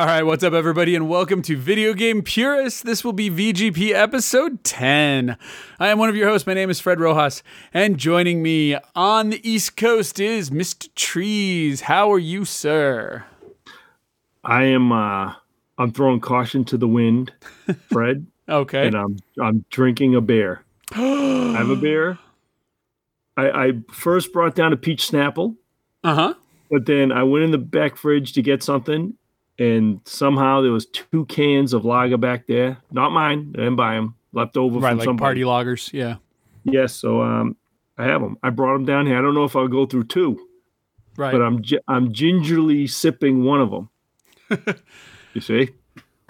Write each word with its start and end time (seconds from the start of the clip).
All 0.00 0.06
right, 0.06 0.22
what's 0.22 0.42
up, 0.42 0.54
everybody, 0.54 0.94
and 0.96 1.10
welcome 1.10 1.42
to 1.42 1.58
Video 1.58 1.92
Game 1.92 2.22
Purists. 2.22 2.80
This 2.82 3.04
will 3.04 3.12
be 3.12 3.28
VGP 3.28 3.92
episode 3.92 4.64
10. 4.64 5.36
I 5.78 5.88
am 5.88 5.98
one 5.98 6.08
of 6.08 6.16
your 6.16 6.26
hosts. 6.26 6.46
My 6.46 6.54
name 6.54 6.70
is 6.70 6.80
Fred 6.80 6.98
Rojas, 7.00 7.42
and 7.74 7.98
joining 7.98 8.42
me 8.42 8.78
on 8.94 9.28
the 9.28 9.46
East 9.46 9.76
Coast 9.76 10.18
is 10.18 10.48
Mr. 10.48 10.88
Trees. 10.94 11.82
How 11.82 12.10
are 12.10 12.18
you, 12.18 12.46
sir? 12.46 13.26
I 14.42 14.62
am. 14.64 14.90
uh 14.90 15.34
I'm 15.76 15.92
throwing 15.92 16.20
caution 16.20 16.64
to 16.66 16.78
the 16.78 16.88
wind, 16.88 17.32
Fred, 17.92 18.26
Okay. 18.48 18.86
and 18.86 18.96
I'm 18.96 19.18
I'm 19.38 19.66
drinking 19.68 20.14
a 20.14 20.22
beer. 20.22 20.62
I 20.92 21.56
have 21.58 21.68
a 21.68 21.76
beer. 21.76 22.18
I, 23.36 23.50
I 23.50 23.72
first 23.92 24.32
brought 24.32 24.54
down 24.54 24.72
a 24.72 24.78
peach 24.78 25.10
snapple, 25.10 25.56
Uh 26.04 26.14
huh. 26.14 26.34
but 26.70 26.86
then 26.86 27.12
I 27.12 27.22
went 27.24 27.44
in 27.44 27.50
the 27.50 27.58
back 27.58 27.98
fridge 27.98 28.32
to 28.32 28.40
get 28.42 28.62
something, 28.62 29.14
and 29.60 30.00
somehow 30.04 30.60
there 30.62 30.72
was 30.72 30.86
two 30.86 31.24
cans 31.26 31.72
of 31.72 31.84
lager 31.84 32.16
back 32.16 32.48
there. 32.48 32.78
Not 32.90 33.12
mine. 33.12 33.52
I 33.54 33.58
didn't 33.58 33.76
buy 33.76 33.94
them. 33.94 34.16
Left 34.32 34.56
over 34.56 34.80
Right, 34.80 34.90
from 34.90 34.98
like 34.98 35.04
somebody. 35.04 35.24
party 35.24 35.44
loggers. 35.44 35.90
Yeah. 35.92 36.16
Yes, 36.64 36.92
so 36.94 37.20
um, 37.22 37.56
I 37.98 38.04
have 38.04 38.20
them. 38.20 38.36
I 38.42 38.50
brought 38.50 38.72
them 38.74 38.84
down 38.86 39.06
here. 39.06 39.16
I 39.18 39.22
don't 39.22 39.34
know 39.34 39.44
if 39.44 39.54
I'll 39.54 39.68
go 39.68 39.86
through 39.86 40.04
two, 40.04 40.38
Right. 41.16 41.32
but 41.32 41.42
I'm 41.42 41.62
I'm 41.86 42.12
gingerly 42.12 42.86
sipping 42.86 43.44
one 43.44 43.60
of 43.60 43.70
them. 43.70 43.88
you 45.34 45.40
see? 45.40 45.70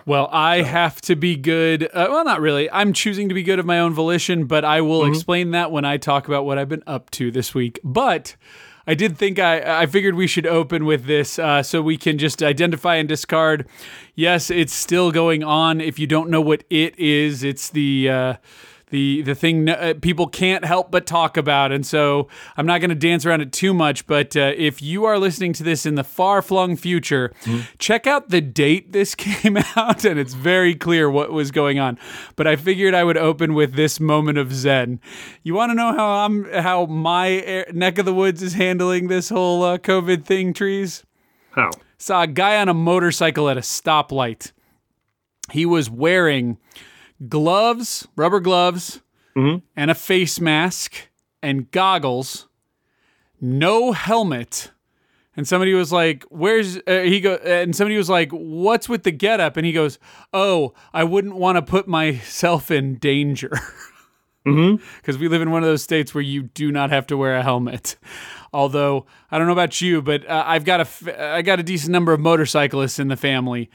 Well, 0.06 0.28
I 0.32 0.62
have 0.62 1.00
to 1.02 1.14
be 1.14 1.36
good. 1.36 1.84
Uh, 1.84 2.08
well, 2.10 2.24
not 2.24 2.40
really. 2.40 2.70
I'm 2.70 2.92
choosing 2.94 3.28
to 3.28 3.34
be 3.34 3.42
good 3.42 3.58
of 3.58 3.66
my 3.66 3.78
own 3.80 3.92
volition, 3.92 4.46
but 4.46 4.64
I 4.64 4.80
will 4.80 5.02
Mm-hmm. 5.02 5.12
explain 5.12 5.50
that 5.52 5.70
when 5.70 5.84
I 5.84 5.98
talk 5.98 6.26
about 6.26 6.44
what 6.46 6.58
I've 6.58 6.68
been 6.70 6.82
up 6.86 7.10
to 7.12 7.30
this 7.30 7.54
week. 7.54 7.78
But 7.84 8.34
I 8.86 8.94
did 8.94 9.16
think 9.16 9.38
I, 9.38 9.82
I 9.82 9.86
figured 9.86 10.14
we 10.14 10.26
should 10.26 10.46
open 10.46 10.84
with 10.84 11.04
this 11.04 11.38
uh, 11.38 11.62
so 11.62 11.82
we 11.82 11.96
can 11.96 12.18
just 12.18 12.42
identify 12.42 12.96
and 12.96 13.08
discard. 13.08 13.68
Yes, 14.14 14.50
it's 14.50 14.72
still 14.72 15.12
going 15.12 15.44
on. 15.44 15.80
If 15.80 15.98
you 15.98 16.06
don't 16.06 16.30
know 16.30 16.40
what 16.40 16.64
it 16.70 16.98
is, 16.98 17.42
it's 17.42 17.70
the. 17.70 18.08
Uh, 18.08 18.34
the, 18.90 19.22
the 19.22 19.34
thing 19.34 19.68
uh, 19.68 19.94
people 20.00 20.26
can't 20.26 20.64
help 20.64 20.90
but 20.90 21.06
talk 21.06 21.36
about. 21.36 21.72
And 21.72 21.84
so 21.86 22.28
I'm 22.56 22.66
not 22.66 22.80
going 22.80 22.90
to 22.90 22.94
dance 22.94 23.24
around 23.24 23.40
it 23.40 23.52
too 23.52 23.72
much, 23.72 24.06
but 24.06 24.36
uh, 24.36 24.52
if 24.56 24.82
you 24.82 25.04
are 25.04 25.18
listening 25.18 25.52
to 25.54 25.62
this 25.62 25.86
in 25.86 25.94
the 25.94 26.04
far 26.04 26.42
flung 26.42 26.76
future, 26.76 27.32
check 27.78 28.06
out 28.06 28.28
the 28.28 28.40
date 28.40 28.92
this 28.92 29.14
came 29.16 29.56
out, 29.76 30.04
and 30.04 30.18
it's 30.18 30.34
very 30.34 30.74
clear 30.74 31.10
what 31.10 31.32
was 31.32 31.50
going 31.50 31.78
on. 31.78 31.98
But 32.36 32.46
I 32.46 32.56
figured 32.56 32.94
I 32.94 33.04
would 33.04 33.16
open 33.16 33.54
with 33.54 33.74
this 33.74 34.00
moment 34.00 34.38
of 34.38 34.52
zen. 34.52 35.00
You 35.42 35.54
want 35.54 35.70
to 35.70 35.74
know 35.74 35.92
how 35.92 36.24
I'm 36.24 36.50
how 36.52 36.86
my 36.86 37.28
air, 37.28 37.66
neck 37.72 37.98
of 37.98 38.04
the 38.04 38.14
woods 38.14 38.42
is 38.42 38.54
handling 38.54 39.08
this 39.08 39.28
whole 39.28 39.62
uh, 39.62 39.78
COVID 39.78 40.24
thing, 40.24 40.52
trees? 40.52 41.04
How? 41.52 41.70
saw 42.00 42.22
a 42.22 42.26
guy 42.26 42.56
on 42.56 42.68
a 42.68 42.74
motorcycle 42.74 43.48
at 43.48 43.58
a 43.58 43.60
stoplight. 43.60 44.52
He 45.52 45.66
was 45.66 45.90
wearing 45.90 46.58
gloves, 47.28 48.06
rubber 48.16 48.40
gloves, 48.40 49.00
Mhm. 49.36 49.62
and 49.76 49.90
a 49.90 49.94
face 49.94 50.40
mask 50.40 51.08
and 51.42 51.70
goggles, 51.70 52.48
no 53.40 53.92
helmet. 53.92 54.70
And 55.36 55.46
somebody 55.46 55.72
was 55.74 55.92
like, 55.92 56.24
"Where's 56.28 56.76
uh, 56.86 57.02
he 57.04 57.20
go?" 57.20 57.34
And 57.36 57.74
somebody 57.74 57.96
was 57.96 58.10
like, 58.10 58.30
"What's 58.32 58.88
with 58.88 59.04
the 59.04 59.12
getup?" 59.12 59.56
And 59.56 59.64
he 59.64 59.72
goes, 59.72 59.98
"Oh, 60.32 60.74
I 60.92 61.04
wouldn't 61.04 61.36
want 61.36 61.56
to 61.56 61.62
put 61.62 61.86
myself 61.88 62.70
in 62.70 62.96
danger." 62.96 63.50
Mm-hmm. 64.46 64.82
because 64.96 65.18
we 65.18 65.28
live 65.28 65.42
in 65.42 65.50
one 65.50 65.62
of 65.62 65.68
those 65.68 65.82
states 65.82 66.14
where 66.14 66.22
you 66.22 66.44
do 66.44 66.72
not 66.72 66.88
have 66.88 67.06
to 67.08 67.16
wear 67.18 67.36
a 67.36 67.42
helmet. 67.42 67.96
Although 68.54 69.04
I 69.30 69.36
don't 69.36 69.46
know 69.46 69.52
about 69.52 69.82
you, 69.82 70.00
but 70.00 70.26
uh, 70.26 70.44
I've 70.46 70.64
got 70.64 70.80
a 70.80 70.84
f- 70.84 71.08
I 71.20 71.42
got 71.42 71.60
a 71.60 71.62
decent 71.62 71.92
number 71.92 72.14
of 72.14 72.20
motorcyclists 72.20 72.98
in 72.98 73.08
the 73.08 73.18
family, 73.18 73.68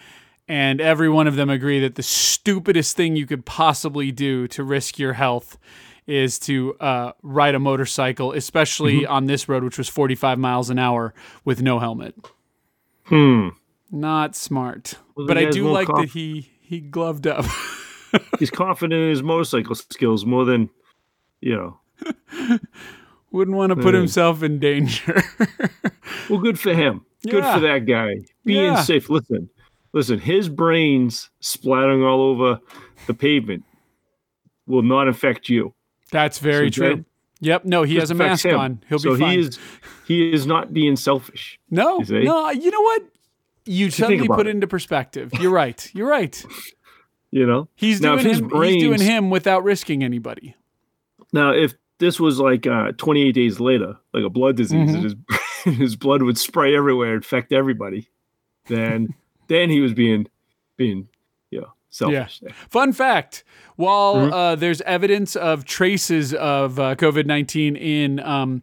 and 0.47 0.79
every 0.81 1.09
one 1.09 1.27
of 1.27 1.35
them 1.35 1.49
agree 1.49 1.79
that 1.79 1.95
the 1.95 2.03
stupidest 2.03 2.95
thing 2.95 3.15
you 3.15 3.25
could 3.25 3.45
possibly 3.45 4.11
do 4.11 4.47
to 4.49 4.63
risk 4.63 4.99
your 4.99 5.13
health 5.13 5.57
is 6.07 6.37
to 6.37 6.75
uh, 6.79 7.11
ride 7.23 7.55
a 7.55 7.59
motorcycle, 7.59 8.31
especially 8.31 9.05
on 9.07 9.25
this 9.25 9.49
road, 9.49 9.63
which 9.63 9.77
was 9.77 9.89
45 9.89 10.37
miles 10.37 10.69
an 10.69 10.77
hour 10.77 11.13
with 11.43 11.61
no 11.63 11.79
helmet. 11.79 12.15
Hmm. 13.05 13.49
Not 13.91 14.35
smart. 14.35 14.95
Well, 15.15 15.25
but 15.27 15.37
I 15.37 15.45
do 15.49 15.69
like 15.71 15.87
that 15.87 16.09
he 16.09 16.51
he 16.61 16.79
gloved 16.79 17.25
up. 17.27 17.45
He's 18.39 18.49
confident 18.51 19.01
in 19.01 19.09
his 19.09 19.21
motorcycle 19.23 19.75
skills 19.75 20.25
more 20.25 20.45
than, 20.45 20.69
you 21.41 21.55
know. 21.55 21.79
Wouldn't 23.31 23.57
want 23.57 23.71
to 23.71 23.75
put 23.75 23.93
Hmm. 23.93 23.99
himself 24.01 24.43
in 24.43 24.59
danger. 24.59 25.21
Well, 26.29 26.39
good 26.39 26.59
for 26.59 26.73
him. 26.73 27.05
Good 27.23 27.43
Yeah. 27.43 27.53
for 27.55 27.59
that 27.61 27.85
guy. 27.85 28.15
Being 28.45 28.63
Yeah. 28.73 28.81
safe. 28.81 29.09
Listen, 29.09 29.49
listen. 29.95 30.19
His 30.19 30.47
brains 30.49 31.31
splattering 31.39 32.03
all 32.03 32.21
over 32.21 32.59
the 33.07 33.15
pavement 33.15 33.63
will 34.67 34.83
not 34.83 35.07
affect 35.07 35.49
you. 35.49 35.73
That's 36.11 36.37
very 36.37 36.71
So 36.71 36.81
true. 36.83 36.95
that 36.97 37.05
Yep. 37.41 37.65
No, 37.65 37.83
he 37.83 37.95
has 37.95 38.11
a 38.11 38.15
mask 38.15 38.45
him. 38.45 38.57
on. 38.59 38.83
He'll 38.87 38.97
so 38.99 39.13
be 39.15 39.19
fine. 39.21 39.31
he 39.33 39.39
is. 39.39 39.59
He 40.07 40.31
is 40.31 40.45
not 40.47 40.71
being 40.73 40.95
selfish. 40.95 41.59
no, 41.71 41.99
you 42.01 42.23
no. 42.23 42.49
You 42.51 42.69
know 42.71 42.81
what? 42.81 43.03
You 43.65 43.89
suddenly 43.89 44.27
put 44.27 44.45
it. 44.45 44.51
into 44.51 44.67
perspective. 44.67 45.31
You're 45.39 45.51
right. 45.51 45.89
You're 45.95 46.07
right. 46.09 46.45
You 47.31 47.45
know. 47.45 47.67
He's 47.75 47.99
Now, 47.99 48.13
if 48.13 48.21
doing 48.21 48.29
his 48.33 48.39
him. 48.39 48.61
he's 48.63 48.81
doing 48.83 49.01
him 49.01 49.29
without 49.29 49.65
risking 49.65 50.05
anybody. 50.05 50.55
Now, 51.33 51.51
if 51.51 51.73
this 51.97 52.17
was 52.17 52.39
like 52.39 52.65
uh, 52.65 52.93
28 52.93 53.33
days 53.33 53.59
later, 53.59 53.97
like 54.13 54.23
a 54.23 54.29
blood 54.29 54.55
disease, 54.55 54.91
Mhm. 54.91 54.93
and 54.95 55.03
his 55.03 55.15
his 55.79 55.95
blood 55.97 56.21
would 56.21 56.37
spray 56.37 56.77
everywhere, 56.77 57.13
infect 57.13 57.51
everybody, 57.51 58.07
then 58.67 59.15
then 59.47 59.69
he 59.69 59.79
was 59.81 59.93
being 59.93 60.27
being 60.77 61.07
you 61.51 61.61
know 61.61 61.73
selfish. 61.89 62.39
there. 62.39 62.51
Fun 62.69 62.93
fact: 62.93 63.43
While 63.75 64.15
Mhm. 64.15 64.33
uh, 64.33 64.55
there's 64.55 64.81
evidence 64.81 65.35
of 65.35 65.65
traces 65.65 66.33
of 66.33 66.79
uh, 66.79 66.95
COVID 66.95 67.25
nineteen 67.25 67.75
in 67.75 68.19
um, 68.19 68.61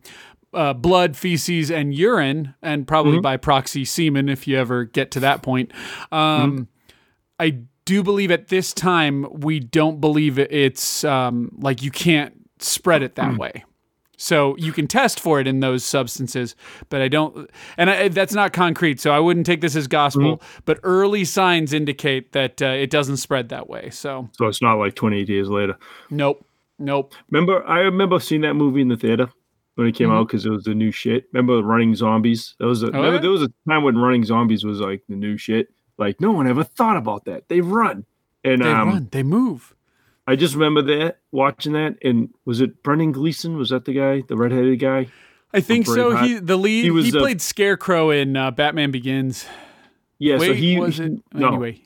uh, 0.53 0.75
blood, 0.75 1.17
feces, 1.17 1.71
and 1.71 1.95
urine, 1.95 2.55
and 2.63 2.87
probably 2.87 3.19
Mhm. 3.19 3.23
by 3.23 3.37
proxy 3.39 3.85
semen, 3.87 4.29
if 4.29 4.47
you 4.47 4.59
ever 4.59 4.85
get 4.85 5.11
to 5.13 5.21
that 5.21 5.43
point, 5.43 5.73
um, 6.13 6.69
I 7.39 7.59
do 7.85 8.03
believe 8.03 8.31
at 8.31 8.49
this 8.49 8.73
time 8.73 9.27
we 9.41 9.59
don't 9.59 10.01
believe 10.01 10.39
it's 10.39 11.03
um, 11.05 11.51
like 11.59 11.83
you 11.83 11.91
can't 11.91 12.35
spread 12.61 13.03
it 13.03 13.15
that 13.17 13.37
way. 13.39 13.65
So 14.23 14.57
you 14.57 14.73
can 14.73 14.87
test 14.87 15.19
for 15.19 15.41
it 15.41 15.49
in 15.49 15.59
those 15.59 15.83
substances, 15.85 16.55
but 16.91 17.03
I 17.03 17.09
don't, 17.09 17.51
and 17.77 17.91
I, 17.91 18.07
that's 18.07 18.33
not 18.33 18.53
concrete. 18.53 19.01
So 19.01 19.11
I 19.11 19.19
wouldn't 19.19 19.47
take 19.47 19.61
this 19.61 19.75
as 19.75 19.89
gospel. 19.89 20.41
But 20.65 20.79
early 20.85 21.25
signs 21.25 21.73
indicate 21.73 22.31
that 22.31 22.63
uh, 22.63 22.67
it 22.67 22.89
doesn't 22.89 23.17
spread 23.17 23.49
that 23.49 23.69
way. 23.69 23.91
So 23.91 24.29
So 24.39 24.47
it's 24.47 24.63
not 24.63 24.75
like 24.75 24.95
28 24.95 25.25
days 25.25 25.49
later. 25.49 25.77
nope, 26.11 26.47
nope. 26.79 27.15
Remember, 27.31 27.67
I 27.67 27.81
remember 27.81 28.21
seeing 28.21 28.43
that 28.43 28.55
movie 28.55 28.81
in 28.81 28.89
the 28.89 28.97
theater 28.97 29.29
when 29.75 29.89
it 29.89 29.97
came 29.97 30.13
out 30.13 30.29
because 30.29 30.47
it 30.47 30.51
was 30.51 30.63
the 30.65 30.75
new 30.75 30.93
shit. 30.93 31.25
Remember 31.33 31.61
Running 31.61 31.97
Zombies? 31.97 32.55
That 32.61 32.67
was 32.67 32.85
a, 32.85 32.87
remember, 32.87 33.15
yeah? 33.15 33.21
there 33.21 33.31
was 33.31 33.43
a 33.43 33.49
time 33.69 33.83
when 33.83 33.99
Running 33.99 34.25
Zombies 34.25 34.65
was 34.65 34.79
like 34.79 35.03
the 35.09 35.17
new 35.17 35.37
shit. 35.37 35.69
Like 35.99 36.21
no 36.21 36.31
one 36.31 36.47
ever 36.47 36.63
thought 36.63 36.97
about 36.97 37.25
that. 37.25 37.49
They 37.49 37.61
run, 37.61 38.07
and 38.45 38.63
They 38.63 38.71
um, 38.71 38.89
run, 38.89 39.09
they 39.11 39.25
move. 39.25 39.75
I 40.27 40.37
just 40.37 40.55
remember 40.55 40.83
that 40.83 41.19
watching 41.31 41.73
that. 41.73 41.97
And 42.03 42.31
was 42.45 42.61
it 42.61 42.83
Brendan 42.83 43.13
Gleeson? 43.13 43.57
Was 43.57 43.71
that 43.71 43.85
the 43.85 43.93
guy, 43.93 44.23
the 44.27 44.37
redheaded 44.37 44.79
guy? 44.79 45.09
I 45.53 45.61
think 45.61 45.87
so. 45.87 46.13
Braveheart. 46.13 46.27
He 46.27 46.35
the 46.39 46.57
lead. 46.57 46.79
He, 46.79 46.83
He 46.85 46.91
was, 46.91 47.15
uh, 47.15 47.19
played 47.19 47.41
Scarecrow 47.43 48.11
in 48.11 48.37
uh, 48.37 48.51
Batman 48.53 48.91
Begins. 48.91 49.47
Yeah. 50.19 50.39
Wait, 50.39 50.47
so 50.47 50.55
he 50.55 50.79
was 50.79 50.99
he- 50.99 51.05
it 51.05 51.13
no. 51.35 51.49
anyway? 51.49 51.83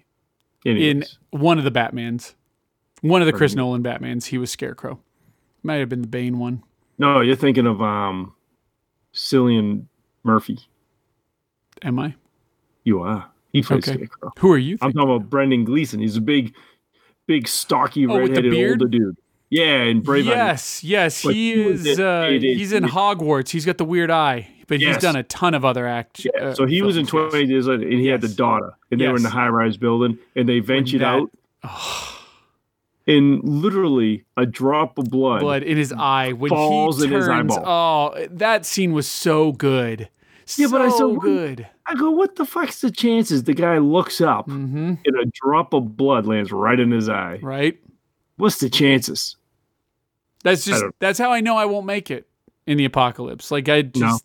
anyways. 0.65 1.19
In 1.33 1.41
one 1.41 1.59
of 1.59 1.65
the 1.65 1.71
Batmans, 1.71 2.35
one 3.01 3.23
of 3.23 3.27
the 3.27 3.33
Chris 3.33 3.55
Nolan 3.55 3.83
Batmans, 3.83 4.27
he 4.27 4.39
was 4.39 4.51
Scarecrow. 4.51 5.01
Might 5.63 5.77
have 5.77 5.89
been 5.89 6.03
the 6.03 6.09
Bane 6.09 6.39
one. 6.39 6.63
No, 6.99 7.21
you're 7.21 7.37
thinking 7.37 7.67
of 7.67 7.83
um, 7.83 8.35
Cillian 9.15 9.87
Murphy. 10.23 10.59
Am 11.83 11.99
I? 11.99 12.15
You 12.85 13.01
are. 13.01 13.31
He 13.53 13.63
plays 13.63 13.89
Okay. 13.89 13.95
Scarecrow. 13.97 14.33
Who 14.39 14.53
are 14.53 14.59
you? 14.59 14.79
I'm 14.81 14.93
talking 14.93 15.11
about 15.11 15.31
Brendan 15.31 15.65
Gleeson. 15.65 16.01
He's 16.01 16.17
a 16.17 16.21
big, 16.21 16.55
big, 17.27 17.49
stocky, 17.49 18.07
Oh, 18.07 18.19
redheaded 18.19 18.53
older 18.55 18.87
dude. 18.89 19.17
Yeah, 19.51 19.83
and 19.83 20.03
Brave. 20.03 20.27
Yes, 20.27 20.83
yes, 20.83 21.23
But 21.23 21.35
he 21.35 21.53
is. 21.53 21.87
in 21.99 22.05
Uh, 22.05 22.29
he's 22.31 22.73
in 22.73 22.83
Hogwarts. 22.85 23.51
He's 23.51 23.65
got 23.65 23.79
the 23.79 23.85
weird 23.85 24.11
eye, 24.11 24.49
but 24.67 24.81
he's 24.81 24.97
done 24.99 25.15
a 25.15 25.23
ton 25.23 25.55
of 25.55 25.65
other 25.65 25.87
acts. 25.87 26.25
Yeah, 26.25 26.47
uh, 26.49 26.55
so 26.55 26.67
he 26.67 26.83
was 26.83 26.97
in 26.97 27.07
films, 27.07 27.31
20 27.33 27.45
yes. 27.47 27.49
Days 27.51 27.67
Later, 27.69 27.83
and 27.85 28.01
he 28.01 28.09
had 28.09 28.21
the 28.23 28.29
daughter, 28.29 28.73
and 28.91 29.01
they 29.01 29.07
were 29.09 29.17
in 29.17 29.23
the 29.23 29.31
high-rise 29.31 29.77
building, 29.77 30.19
and 30.35 30.49
they 30.49 30.59
ventured 30.59 31.01
that- 31.03 31.07
out, 31.07 31.31
and 33.07 33.41
literally 33.45 34.25
a 34.37 34.47
drop 34.47 34.99
of 34.99 35.11
blood. 35.11 35.41
Blood 35.41 35.63
in 35.63 35.77
his 35.77 35.93
eye 35.93 36.33
when 36.33 36.49
Falls 36.49 36.99
he 36.99 37.05
in 37.07 37.13
his 37.13 37.27
turns. 37.27 37.57
eyeball. 37.57 38.13
Oh, 38.17 38.27
that 38.31 38.67
scene 38.67 38.93
was 38.93 39.07
so 39.07 39.53
good. 39.53 40.09
Yeah, 40.57 40.69
but 40.71 40.81
I 40.81 40.91
So 40.91 41.17
good. 41.17 41.67
I 41.87 41.95
go, 41.95 42.11
what 42.11 42.37
the 42.37 42.45
fuck's 42.45 42.81
the 42.81 42.91
chances? 42.91 43.45
The 43.45 43.55
guy 43.55 43.79
looks 43.79 44.21
up, 44.21 44.47
hmm 44.47 44.95
and 45.05 45.17
a 45.21 45.27
drop 45.33 45.73
of 45.73 45.97
blood 45.97 46.27
lands 46.27 46.53
right 46.53 46.79
in 46.79 46.91
his 46.91 47.09
eye. 47.09 47.41
Right. 47.43 47.79
What's 48.37 48.59
the 48.59 48.71
chances? 48.71 49.37
That's 50.45 50.65
just 50.65 50.85
that's 51.01 51.19
how 51.19 51.33
I 51.33 51.41
know 51.41 51.57
I 51.57 51.65
won't 51.65 51.87
make 51.87 52.11
it 52.11 52.29
in 52.67 52.79
the 52.79 52.85
apocalypse. 52.85 53.51
Like 53.51 53.69
I 53.69 53.83
just 53.83 53.97
No. 54.01 54.19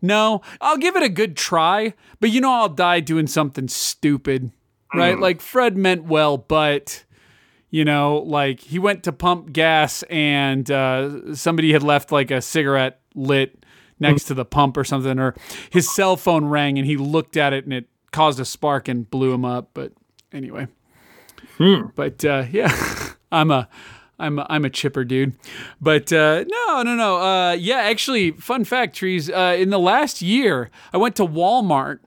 No, 0.00 0.42
I'll 0.60 0.76
give 0.76 0.94
it 0.94 1.02
a 1.02 1.08
good 1.08 1.36
try, 1.36 1.94
but 2.20 2.30
you 2.30 2.40
know 2.40 2.52
I'll 2.52 2.68
die 2.68 3.00
doing 3.00 3.26
something 3.26 3.66
stupid, 3.66 4.52
right? 4.94 5.16
Mm. 5.16 5.20
Like 5.20 5.40
Fred 5.40 5.76
meant 5.76 6.04
well, 6.04 6.36
but 6.36 7.04
you 7.70 7.84
know, 7.84 8.18
like 8.18 8.60
he 8.60 8.78
went 8.78 9.02
to 9.04 9.12
pump 9.12 9.52
gas 9.52 10.04
and 10.04 10.70
uh, 10.70 11.34
somebody 11.34 11.72
had 11.72 11.82
left 11.82 12.12
like 12.12 12.30
a 12.30 12.40
cigarette 12.40 13.00
lit 13.16 13.64
next 14.00 14.24
to 14.24 14.34
the 14.34 14.44
pump 14.44 14.76
or 14.76 14.84
something, 14.84 15.18
or 15.18 15.34
his 15.70 15.92
cell 15.92 16.16
phone 16.16 16.46
rang 16.46 16.78
and 16.78 16.86
he 16.86 16.96
looked 16.96 17.36
at 17.36 17.52
it 17.52 17.64
and 17.64 17.72
it 17.72 17.86
caused 18.12 18.40
a 18.40 18.44
spark 18.44 18.88
and 18.88 19.10
blew 19.10 19.32
him 19.32 19.44
up. 19.44 19.70
But 19.74 19.92
anyway, 20.32 20.68
but 21.94 22.24
uh, 22.24 22.44
yeah, 22.50 22.74
I'm 23.32 23.50
a. 23.50 23.68
I'm 24.20 24.40
a, 24.40 24.46
I'm 24.50 24.64
a 24.64 24.70
chipper 24.70 25.04
dude, 25.04 25.34
but 25.80 26.12
uh, 26.12 26.44
no 26.48 26.82
no 26.82 26.96
no 26.96 27.18
uh, 27.18 27.52
yeah 27.52 27.82
actually 27.82 28.32
fun 28.32 28.64
fact 28.64 28.96
trees 28.96 29.30
uh, 29.30 29.54
in 29.56 29.70
the 29.70 29.78
last 29.78 30.20
year 30.20 30.70
I 30.92 30.96
went 30.96 31.14
to 31.16 31.24
Walmart 31.24 32.00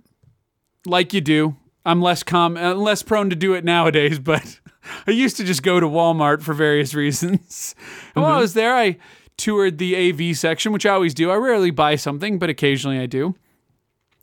like 0.86 1.14
you 1.14 1.22
do 1.22 1.56
I'm 1.86 2.02
less 2.02 2.24
com 2.24 2.58
uh, 2.58 2.74
less 2.74 3.02
prone 3.02 3.30
to 3.30 3.36
do 3.38 3.54
it 3.54 3.64
nowadays 3.64 4.20
but 4.32 4.60
I 5.08 5.12
used 5.12 5.38
to 5.38 5.46
just 5.46 5.64
go 5.64 5.80
to 5.80 5.88
Walmart 5.88 6.42
for 6.42 6.54
various 6.54 6.94
reasons 6.94 7.76
and 8.14 8.24
while 8.24 8.34
I 8.34 8.42
was 8.42 8.56
there 8.56 8.76
I 8.76 8.98
toured 9.38 9.78
the 9.78 9.95
AV 9.95 10.36
section 10.38 10.72
which 10.72 10.86
I 10.86 10.92
always 10.92 11.13
do 11.13 11.31
I 11.31 11.36
rarely 11.36 11.72
buy 11.72 11.95
something 11.95 12.38
but 12.39 12.50
occasionally 12.50 13.00
I 13.00 13.06
do 13.06 13.36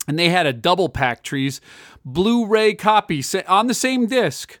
and 0.07 0.17
they 0.17 0.29
had 0.29 0.45
a 0.45 0.53
double 0.53 0.89
pack 0.89 1.23
trees 1.23 1.61
Blu-ray 2.05 2.75
copy 2.75 3.23
on 3.47 3.67
the 3.67 3.73
same 3.73 4.07
disc 4.07 4.59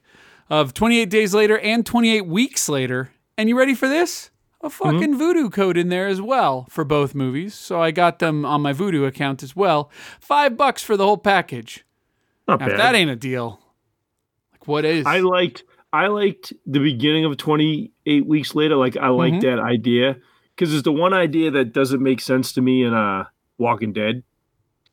of 0.49 0.73
28 0.73 1.09
days 1.09 1.33
later 1.33 1.57
and 1.59 1.85
28 1.85 2.25
weeks 2.27 2.67
later. 2.69 3.11
And 3.37 3.47
you 3.49 3.57
ready 3.57 3.73
for 3.75 3.87
this? 3.87 4.29
A 4.61 4.69
fucking 4.69 5.17
Vudu 5.17 5.51
code 5.51 5.77
in 5.77 5.87
there 5.89 6.07
as 6.07 6.21
well 6.21 6.67
for 6.69 6.83
both 6.83 7.15
movies. 7.15 7.53
So 7.55 7.81
I 7.81 7.91
got 7.91 8.19
them 8.19 8.45
on 8.45 8.61
my 8.61 8.73
Vudu 8.73 9.07
account 9.07 9.41
as 9.41 9.55
well. 9.55 9.89
Five 10.19 10.57
bucks 10.57 10.83
for 10.83 10.97
the 10.97 11.05
whole 11.05 11.17
package. 11.17 11.85
Not 12.47 12.59
Now, 12.59 12.67
if 12.67 12.77
that 12.77 12.93
ain't 12.95 13.09
a 13.09 13.15
deal, 13.15 13.61
like 14.51 14.67
what 14.67 14.83
is? 14.85 15.05
I 15.05 15.19
liked 15.19 15.63
I 15.93 16.07
liked 16.07 16.51
the 16.65 16.79
beginning 16.79 17.25
of 17.25 17.37
28 17.37 18.25
weeks 18.27 18.53
later. 18.53 18.75
Like 18.75 18.97
I 18.97 19.07
like 19.09 19.33
Mhm. 19.33 19.41
that 19.41 19.59
idea 19.59 20.17
because 20.59 20.73
it's 20.73 20.83
the 20.83 20.91
one 20.91 21.13
idea 21.13 21.49
that 21.51 21.71
doesn't 21.71 22.03
make 22.03 22.19
sense 22.19 22.51
to 22.53 22.61
me 22.61 22.83
in 22.83 22.93
uh 22.93 23.23
Walking 23.57 23.93
Dead. 23.93 24.23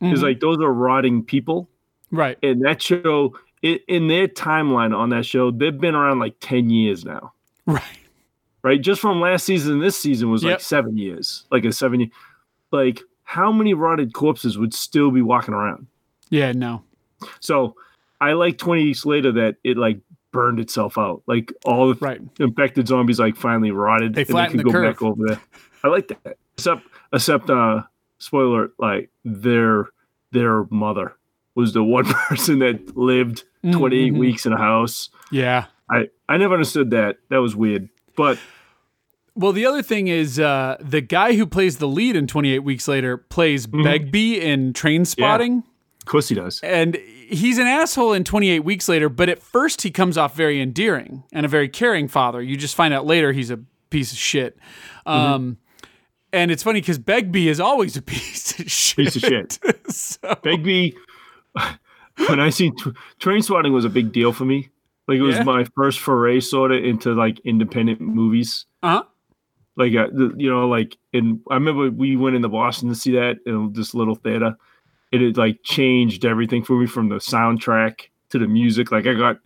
Is 0.00 0.20
Mhm. 0.20 0.22
like 0.22 0.40
those 0.40 0.58
are 0.58 0.72
rotting 0.72 1.24
people, 1.24 1.68
right. 2.12 2.36
and 2.42 2.62
that 2.64 2.82
show 2.82 3.34
i 3.64 3.80
in 3.88 4.08
their 4.08 4.28
timeline 4.28 4.94
on 4.96 5.08
that 5.10 5.24
show, 5.24 5.50
they've 5.50 5.78
been 5.80 5.94
around 5.94 6.18
like 6.18 6.36
10 6.40 6.68
years 6.70 7.04
now, 7.04 7.32
Right. 7.64 7.82
right? 8.62 8.80
Just 8.80 9.00
from 9.00 9.20
last 9.20 9.44
season, 9.46 9.80
this 9.80 9.96
season 9.98 10.30
was 10.30 10.42
Yep. 10.44 10.50
like 10.52 10.60
seven 10.60 10.98
years, 10.98 11.46
like 11.50 11.64
a 11.64 11.72
seven 11.72 12.00
year. 12.00 12.10
Like 12.70 13.02
how 13.24 13.50
many 13.50 13.72
rotted 13.74 14.12
corpses 14.12 14.58
would 14.58 14.74
still 14.74 15.10
be 15.10 15.22
walking 15.22 15.54
around? 15.54 15.86
Yeah, 16.30 16.52
no. 16.52 16.82
So 17.40 17.74
I 18.20 18.34
like 18.34 18.58
20 18.58 18.84
weeks 18.84 19.06
later 19.06 19.32
that 19.32 19.56
it 19.64 19.76
like 19.78 19.98
burned 20.36 20.60
itself 20.60 20.96
out. 20.98 21.22
Like 21.26 21.52
all 21.64 21.88
the 21.88 21.94
Right. 22.00 22.20
infected 22.38 22.86
zombies 22.88 23.18
like 23.18 23.36
finally 23.36 23.70
rotted. 23.70 24.14
They 24.14 24.22
and 24.28 24.50
could 24.50 24.60
the 24.60 24.64
go 24.64 24.70
curve. 24.70 24.84
back 24.94 25.02
over 25.02 25.22
there. 25.26 25.40
I 25.82 25.88
like 25.88 26.08
that. 26.08 26.36
Except 26.56 26.82
except 27.12 27.50
uh 27.50 27.82
spoiler 28.18 28.70
like 28.78 29.10
their 29.24 29.88
their 30.32 30.64
mother 30.70 31.14
was 31.54 31.72
the 31.72 31.82
one 31.96 32.04
person 32.04 32.58
that 32.60 32.96
lived 32.96 33.44
28 33.72 34.12
Mhm. 34.12 34.18
weeks 34.18 34.46
in 34.46 34.52
a 34.52 34.58
house. 34.58 35.08
Yeah. 35.32 35.66
I 35.90 36.08
I 36.28 36.36
never 36.36 36.54
understood 36.54 36.90
that. 36.90 37.16
That 37.30 37.38
was 37.38 37.56
weird. 37.56 37.88
But 38.16 38.38
Well, 39.34 39.52
the 39.52 39.66
other 39.66 39.82
thing 39.82 40.08
is 40.08 40.38
uh, 40.40 40.76
the 40.80 41.00
guy 41.02 41.34
who 41.36 41.46
plays 41.46 41.76
the 41.78 41.86
lead 41.88 42.16
in 42.16 42.26
28 42.26 42.60
Weeks 42.60 42.88
Later 42.88 43.16
plays 43.18 43.66
Mm-hmm. 43.66 43.82
Begbie 43.84 44.40
in 44.40 44.72
Trainspotting. 44.72 45.62
Of 46.06 46.10
course 46.10 46.28
he 46.28 46.34
does. 46.34 46.60
and 46.62 46.94
he's 47.28 47.58
an 47.58 47.66
asshole 47.66 48.12
in 48.12 48.22
28 48.22 48.60
weeks 48.60 48.88
later 48.88 49.08
but 49.08 49.28
at 49.28 49.42
first 49.42 49.82
he 49.82 49.90
comes 49.90 50.16
off 50.16 50.36
very 50.36 50.60
endearing 50.60 51.24
and 51.32 51.44
a 51.44 51.48
very 51.48 51.68
caring 51.68 52.06
father 52.06 52.40
you 52.40 52.56
just 52.56 52.74
find 52.76 52.94
out 52.94 53.04
later 53.04 53.32
he's 53.32 53.50
a 53.50 53.58
piece 53.90 54.12
of 54.12 54.18
shit 54.18 54.56
um, 55.06 55.56
and 56.32 56.50
it's 56.50 56.62
funny 56.62 56.80
because 56.80 56.98
begbie 56.98 57.48
is 57.48 57.58
always 57.60 57.96
a 57.96 58.02
piece 58.14 58.58
of 58.60 58.70
shit 58.70 58.96
Piece 59.06 59.16
of 59.16 59.22
shit. 59.22 59.58
so, 59.92 60.34
Begbie 60.42 60.94
when 62.28 62.40
I 62.40 62.50
see 62.50 62.70
tr- 62.78 62.90
train 63.18 63.42
spotting 63.42 63.72
was 63.72 63.84
a 63.84 63.88
big 63.90 64.12
deal 64.12 64.32
for 64.32 64.44
me. 64.44 64.70
Like 65.08 65.18
it 65.18 65.22
was 65.22 65.36
Yeah? 65.36 65.42
my 65.44 65.64
first 65.76 66.00
foray 66.00 66.40
sort 66.40 66.72
of 66.72 66.82
into 66.84 67.12
like 67.14 67.38
independent 67.40 68.00
movies. 68.00 68.66
uh-huh. 68.82 69.02
like 69.76 69.94
uh, 69.94 70.06
the, 70.12 70.34
you 70.36 70.48
know 70.50 70.66
like 70.68 70.96
and 71.12 71.40
i 71.50 71.54
remember 71.54 71.90
we 71.90 72.16
went 72.16 72.34
into 72.36 72.48
boston 72.48 72.88
to 72.88 72.94
see 72.94 73.12
that 73.12 73.36
in 73.46 73.72
this 73.74 73.92
little 73.94 74.14
theater 74.14 74.56
it 75.12 75.20
had 75.20 75.36
like 75.36 75.60
changed 75.62 76.24
everything 76.24 76.64
for 76.64 76.78
me 76.78 76.86
from 76.86 77.08
the 77.08 77.16
soundtrack 77.16 78.08
to 78.30 78.38
the 78.38 78.46
music. 78.48 78.90
Like 78.92 79.06
i 79.06 79.14
got 79.14 79.36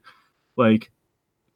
like 0.57 0.91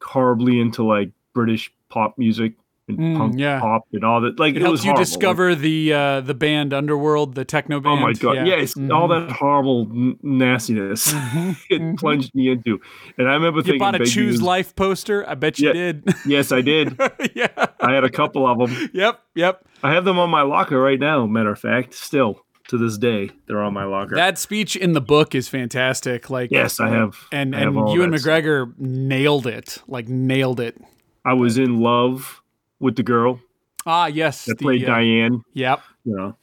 horribly 0.03 0.61
into 0.61 0.85
like 0.85 1.11
british 1.33 1.73
pop 1.89 2.19
music 2.19 2.53
and 2.87 2.99
Mm, 2.99 3.17
punk 3.17 3.35
yeah. 3.39 3.61
pop 3.61 3.85
and 3.95 4.05
all 4.05 4.21
that. 4.21 4.39
Like 4.39 4.57
it, 4.57 4.59
it, 4.59 4.63
helps 4.63 4.85
you 4.85 4.91
horrible. 4.91 5.05
discover 5.05 5.55
the 5.55 5.91
uh, 5.95 6.21
the 6.21 6.35
band 6.35 6.75
underworld 6.75 7.35
the 7.35 7.43
techno 7.47 7.81
band 7.81 7.99
oh 7.99 8.03
my 8.03 8.13
god 8.13 8.47
yeah, 8.47 8.57
it's 8.57 8.77
all 8.77 9.09
Mhm. 9.09 9.27
that 9.29 9.33
horrible 9.37 9.89
n- 9.91 10.19
nastiness. 10.23 11.11
Mhm, 11.15 11.57
it 11.71 11.81
mhm. 11.81 11.99
plunged 11.99 12.35
me 12.35 12.51
into. 12.51 12.79
And 13.17 13.27
i 13.27 13.33
remember 13.33 13.61
you 13.61 13.65
thinking 13.65 13.79
bought 13.79 13.99
a 13.99 14.05
choose 14.05 14.33
was- 14.33 14.43
life 14.43 14.77
poster? 14.77 15.27
I 15.27 15.35
bet 15.35 15.59
you 15.59 15.69
Yeah. 15.69 15.73
did. 15.73 16.15
Yes 16.27 16.53
i 16.53 16.61
did. 16.61 16.95
Yeah. 17.35 17.47
I 17.81 17.95
had 17.95 18.05
a 18.05 18.11
couple 18.11 18.47
of 18.47 18.59
them 18.59 18.91
yep 18.93 19.19
yep. 19.35 19.65
I 19.83 19.95
have 19.95 20.05
them 20.05 20.19
on 20.19 20.29
my 20.29 20.43
locker 20.43 20.79
right 20.79 21.01
now 21.01 21.25
matter 21.27 21.53
of 21.53 21.59
fact 21.59 21.95
still 21.95 22.44
to 22.69 22.79
this 22.79 22.97
day 22.99 23.31
they're 23.47 23.63
on 23.63 23.75
my 23.75 23.85
locker 23.85 24.15
that 24.17 24.39
speech 24.39 24.75
in 24.77 24.93
the 24.95 25.01
book 25.01 25.35
is 25.35 25.49
fantastic 25.49 26.31
like 26.31 26.51
Yes, 26.51 26.81
I 26.81 26.89
have. 26.89 27.17
and 27.31 27.55
I 27.55 27.61
and 27.61 27.75
Ewan 27.75 28.11
that 28.11 28.21
McGregor 28.21 28.73
nailed 28.79 29.47
it, 29.47 29.79
like 29.87 30.09
nailed 30.09 30.61
it. 30.61 30.77
I 31.25 31.35
was 31.35 31.59
in 31.59 31.81
love 31.81 32.41
with 32.81 32.97
the 32.97 33.03
girl 33.03 33.41
Ah, 33.87 34.07
yes, 34.07 34.47
that 34.47 34.59
the, 34.59 34.63
played 34.65 34.85
uh, 34.85 34.87
Diane. 34.95 35.43
Yep. 35.53 35.81
You 36.05 36.17
know, 36.17 36.37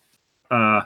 uh, 0.51 0.81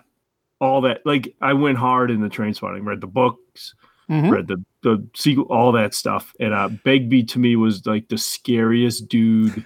all 0.62 0.79
that. 0.81 1.05
Like 1.05 1.36
I 1.41 1.51
went 1.53 1.77
hard 1.77 2.12
in 2.12 2.21
the 2.21 2.29
train 2.29 2.53
spotting. 2.53 2.86
Read 2.86 3.01
the 3.01 3.07
books, 3.07 3.75
Mhm. 4.09 4.31
read 4.31 4.48
the 4.48 4.63
the 4.81 5.05
sequel, 5.15 5.45
all 5.50 5.74
that 5.74 5.93
stuff. 5.93 6.33
And 6.39 6.53
uh, 6.53 6.69
Begbie 6.69 7.24
to 7.25 7.39
me 7.39 7.57
was 7.57 7.86
like 7.86 8.07
the 8.07 8.17
scariest 8.17 9.09
dude 9.09 9.65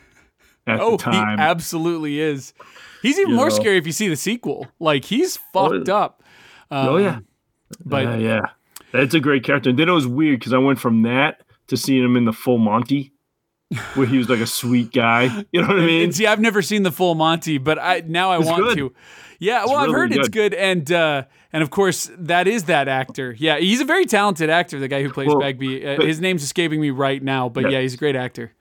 Oh, 0.79 0.97
he 0.97 1.17
absolutely 1.17 2.19
is. 2.19 2.53
He's 3.01 3.17
even 3.17 3.31
You 3.31 3.35
more 3.37 3.49
know. 3.49 3.55
scary 3.55 3.77
if 3.77 3.85
you 3.85 3.93
see 3.93 4.07
the 4.09 4.15
sequel. 4.15 4.67
Like 4.79 5.05
he's 5.05 5.37
fucked 5.53 5.89
up. 5.89 6.21
oh 6.71 6.97
Um, 6.97 7.03
yeah, 7.03 7.19
but 7.85 8.03
yeah, 8.03 8.17
yeah. 8.17 8.41
That's 8.91 9.13
a 9.13 9.19
great 9.19 9.43
character. 9.43 9.69
And 9.69 9.79
then 9.79 9.87
it 9.87 9.93
was 9.93 10.07
weird 10.07 10.39
because 10.39 10.53
I 10.53 10.57
went 10.57 10.79
from 10.79 11.03
that 11.03 11.41
to 11.67 11.77
seeing 11.77 12.03
him 12.03 12.15
in 12.17 12.25
the 12.25 12.33
Full 12.33 12.57
Monty, 12.57 13.13
where 13.93 14.07
he 14.07 14.17
was 14.17 14.27
like 14.29 14.39
a 14.39 14.47
sweet 14.47 14.91
guy. 14.91 15.45
You 15.51 15.61
know 15.61 15.67
what 15.67 15.79
I 15.79 15.85
mean? 15.85 16.03
and 16.05 16.15
see, 16.15 16.25
I've 16.25 16.39
never 16.39 16.61
seen 16.61 16.83
the 16.83 16.91
full 16.91 17.15
Monty, 17.15 17.57
but 17.59 17.77
I 17.79 18.03
now 18.05 18.31
I 18.31 18.37
It's 18.39 18.47
want 18.47 18.63
good. 18.63 18.77
to. 18.77 18.93
Yeah, 19.41 19.63
well, 19.65 19.75
I've 19.77 19.87
really 19.87 19.93
heard 19.99 20.11
it's 20.15 20.27
good. 20.27 20.51
good, 20.51 20.53
and 20.55 20.91
uh, 20.91 21.23
and 21.53 21.63
of 21.63 21.69
course 21.69 22.11
that 22.17 22.47
is 22.47 22.63
that 22.65 22.87
actor. 22.89 23.33
Yeah, 23.37 23.57
he's 23.59 23.79
a 23.79 23.85
very 23.85 24.05
talented 24.05 24.49
actor. 24.49 24.79
The 24.79 24.87
guy 24.89 25.01
who 25.03 25.11
plays 25.13 25.27
Well, 25.29 25.39
Begbie. 25.39 25.85
Uh, 25.85 26.01
his 26.01 26.19
name's 26.19 26.43
escaping 26.43 26.81
me 26.81 26.89
right 26.89 27.23
now, 27.23 27.47
but 27.47 27.63
Yeah. 27.65 27.69
yeah, 27.69 27.81
he's 27.81 27.93
a 27.93 27.97
great 27.97 28.15
actor. 28.17 28.51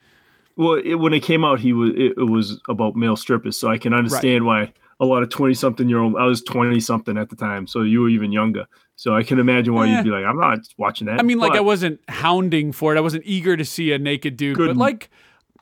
Well, 0.58 0.74
it, 0.84 0.96
when 0.96 1.14
it 1.14 1.20
came 1.22 1.44
out, 1.44 1.60
he 1.60 1.72
was 1.72 1.90
it, 1.96 2.12
it 2.18 2.28
was 2.28 2.60
about 2.68 2.96
male 2.96 3.16
strippers, 3.16 3.56
so 3.56 3.68
I 3.70 3.78
can 3.78 3.94
understand 3.94 4.44
why 4.44 4.72
a 5.00 5.06
lot 5.06 5.22
of 5.22 5.30
twenty 5.30 5.54
something 5.54 5.88
year 5.88 6.00
old. 6.00 6.16
I 6.16 6.24
was 6.26 6.42
twenty 6.42 6.80
something 6.80 7.16
at 7.16 7.30
the 7.30 7.36
time, 7.36 7.66
so 7.66 7.82
you 7.82 8.00
were 8.02 8.08
even 8.10 8.32
younger. 8.32 8.66
So 8.96 9.14
I 9.14 9.22
can 9.22 9.38
imagine 9.38 9.72
why 9.74 9.88
Eh. 9.88 9.94
you'd 9.96 10.04
be 10.04 10.10
like, 10.10 10.24
I'm 10.24 10.38
not 10.40 10.58
watching 10.76 11.06
that. 11.06 11.20
I 11.20 11.22
mean, 11.22 11.38
like 11.38 11.52
I 11.52 11.60
wasn't 11.60 12.00
hounding 12.08 12.72
for 12.72 12.92
it. 12.94 12.98
I 12.98 13.00
wasn't 13.00 13.22
eager 13.24 13.56
to 13.56 13.64
see 13.64 13.92
a 13.92 13.98
naked 13.98 14.36
dude, 14.36 14.56
Good 14.56 14.66
but 14.66 14.76
like 14.76 15.08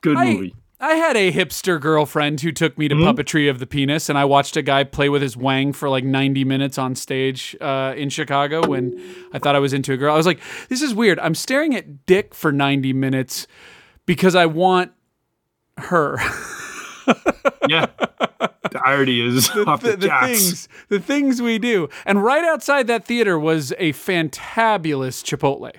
good 0.01 0.17
I- 0.17 0.33
movie. 0.33 0.57
I 0.79 0.93
had 0.97 1.17
a 1.17 1.33
hipster 1.33 1.81
girlfriend 1.81 2.43
who 2.43 2.53
took 2.53 2.77
me 2.77 2.87
to 2.89 2.95
Mhm. 2.95 3.05
puppetry 3.15 3.49
of 3.49 3.61
the 3.61 3.67
penis, 3.67 4.11
and 4.11 4.19
I 4.19 4.27
watched 4.27 4.59
a 4.59 4.63
guy 4.63 4.85
play 4.85 5.09
with 5.09 5.23
his 5.23 5.35
wang 5.35 5.73
for 5.73 5.89
like 5.89 6.05
90 6.05 6.45
minutes 6.45 6.77
on 6.77 6.95
stage 6.95 7.57
uh, 7.63 7.95
in 7.97 8.11
Chicago 8.11 8.67
when 8.67 8.99
I 9.33 9.39
thought 9.39 9.55
I 9.57 9.59
was 9.59 9.73
into 9.73 9.95
a 9.95 9.97
girl. 9.97 10.13
I 10.13 10.19
was 10.19 10.27
like, 10.27 10.39
this 10.69 10.83
is 10.83 10.95
weird. 10.95 11.19
I'm 11.21 11.35
staring 11.35 11.75
at 11.75 12.05
dick 12.05 12.35
for 12.35 12.53
90 12.53 12.93
minutes 12.93 13.47
because 14.07 14.35
I 14.35 14.47
want 14.47 14.93
her. 15.79 16.17
Yeah, 17.69 17.87
the 18.71 18.81
irony 18.85 19.21
is 19.21 19.51
off 19.67 19.83
the, 19.83 19.93
the, 19.93 20.09
the 20.09 20.19
things, 20.23 20.69
the 20.89 21.01
things 21.01 21.43
we 21.43 21.59
do. 21.59 21.89
And 22.05 22.23
right 22.23 22.45
outside 22.45 22.87
that 22.87 23.05
theater 23.05 23.39
was 23.39 23.73
a 23.79 23.93
fantabulous 23.93 25.23
Chipotle. 25.25 25.73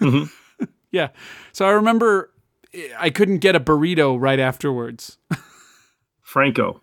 Mm-hmm. 0.00 0.64
yeah. 0.92 1.08
So 1.52 1.66
I 1.66 1.70
remember 1.70 2.32
I 2.98 3.10
couldn't 3.10 3.38
get 3.38 3.54
a 3.56 3.60
burrito 3.60 4.16
right 4.20 4.38
afterwards. 4.40 5.18
Franco, 6.22 6.80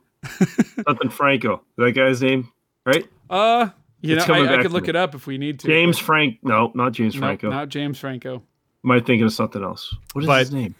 something 0.87 1.09
Franco. 1.09 1.61
That 1.77 1.91
guy's 1.93 2.21
name, 2.21 2.51
right? 2.85 3.05
Uh, 3.29 3.69
you 4.01 4.15
It's 4.17 4.27
know, 4.27 4.33
I, 4.33 4.59
I 4.59 4.61
could 4.61 4.71
look 4.71 4.83
me. 4.83 4.89
it 4.89 4.95
up 4.95 5.15
if 5.15 5.27
we 5.27 5.37
need 5.37 5.59
to. 5.59 5.67
James 5.67 5.97
Frank. 5.99 6.39
No, 6.43 6.71
not 6.75 6.93
James 6.93 7.15
Nope, 7.15 7.21
Franco. 7.21 7.49
not 7.49 7.69
James 7.69 7.99
Franco. 7.99 8.43
Am 8.85 8.91
I 8.91 8.99
thinking 8.99 9.23
of 9.23 9.33
something 9.33 9.63
else? 9.63 9.93
What 10.13 10.21
is 10.23 10.27
But- 10.27 10.39
his 10.39 10.53
name? 10.53 10.75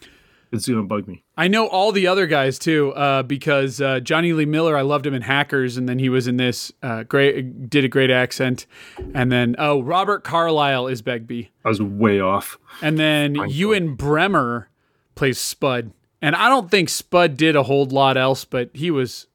it's 0.52 0.66
gonna 0.68 0.84
bug 0.84 1.06
me. 1.08 1.22
I 1.36 1.48
know 1.48 1.66
all 1.66 1.90
the 1.92 2.06
other 2.06 2.26
guys 2.28 2.58
too, 2.58 2.92
uh, 2.92 3.24
because 3.24 3.80
uh, 3.80 3.98
Jonny 4.00 4.32
Lee 4.32 4.46
Miller, 4.46 4.76
I 4.76 4.82
loved 4.82 5.04
him 5.06 5.12
in 5.12 5.22
Hackers, 5.22 5.76
and 5.76 5.88
then 5.88 5.98
he 5.98 6.08
was 6.08 6.28
in 6.28 6.36
this. 6.38 6.72
Uh, 6.82 7.02
great, 7.02 7.68
did 7.68 7.84
a 7.84 7.88
great 7.88 8.10
accent, 8.12 8.64
and 9.12 9.30
then 9.30 9.56
oh, 9.58 9.82
Robert 9.82 10.22
Carlyle 10.24 10.86
is 10.86 11.02
Begbie, 11.02 11.50
I 11.64 11.68
was 11.68 11.82
way 11.82 12.20
off. 12.20 12.58
and 12.80 12.96
then 12.96 13.34
Ewen 13.48 13.96
Bremner 13.96 14.68
plays 15.16 15.38
Spud, 15.38 15.90
and 16.22 16.36
I 16.36 16.48
don't 16.48 16.70
think 16.70 16.88
Spud 16.90 17.36
did 17.36 17.56
a 17.56 17.64
whole 17.64 17.84
lot 17.86 18.16
else, 18.16 18.44
but 18.44 18.70
he 18.72 18.90
was 18.92 19.26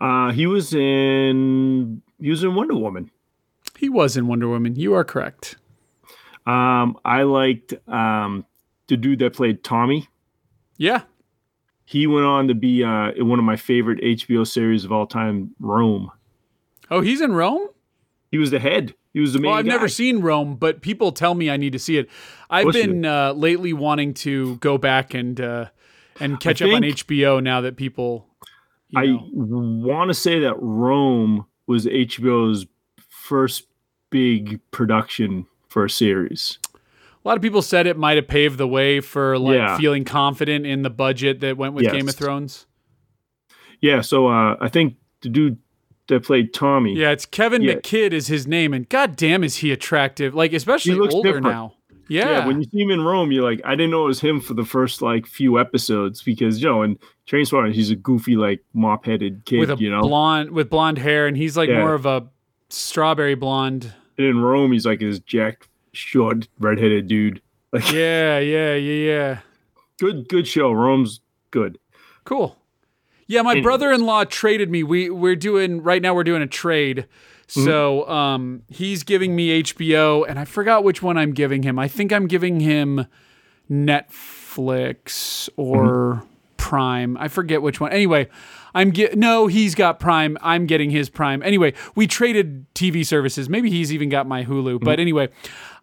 Uh, 0.00 0.32
he 0.32 0.46
was 0.46 0.74
in 0.74 2.02
he 2.20 2.30
was 2.30 2.42
in 2.42 2.54
Wonder 2.56 2.74
Woman. 2.74 3.10
he 3.78 3.88
was 3.88 4.16
in 4.16 4.26
Wonder 4.26 4.48
Woman. 4.48 4.74
You 4.76 4.92
are 4.94 5.04
correct. 5.04 5.56
Um, 6.46 6.98
I 7.04 7.22
liked 7.22 7.74
um 7.88 8.44
the 8.88 8.96
dude 8.96 9.18
that 9.18 9.34
played 9.34 9.64
Tommy. 9.64 10.08
Yeah, 10.78 11.02
He 11.86 12.06
went 12.06 12.26
on 12.26 12.48
to 12.48 12.54
be 12.54 12.84
uh, 12.84 13.10
in 13.12 13.28
one 13.28 13.38
of 13.38 13.44
my 13.44 13.56
favorite 13.56 13.98
HBO 14.00 14.46
series 14.46 14.84
of 14.84 14.92
all 14.92 15.06
time, 15.06 15.54
Rome. 15.58 16.10
oh, 16.90 17.00
he's 17.00 17.20
in 17.20 17.32
Rome. 17.34 17.68
He 18.30 18.38
was 18.38 18.50
the 18.50 18.58
head. 18.58 18.94
He 19.14 19.20
was 19.20 19.32
the 19.32 19.38
main. 19.38 19.50
Well, 19.50 19.58
I've 19.58 19.64
guy. 19.64 19.70
never 19.72 19.88
seen 19.88 20.20
Rome, 20.20 20.56
but 20.56 20.82
people 20.82 21.10
tell 21.12 21.34
me 21.34 21.48
I 21.48 21.56
need 21.56 21.72
to 21.72 21.78
see 21.78 21.96
it. 21.96 22.08
I've 22.50 22.72
been 22.72 23.06
uh, 23.06 23.32
lately 23.32 23.72
wanting 23.72 24.12
to 24.14 24.56
go 24.56 24.76
back 24.76 25.14
and 25.14 25.40
uh, 25.40 25.66
and 26.20 26.38
catch 26.38 26.60
up 26.60 26.70
on 26.70 26.82
HBO 26.82 27.42
now 27.42 27.62
that 27.62 27.76
people. 27.76 28.28
I 28.94 29.06
know, 29.06 29.28
want 29.32 30.10
to 30.10 30.14
say 30.14 30.40
that 30.40 30.54
Rome 30.58 31.46
was 31.66 31.86
HBO's 31.86 32.66
first 33.08 33.64
big 34.10 34.60
production 34.70 35.46
for 35.76 35.84
a 35.84 35.90
series. 35.90 36.58
a 37.22 37.28
lot 37.28 37.36
of 37.36 37.42
people 37.42 37.60
said 37.60 37.86
it 37.86 37.98
might 37.98 38.16
have 38.16 38.26
paved 38.26 38.56
the 38.56 38.66
way 38.66 38.98
for 39.00 39.38
like 39.38 39.56
Yeah. 39.56 39.76
feeling 39.76 40.04
confident 40.04 40.64
in 40.64 40.80
the 40.80 40.88
budget 40.88 41.40
that 41.40 41.58
went 41.58 41.74
with 41.74 41.84
Yes. 41.84 41.92
Game 41.92 42.08
of 42.08 42.14
Thrones. 42.14 42.64
Yeah, 43.82 44.00
so 44.00 44.28
uh, 44.28 44.56
I 44.58 44.68
think 44.70 44.94
the 45.20 45.28
dude 45.28 45.58
that 46.08 46.22
played 46.24 46.54
Tommy. 46.54 46.94
Yeah, 46.96 47.10
it's 47.10 47.26
Kevin 47.26 47.60
Yeah. 47.60 47.74
McKidd 47.74 48.12
is 48.12 48.28
his 48.28 48.46
name, 48.46 48.72
and 48.72 48.88
goddamn 48.88 49.44
is 49.44 49.56
he 49.56 49.70
attractive! 49.70 50.34
Like 50.34 50.54
especially 50.54 50.98
older 50.98 51.28
different. 51.28 51.44
now. 51.46 51.74
Yeah, 52.08 52.30
Yeah, 52.30 52.46
when 52.46 52.62
you 52.62 52.64
see 52.70 52.80
him 52.80 52.90
in 52.90 53.02
Rome, 53.02 53.30
you're 53.32 53.44
like, 53.44 53.60
I 53.66 53.72
didn't 53.72 53.90
know 53.90 54.04
it 54.04 54.08
was 54.08 54.20
him 54.20 54.40
for 54.40 54.54
the 54.54 54.64
first 54.64 55.02
like 55.02 55.26
few 55.26 55.58
episodes 55.60 56.22
because 56.22 56.62
you 56.62 56.68
know, 56.70 56.82
in 56.84 56.98
Trainspotting, 57.28 57.74
he's 57.74 57.90
a 57.90 57.96
goofy 57.96 58.36
like 58.36 58.60
mop 58.72 59.04
headed 59.04 59.44
kid, 59.44 59.58
with 59.60 59.70
a 59.72 59.76
you 59.76 59.90
know. 59.90 60.00
blonde 60.00 60.52
with 60.52 60.70
blonde 60.70 60.96
hair, 60.96 61.26
and 61.26 61.36
he's 61.36 61.54
like 61.54 61.68
Yeah. 61.68 61.80
more 61.80 61.92
of 61.92 62.06
a 62.06 62.28
strawberry 62.70 63.34
blonde. 63.34 63.92
And 64.18 64.26
in 64.26 64.40
Rome, 64.40 64.72
he's 64.72 64.86
like 64.86 65.00
this 65.00 65.18
jacked, 65.20 65.68
short, 65.92 66.48
redheaded 66.58 67.08
dude. 67.08 67.40
Like 67.72 67.92
Yeah, 67.92 68.38
yeah, 68.38 68.74
yeah, 68.74 69.10
yeah. 69.12 69.38
good, 69.98 70.28
good 70.28 70.46
show. 70.46 70.70
Rome's 70.70 71.20
good. 71.50 71.78
Cool. 72.24 72.56
Yeah, 73.26 73.42
my 73.42 73.60
brother-in-law 73.60 74.24
traded 74.26 74.70
me. 74.70 74.84
We 74.84 75.10
we're 75.10 75.34
doing 75.34 75.82
right 75.82 76.00
now. 76.00 76.14
We're 76.14 76.22
doing 76.24 76.42
a 76.42 76.46
trade. 76.46 77.06
So 77.48 78.08
um, 78.08 78.62
he's 78.68 79.02
giving 79.02 79.34
me 79.36 79.62
HBO, 79.62 80.24
and 80.28 80.38
I 80.38 80.44
forgot 80.44 80.84
which 80.84 81.02
one 81.02 81.18
I'm 81.18 81.32
giving 81.32 81.64
him. 81.64 81.78
I 81.78 81.88
think 81.88 82.12
I'm 82.12 82.28
giving 82.28 82.60
him 82.60 83.06
Netflix 83.70 85.48
or 85.56 86.22
Prime. 86.56 87.16
I 87.18 87.28
forget 87.28 87.62
which 87.62 87.80
one. 87.80 87.92
Anyway, 87.92 88.28
I'm 88.76 88.90
get 88.90 89.16
no. 89.18 89.46
He's 89.48 89.74
got 89.74 89.98
Prime. 89.98 90.38
I'm 90.42 90.66
getting 90.66 90.90
his 90.90 91.08
Prime. 91.08 91.42
Anyway, 91.42 91.72
we 91.96 92.06
traded 92.06 92.66
TV 92.74 93.04
services. 93.04 93.48
Maybe 93.48 93.70
he's 93.70 93.92
even 93.92 94.08
got 94.08 94.26
my 94.28 94.44
Hulu. 94.44 94.84
But 94.84 95.00
anyway. 95.00 95.28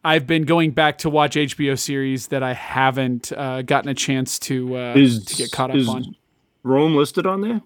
I've 0.06 0.28
been 0.28 0.44
going 0.44 0.72
back 0.72 0.98
to 0.98 1.10
watch 1.10 1.36
HBO 1.38 1.80
series 1.80 2.28
that 2.28 2.44
I 2.44 2.52
haven't 2.54 3.32
uh, 3.32 3.62
gotten 3.62 3.88
a 3.90 3.94
chance 3.94 4.38
to 4.40 4.76
uh, 4.78 4.94
Is 4.98 5.24
to 5.24 5.36
get 5.38 5.52
caught 5.54 5.70
up 5.70 5.78
is 5.78 5.88
on. 5.88 6.18
Rome 6.62 6.94
listed 6.94 7.26
on 7.26 7.40
there? 7.40 7.62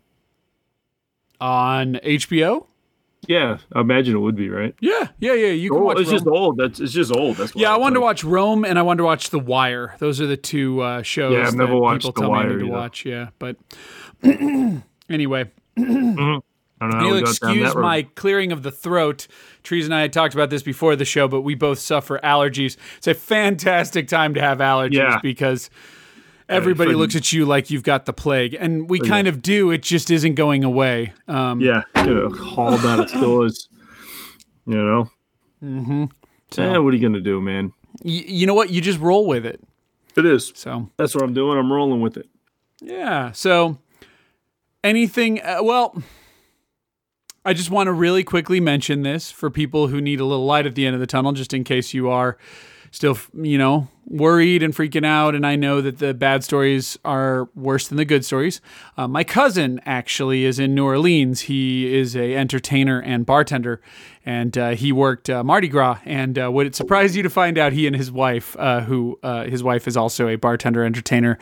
on 1.41 1.95
HBO. 2.03 2.67
Yeah, 3.27 3.57
I 3.73 3.81
imagine 3.81 4.15
it 4.15 4.19
would 4.19 4.35
be 4.35 4.49
right. 4.49 4.75
Yeah, 4.79 5.07
yeah, 5.19 5.33
yeah. 5.33 5.47
You 5.47 5.71
can 5.71 5.79
Oh, 5.79 5.83
watch. 5.85 5.99
it's 5.99 6.11
just 6.11 6.27
old. 6.27 6.57
That's 6.57 6.79
it's 6.79 6.93
just 6.93 7.11
old. 7.11 7.37
That's 7.37 7.55
Yeah, 7.55 7.73
I 7.73 7.77
wanted 7.77 7.95
to 7.95 8.01
watch 8.01 8.23
Rome 8.23 8.63
and 8.63 8.77
I 8.77 8.83
wanted 8.83 8.99
to 8.99 9.05
watch 9.05 9.31
The 9.31 9.39
Wire. 9.39 9.95
Those 9.97 10.21
are 10.21 10.27
the 10.27 10.37
two 10.37 10.81
uh, 10.81 11.01
shows 11.01 11.33
Yeah, 11.33 11.39
I've 11.47 11.51
that 11.53 11.57
never 11.57 11.75
watched 11.75 12.05
people 12.05 12.21
The 12.21 12.21
tell 12.21 12.31
me 12.33 12.37
I 12.37 12.41
Wire 12.43 12.49
need 12.53 12.59
to 12.59 12.65
either. 12.65 12.71
watch. 12.71 13.03
Yeah, 13.03 13.29
but 13.39 13.55
anyway, 15.09 15.51
I 15.77 15.81
don't 15.81 16.35
know. 16.35 16.41
how 16.79 17.01
you'll 17.05 17.13
we 17.15 17.21
got 17.21 17.39
down 17.39 17.51
excuse 17.57 17.75
my 17.75 18.03
clearing 18.03 18.51
of 18.51 18.63
the 18.63 18.71
throat. 18.71 19.27
Trees 19.63 19.85
and 19.85 19.93
I 19.95 20.01
had 20.01 20.13
talked 20.13 20.33
about 20.33 20.49
this 20.49 20.63
before 20.63 20.95
the 20.95 21.05
show, 21.05 21.27
but 21.27 21.41
we 21.41 21.55
both 21.55 21.79
suffer 21.79 22.19
allergies. 22.23 22.77
It's 22.97 23.07
a 23.07 23.13
fantastic 23.13 24.07
time 24.07 24.33
to 24.35 24.41
have 24.41 24.59
allergies 24.59 24.93
Yeah. 24.93 25.19
because 25.21 25.69
everybody 26.49 26.93
looks 26.93 27.15
at 27.15 27.33
you 27.33 27.45
like 27.45 27.69
you've 27.69 27.83
got 27.83 28.05
the 28.05 28.13
plague, 28.13 28.55
and 28.59 28.89
we 28.89 28.99
kind 28.99 29.27
of 29.27 29.41
do. 29.41 29.71
It 29.71 29.81
just 29.83 30.09
isn't 30.11 30.35
going 30.35 30.63
away. 30.63 31.13
Um, 31.27 31.59
Yeah, 31.61 31.81
haul 31.95 32.77
down 32.77 33.01
its 33.01 33.11
doors. 33.13 33.69
You 34.65 34.75
know. 34.75 35.09
Mm-hmm. 35.63 36.05
So, 36.51 36.63
Eh, 36.63 36.77
what 36.77 36.93
are 36.93 36.97
you 36.97 37.01
gonna 37.07 37.19
do, 37.21 37.41
man? 37.41 37.73
y- 38.03 38.23
you 38.27 38.45
know 38.45 38.53
what? 38.53 38.69
You 38.69 38.79
just 38.81 38.99
roll 38.99 39.25
with 39.25 39.45
it. 39.45 39.59
It 40.15 40.25
is. 40.25 40.51
So 40.55 40.89
That's 40.97 41.13
what 41.15 41.23
I'm 41.23 41.33
doing. 41.33 41.57
I'm 41.57 41.71
rolling 41.71 42.01
with 42.01 42.17
it. 42.17 42.27
Yeah. 42.81 43.31
So 43.31 43.79
anything, 44.83 45.41
uh, 45.41 45.59
well, 45.61 46.01
I 47.45 47.53
just 47.53 47.71
want 47.71 47.87
to 47.87 47.93
really 47.93 48.23
quickly 48.23 48.59
mention 48.59 49.03
this 49.03 49.31
for 49.31 49.49
people 49.49 49.87
who 49.87 50.01
need 50.01 50.19
a 50.19 50.25
little 50.25 50.45
light 50.45 50.65
at 50.65 50.75
the 50.75 50.85
end 50.85 50.95
of 50.95 50.99
the 50.99 51.07
tunnel, 51.07 51.31
just 51.31 51.53
in 51.53 51.63
case 51.63 51.93
you 51.93 52.09
are 52.09 52.37
still, 52.91 53.17
you 53.33 53.57
know, 53.57 53.87
worried 54.05 54.63
and 54.63 54.73
freaking 54.73 55.05
out. 55.05 55.35
And 55.35 55.45
I 55.45 55.55
know 55.55 55.81
that 55.81 55.99
the 55.99 56.13
bad 56.13 56.43
stories 56.43 56.97
are 57.05 57.49
worse 57.55 57.87
than 57.87 57.97
the 57.97 58.05
good 58.05 58.25
stories. 58.25 58.59
Uh, 58.97 59.07
my 59.07 59.23
cousin 59.23 59.79
actually 59.85 60.45
is 60.45 60.59
in 60.59 60.75
New 60.75 60.85
Orleans. 60.85 61.41
He 61.41 61.93
is 61.93 62.15
a 62.15 62.35
entertainer 62.35 63.01
and 63.01 63.25
bartender, 63.25 63.81
and 64.25 64.57
uh, 64.57 64.69
he 64.71 64.91
worked 64.91 65.29
uh, 65.29 65.43
Mardi 65.43 65.67
Gras. 65.67 65.99
And 66.05 66.37
uh, 66.37 66.51
would 66.51 66.67
it 66.67 66.75
surprise 66.75 67.15
you 67.15 67.23
to 67.23 67.29
find 67.29 67.57
out 67.57 67.73
he 67.73 67.87
and 67.87 67.95
his 67.95 68.11
wife, 68.11 68.55
uh, 68.57 68.81
who 68.81 69.19
uh, 69.23 69.45
his 69.45 69.63
wife 69.63 69.87
is 69.87 69.95
also 69.95 70.27
a 70.27 70.35
bartender 70.35 70.83
entertainer, 70.83 71.37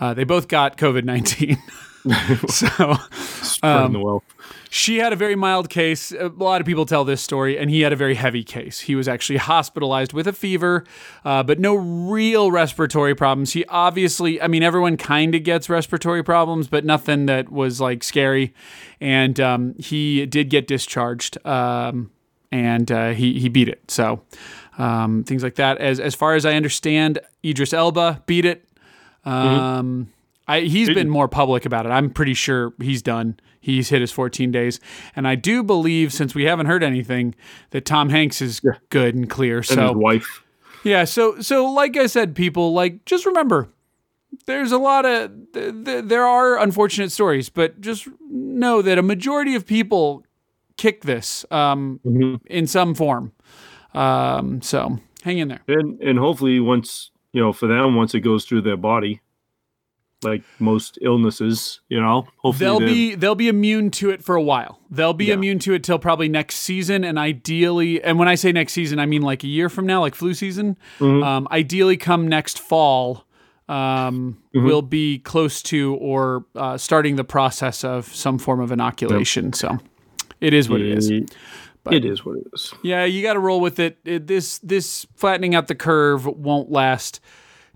they 0.00 0.24
both 0.24 0.48
got 0.48 0.76
COVID 0.76 1.04
nineteen. 1.04 1.58
so 2.48 2.94
Spreading 3.42 3.92
the 3.92 3.98
wealth. 3.98 4.24
she 4.70 4.98
had 4.98 5.12
a 5.12 5.16
very 5.16 5.36
mild 5.36 5.68
case. 5.68 6.12
A 6.12 6.28
lot 6.28 6.60
of 6.60 6.66
people 6.66 6.86
tell 6.86 7.04
this 7.04 7.20
story, 7.20 7.58
and 7.58 7.70
he 7.70 7.82
had 7.82 7.92
a 7.92 7.96
very 7.96 8.14
heavy 8.14 8.42
case. 8.42 8.80
He 8.80 8.94
was 8.94 9.06
actually 9.06 9.36
hospitalized 9.36 10.12
with 10.12 10.26
a 10.26 10.32
fever, 10.32 10.84
uh, 11.24 11.42
but 11.42 11.58
no 11.58 11.74
real 11.74 12.50
respiratory 12.50 13.14
problems. 13.14 13.52
He 13.52 13.64
obviously, 13.66 14.40
I 14.40 14.48
mean, 14.48 14.62
everyone 14.62 14.96
kind 14.96 15.34
of 15.34 15.42
gets 15.44 15.68
respiratory 15.68 16.22
problems, 16.22 16.68
but 16.68 16.84
nothing 16.84 17.26
that 17.26 17.50
was 17.52 17.80
like 17.80 18.02
scary. 18.02 18.54
And 19.00 19.38
um, 19.38 19.74
he 19.78 20.24
did 20.26 20.48
get 20.48 20.66
discharged, 20.66 21.44
um, 21.46 22.10
and 22.50 22.90
uh, 22.90 23.10
he 23.10 23.38
he 23.38 23.48
beat 23.48 23.68
it. 23.68 23.90
So 23.90 24.22
um, 24.78 25.24
things 25.24 25.42
like 25.42 25.56
that. 25.56 25.78
As 25.78 26.00
as 26.00 26.14
far 26.14 26.34
as 26.34 26.46
I 26.46 26.54
understand, 26.54 27.18
Idris 27.44 27.74
Elba 27.74 28.22
beat 28.26 28.46
it. 28.46 28.64
Um, 29.24 30.10
I, 30.50 30.60
he's 30.62 30.88
been 30.88 31.08
more 31.08 31.28
public 31.28 31.64
about 31.66 31.86
it. 31.86 31.90
I'm 31.90 32.10
pretty 32.10 32.34
sure 32.34 32.72
he's 32.80 33.02
done. 33.02 33.38
He's 33.60 33.88
hit 33.90 34.00
his 34.00 34.10
14 34.12 34.50
days, 34.50 34.80
and 35.14 35.28
I 35.28 35.34
do 35.34 35.62
believe, 35.62 36.12
since 36.12 36.34
we 36.34 36.44
haven't 36.44 36.66
heard 36.66 36.82
anything, 36.82 37.34
that 37.70 37.84
Tom 37.84 38.08
Hanks 38.08 38.40
is 38.40 38.60
good 38.88 39.14
and 39.14 39.28
clear. 39.28 39.56
And 39.58 39.66
his 39.66 39.74
So 39.76 39.92
wife. 39.92 40.42
yeah, 40.82 41.04
so 41.04 41.40
so 41.40 41.70
like 41.70 41.96
I 41.96 42.06
said, 42.06 42.34
people 42.34 42.72
like 42.72 43.04
just 43.04 43.26
remember, 43.26 43.68
there's 44.46 44.72
a 44.72 44.78
lot 44.78 45.04
of 45.04 45.30
th- 45.52 45.74
th- 45.84 46.04
there 46.06 46.24
are 46.24 46.58
unfortunate 46.58 47.12
stories, 47.12 47.48
but 47.50 47.80
just 47.82 48.08
know 48.30 48.80
that 48.80 48.96
a 48.98 49.02
majority 49.02 49.54
of 49.54 49.66
people 49.66 50.24
kick 50.78 51.02
this 51.02 51.44
um, 51.50 52.00
Mhm. 52.06 52.40
in 52.46 52.66
some 52.66 52.94
form. 52.94 53.32
Um, 53.92 54.62
so 54.62 54.98
hang 55.22 55.38
in 55.38 55.48
there. 55.48 55.60
And 55.68 56.00
and 56.00 56.18
hopefully 56.18 56.60
once 56.60 57.10
you 57.32 57.40
know, 57.42 57.52
for 57.52 57.66
them, 57.68 57.94
once 57.94 58.14
it 58.14 58.20
goes 58.20 58.44
through 58.46 58.62
their 58.62 58.76
body, 58.78 59.20
like 60.22 60.42
most 60.58 60.98
illnesses, 61.02 61.80
you 61.88 62.00
know, 62.00 62.26
hopefully 62.38 62.58
They'll 62.58 62.78
be 62.80 63.14
they'll 63.14 63.34
be 63.34 63.48
immune 63.48 63.90
to 63.92 64.10
it 64.10 64.22
for 64.22 64.34
a 64.34 64.42
while. 64.42 64.78
They'll 64.90 65.14
be 65.14 65.26
Yeah. 65.26 65.34
immune 65.34 65.58
to 65.60 65.72
it 65.74 65.82
till 65.82 65.98
probably 65.98 66.28
next 66.28 66.56
season, 66.56 67.04
and 67.04 67.18
ideally, 67.18 68.02
and 68.02 68.18
when 68.18 68.28
I 68.28 68.34
say 68.34 68.52
next 68.52 68.72
season, 68.74 68.98
I 68.98 69.06
mean 69.06 69.22
like 69.22 69.44
a 69.44 69.46
year 69.48 69.68
from 69.68 69.86
now, 69.86 70.00
like 70.00 70.14
flu 70.14 70.34
season. 70.34 70.76
Mhm. 70.98 71.24
Um, 71.24 71.48
ideally, 71.50 71.96
come 71.96 72.28
next 72.28 72.58
fall, 72.58 73.24
um, 73.68 74.36
Mhm. 74.54 74.64
we'll 74.64 74.82
be 74.82 75.18
close 75.20 75.62
to 75.64 75.94
or 75.94 76.44
uh, 76.54 76.76
starting 76.76 77.16
the 77.16 77.24
process 77.24 77.82
of 77.84 78.06
some 78.14 78.38
form 78.38 78.60
of 78.60 78.70
inoculation. 78.72 79.52
So 79.54 79.78
it 80.40 80.52
is 80.52 80.68
what 80.68 80.80
it 80.80 80.98
is. 80.98 81.10
It- 81.10 81.34
it 81.90 82.04
is 82.04 82.26
what 82.26 82.36
it 82.36 82.44
is. 82.52 82.74
Yeah, 82.82 83.04
you 83.06 83.22
got 83.22 83.32
to 83.32 83.38
roll 83.40 83.58
with 83.58 83.78
it. 83.80 83.96
it. 84.04 84.26
This 84.26 84.58
this 84.58 85.06
flattening 85.16 85.54
out 85.54 85.66
the 85.66 85.74
curve 85.74 86.26
won't 86.26 86.70
last 86.70 87.20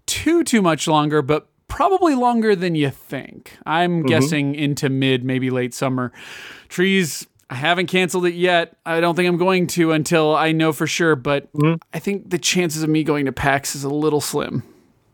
too 0.05 0.45
too 0.45 0.61
much 0.61 0.87
longer, 0.87 1.23
but 1.23 1.49
probably 1.75 2.14
longer 2.14 2.54
than 2.54 2.75
you 2.75 2.90
think. 2.90 3.57
I'm 3.66 4.02
guessing 4.04 4.54
into 4.54 4.88
mid, 4.88 5.25
maybe 5.25 5.50
late 5.50 5.75
summer. 5.75 6.12
Trees. 6.69 7.26
I 7.50 7.57
haven't 7.57 7.87
canceled 7.88 8.26
it 8.26 8.35
yet. 8.35 8.76
I 8.87 9.00
don't 9.00 9.14
think 9.14 9.28
I'm 9.28 9.37
going 9.37 9.66
to 9.69 9.93
until 9.93 10.35
I 10.35 10.52
know 10.52 10.73
for 10.73 10.87
sure. 10.87 11.14
But 11.16 11.52
Mhm. 11.52 11.78
I 11.93 11.99
think 11.99 12.31
the 12.31 12.38
chances 12.38 12.83
of 12.83 12.88
me 12.88 13.04
going 13.04 13.26
to 13.26 13.33
PAX 13.33 13.75
is 13.76 13.85
a 13.85 13.88
little 13.90 14.21
slim. 14.21 14.62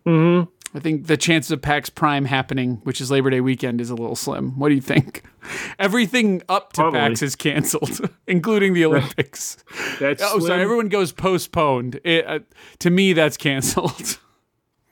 hmm 0.06 0.42
I 0.72 0.78
think 0.78 1.08
the 1.08 1.16
chances 1.16 1.50
of 1.50 1.60
PAX 1.60 1.90
Prime 1.90 2.24
happening, 2.26 2.80
which 2.84 3.00
is 3.00 3.10
Labor 3.10 3.28
Day 3.30 3.40
weekend, 3.40 3.80
is 3.80 3.90
a 3.90 3.94
little 3.96 4.14
slim. 4.14 4.56
What 4.56 4.68
do 4.68 4.76
you 4.76 4.80
think? 4.80 5.24
Everything 5.80 6.42
up 6.48 6.72
to 6.74 6.82
Probably. 6.82 7.00
PAX 7.00 7.22
is 7.22 7.34
canceled, 7.34 8.08
including 8.28 8.74
the 8.74 8.84
Olympics. 8.84 9.56
That's 9.98 10.22
oh, 10.24 10.38
sorry. 10.38 10.62
Everyone 10.62 10.88
goes 10.88 11.10
postponed. 11.10 11.98
It, 12.04 12.24
uh, 12.26 12.38
to 12.78 12.90
me, 12.90 13.12
that's 13.14 13.36
canceled. 13.36 14.18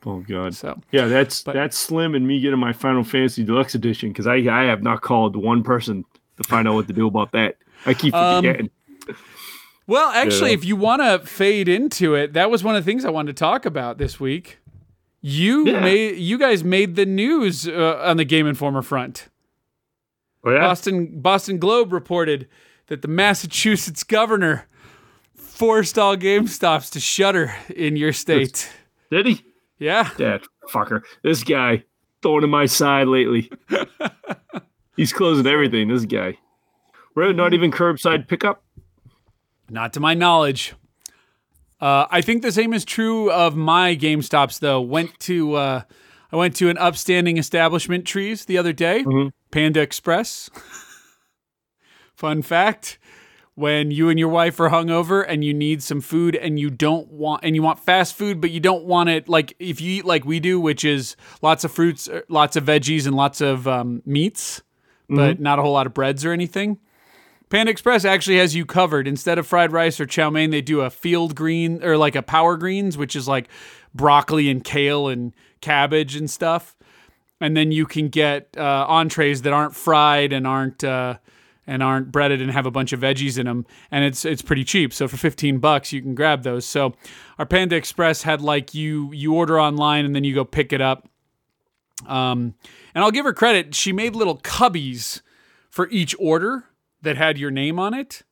Oh 0.07 0.21
god. 0.21 0.55
So 0.55 0.81
Yeah, 0.93 1.07
that's 1.07 1.43
But- 1.43 1.55
that's 1.55 1.77
slim 1.77 2.15
and 2.15 2.27
me 2.27 2.41
getting 2.41 2.59
my 2.59 2.73
Final 2.73 3.03
Fantasy 3.05 3.45
Deluxe 3.45 3.75
Edition 3.75 4.11
because 4.11 4.27
I 4.27 4.37
I 4.37 4.65
have 4.65 4.83
not 4.83 5.01
called 5.03 5.37
one 5.37 5.63
person 5.63 6.05
to 6.37 6.45
find 6.49 6.69
out 6.69 6.75
what 6.75 6.87
to 6.87 6.93
do 6.93 7.07
about 7.07 7.33
that. 7.33 7.57
I 7.87 7.95
keep 7.95 8.15
Um, 8.15 8.45
forgetting. 8.45 8.71
Well, 9.87 10.11
actually, 10.11 10.51
Yeah. 10.51 10.55
if 10.59 10.65
you 10.67 10.77
want 10.77 11.01
to 11.03 11.27
fade 11.27 11.69
into 11.69 12.15
it, 12.15 12.35
that 12.35 12.51
was 12.51 12.63
one 12.63 12.77
of 12.77 12.85
the 12.85 12.91
things 12.91 13.05
I 13.07 13.11
wanted 13.11 13.35
to 13.37 13.41
talk 13.41 13.65
about 13.65 13.97
this 13.99 14.21
week. 14.21 14.59
You 15.23 15.67
Yeah. 15.67 15.81
made 15.81 16.19
you 16.19 16.39
guys 16.39 16.63
made 16.63 16.95
the 16.95 17.07
news 17.07 17.67
uh, 17.67 18.01
on 18.05 18.19
the 18.19 18.25
Game 18.25 18.47
Informer 18.47 18.83
front. 18.83 19.29
oh 20.45 20.51
yeah. 20.53 20.61
Boston 20.61 21.21
Boston 21.21 21.59
Globe 21.59 21.93
reported 21.93 22.47
that 22.87 23.03
the 23.03 23.09
Massachusetts 23.09 24.05
governor 24.05 24.67
forced 25.35 25.99
all 25.99 26.17
GameStops 26.17 26.91
to 26.93 27.01
shutter 27.01 27.53
in 27.75 27.97
your 27.97 28.13
state. 28.13 28.71
Did 29.11 29.27
he? 29.27 29.41
Yeah. 29.79 30.11
That 30.19 30.43
fucker. 30.69 31.03
This 31.23 31.45
guy 31.45 31.85
throwing 32.23 32.45
in 32.45 32.51
my 32.51 32.67
side 32.67 33.09
lately. 33.09 33.51
He's 34.97 35.13
closing 35.13 35.47
everything. 35.47 35.89
This 35.89 36.05
guy. 36.05 36.39
We're 37.15 37.33
not 37.33 37.55
even 37.55 37.71
curbside 37.71 38.29
pickup. 38.29 38.63
Not 39.71 39.93
to 39.95 40.01
my 40.01 40.15
knowledge. 40.15 40.75
Uh, 41.81 42.07
I 42.11 42.23
think 42.23 42.43
the 42.43 42.53
same 42.53 42.73
is 42.73 42.85
true 42.85 43.31
of 43.31 43.55
my 43.55 43.95
GameStops 43.95 44.59
though. 44.59 44.81
Went 44.81 45.19
to 45.21 45.55
uh, 45.55 45.83
I 46.33 46.37
went 46.37 46.57
to 46.57 46.69
an 46.69 46.79
upstanding 46.79 47.37
establishment 47.37 48.05
trees 48.05 48.45
the 48.45 48.59
other 48.59 48.73
day, 48.73 49.05
Panda 49.51 49.81
Express. 49.81 50.51
Fun 52.15 52.43
fact: 52.43 52.99
when 53.59 53.91
you 53.91 54.09
and 54.09 54.21
your 54.21 54.29
wife 54.29 54.61
are 54.61 54.71
hungover 54.71 55.25
and 55.27 55.45
you 55.45 55.53
need 55.53 55.83
some 55.83 56.01
food 56.01 56.37
and 56.37 56.61
you 56.61 56.71
don't 56.71 57.11
want 57.11 57.43
and 57.43 57.57
you 57.57 57.63
want 57.63 57.81
fast 57.81 58.15
food, 58.15 58.41
but 58.41 58.53
you 58.53 58.61
don't 58.61 58.85
want 58.85 59.09
it 59.09 59.29
like 59.29 59.53
if 59.59 59.81
you 59.81 59.91
eat 59.91 60.05
like 60.05 60.25
we 60.25 60.39
do, 60.39 60.61
which 60.61 60.85
is 60.85 61.17
lots 61.43 61.65
of 61.65 61.73
fruits, 61.73 62.09
er, 62.09 62.25
lots 62.29 62.55
of 62.55 62.63
veggies, 62.65 63.05
and 63.05 63.17
lots 63.17 63.41
of 63.41 63.67
um, 63.67 64.01
meats, 64.07 64.63
but 65.09 65.41
not 65.41 65.59
a 65.59 65.63
whole 65.63 65.73
lot 65.73 65.89
of 65.89 65.93
breads 65.93 66.25
or 66.25 66.31
anything. 66.33 66.79
Panda 67.51 67.73
Express 67.73 68.05
actually 68.05 68.39
has 68.39 68.55
you 68.55 68.65
covered. 68.65 69.09
Instead 69.09 69.39
of 69.39 69.47
fried 69.47 69.73
rice 69.73 69.99
or 69.99 70.07
chow 70.07 70.31
mein, 70.31 70.51
they 70.51 70.61
do 70.61 70.83
a 70.83 70.91
field 70.91 71.35
green 71.35 71.83
or 71.83 71.97
like 71.97 72.15
a 72.15 72.23
power 72.23 72.57
greens, 72.57 72.97
which 72.97 73.17
is 73.17 73.27
like 73.27 73.49
broccoli 73.93 74.49
and 74.51 74.63
kale 74.63 75.09
and 75.09 75.35
cabbage 75.61 76.15
and 76.15 76.31
stuff. 76.31 76.77
And 77.41 77.57
then 77.57 77.73
you 77.73 77.87
can 77.87 78.09
get 78.09 78.57
uh, 78.57 78.87
entrees 78.89 79.43
that 79.43 79.53
aren't 79.53 79.75
fried 79.75 80.33
and 80.33 80.47
aren't 80.47 80.85
uh, 80.85 81.19
and 81.69 81.83
aren't 81.83 82.11
breaded 82.11 82.41
and 82.41 82.51
have 82.51 82.67
a 82.67 82.71
bunch 82.71 82.93
of 82.93 83.01
veggies 83.01 83.39
in 83.39 83.47
them. 83.47 83.67
And 83.91 84.05
it's 84.05 84.25
it's 84.25 84.43
pretty 84.43 84.65
cheap. 84.65 84.93
So 84.93 85.07
for 85.07 85.17
fifteen 85.17 85.59
bucks, 85.59 85.93
you 85.93 86.03
can 86.03 86.15
grab 86.17 86.43
those. 86.43 86.65
So 86.65 86.95
our 87.39 87.47
Panda 87.47 87.77
Express 87.77 88.23
had 88.23 88.41
like 88.41 88.75
you 88.75 89.13
you 89.13 89.35
order 89.35 89.61
online 89.61 90.05
and 90.05 90.17
then 90.17 90.25
you 90.25 90.35
go 90.35 90.45
pick 90.45 90.73
it 90.73 90.81
up. 90.81 91.09
Um, 92.07 92.55
and 92.95 93.05
I'll 93.05 93.11
give 93.11 93.27
her 93.27 93.33
credit. 93.33 93.75
She 93.75 93.93
made 93.93 94.17
little 94.17 94.39
cubbies 94.39 95.21
for 95.69 95.89
each 95.91 96.17
order 96.19 96.65
that 97.03 97.17
had 97.17 97.39
your 97.39 97.51
name 97.51 97.79
on 97.79 97.95
it 97.95 98.23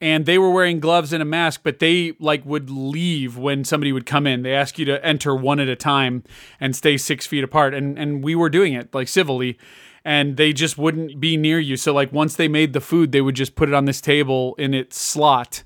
and 0.00 0.26
they 0.26 0.36
were 0.36 0.50
wearing 0.50 0.80
gloves 0.80 1.12
and 1.12 1.22
a 1.22 1.24
mask 1.24 1.60
but 1.62 1.78
they 1.78 2.12
like 2.18 2.44
would 2.44 2.68
leave 2.68 3.38
when 3.38 3.64
somebody 3.64 3.92
would 3.92 4.04
come 4.04 4.26
in 4.26 4.42
they 4.42 4.52
ask 4.52 4.78
you 4.78 4.84
to 4.84 5.04
enter 5.06 5.34
one 5.34 5.60
at 5.60 5.68
a 5.68 5.76
time 5.76 6.24
and 6.58 6.74
stay 6.74 6.96
six 6.96 7.26
feet 7.26 7.44
apart 7.44 7.72
and 7.72 7.96
and 7.98 8.24
we 8.24 8.34
were 8.34 8.50
doing 8.50 8.72
it 8.72 8.92
like 8.92 9.06
civilly 9.06 9.56
and 10.04 10.36
they 10.36 10.52
just 10.52 10.76
wouldn't 10.78 11.20
be 11.20 11.36
near 11.36 11.58
you 11.58 11.76
so 11.76 11.92
like 11.92 12.12
once 12.12 12.36
they 12.36 12.48
made 12.48 12.72
the 12.72 12.80
food 12.80 13.12
they 13.12 13.20
would 13.20 13.34
just 13.36 13.54
put 13.54 13.68
it 13.68 13.74
on 13.74 13.84
this 13.84 14.00
table 14.00 14.54
in 14.58 14.74
its 14.74 14.98
slot 14.98 15.62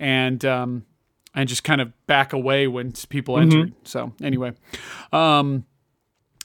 and 0.00 0.44
um 0.44 0.84
and 1.34 1.48
just 1.48 1.64
kind 1.64 1.80
of 1.80 1.92
back 2.06 2.32
away 2.32 2.66
when 2.66 2.92
people 3.08 3.38
entered 3.38 3.72
so 3.84 4.12
anyway 4.22 4.52
um 5.12 5.64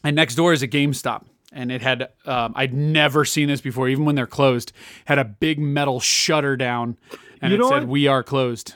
and 0.03 0.15
next 0.15 0.35
door 0.35 0.53
is 0.53 0.61
a 0.63 0.67
GameStop. 0.67 1.25
And 1.51 1.71
it 1.71 1.81
had, 1.81 2.09
um, 2.25 2.53
I'd 2.55 2.73
never 2.73 3.25
seen 3.25 3.47
this 3.47 3.59
before, 3.59 3.89
even 3.89 4.05
when 4.05 4.15
they're 4.15 4.27
closed, 4.27 4.71
had 5.05 5.17
a 5.17 5.25
big 5.25 5.59
metal 5.59 5.99
shutter 5.99 6.55
down 6.55 6.95
and 7.41 7.51
You 7.51 7.59
it 7.59 7.67
said, 7.67 7.81
what? 7.81 7.87
We 7.87 8.07
are 8.07 8.21
closed. 8.23 8.75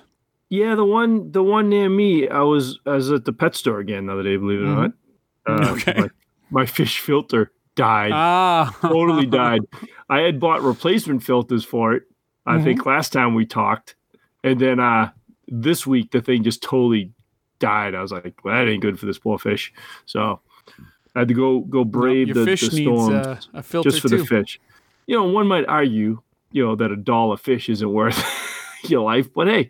Yeah, 0.49 0.75
the 0.75 0.83
one 0.83 1.31
the 1.31 1.41
one 1.43 1.69
near 1.69 1.87
me, 1.89 2.27
I 2.27 2.41
was 2.41 2.79
I 2.85 2.95
was 2.95 3.11
at 3.11 3.25
the 3.25 3.33
pet 3.33 3.55
store 3.55 3.79
again 3.79 4.07
the 4.07 4.13
other 4.13 4.23
day, 4.23 4.37
believe 4.37 4.59
it 4.59 4.63
or 4.63 4.75
not. 4.75 4.91
Uh, 5.45 5.67
Okay. 5.73 5.93
My, 5.97 6.09
my 6.49 6.65
fish 6.65 6.99
filter 6.99 7.51
died. 7.75 8.11
Ah, 8.13 8.75
totally 8.81 9.25
died. 9.41 9.61
I 10.09 10.19
had 10.19 10.39
bought 10.39 10.61
replacement 10.61 11.23
filters 11.23 11.63
for 11.65 11.93
it. 11.93 12.03
I 12.45 12.55
Mm-hmm. 12.55 12.63
think 12.65 12.85
last 12.85 13.13
time 13.13 13.35
we 13.35 13.45
talked, 13.45 13.95
and 14.43 14.59
then 14.59 14.79
uh 14.79 15.11
this 15.47 15.85
week 15.87 16.11
the 16.11 16.21
thing 16.21 16.43
just 16.43 16.61
totally 16.63 17.11
died. 17.59 17.95
I 17.95 18.01
was 18.01 18.11
like, 18.11 18.43
well, 18.43 18.55
that 18.55 18.69
ain't 18.69 18.81
good 18.81 18.99
for 18.99 19.05
this 19.05 19.17
poor 19.19 19.37
fish. 19.39 19.71
So 20.05 20.39
I 21.15 21.19
had 21.19 21.27
to 21.29 21.33
go 21.33 21.61
go 21.61 21.83
brave 21.85 22.33
the, 22.33 22.43
the 22.45 22.57
storm 22.57 23.13
uh, 23.15 23.37
a 23.53 23.63
just 23.83 24.01
for 24.01 24.09
too. 24.09 24.17
the 24.17 24.25
fish. 24.25 24.59
You 25.07 25.15
know, 25.17 25.25
one 25.25 25.47
might 25.47 25.65
argue, 25.67 26.21
you 26.51 26.65
know, 26.65 26.75
that 26.75 26.91
a 26.91 26.95
dollar 26.95 27.37
fish 27.37 27.69
isn't 27.69 27.91
worth 27.91 28.21
your 28.83 29.03
life, 29.03 29.33
but 29.33 29.47
hey, 29.47 29.69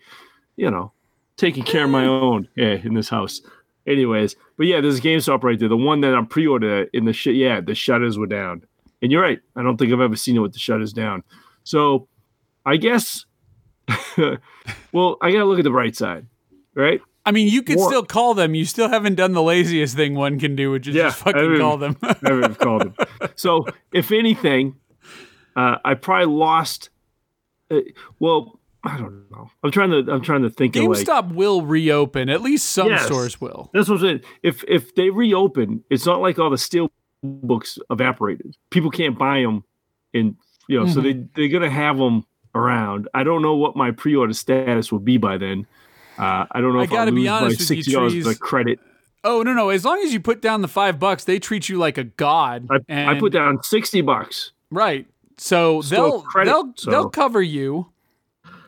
you 0.55 0.69
know, 0.71 0.91
taking 1.37 1.63
care 1.63 1.83
of 1.85 1.89
my 1.89 2.05
own 2.05 2.47
yeah, 2.55 2.73
in 2.83 2.93
this 2.93 3.09
house. 3.09 3.41
Anyways, 3.85 4.35
but 4.63 4.67
yeah, 4.69 4.79
there's 4.79 4.99
a 4.99 5.01
GameStop 5.01 5.43
right 5.43 5.59
there. 5.59 5.67
The 5.67 5.75
one 5.75 5.99
that 5.99 6.15
I'm 6.15 6.25
pre-ordered 6.25 6.89
in 6.93 7.03
the 7.03 7.11
shit. 7.11 7.35
Yeah, 7.35 7.59
the 7.59 7.75
shutters 7.75 8.17
were 8.17 8.27
down, 8.27 8.63
and 9.01 9.11
you're 9.11 9.21
right. 9.21 9.41
I 9.57 9.61
don't 9.61 9.75
think 9.75 9.91
I've 9.91 9.99
ever 9.99 10.15
seen 10.15 10.37
it 10.37 10.39
with 10.39 10.53
the 10.53 10.59
shutters 10.59 10.93
down. 10.93 11.21
So, 11.65 12.07
I 12.65 12.77
guess, 12.77 13.25
well, 14.93 15.17
I 15.21 15.31
gotta 15.33 15.43
look 15.43 15.59
at 15.59 15.65
the 15.65 15.69
bright 15.69 15.97
side, 15.97 16.27
right? 16.75 17.01
I 17.25 17.31
mean, 17.31 17.49
you 17.49 17.61
could 17.61 17.75
What? 17.75 17.87
still 17.89 18.05
call 18.05 18.35
them. 18.35 18.55
You 18.55 18.63
still 18.63 18.87
haven't 18.87 19.15
done 19.15 19.33
the 19.33 19.43
laziest 19.43 19.97
thing 19.97 20.15
one 20.15 20.39
can 20.39 20.55
do, 20.55 20.71
which 20.71 20.87
is 20.87 20.95
Yeah, 20.95 21.03
just 21.03 21.17
fucking 21.19 21.57
call 21.57 21.75
them. 21.77 21.97
I 22.01 22.15
have 22.23 22.57
called 22.57 22.83
them. 22.83 22.95
So, 23.35 23.65
if 23.91 24.13
anything, 24.13 24.77
uh, 25.57 25.79
I 25.83 25.95
probably 25.95 26.33
lost. 26.33 26.89
Uh, 27.69 27.79
well, 28.17 28.61
I 28.85 28.97
don't 28.97 29.31
know. 29.31 29.49
I'm 29.63 29.71
trying 29.71 29.91
to. 29.91 30.11
I'm 30.11 30.21
trying 30.21 30.41
to 30.41 30.49
think 30.49 30.75
of 30.75 30.83
like. 30.83 31.05
GameStop 31.07 31.33
will 31.33 31.61
reopen. 31.61 32.29
At 32.29 32.41
least 32.41 32.69
some 32.69 32.87
Yes. 32.89 33.05
stores 33.05 33.39
will. 33.39 33.69
That's 33.73 33.87
what 33.87 33.95
I'm 33.95 34.01
saying. 34.01 34.21
If 34.43 34.63
if 34.67 34.93
they 34.95 35.09
reopen, 35.09 35.83
it's 35.89 36.05
not 36.05 36.21
like 36.21 36.37
all 36.37 36.49
the 36.49 36.57
steel 36.57 36.91
books 37.23 37.79
evaporated. 37.89 38.55
People 38.71 38.91
can't 38.91 39.17
buy 39.17 39.41
them, 39.41 39.63
and 40.13 40.35
you 40.67 40.79
know, 40.79 40.87
so 40.87 40.99
they 40.99 41.13
Mm-hmm. 41.13 41.25
they're 41.35 41.47
gonna 41.47 41.69
have 41.69 41.97
them 41.97 42.25
around. 42.55 43.07
I 43.13 43.23
don't 43.23 43.41
know 43.41 43.55
what 43.55 43.75
my 43.77 43.91
pre-order 43.91 44.33
status 44.33 44.91
will 44.91 44.99
be 44.99 45.17
by 45.17 45.37
then. 45.37 45.65
Uh, 46.17 46.45
I 46.51 46.59
don't 46.61 46.73
know 46.73 46.81
I 46.81 46.83
if 46.83 46.91
I'll 46.91 47.05
be 47.05 47.11
lose 47.21 47.27
honest 47.29 47.41
my 47.41 47.47
with 47.47 47.59
you, 47.61 47.65
sixty 47.65 47.91
dollars 47.93 48.23
the 48.25 48.35
credit. 48.35 48.79
Oh 49.23 49.41
no, 49.43 49.53
no. 49.53 49.69
As 49.69 49.85
long 49.85 50.01
as 50.03 50.11
you 50.13 50.19
put 50.19 50.41
down 50.41 50.61
the 50.61 50.67
five 50.67 50.99
bucks, 50.99 51.23
they 51.23 51.39
treat 51.39 51.69
you 51.69 51.77
like 51.77 51.97
a 51.97 52.03
god. 52.03 52.67
I, 52.89 53.11
I 53.15 53.19
put 53.19 53.31
down 53.31 53.63
sixty 53.63 54.01
bucks. 54.01 54.51
Right. 54.69 55.07
So 55.37 55.81
Still 55.81 56.03
they'll 56.03 56.21
credit, 56.21 56.51
they'll 56.51 56.73
so- 56.75 56.91
they'll 56.91 57.09
cover 57.09 57.41
you 57.41 57.87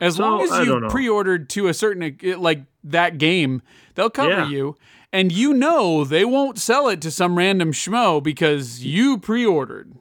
as 0.01 0.15
So, 0.15 0.23
long 0.23 0.41
as 0.41 0.67
you 0.67 0.87
pre-ordered 0.89 1.49
to 1.51 1.67
a 1.67 1.73
certain 1.73 2.17
like 2.37 2.63
that 2.83 3.17
game. 3.17 3.61
They'll 3.95 4.09
cover 4.09 4.29
Yeah. 4.29 4.47
you, 4.49 4.75
and 5.13 5.31
you 5.31 5.53
know 5.53 6.03
they 6.03 6.25
won't 6.25 6.57
sell 6.59 6.87
it 6.89 7.01
to 7.01 7.11
some 7.11 7.37
random 7.37 7.71
schmo 7.71 8.21
because 8.21 8.83
you 8.83 9.17
pre-ordered. 9.17 9.93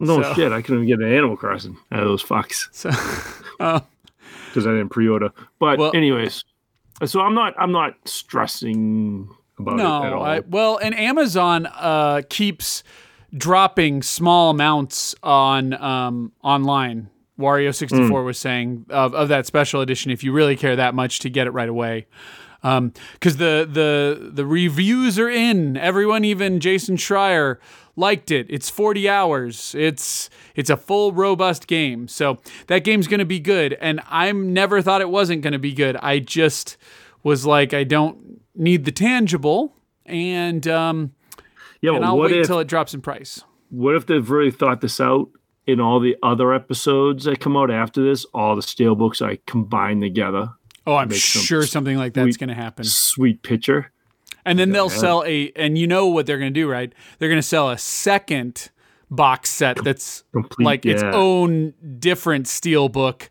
No 0.00 0.20
So- 0.22 0.34
shit, 0.34 0.52
I 0.52 0.60
couldn't 0.60 0.84
even 0.84 0.88
get 0.98 1.06
an 1.06 1.12
Animal 1.12 1.36
Crossing 1.36 1.78
out 1.90 2.00
of 2.02 2.08
those 2.08 2.22
fucks 2.22 2.68
So, 2.72 2.90
uh, 3.60 3.80
because 4.48 4.66
I 4.66 4.70
didn't 4.72 4.90
pre-order. 4.90 5.30
But 5.58 5.78
Well- 5.78 5.92
anyways, 5.94 6.44
so 7.04 7.20
I'm 7.20 7.34
not 7.34 7.54
I'm 7.58 7.72
not 7.72 7.94
stressing 8.04 9.28
about 9.58 9.74
it 9.78 9.82
at 10.06 10.12
all. 10.12 10.22
I, 10.24 10.40
well, 10.40 10.76
and 10.78 10.94
Amazon 10.98 11.66
uh, 11.74 12.22
keeps 12.28 12.82
dropping 13.36 14.02
small 14.02 14.50
amounts 14.50 15.14
on 15.22 15.72
um, 15.74 16.32
online. 16.42 17.08
Wario 17.38 17.74
sixty 17.74 18.06
four 18.08 18.20
Hmm. 18.20 18.26
was 18.26 18.38
saying 18.38 18.86
of, 18.90 19.14
of 19.14 19.28
that 19.28 19.46
special 19.46 19.80
edition. 19.80 20.10
If 20.10 20.22
you 20.24 20.32
really 20.32 20.56
care 20.56 20.76
that 20.76 20.94
much 20.94 21.18
to 21.20 21.30
get 21.30 21.46
it 21.46 21.50
right 21.50 21.68
away, 21.68 22.06
because 22.62 23.36
the 23.38 23.68
the 23.70 24.30
the 24.32 24.46
reviews 24.46 25.18
are 25.18 25.28
in. 25.28 25.76
Everyone, 25.76 26.24
even 26.24 26.60
Jason 26.60 26.96
Schreier, 26.96 27.56
liked 27.96 28.30
it. 28.30 28.46
It's 28.48 28.70
forty 28.70 29.08
hours. 29.08 29.74
It's 29.76 30.30
it's 30.54 30.70
a 30.70 30.76
full 30.76 31.12
robust 31.12 31.66
game. 31.66 32.06
So 32.08 32.38
that 32.68 32.84
game's 32.84 33.08
gonna 33.08 33.24
be 33.24 33.40
good. 33.40 33.74
And 33.80 34.00
I 34.08 34.30
never 34.32 34.80
thought 34.80 35.00
it 35.00 35.10
wasn't 35.10 35.42
gonna 35.42 35.58
be 35.58 35.72
good. 35.72 35.96
I 35.96 36.20
just 36.20 36.76
was 37.22 37.44
like, 37.44 37.74
I 37.74 37.84
don't 37.84 38.40
need 38.54 38.84
the 38.84 38.92
tangible, 38.92 39.74
and 40.06 40.66
um, 40.68 41.12
yeah, 41.80 41.94
and 41.96 42.04
I'll 42.04 42.16
wait 42.18 42.32
if 42.32 42.38
until 42.42 42.60
it 42.60 42.68
drops 42.68 42.94
in 42.94 43.00
price. 43.00 43.42
what 43.70 43.96
if 43.96 44.06
they've 44.06 44.30
really 44.30 44.50
thought 44.52 44.80
this 44.80 45.00
out 45.00 45.28
in 45.66 45.80
all 45.80 46.00
the 46.00 46.16
other 46.22 46.52
episodes 46.52 47.24
that 47.24 47.40
come 47.40 47.56
out 47.56 47.70
after 47.70 48.02
this? 48.04 48.24
All 48.34 48.54
the 48.56 48.62
steel 48.62 48.94
books 48.94 49.20
I 49.22 49.38
combine 49.46 50.00
together, 50.00 50.50
Oh, 50.86 50.96
I'm 50.96 51.08
Make 51.08 51.18
some 51.18 51.40
sure 51.42 51.62
something 51.66 51.96
like 51.96 52.12
that's 52.12 52.36
gonna 52.36 52.52
happen. 52.54 52.84
sweet 52.84 53.42
picture. 53.42 53.90
And 54.44 54.58
then 54.58 54.72
they'll 54.72 54.90
Yeah. 54.90 54.96
sell 54.98 55.24
a, 55.26 55.50
and 55.56 55.78
you 55.78 55.86
know 55.86 56.06
what 56.08 56.26
they're 56.26 56.36
going 56.38 56.52
to 56.52 56.60
do, 56.60 56.68
right? 56.70 56.92
They're 57.18 57.30
going 57.30 57.38
to 57.38 57.42
sell 57.42 57.70
a 57.70 57.78
second 57.78 58.68
box 59.10 59.48
set 59.48 59.82
that's 59.82 60.22
Complete, 60.34 60.64
like 60.66 60.84
its 60.84 61.02
own 61.02 61.72
different 61.98 62.46
steel 62.46 62.90
book, 62.90 63.30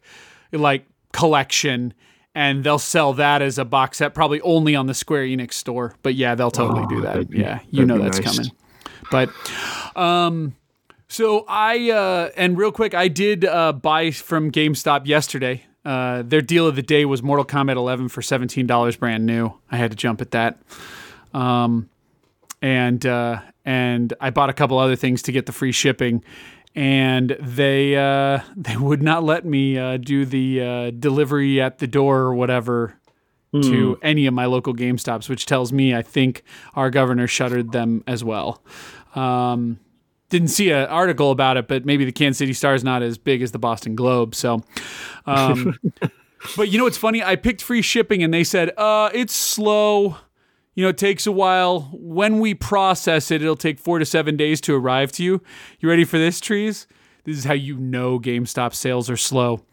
like 0.52 0.88
collection, 1.12 1.94
and 2.34 2.64
they'll 2.64 2.80
sell 2.80 3.14
that 3.14 3.44
as 3.44 3.60
a 3.60 3.66
box 3.66 4.00
set, 4.00 4.16
probably 4.16 4.42
only 4.42 4.76
on 4.76 4.88
the 4.88 4.96
Square 4.96 5.26
Enix 5.26 5.54
store. 5.54 5.94
But 6.02 6.16
yeah, 6.16 6.34
they'll 6.34 6.50
totally 6.50 6.82
Oh, 6.86 6.90
do 6.90 7.02
that. 7.02 7.30
be- 7.30 7.38
yeah, 7.42 7.60
you 7.70 7.86
know 7.86 8.00
that's 8.00 8.20
nice. 8.20 8.36
coming. 8.36 8.52
But, 9.12 9.30
um, 9.96 10.56
so 11.14 11.46
I 11.48 11.92
uh, 11.92 12.32
and 12.36 12.58
real 12.58 12.72
quick, 12.72 12.94
I 12.94 13.08
did 13.08 13.46
uh, 13.46 13.74
buy 13.74 14.12
from 14.12 14.52
GameStop 14.52 15.06
yesterday. 15.06 15.66
Uh, 15.86 16.24
their 16.24 16.42
deal 16.42 16.66
of 16.66 16.76
the 16.76 16.82
day 16.82 17.06
was 17.06 17.22
Mortal 17.22 17.46
Kombat 17.46 17.76
11 17.76 18.10
for 18.10 18.22
seventeen 18.22 18.66
dollars, 18.66 18.96
brand 18.96 19.26
new. 19.26 19.54
I 19.72 19.78
had 19.78 19.92
to 19.92 19.98
jump 19.98 20.22
at 20.22 20.32
that. 20.32 20.60
Um, 21.34 21.90
and 22.64 23.06
uh, 23.06 23.42
and 23.64 24.14
I 24.20 24.32
bought 24.32 24.50
a 24.50 24.54
couple 24.54 24.80
other 24.80 24.96
things 24.96 25.22
to 25.24 25.32
get 25.32 25.46
the 25.46 25.52
free 25.52 25.72
shipping, 25.72 26.24
and 26.74 27.38
they 27.40 27.96
uh, 27.96 28.40
they 28.56 28.78
would 28.78 29.04
not 29.04 29.24
let 29.24 29.46
me 29.46 29.78
uh, 29.78 29.98
do 29.98 30.26
the 30.26 30.62
uh, 30.62 30.92
delivery 30.92 31.62
at 31.62 31.78
the 31.78 31.88
door 31.88 32.22
or 32.22 32.34
whatever 32.34 32.96
to 33.62 34.00
any 34.02 34.26
of 34.26 34.34
my 34.34 34.46
local 34.46 34.74
GameStops, 34.74 35.30
which 35.30 35.46
tells 35.46 35.72
me 35.72 35.94
I 35.94 36.02
think 36.02 36.44
our 36.74 36.90
governor 36.90 37.28
shuttered 37.28 37.72
them 37.72 38.04
as 38.08 38.24
well. 38.24 38.64
Um, 39.14 39.80
didn't 40.34 40.48
see 40.48 40.72
an 40.72 40.88
article 40.88 41.30
about 41.30 41.58
it, 41.58 41.68
but 41.68 41.86
maybe 41.86 42.06
the 42.06 42.12
Kansas 42.12 42.40
City 42.40 42.54
Star 42.54 42.74
is 42.74 42.84
not 42.84 43.04
as 43.04 43.20
big 43.20 43.44
as 43.44 43.52
the 43.52 43.60
Boston 43.60 43.96
Globe. 43.96 44.34
So, 44.34 44.64
um, 45.28 45.78
but 46.58 46.70
you 46.70 46.80
know 46.80 46.86
what's 46.86 46.98
funny? 46.98 47.24
I 47.24 47.36
picked 47.36 47.62
free 47.62 47.84
shipping, 47.84 48.24
and 48.24 48.34
they 48.34 48.44
said, 48.44 48.72
"Uh, 48.76 49.12
it's 49.14 49.36
slow." 49.36 50.18
You 50.74 50.82
know, 50.82 50.90
it 50.90 50.98
takes 50.98 51.28
a 51.28 51.32
while. 51.32 51.92
When 51.94 52.40
we 52.40 52.56
process 52.56 53.30
it, 53.30 53.44
it'll 53.44 53.56
take 53.56 53.78
four 53.78 54.00
to 54.00 54.06
seven 54.06 54.36
days 54.36 54.60
to 54.62 54.74
arrive 54.74 55.12
to 55.14 55.24
you. 55.24 55.40
You 55.80 55.88
ready 55.88 56.04
for 56.04 56.18
this, 56.18 56.40
trees? 56.40 56.88
This 57.26 57.38
is 57.38 57.44
how 57.44 57.54
you 57.54 57.78
know 57.78 58.20
GameStop 58.20 58.74
sales 58.74 59.08
are 59.12 59.18
slow. 59.18 59.64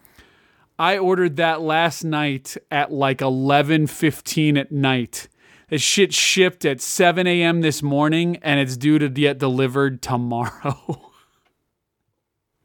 I 0.79 0.99
ordered 0.99 1.37
that 1.37 1.63
last 1.63 2.05
night 2.05 2.59
at 2.71 2.93
like 2.93 3.19
11:15 3.21 4.59
at 4.59 4.71
night. 4.71 5.29
The 5.71 5.79
shit 5.79 6.13
shipped 6.13 6.65
at 6.65 6.81
7 6.81 7.27
a.m. 7.27 7.61
this 7.61 7.83
morning, 7.83 8.39
and 8.43 8.59
it's 8.61 8.77
due 8.77 8.99
to 8.99 9.09
get 9.09 9.39
delivered 9.39 10.03
tomorrow. 10.03 11.11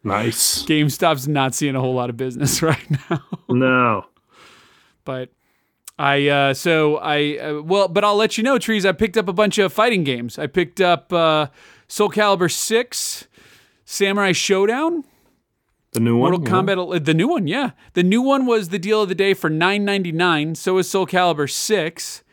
Nice. 0.04 0.64
GameStop's 0.68 1.28
not 1.28 1.54
seeing 1.56 1.76
a 1.76 1.80
whole 1.80 1.94
lot 1.94 2.10
of 2.10 2.18
business 2.18 2.62
right 2.64 2.86
now. 3.10 3.22
No. 3.48 4.06
but 5.04 5.30
I 5.98 6.28
uh, 6.28 6.54
so 6.54 6.98
I 6.98 7.38
uh, 7.38 7.62
well, 7.62 7.88
but 7.88 8.04
I'll 8.04 8.16
let 8.18 8.38
you 8.38 8.44
know, 8.44 8.58
trees. 8.58 8.86
I 8.86 8.92
picked 8.92 9.18
up 9.18 9.28
a 9.30 9.34
bunch 9.34 9.58
of 9.60 9.72
fighting 9.72 10.04
games. 10.04 10.38
I 10.38 10.48
picked 10.48 10.82
up 10.82 11.14
uh, 11.14 11.48
Soul 11.88 12.10
Calibur 12.10 12.52
Six, 12.52 13.28
Samurai 13.86 14.32
Shodown, 14.32 15.04
The 15.94 16.02
new 16.02 16.18
one. 16.18 16.32
Mortal 16.32 16.46
Kombat, 16.54 16.96
uh, 16.96 17.00
the 17.00 17.14
new 17.14 17.30
one. 17.30 17.48
Yeah, 17.48 17.72
the 17.94 18.04
new 18.04 18.22
one 18.22 18.46
was 18.46 18.70
the 18.70 18.80
deal 18.80 19.02
of 19.02 19.08
the 19.10 19.16
day 19.16 19.34
for 19.34 19.50
nine 19.50 19.86
ninety 19.86 20.12
nine. 20.12 20.56
So 20.56 20.78
is 20.80 20.90
Soul 20.90 21.08
Calibur 21.08 21.50
Six, 21.50 22.24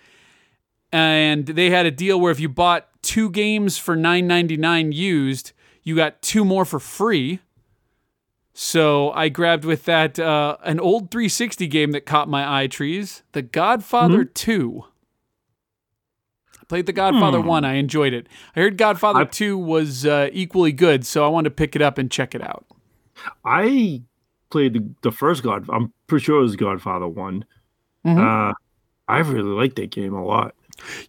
and 0.93 1.47
they 1.47 1.71
had 1.71 1.87
a 1.87 1.91
deal 1.91 2.21
where 2.21 2.31
if 2.31 2.39
you 2.41 2.49
bought 2.49 2.89
two 3.03 3.31
games 3.31 3.79
for 3.79 3.97
nine 3.97 4.27
ninety 4.27 4.57
nine 4.57 4.93
used, 4.93 5.53
you 5.83 5.97
got 5.97 6.21
two 6.23 6.45
more 6.45 6.65
for 6.65 6.79
free. 6.79 7.41
So 8.55 9.11
I 9.13 9.31
grabbed 9.31 9.65
with 9.65 9.87
that 9.87 10.19
uh, 10.19 10.59
an 10.63 10.79
old 10.79 11.11
360 11.11 11.67
game 11.69 11.93
that 11.93 12.05
caught 12.05 12.29
my 12.29 12.61
eye 12.63 12.67
trees, 12.67 13.23
The 13.33 13.41
Godfather 13.41 14.25
2. 14.27 14.85
I 16.61 16.65
played 16.67 16.85
The 16.87 16.93
Godfather 16.93 17.41
1. 17.41 17.65
I 17.65 17.75
enjoyed 17.75 18.13
it. 18.13 18.29
I 18.55 18.61
heard 18.61 18.77
Godfather 18.77 19.21
I- 19.21 19.25
2 19.25 19.57
was 19.57 20.05
uh, 20.05 20.29
equally 20.33 20.73
good, 20.73 21.07
so 21.07 21.25
I 21.25 21.29
wanted 21.29 21.49
to 21.51 21.55
pick 21.55 21.75
it 21.75 21.81
up 21.83 21.97
and 21.97 22.11
check 22.11 22.35
it 22.35 22.43
out. 22.43 22.67
I 23.45 24.03
played 24.51 24.75
the, 24.75 24.87
the 25.03 25.11
first 25.13 25.43
God. 25.43 25.65
I'm 25.71 25.93
pretty 26.07 26.25
sure 26.25 26.39
it 26.39 26.43
was 26.43 26.57
Godfather 26.57 27.09
one. 27.09 27.47
Mhm. 28.05 28.19
Uh, 28.51 28.53
I 29.09 29.19
really 29.21 29.51
liked 29.51 29.77
that 29.77 29.91
game 29.91 30.13
a 30.15 30.23
lot. 30.25 30.55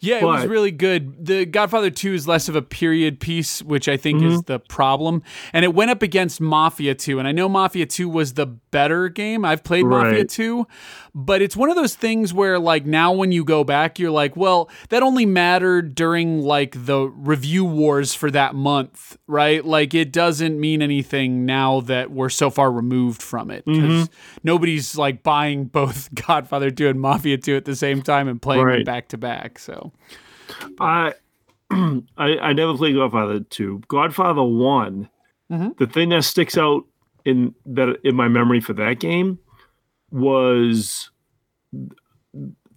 Yeah, 0.01 0.17
it 0.17 0.23
was 0.23 0.45
really 0.45 0.71
good. 0.71 1.25
The 1.25 1.45
Godfather 1.45 1.89
2 1.89 2.13
is 2.13 2.27
less 2.27 2.47
of 2.47 2.55
a 2.55 2.61
period 2.61 3.19
piece, 3.19 3.61
which 3.63 3.87
I 3.89 3.97
think 3.97 4.19
Mm-hmm. 4.19 4.27
is 4.27 4.43
the 4.43 4.59
problem. 4.59 5.23
And 5.53 5.65
it 5.65 5.73
went 5.73 5.89
up 5.89 6.01
against 6.03 6.39
Mafia 6.39 6.93
2. 6.93 7.17
And 7.17 7.27
I 7.27 7.31
know 7.31 7.49
Mafia 7.49 7.85
2 7.87 8.07
was 8.07 8.33
the 8.33 8.45
better 8.45 9.09
game. 9.09 9.43
I've 9.45 9.63
played 9.63 9.85
Mafia 9.85 10.25
2, 10.25 10.67
but 11.15 11.41
it's 11.41 11.55
one 11.55 11.69
of 11.69 11.75
those 11.75 11.95
things 11.95 12.33
where, 12.33 12.57
like, 12.57 12.85
now 12.85 13.11
when 13.11 13.31
you 13.31 13.43
go 13.45 13.63
back, 13.63 13.99
you're 13.99 14.11
like, 14.11 14.35
well, 14.35 14.69
that 14.89 15.03
only 15.03 15.25
mattered 15.25 15.93
during, 15.93 16.41
like, 16.41 16.85
the 16.85 17.07
review 17.07 17.63
wars 17.65 18.15
for 18.15 18.31
that 18.31 18.55
month, 18.55 19.17
right? 19.27 19.63
Like, 19.63 19.93
it 19.93 20.11
doesn't 20.11 20.59
mean 20.59 20.81
anything 20.81 21.45
now 21.45 21.81
that 21.81 22.09
we're 22.09 22.29
so 22.29 22.49
far 22.49 22.71
removed 22.71 23.21
from 23.21 23.51
it. 23.51 23.63
Mm-hmm. 23.65 23.81
Because 23.81 24.09
nobody's, 24.43 24.97
like, 24.97 25.21
buying 25.21 25.65
both 25.73 26.13
Godfather 26.15 26.71
2 26.71 26.87
and 26.87 26.99
Mafia 26.99 27.37
2 27.37 27.55
at 27.57 27.65
the 27.65 27.75
same 27.75 28.01
time 28.01 28.27
and 28.27 28.41
playing 28.41 28.65
them 28.65 28.83
back 28.83 29.09
to 29.09 29.17
back. 29.17 29.59
So. 29.59 29.91
I, 30.79 31.13
I 31.71 32.01
I 32.17 32.53
never 32.53 32.75
played 32.75 32.95
Godfather 32.95 33.39
two. 33.39 33.81
Godfather 33.87 34.43
one. 34.43 35.09
Mhm. 35.51 35.77
The 35.77 35.87
thing 35.87 36.09
that 36.09 36.23
sticks 36.23 36.57
out 36.57 36.85
in 37.25 37.55
that 37.65 37.97
in 38.03 38.15
my 38.15 38.27
memory 38.27 38.59
for 38.59 38.73
that 38.73 38.99
game 38.99 39.39
was 40.13 41.09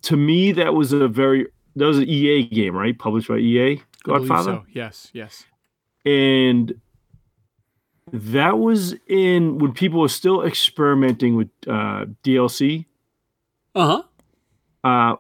to 0.03 0.17
me 0.17 0.53
that 0.53 0.75
was 0.75 0.93
a 0.93 1.07
very 1.07 1.47
that 1.77 1.85
was 1.85 1.99
an 1.99 2.09
EA 2.09 2.45
game, 2.49 2.75
right? 2.75 2.99
Published 2.99 3.29
by 3.29 3.37
EA. 3.37 3.75
I 3.77 3.83
Godfather. 4.03 4.53
So. 4.53 4.65
Yes, 4.73 5.11
yes. 5.13 5.45
and 6.05 6.75
that 8.13 8.59
was 8.59 8.95
in 9.09 9.59
when 9.59 9.73
people 9.73 10.01
were 10.01 10.09
still 10.09 10.43
experimenting 10.45 11.37
with 11.37 11.49
uh, 11.67 12.07
DLC. 12.25 12.87
Uh 13.75 13.87
huh. 13.87 14.03
Uh, 15.13 15.17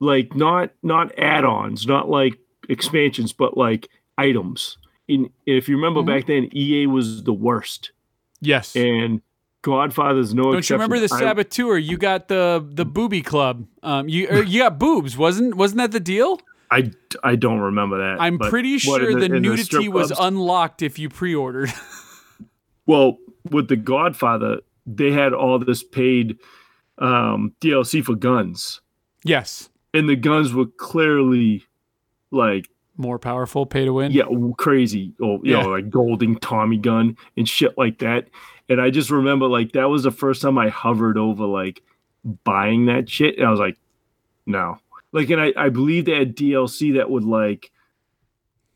like 0.00 0.34
not 0.34 0.70
not 0.82 1.16
add-ons, 1.18 1.86
not 1.86 2.08
like 2.08 2.38
expansions, 2.68 3.32
but 3.32 3.56
like 3.56 3.88
items. 4.18 4.78
In 5.08 5.30
if 5.44 5.68
you 5.68 5.76
remember 5.76 6.00
Mhm. 6.02 6.06
back 6.06 6.26
then, 6.26 6.48
EA 6.56 6.86
was 6.86 7.22
the 7.22 7.32
worst, 7.32 7.92
Yes. 8.40 8.74
and 8.74 9.20
Godfather's 9.66 10.32
no. 10.32 10.52
Don't 10.52 10.70
you 10.70 10.76
remember 10.76 11.00
the 11.00 11.08
Saboteur? 11.08 11.76
You 11.76 11.98
got 11.98 12.28
the 12.28 12.64
the 12.64 12.84
booby 12.84 13.20
club. 13.20 13.66
Um, 13.82 14.08
you 14.08 14.28
or 14.28 14.44
you 14.44 14.60
got 14.60 14.78
boobs, 14.78 15.18
wasn't 15.18 15.56
wasn't 15.56 15.78
that 15.78 15.90
the 15.90 15.98
deal? 15.98 16.40
I, 16.70 16.92
I 17.24 17.34
don't 17.34 17.58
remember 17.58 17.98
that. 17.98 18.20
I'm 18.20 18.38
pretty 18.38 18.78
sure 18.78 18.98
the, 18.98 19.24
in 19.26 19.42
nudity 19.42 19.62
strip 19.64 19.88
was 19.88 20.12
unlocked 20.12 20.82
if 20.82 20.98
you 20.98 21.08
pre-ordered. 21.08 21.72
Well, 22.88 23.18
with 23.50 23.66
the 23.66 23.74
Godfather, 23.74 24.60
they 24.86 25.10
had 25.10 25.32
all 25.32 25.58
this 25.58 25.82
paid 25.82 26.38
um, 26.98 27.52
DLC 27.60 28.04
for 28.04 28.14
guns, 28.14 28.80
yes. 29.24 29.70
and 29.92 30.08
the 30.08 30.14
guns 30.14 30.54
were 30.54 30.66
clearly 30.66 31.64
like 32.30 32.68
More 32.96 33.18
powerful, 33.18 33.66
pay 33.66 33.84
to 33.86 33.92
win. 33.92 34.12
yeah 34.12 34.26
crazy, 34.56 35.14
you 35.18 35.40
Yeah. 35.42 35.62
know 35.62 35.70
like 35.70 35.90
golden 35.90 36.38
Tommy 36.38 36.76
gun 36.76 37.16
and 37.36 37.48
shit 37.48 37.76
like 37.76 37.98
that. 37.98 38.28
And 38.68 38.80
I 38.80 38.90
just 38.90 39.10
remember 39.10 39.46
like 39.46 39.72
that 39.72 39.88
was 39.88 40.02
the 40.02 40.10
first 40.10 40.42
time 40.42 40.58
I 40.58 40.68
hovered 40.68 41.16
over 41.18 41.44
like 41.46 41.82
buying 42.44 42.86
that 42.86 43.08
shit, 43.08 43.38
and 43.38 43.46
I 43.46 43.50
was 43.50 43.60
like, 43.60 43.76
no. 44.46 44.78
Like, 45.12 45.30
and 45.30 45.40
I, 45.40 45.52
I 45.56 45.68
believe 45.68 46.04
they 46.04 46.18
had 46.18 46.36
DLC 46.36 46.94
that 46.96 47.08
would 47.10 47.24
like 47.24 47.70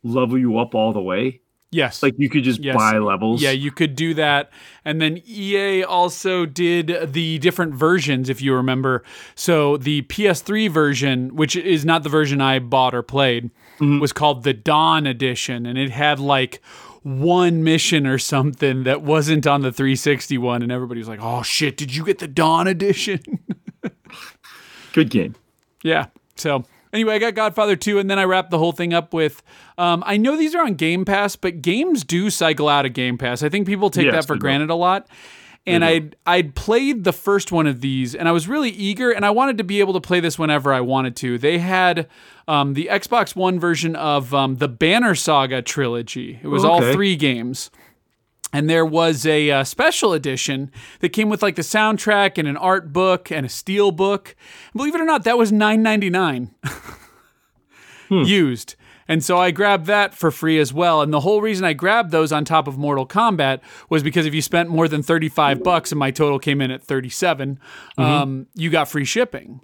level 0.02 0.38
you 0.38 0.58
up 0.58 0.74
all 0.74 0.92
the 0.92 1.00
way. 1.02 1.40
Yes. 1.72 2.02
Like 2.02 2.14
you 2.18 2.28
could 2.28 2.42
just 2.42 2.60
Yes. 2.60 2.74
buy 2.74 2.98
levels. 2.98 3.40
Yeah, 3.42 3.50
you 3.52 3.70
could 3.70 3.94
do 3.94 4.12
that. 4.14 4.50
And 4.84 5.00
then 5.00 5.22
EA 5.24 5.84
also 5.84 6.44
did 6.44 7.12
the 7.12 7.38
different 7.38 7.74
versions, 7.74 8.28
if 8.28 8.42
you 8.42 8.54
remember. 8.54 9.04
So 9.36 9.76
the 9.76 10.02
PS3 10.02 10.68
version, 10.68 11.36
which 11.36 11.54
is 11.54 11.84
not 11.84 12.02
the 12.02 12.08
version 12.08 12.40
I 12.40 12.58
bought 12.58 12.92
or 12.94 13.02
played, 13.02 13.50
Mhm. 13.78 14.00
was 14.00 14.12
called 14.12 14.42
the 14.42 14.52
Don 14.52 15.06
Edition. 15.06 15.64
And 15.64 15.78
it 15.78 15.90
had 15.90 16.18
like 16.18 16.60
one 17.02 17.64
mission 17.64 18.06
or 18.06 18.18
something 18.18 18.84
that 18.84 19.02
wasn't 19.02 19.46
on 19.46 19.62
the 19.62 19.72
360 19.72 20.38
one. 20.38 20.62
And 20.62 20.70
everybody 20.70 20.98
was 20.98 21.08
like, 21.08 21.20
oh 21.22 21.42
shit, 21.42 21.76
did 21.76 21.94
you 21.94 22.04
get 22.04 22.18
the 22.18 22.28
Don 22.28 22.66
Edition? 22.66 23.20
Good 24.92 25.10
game. 25.10 25.34
Yeah. 25.82 26.06
So 26.36 26.64
anyway, 26.92 27.16
I 27.16 27.18
got 27.18 27.34
Godfather 27.34 27.76
2, 27.76 27.98
and 27.98 28.10
then 28.10 28.18
I 28.18 28.24
wrapped 28.24 28.50
the 28.50 28.58
whole 28.58 28.72
thing 28.72 28.92
up 28.92 29.14
with 29.14 29.42
um, 29.78 30.02
I 30.06 30.16
know 30.16 30.36
these 30.36 30.54
are 30.54 30.62
on 30.62 30.74
Game 30.74 31.04
Pass, 31.04 31.36
but 31.36 31.62
games 31.62 32.04
do 32.04 32.28
cycle 32.30 32.68
out 32.68 32.86
of 32.86 32.92
Game 32.92 33.16
Pass. 33.16 33.42
I 33.42 33.48
think 33.48 33.66
people 33.66 33.90
take 33.90 34.06
Yes, 34.06 34.14
that 34.14 34.26
for 34.26 34.36
granted 34.36 34.70
a 34.70 34.74
lot. 34.74 35.08
And 35.66 35.82
do. 35.82 35.88
I'd 35.88 36.16
I'd 36.26 36.54
played 36.54 37.04
the 37.04 37.12
first 37.12 37.52
one 37.52 37.66
of 37.66 37.80
these, 37.80 38.14
and 38.14 38.28
I 38.28 38.32
was 38.32 38.48
really 38.48 38.70
eager, 38.70 39.10
and 39.10 39.26
I 39.26 39.30
wanted 39.30 39.58
to 39.58 39.64
be 39.64 39.80
able 39.80 39.92
to 39.92 40.00
play 40.00 40.18
this 40.18 40.38
whenever 40.38 40.72
I 40.72 40.80
wanted 40.80 41.16
to. 41.16 41.38
They 41.38 41.58
had 41.58 42.08
um, 42.48 42.74
the 42.74 42.88
Xbox 42.90 43.36
One 43.36 43.60
version 43.60 43.94
of 43.94 44.32
um, 44.34 44.56
the 44.56 44.68
Banner 44.68 45.14
Saga 45.14 45.60
trilogy. 45.60 46.40
It 46.42 46.48
was 46.48 46.64
all 46.64 46.80
three 46.80 47.14
games 47.14 47.70
and 48.52 48.68
there 48.68 48.84
was 48.84 49.26
a 49.26 49.50
uh, 49.50 49.64
special 49.64 50.12
edition 50.12 50.72
that 51.00 51.10
came 51.10 51.28
with 51.28 51.42
like 51.42 51.54
the 51.54 51.62
soundtrack 51.62 52.36
and 52.36 52.48
an 52.48 52.56
art 52.56 52.92
book 52.92 53.30
and 53.30 53.46
a 53.46 53.48
steel 53.48 53.92
book. 53.92 54.34
And 54.72 54.78
believe 54.78 54.94
it 54.94 55.00
or 55.00 55.04
not, 55.04 55.24
that 55.24 55.38
was 55.38 55.52
nine 55.52 55.82
ninety 55.82 56.10
nine. 56.10 56.54
used. 58.10 58.74
And 59.10 59.24
so 59.24 59.38
I 59.38 59.50
grabbed 59.50 59.86
that 59.86 60.14
for 60.14 60.30
free 60.30 60.60
as 60.60 60.72
well. 60.72 61.02
And 61.02 61.12
the 61.12 61.18
whole 61.18 61.42
reason 61.42 61.64
I 61.64 61.72
grabbed 61.72 62.12
those 62.12 62.30
on 62.30 62.44
top 62.44 62.68
of 62.68 62.78
Mortal 62.78 63.04
Kombat 63.04 63.58
was 63.88 64.04
because 64.04 64.24
if 64.24 64.32
you 64.32 64.40
spent 64.40 64.68
more 64.68 64.86
than 64.86 65.02
35 65.02 65.64
bucks 65.64 65.90
and 65.90 65.98
my 65.98 66.12
total 66.12 66.38
came 66.38 66.60
in 66.60 66.70
at 66.70 66.80
37, 66.80 67.58
um, 67.98 68.46
you 68.54 68.70
got 68.70 68.88
free 68.88 69.04
shipping. 69.04 69.62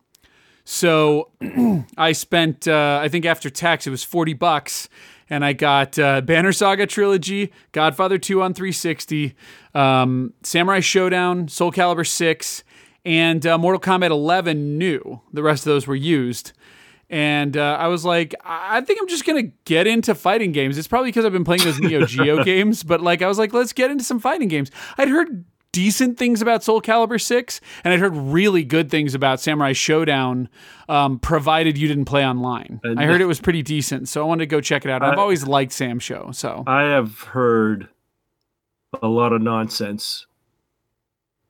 So 0.64 1.30
I 1.96 2.10
spent, 2.10 2.66
uh, 2.66 2.98
I 3.00 3.08
think 3.08 3.24
after 3.24 3.48
tax, 3.48 3.86
it 3.86 3.90
was 3.90 4.02
40 4.02 4.32
bucks. 4.32 4.88
And 5.30 5.44
I 5.44 5.52
got 5.52 5.96
uh, 5.96 6.22
Banner 6.22 6.50
Saga 6.50 6.84
Trilogy, 6.84 7.52
Godfather 7.70 8.18
2 8.18 8.42
on 8.42 8.52
360, 8.52 9.36
um, 9.76 10.34
Samurai 10.42 10.80
Shodown, 10.80 11.48
Soul 11.48 11.70
Calibur 11.70 12.06
6, 12.06 12.64
and 13.04 13.46
uh, 13.46 13.56
Mortal 13.58 13.80
Kombat 13.80 14.10
11 14.10 14.76
new. 14.76 15.20
The 15.32 15.44
rest 15.44 15.60
of 15.60 15.70
those 15.70 15.86
were 15.86 15.94
used. 15.94 16.50
And 17.08 17.56
uh, 17.56 17.76
I 17.78 17.86
was 17.86 18.04
like, 18.04 18.34
I 18.44 18.80
think 18.80 19.00
I'm 19.00 19.08
just 19.08 19.24
gonna 19.24 19.44
get 19.64 19.86
into 19.86 20.14
fighting 20.14 20.52
games. 20.52 20.76
It's 20.76 20.88
probably 20.88 21.08
because 21.08 21.24
I've 21.24 21.32
been 21.32 21.44
playing 21.44 21.62
those 21.62 21.78
Neo 21.78 22.04
Geo 22.06 22.42
games, 22.42 22.82
but 22.82 23.00
like 23.00 23.22
I 23.22 23.28
was 23.28 23.38
like, 23.38 23.52
let's 23.52 23.72
get 23.72 23.90
into 23.90 24.04
some 24.04 24.18
fighting 24.18 24.48
games. 24.48 24.70
I'd 24.98 25.08
heard 25.08 25.44
decent 25.76 26.16
things 26.16 26.40
about 26.40 26.64
Soul 26.64 26.80
Calibur 26.80 27.20
6, 27.20 27.60
and 27.84 27.92
I'd 27.92 28.00
heard 28.00 28.16
really 28.16 28.64
good 28.64 28.90
things 28.90 29.14
about 29.14 29.40
Samurai 29.40 29.74
Shodown, 29.74 30.48
um, 30.88 31.18
provided 31.18 31.76
you 31.76 31.86
didn't 31.86 32.06
play 32.06 32.26
online. 32.26 32.80
I 32.96 33.04
heard 33.04 33.20
it 33.20 33.26
was 33.26 33.40
pretty 33.40 33.62
decent, 33.62 34.08
so 34.08 34.22
I 34.22 34.24
wanted 34.24 34.44
to 34.44 34.46
go 34.46 34.62
check 34.62 34.86
it 34.86 34.90
out. 34.90 35.02
I've 35.02 35.18
I- 35.18 35.20
always 35.20 35.46
liked 35.46 35.72
Sam 35.72 35.98
Show, 35.98 36.30
so 36.32 36.64
I 36.66 36.84
have 36.84 37.20
heard 37.20 37.88
a 39.02 39.08
lot 39.08 39.34
of 39.34 39.42
nonsense 39.42 40.26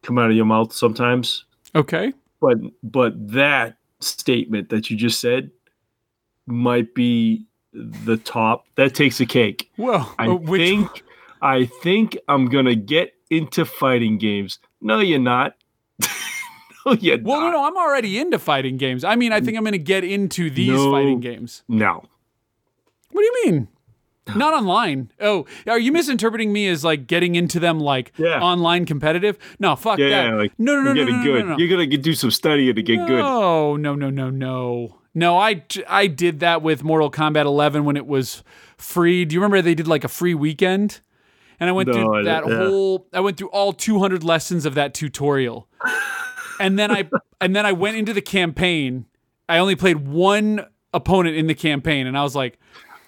come 0.02 0.18
out 0.18 0.30
of 0.30 0.36
your 0.36 0.44
mouth 0.44 0.72
sometimes, 0.72 1.44
okay. 1.76 2.12
but 2.40 2.58
but 2.82 3.12
that 3.30 3.76
statement 4.00 4.68
that 4.70 4.90
you 4.90 4.96
just 4.96 5.20
said 5.20 5.50
might 6.46 6.94
be 6.94 7.46
the 7.72 8.16
top. 8.16 8.66
That 8.76 8.94
takes 8.94 9.20
a 9.20 9.26
cake. 9.26 9.70
Well, 9.76 10.14
I 10.18 10.28
uh, 10.28 10.34
which 10.34 10.60
think 10.62 11.02
I 11.42 11.66
think 11.82 12.16
I'm 12.28 12.46
gonna 12.46 12.74
get 12.74 13.12
into 13.30 13.64
fighting 13.64 14.18
games. 14.18 14.58
No, 14.80 15.00
you're 15.00 15.18
not. 15.18 15.56
no, 16.86 16.92
you're 16.92 17.18
well, 17.22 17.40
no, 17.40 17.50
no, 17.50 17.64
I'm 17.64 17.76
already 17.76 18.18
into 18.18 18.38
fighting 18.38 18.76
games. 18.76 19.04
I 19.04 19.16
mean, 19.16 19.32
I 19.32 19.40
think 19.40 19.56
I'm 19.56 19.64
to 19.72 19.78
get 19.78 20.04
into 20.04 20.50
these 20.50 20.68
No. 20.68 20.90
fighting 20.92 21.20
games. 21.20 21.62
No. 21.68 22.04
What 23.10 23.22
do 23.22 23.24
you 23.24 23.42
mean? 23.44 23.68
Not 24.34 24.54
online. 24.54 25.12
Oh, 25.20 25.46
are 25.68 25.78
you 25.78 25.92
misinterpreting 25.92 26.52
me 26.52 26.66
as 26.68 26.84
like 26.84 27.06
getting 27.06 27.36
into 27.36 27.60
them 27.60 27.78
like 27.78 28.12
Yeah. 28.16 28.40
online 28.40 28.84
competitive? 28.84 29.38
No, 29.60 29.76
fuck 29.76 29.98
Yeah, 29.98 30.08
that. 30.08 30.24
yeah, 30.26 30.34
like 30.34 30.52
no, 30.58 30.74
no, 30.80 30.92
no, 30.92 31.04
no, 31.04 31.04
no, 31.04 31.22
good. 31.22 31.44
no, 31.44 31.50
no. 31.52 31.58
You're 31.58 31.68
gonna 31.68 31.86
do 31.96 32.12
some 32.14 32.30
studying 32.32 32.74
to 32.74 32.82
get 32.82 32.96
good. 33.06 33.18
No, 33.20 33.76
no, 33.76 33.94
no, 33.94 34.10
no, 34.10 34.30
no. 34.30 34.98
No, 35.14 35.38
I, 35.38 35.62
I 35.88 36.08
did 36.08 36.40
that 36.40 36.60
with 36.60 36.84
Mortal 36.84 37.10
Kombat 37.10 37.46
11 37.46 37.84
when 37.86 37.96
it 37.96 38.06
was 38.06 38.42
free. 38.76 39.24
Do 39.24 39.32
you 39.34 39.40
remember 39.40 39.62
they 39.62 39.74
did 39.74 39.88
like 39.88 40.04
a 40.04 40.08
free 40.08 40.34
weekend? 40.34 41.00
And 41.58 41.70
I 41.70 41.72
went 41.72 41.90
through 41.90 42.24
that 42.24 42.44
whole 42.44 43.06
I 43.14 43.20
went 43.20 43.38
through 43.38 43.48
all 43.48 43.72
200 43.72 44.22
lessons 44.24 44.66
of 44.66 44.74
that 44.74 44.92
tutorial. 44.92 45.68
And 46.60 46.78
then 46.78 46.90
I 46.90 47.08
and 47.40 47.54
then 47.54 47.64
I 47.64 47.72
went 47.72 47.96
into 47.96 48.12
the 48.12 48.20
campaign. 48.20 49.06
I 49.48 49.58
only 49.58 49.76
played 49.76 50.06
one 50.08 50.66
opponent 50.92 51.36
in 51.36 51.46
the 51.46 51.54
campaign 51.54 52.06
and 52.06 52.18
I 52.18 52.22
was 52.22 52.34
like, 52.34 52.58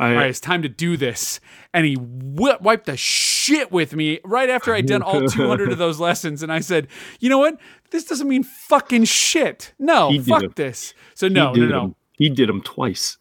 I, 0.01 0.11
all 0.11 0.15
right, 0.17 0.31
it's 0.31 0.41
time 0.41 0.63
to 0.63 0.69
do 0.69 0.97
this. 0.97 1.41
And 1.75 1.85
he 1.87 1.95
whi 1.97 2.57
wiped 2.61 2.87
the 2.87 2.97
shit 2.97 3.73
with 3.73 3.95
me 3.95 4.21
right 4.25 4.49
after 4.49 4.73
I'd 4.75 4.87
done 4.87 5.03
all 5.03 5.27
200 5.29 5.73
of 5.73 5.79
those 5.79 5.99
lessons. 5.99 6.43
And 6.43 6.53
I 6.53 6.61
said, 6.61 6.87
you 7.21 7.29
know 7.29 7.39
what? 7.39 7.59
This 7.91 8.05
doesn't 8.05 8.29
mean 8.29 8.43
fucking 8.45 9.05
shit. 9.05 9.73
No, 9.79 10.11
fuck 10.23 10.43
it. 10.45 10.57
this. 10.57 10.95
So 11.15 11.27
no, 11.29 11.53
no, 11.53 11.67
no, 11.67 11.83
'em. 11.85 11.95
He 12.13 12.29
did 12.31 12.49
them 12.49 12.63
twice. 12.63 13.17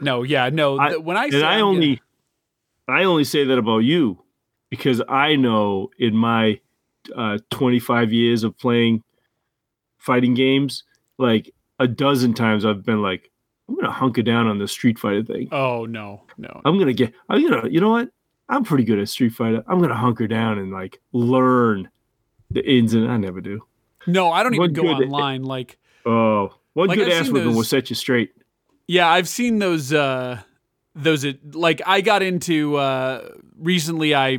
no. 0.00 0.22
Yeah, 0.22 0.48
no. 0.50 0.78
I- 0.78 0.96
when 0.96 1.16
I 1.16 1.24
and 1.24 1.32
say 1.32 1.42
I 1.42 1.56
I'm 1.58 1.64
only, 1.64 2.00
gonna- 2.86 3.00
I 3.00 3.04
only 3.04 3.24
say 3.24 3.44
that 3.44 3.58
about 3.58 3.78
you 3.78 4.22
because 4.70 5.02
I 5.08 5.34
know 5.36 5.90
in 5.98 6.14
my 6.16 6.60
uh, 7.16 7.38
25 7.50 8.12
years 8.12 8.44
of 8.44 8.56
playing 8.58 9.02
fighting 9.98 10.34
games, 10.34 10.84
like 11.18 11.52
a 11.80 11.88
dozen 11.88 12.32
times 12.34 12.64
I've 12.64 12.84
been 12.84 13.02
like, 13.02 13.30
I'm 13.68 13.76
gonna 13.76 13.90
hunker 13.92 14.22
down 14.22 14.46
on 14.48 14.58
the 14.58 14.68
Street 14.68 14.98
Fighter 14.98 15.22
thing. 15.22 15.48
oh 15.52 15.86
no, 15.86 16.22
no. 16.36 16.60
I'm 16.64 16.78
gonna 16.78 16.92
get. 16.92 17.12
I'm 17.28 17.42
gonna. 17.48 17.68
You 17.68 17.80
know 17.80 17.90
what? 17.90 18.08
I'm 18.48 18.64
pretty 18.64 18.84
good 18.84 18.98
at 18.98 19.08
Street 19.08 19.32
Fighter. 19.32 19.62
I'm 19.66 19.80
gonna 19.80 19.94
hunker 19.96 20.26
down 20.26 20.58
and 20.58 20.70
like 20.72 21.00
learn 21.12 21.88
the 22.50 22.68
ins 22.68 22.92
and 22.94 23.10
I 23.10 23.16
never 23.16 23.40
do. 23.40 23.60
No, 24.06 24.30
I 24.30 24.42
don't 24.42 24.54
even 24.54 24.72
go 24.72 24.82
online. 24.88 25.42
Like, 25.44 25.78
Oh, 26.06 26.52
one 26.74 26.88
Like, 26.88 26.98
good 26.98 27.06
I've 27.08 27.22
ass 27.26 27.28
whipping 27.30 27.54
will 27.54 27.62
set 27.64 27.88
you 27.88 27.96
straight. 27.96 28.32
yeah, 28.88 29.08
I've 29.08 29.28
seen 29.28 29.58
those. 29.58 29.92
uh 29.92 30.40
Those 30.94 31.24
uh, 31.24 31.32
like 31.52 31.80
I 31.86 32.00
got 32.02 32.22
into 32.22 32.76
uh 32.76 33.28
recently. 33.56 34.14
I 34.14 34.38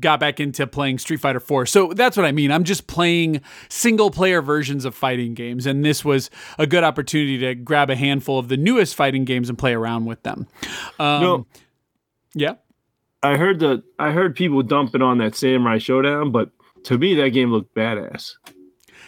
got 0.00 0.20
back 0.20 0.38
into 0.40 0.66
playing 0.66 0.98
Street 0.98 1.18
Fighter 1.20 1.40
4. 1.40 1.66
So 1.66 1.92
that's 1.94 2.16
what 2.16 2.26
I 2.26 2.32
mean. 2.32 2.50
I'm 2.52 2.64
just 2.64 2.86
playing 2.86 3.40
single 3.68 4.10
player 4.10 4.42
versions 4.42 4.84
of 4.84 4.94
fighting 4.94 5.34
games 5.34 5.64
and 5.66 5.84
this 5.84 6.04
was 6.04 6.30
a 6.58 6.66
good 6.66 6.84
opportunity 6.84 7.38
to 7.38 7.54
grab 7.54 7.88
a 7.90 7.96
handful 7.96 8.38
of 8.38 8.48
the 8.48 8.56
newest 8.56 8.94
fighting 8.94 9.24
games 9.24 9.48
and 9.48 9.56
play 9.58 9.72
around 9.74 10.04
with 10.04 10.22
them. 10.22 10.46
Um 10.98 11.20
No. 11.22 11.46
yeah. 12.34 12.54
I 13.22 13.36
heard 13.36 13.58
the 13.60 13.82
I 13.98 14.10
heard 14.12 14.36
people 14.36 14.62
dumping 14.62 15.02
on 15.02 15.18
that 15.18 15.34
Samurai 15.34 15.78
Shodown, 15.78 16.32
but 16.32 16.50
to 16.84 16.98
me 16.98 17.14
that 17.16 17.30
game 17.30 17.50
looked 17.50 17.74
badass. 17.74 18.32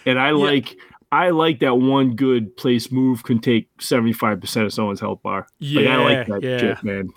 And 0.06 0.18
I 0.18 0.30
like 0.30 0.76
I 1.12 1.30
like 1.30 1.58
that 1.60 1.74
one 1.74 2.14
good 2.16 2.56
place 2.56 2.90
move 2.90 3.22
can 3.24 3.38
take 3.40 3.68
seventy 3.80 4.12
five 4.12 4.40
percent 4.40 4.66
of 4.66 4.72
someone's 4.72 5.00
health 5.00 5.22
bar. 5.22 5.46
like, 5.60 5.86
I 5.86 5.96
like 5.96 6.12
Yeah, 6.12 6.24
that 6.38 6.42
yeah. 6.42 6.58
shit, 6.58 6.82
man. 6.84 7.10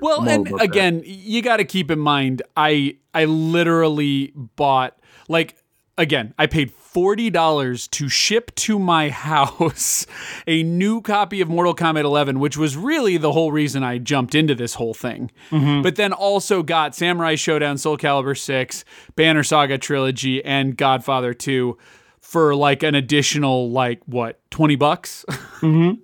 Well, 0.00 0.28
and 0.28 0.46
that. 0.46 0.60
again, 0.60 1.02
you 1.04 1.42
got 1.42 1.58
to 1.58 1.64
keep 1.64 1.90
in 1.90 1.98
mind, 1.98 2.42
I 2.56 2.96
I 3.14 3.24
literally 3.24 4.32
bought 4.34 4.98
like 5.28 5.56
again, 5.98 6.34
I 6.38 6.46
paid 6.46 6.70
forty 6.70 7.30
dollars 7.30 7.88
to 7.88 8.08
ship 8.08 8.54
to 8.56 8.78
my 8.78 9.08
house 9.28 10.06
a 10.46 10.62
new 10.62 11.00
copy 11.00 11.40
of 11.40 11.48
Mortal 11.48 11.74
Kombat 11.74 12.04
11, 12.04 12.38
which 12.38 12.56
was 12.56 12.76
really 12.76 13.16
the 13.16 13.32
whole 13.32 13.52
reason 13.52 13.82
I 13.82 13.98
jumped 13.98 14.34
into 14.34 14.54
this 14.54 14.74
whole 14.74 14.94
thing. 14.94 15.30
Mm-hmm. 15.50 15.82
But 15.82 15.96
then 15.96 16.12
also 16.12 16.62
got 16.62 16.94
Samurai 16.94 17.34
Shodown, 17.34 17.78
Soul 17.78 17.96
Calibur 17.96 18.38
6, 18.38 18.84
Banner 19.16 19.42
Saga 19.42 19.78
Trilogy, 19.78 20.44
and 20.44 20.76
Godfather 20.76 21.32
2 21.32 21.78
for 22.20 22.54
like 22.54 22.82
an 22.82 22.94
additional 22.94 23.70
like 23.70 24.00
what 24.06 24.40
twenty 24.50 24.76
bucks. 24.76 25.24
Mm-hmm. 25.62 26.00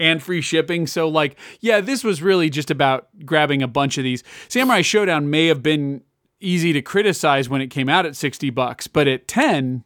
And 0.00 0.22
free 0.22 0.40
shipping. 0.40 0.86
So 0.88 1.08
like, 1.08 1.36
yeah, 1.60 1.80
this 1.80 2.02
was 2.02 2.20
really 2.20 2.50
just 2.50 2.70
about 2.70 3.06
grabbing 3.24 3.62
a 3.62 3.68
bunch 3.68 3.96
of 3.96 4.02
these. 4.04 4.24
Samurai 4.48 4.80
Shodown 4.82 5.26
may 5.26 5.46
have 5.46 5.62
been 5.62 6.02
easy 6.40 6.72
to 6.72 6.82
criticize 6.82 7.48
when 7.48 7.60
it 7.60 7.68
came 7.68 7.88
out 7.88 8.04
at 8.04 8.16
60 8.16 8.50
bucks, 8.50 8.86
but 8.88 9.06
at 9.06 9.28
10 9.28 9.84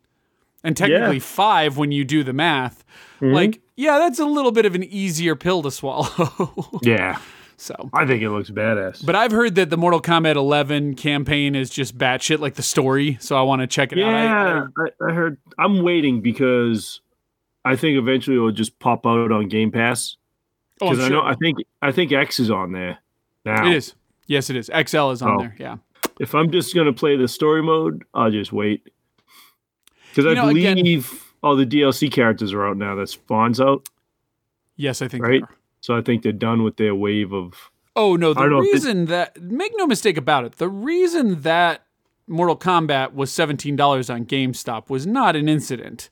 and 0.64 0.76
technically 0.76 1.16
Yeah. 1.16 1.22
5 1.22 1.76
when 1.76 1.92
you 1.92 2.04
do 2.04 2.24
the 2.24 2.32
math, 2.32 2.84
mm-hmm. 3.20 3.34
like, 3.34 3.60
yeah, 3.76 3.98
that's 3.98 4.18
a 4.18 4.24
little 4.24 4.50
bit 4.50 4.64
of 4.66 4.74
an 4.74 4.82
easier 4.82 5.36
pill 5.36 5.62
to 5.62 5.70
swallow. 5.70 6.08
Yeah. 6.82 7.18
so, 7.58 7.74
I 7.92 8.06
think 8.06 8.22
it 8.22 8.30
looks 8.30 8.50
badass. 8.50 9.04
but 9.04 9.14
I've 9.14 9.30
heard 9.30 9.54
that 9.56 9.68
the 9.70 9.76
Mortal 9.76 10.00
Kombat 10.00 10.36
11 10.36 10.94
campaign 10.94 11.54
is 11.54 11.70
just 11.70 11.96
batshit 11.98 12.38
like 12.40 12.54
the 12.54 12.62
story, 12.62 13.18
so 13.20 13.36
I 13.36 13.42
want 13.42 13.60
to 13.60 13.66
check 13.66 13.92
it 13.92 13.98
out. 14.00 14.14
I- 14.14 14.24
yeah, 14.24 14.66
I, 14.78 15.04
I 15.08 15.12
heard 15.12 15.36
I'm 15.58 15.82
waiting 15.82 16.20
because 16.22 17.00
I 17.72 17.76
think 17.76 17.98
eventually 17.98 18.36
it'll 18.36 18.50
just 18.52 18.78
pop 18.78 19.06
out 19.06 19.30
on 19.32 19.48
Game 19.48 19.70
Pass. 19.70 20.16
oh, 20.80 20.90
Because 20.90 21.04
I 21.04 21.08
know 21.08 21.20
sure. 21.20 21.24
I 21.24 21.34
think 21.34 21.58
I 21.82 21.92
think 21.92 22.12
X 22.12 22.40
is 22.40 22.50
on 22.50 22.72
there 22.72 22.98
now. 23.44 23.66
it 23.68 23.74
is. 23.76 23.94
Yes, 24.26 24.50
it 24.50 24.56
is. 24.56 24.70
XL 24.74 25.10
is 25.10 25.22
on 25.22 25.30
Oh. 25.36 25.38
there. 25.40 25.56
Yeah. 25.58 25.76
If 26.20 26.34
I'm 26.34 26.50
just 26.50 26.74
gonna 26.74 26.92
play 26.92 27.16
the 27.16 27.28
story 27.28 27.62
mode, 27.62 28.04
I'll 28.14 28.30
just 28.30 28.52
wait. 28.52 28.82
Because 30.10 30.26
I 30.26 30.34
know, 30.34 30.48
again- 30.48 30.76
believe 30.76 31.24
all 31.42 31.54
the 31.56 31.66
DLC 31.66 32.10
characters 32.10 32.52
are 32.52 32.66
out 32.66 32.76
now. 32.76 32.94
That 32.94 33.08
spawns 33.08 33.60
out, 33.60 33.88
Yes, 34.76 35.02
I 35.02 35.08
think 35.08 35.24
Right? 35.24 35.42
they 35.42 35.54
so 35.80 35.96
I 35.96 36.00
think 36.02 36.22
they're 36.22 36.32
done 36.32 36.62
with 36.64 36.76
their 36.76 36.94
wave 36.94 37.32
of. 37.32 37.70
Oh 37.96 38.16
no, 38.16 38.32
the 38.34 38.40
don't 38.40 38.50
know 38.50 38.60
if 38.60 38.66
it- 38.68 38.72
reason 38.74 39.04
that 39.06 39.40
make 39.42 39.72
no 39.76 39.86
mistake 39.86 40.16
about 40.16 40.44
it, 40.44 40.52
the 40.52 40.68
reason 40.68 41.42
that 41.42 41.84
Mortal 42.26 42.56
Kombat 42.56 43.14
was 43.14 43.30
$17 43.30 44.10
on 44.12 44.24
GameStop 44.26 44.90
was 44.90 45.06
not 45.06 45.34
an 45.36 45.48
incident. 45.48 46.10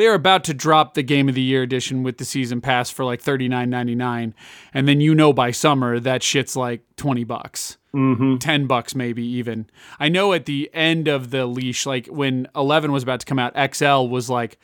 They 0.00 0.06
are 0.06 0.14
about 0.14 0.44
to 0.44 0.54
drop 0.54 0.94
the 0.94 1.02
Game 1.02 1.28
of 1.28 1.34
the 1.34 1.42
Year 1.42 1.62
edition 1.62 2.02
with 2.02 2.16
the 2.16 2.24
season 2.24 2.62
pass 2.62 2.88
for 2.88 3.04
like 3.04 3.22
$39.99 3.22 4.32
and 4.72 4.88
then 4.88 4.98
you 5.02 5.14
know 5.14 5.34
by 5.34 5.50
summer 5.50 6.00
that 6.00 6.22
shit's 6.22 6.56
like 6.56 6.80
20 6.96 7.22
bucks. 7.24 7.76
Mm-hmm. 7.94 8.38
10 8.38 8.66
bucks 8.66 8.94
maybe 8.94 9.22
even. 9.22 9.68
I 9.98 10.08
know 10.08 10.32
at 10.32 10.46
the 10.46 10.70
end 10.72 11.06
of 11.06 11.28
the 11.28 11.44
leash 11.44 11.84
like 11.84 12.06
when 12.06 12.48
11 12.56 12.92
was 12.92 13.02
about 13.02 13.20
to 13.20 13.26
come 13.26 13.38
out 13.38 13.74
XL 13.74 14.06
was 14.06 14.30
like 14.30 14.58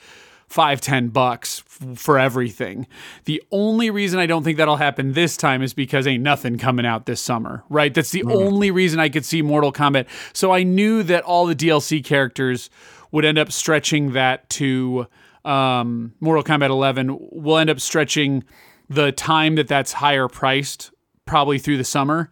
5 0.48 0.80
10 0.80 1.08
bucks 1.08 1.62
f- 1.66 1.98
for 1.98 2.18
everything. 2.18 2.86
The 3.26 3.42
only 3.50 3.90
reason 3.90 4.18
I 4.18 4.24
don't 4.24 4.42
think 4.42 4.56
that'll 4.56 4.76
happen 4.76 5.12
this 5.12 5.36
time 5.36 5.60
is 5.60 5.74
because 5.74 6.06
ain't 6.06 6.22
nothing 6.22 6.56
coming 6.56 6.86
out 6.86 7.04
this 7.04 7.20
summer, 7.20 7.62
right? 7.68 7.92
That's 7.92 8.10
the 8.10 8.24
only 8.24 8.70
reason 8.70 9.00
I 9.00 9.10
could 9.10 9.26
see 9.26 9.42
Mortal 9.42 9.70
Kombat. 9.70 10.06
So 10.32 10.50
I 10.52 10.62
knew 10.62 11.02
that 11.02 11.24
all 11.24 11.44
the 11.44 11.54
DLC 11.54 12.02
characters 12.02 12.70
would 13.12 13.26
end 13.26 13.36
up 13.36 13.52
stretching 13.52 14.12
that 14.12 14.48
to 14.48 15.08
um, 15.46 16.12
Mortal 16.20 16.42
Kombat 16.42 16.70
11 16.70 17.16
will 17.32 17.58
end 17.58 17.70
up 17.70 17.80
stretching 17.80 18.44
the 18.88 19.12
time 19.12 19.54
that 19.56 19.68
that's 19.68 19.92
higher 19.92 20.28
priced, 20.28 20.90
probably 21.24 21.58
through 21.58 21.76
the 21.76 21.84
summer. 21.84 22.30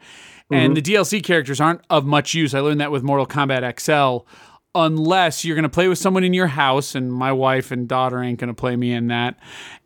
And 0.51 0.77
the 0.77 0.83
DLC 0.83 1.25
characters 1.25 1.61
aren't 1.61 1.81
of 1.91 2.05
much 2.05 2.35
use. 2.35 2.55
I 2.55 2.61
learned 2.61 2.81
that 2.81 2.93
with 2.93 3.03
Mortal 3.03 3.27
Kombat 3.27 3.81
XL, 3.81 4.25
unless 4.75 5.45
you're 5.45 5.57
going 5.57 5.65
to 5.65 5.69
play 5.69 5.89
with 5.89 5.99
someone 5.99 6.23
in 6.23 6.33
your 6.35 6.49
house, 6.49 6.95
and 6.95 7.13
my 7.13 7.33
wife 7.33 7.73
and 7.73 7.89
daughter 7.89 8.23
ain't 8.23 8.39
going 8.39 8.49
to 8.49 8.55
play 8.55 8.77
me 8.77 8.93
in 8.93 9.09
that, 9.09 9.37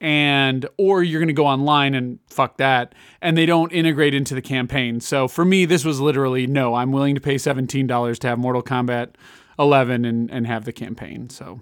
and 0.01 0.67
or 0.77 1.03
you're 1.03 1.21
going 1.21 1.29
to 1.29 1.33
go 1.33 1.47
online 1.47 1.95
and 1.95 2.19
fuck 2.29 2.59
that, 2.59 2.95
and 3.23 3.39
they 3.39 3.47
don't 3.47 3.73
integrate 3.73 4.15
into 4.15 4.35
the 4.35 4.43
campaign. 4.43 5.01
So 5.01 5.27
for 5.27 5.45
me, 5.45 5.65
this 5.65 5.85
was 5.85 6.01
literally 6.01 6.47
no. 6.47 6.75
I'm 6.75 6.93
willing 6.93 7.15
to 7.15 7.21
pay 7.21 7.39
seventeen 7.39 7.87
dollars 7.87 8.19
to 8.19 8.29
have 8.29 8.39
Mortal 8.39 8.63
Kombat 8.63 9.15
11 9.59 10.05
and 10.05 10.31
and 10.31 10.47
have 10.47 10.65
the 10.65 10.73
campaign. 10.73 11.31
So, 11.31 11.61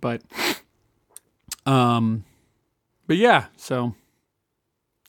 but, 0.00 0.22
um, 1.66 2.24
but 3.06 3.16
yeah. 3.16 3.46
So, 3.56 3.94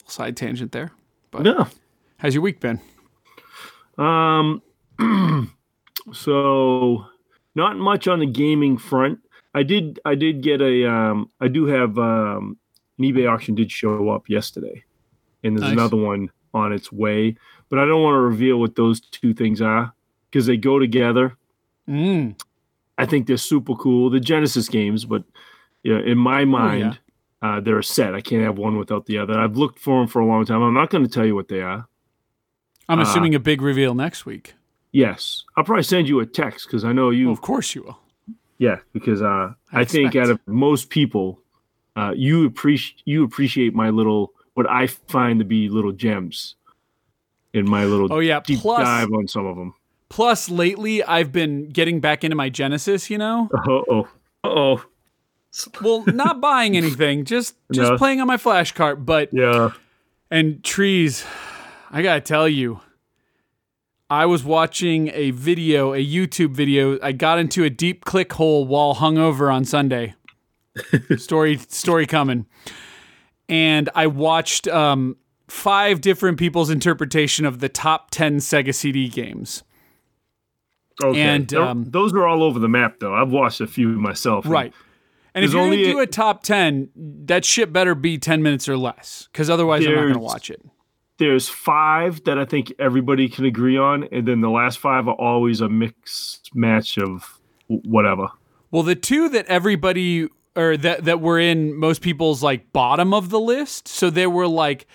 side 0.08 0.38
tangent 0.38 0.72
there. 0.72 0.92
But 1.32 1.46
Yeah. 1.46 1.66
how's 2.18 2.34
your 2.34 2.44
week 2.44 2.60
been? 2.60 2.80
Um. 3.98 4.62
so, 6.14 7.06
not 7.56 7.78
much 7.78 8.08
on 8.08 8.20
the 8.20 8.26
gaming 8.26 8.78
front. 8.78 9.20
I 9.54 9.64
did. 9.64 10.00
I 10.06 10.16
did 10.16 10.42
get 10.42 10.62
a. 10.62 10.90
Um. 10.90 11.30
I 11.40 11.48
do 11.48 11.66
have. 11.66 11.98
Um. 11.98 12.58
An 13.00 13.06
eBay 13.06 13.28
auction 13.32 13.56
did 13.56 13.72
show 13.72 14.10
up 14.10 14.30
yesterday, 14.30 14.84
and 15.44 15.58
there's 15.58 15.64
Nice. 15.64 15.74
another 15.74 15.98
one 15.98 16.30
on 16.54 16.72
its 16.72 16.92
way. 16.92 17.36
But 17.70 17.80
I 17.80 17.86
don't 17.86 18.04
want 18.04 18.14
to 18.16 18.20
reveal 18.20 18.60
what 18.60 18.76
those 18.76 19.00
two 19.02 19.34
things 19.34 19.62
are 19.62 19.92
because 20.30 20.46
they 20.46 20.58
go 20.58 20.78
together. 20.78 21.36
Mm. 21.90 22.40
I 23.04 23.06
think 23.10 23.28
they're 23.28 23.38
super 23.38 23.76
cool. 23.76 24.10
The 24.10 24.20
Genesis 24.20 24.68
games, 24.70 25.06
but 25.06 25.24
yeah, 25.84 26.00
in 26.00 26.18
my 26.18 26.46
mind, 26.46 27.00
uh, 27.42 27.60
they're 27.60 27.80
a 27.80 27.84
set. 27.84 28.16
I 28.16 28.22
can't 28.22 28.44
have 28.44 28.58
one 28.58 28.78
without 28.78 29.06
the 29.06 29.18
other. 29.18 29.38
I've 29.40 29.58
looked 29.58 29.80
for 29.80 30.00
them 30.00 30.08
for 30.08 30.20
a 30.22 30.26
long 30.26 30.46
time. 30.46 30.62
I'm 30.62 30.74
not 30.74 30.90
going 30.90 31.04
to 31.04 31.10
tell 31.10 31.26
you 31.26 31.36
what 31.36 31.48
they 31.50 31.62
are. 31.62 31.88
I'm 32.90 33.00
Uh, 33.00 33.04
assuming 33.04 33.36
a 33.36 33.40
big 33.40 33.62
reveal 33.62 33.94
next 33.94 34.26
week. 34.26 34.54
Yes, 34.92 35.44
I'll 35.58 35.64
probably 35.64 35.84
send 35.84 36.08
you 36.08 36.20
a 36.20 36.26
text 36.26 36.68
because 36.68 36.84
I 36.86 36.92
know 36.94 37.10
you. 37.10 37.26
Well, 37.26 37.34
of 37.34 37.42
course 37.42 37.74
you 37.76 37.84
will. 37.84 38.00
Yeah, 38.60 38.78
because 38.94 39.22
uh, 39.22 39.54
I 39.72 39.82
I, 39.82 39.86
think 39.86 40.16
out 40.16 40.30
of 40.30 40.40
most 40.46 40.90
people, 40.90 41.40
uh, 41.96 42.14
you 42.16 42.46
appreciate 42.46 43.02
you 43.06 43.24
appreciate 43.24 43.74
my 43.74 43.90
little 43.90 44.34
what 44.54 44.70
I 44.70 44.88
find 44.88 45.40
to 45.40 45.46
be 45.46 45.68
little 45.70 45.92
gems 45.92 46.56
in 47.54 47.68
my 47.70 47.86
little 47.86 48.14
Oh 48.14 48.20
yeah. 48.20 48.40
deep 48.46 48.60
Plus, 48.60 48.84
dive 48.84 49.12
on 49.12 49.28
some 49.28 49.46
of 49.48 49.56
them. 49.58 49.74
Plus 50.14 50.48
lately 50.48 51.04
I've 51.04 51.32
been 51.32 51.70
getting 51.70 52.00
back 52.00 52.24
into 52.24 52.36
my 52.36 52.50
Genesis. 52.50 53.10
You 53.10 53.18
know, 53.18 53.50
Uh 53.54 53.62
oh, 53.68 54.08
uh 54.44 54.48
oh, 54.48 54.86
well, 55.82 56.04
not 56.08 56.40
buying 56.40 56.78
anything, 56.78 57.26
just 57.26 57.56
just 57.72 57.92
No. 57.92 57.98
playing 57.98 58.22
on 58.22 58.28
my 58.28 58.38
flash 58.38 58.72
cart. 58.74 59.06
But 59.06 59.30
yeah. 59.34 59.72
and 60.30 60.64
trees, 60.64 61.26
I 61.92 62.04
gotta 62.04 62.22
tell 62.22 62.48
you, 62.48 62.80
I 64.10 64.28
was 64.28 64.44
watching 64.44 65.10
a 65.14 65.32
video, 65.32 65.94
a 65.94 66.06
YouTube 66.06 66.52
video. 66.52 67.00
I 67.02 67.12
got 67.12 67.40
into 67.40 67.64
a 67.64 67.70
deep 67.72 68.06
click 68.06 68.34
hole 68.34 68.66
while 68.68 68.96
hungover 68.96 69.52
on 69.52 69.66
Sunday. 69.66 70.14
story 71.18 71.58
story 71.58 72.06
coming, 72.06 72.46
and 73.50 73.90
I 73.96 74.06
watched 74.08 74.68
um, 74.68 75.18
five 75.48 76.02
different 76.02 76.38
people's 76.38 76.70
interpretation 76.70 77.46
of 77.46 77.60
the 77.60 77.70
top 77.70 78.12
ten 78.12 78.38
Sega 78.38 78.74
CD 78.76 79.08
games. 79.10 79.64
Okay. 81.02 81.22
And, 81.22 81.54
um, 81.54 81.86
those 81.86 82.14
are 82.14 82.28
all 82.28 82.44
over 82.44 82.60
the 82.60 82.68
map, 82.70 83.00
though. 83.00 83.14
I've 83.14 83.32
watched 83.32 83.62
a 83.62 83.68
few 83.68 83.88
myself. 83.90 84.46
Right. 84.46 84.74
And 85.36 85.44
if 85.44 85.52
There's 85.52 85.54
you're 85.62 85.68
going 85.72 85.78
to 85.80 85.92
do 85.94 86.00
a- 86.00 86.04
a 86.04 86.08
top 86.08 86.44
10, 86.44 86.90
that 87.26 87.44
shit 87.46 87.74
better 87.74 87.96
be 87.96 88.18
10 88.18 88.44
minutes 88.44 88.70
or 88.70 88.78
less 88.78 89.28
because 89.32 89.50
otherwise 89.50 89.86
I'm 89.86 89.96
not 89.96 90.02
going 90.02 90.14
to 90.14 90.20
watch 90.20 90.50
it. 90.52 90.62
There's 91.18 91.48
five 91.50 92.24
that 92.26 92.38
I 92.38 92.46
think 92.46 92.74
everybody 92.80 93.30
can 93.30 93.46
agree 93.46 93.78
on, 93.78 94.04
and 94.12 94.28
then 94.28 94.42
the 94.42 94.50
last 94.50 94.80
five 94.80 95.08
are 95.08 95.16
always 95.16 95.62
a 95.62 95.70
mixed 95.70 96.50
match 96.56 96.98
of 96.98 97.40
whatever. 97.68 98.28
Well, 98.72 98.84
the 98.84 98.96
two 98.96 99.30
that 99.30 99.46
everybody 99.46 100.28
or 100.56 100.76
that 100.78 101.06
that 101.06 101.22
were 101.22 101.40
in 101.40 101.76
most 101.76 102.02
people's 102.02 102.42
like 102.44 102.74
bottom 102.74 103.14
of 103.14 103.30
the 103.30 103.40
list, 103.40 103.88
so 103.88 104.10
they 104.10 104.28
were 104.28 104.48
like 104.48 104.88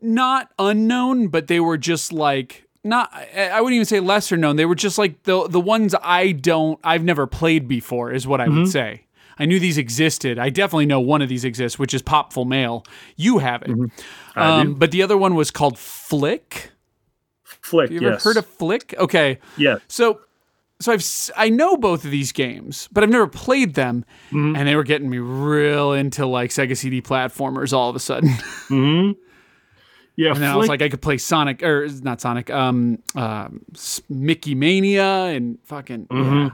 not 0.00 0.50
unknown, 0.58 1.28
but 1.28 1.46
they 1.46 1.60
were 1.60 1.78
just 1.78 2.12
like 2.12 2.66
not 2.84 3.12
I 3.36 3.60
wouldn't 3.60 3.74
even 3.76 3.86
say 3.86 4.00
lesser 4.00 4.36
known. 4.36 4.56
They 4.56 4.66
were 4.66 4.74
just 4.74 4.98
like 4.98 5.22
the 5.24 5.46
the 5.48 5.60
ones 5.60 5.94
I 6.02 6.32
don't 6.32 6.78
I've 6.82 7.04
never 7.04 7.26
played 7.26 7.68
before 7.68 8.12
is 8.12 8.26
what 8.26 8.40
I 8.40 8.48
would 8.48 8.68
say. 8.68 9.06
I 9.38 9.46
knew 9.46 9.58
these 9.58 9.78
existed. 9.78 10.38
I 10.38 10.50
definitely 10.50 10.86
know 10.86 11.00
one 11.00 11.22
of 11.22 11.28
these 11.28 11.44
exists, 11.44 11.78
which 11.78 11.94
is 11.94 12.02
Popful 12.02 12.46
Mail. 12.46 12.84
You 13.16 13.38
have 13.38 13.62
it. 13.62 13.70
I 14.36 14.60
Um, 14.60 14.74
but 14.74 14.90
the 14.90 15.02
other 15.02 15.16
one 15.16 15.34
was 15.34 15.50
called 15.50 15.78
Flink. 15.78 16.70
Flink, 17.44 17.90
You 17.90 17.98
ever 17.98 18.10
yes. 18.10 18.24
heard 18.24 18.36
of 18.36 18.46
Flink? 18.46 18.94
Okay. 18.98 19.38
Yeah. 19.56 19.76
So, 19.88 20.20
so 20.80 20.92
I've 20.92 21.04
I 21.36 21.48
know 21.48 21.76
both 21.76 22.04
of 22.04 22.10
these 22.10 22.30
games, 22.32 22.88
but 22.92 23.02
I've 23.04 23.10
never 23.10 23.26
played 23.26 23.74
them, 23.74 24.04
Mm-hmm. 24.32 24.56
and 24.56 24.68
they 24.68 24.76
were 24.76 24.84
getting 24.84 25.08
me 25.08 25.18
real 25.18 25.92
into 25.92 26.26
like 26.26 26.50
Sega 26.50 26.76
CD 26.76 27.00
platformers 27.00 27.72
all 27.72 27.88
of 27.88 27.96
a 27.96 28.00
sudden. 28.00 28.28
Mm-hmm. 28.68 29.12
Yeah, 30.16 30.32
and 30.32 30.36
then 30.42 30.50
I 30.50 30.56
was 30.56 30.68
like, 30.68 30.82
I 30.82 30.88
could 30.90 31.00
play 31.02 31.16
Sonic 31.18 31.62
or 31.62 31.88
not 32.02 32.20
Sonic, 32.20 32.50
um, 32.50 32.98
S- 33.16 34.00
Mickey 34.10 34.54
Mania 34.54 35.24
and 35.26 35.58
fucking 35.64 36.06
Mm-hmm. 36.08 36.36
yeah, 36.38 36.50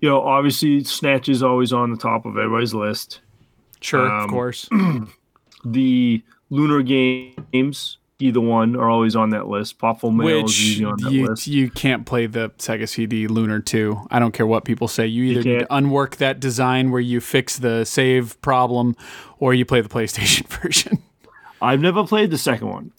you 0.00 0.08
know, 0.08 0.20
obviously 0.22 0.84
Snatcher 0.84 1.32
is 1.32 1.42
always 1.42 1.72
on 1.72 1.90
the 1.90 1.96
top 1.96 2.26
of 2.26 2.36
everybody's 2.38 2.72
list. 2.72 3.20
sure, 3.80 4.06
of 4.06 4.24
Um, 4.24 4.30
course. 4.30 4.68
The 5.64 6.22
Lunar 6.48 6.82
games, 6.82 7.98
either 8.18 8.40
one, 8.40 8.76
are 8.76 8.88
always 8.88 9.14
on 9.14 9.30
that 9.30 9.46
list. 9.48 9.78
Popful 9.78 10.14
Mail 10.14 10.38
is 10.38 10.42
Which 10.44 10.60
usually 10.60 10.84
on 10.86 10.96
that 11.02 11.12
you 11.12 11.26
list. 11.26 11.46
you 11.46 11.70
can't 11.70 12.06
play 12.06 12.26
the 12.26 12.48
Sega 12.58 12.88
CD 12.88 13.26
Lunar 13.26 13.60
2. 13.60 14.06
I 14.10 14.18
don't 14.18 14.32
care 14.32 14.46
what 14.46 14.64
people 14.64 14.88
say. 14.88 15.06
You 15.06 15.24
either 15.24 15.42
need 15.42 15.66
unwork 15.68 16.16
that 16.16 16.40
design 16.40 16.90
where 16.90 17.00
you 17.00 17.20
fix 17.20 17.58
the 17.58 17.84
save 17.84 18.40
problem, 18.40 18.96
or 19.38 19.52
you 19.52 19.64
play 19.66 19.80
the 19.82 19.88
PlayStation 19.90 20.46
version. 20.62 21.02
I've 21.62 21.80
never 21.80 22.06
played 22.06 22.30
the 22.30 22.38
second 22.38 22.68
one 22.68 22.92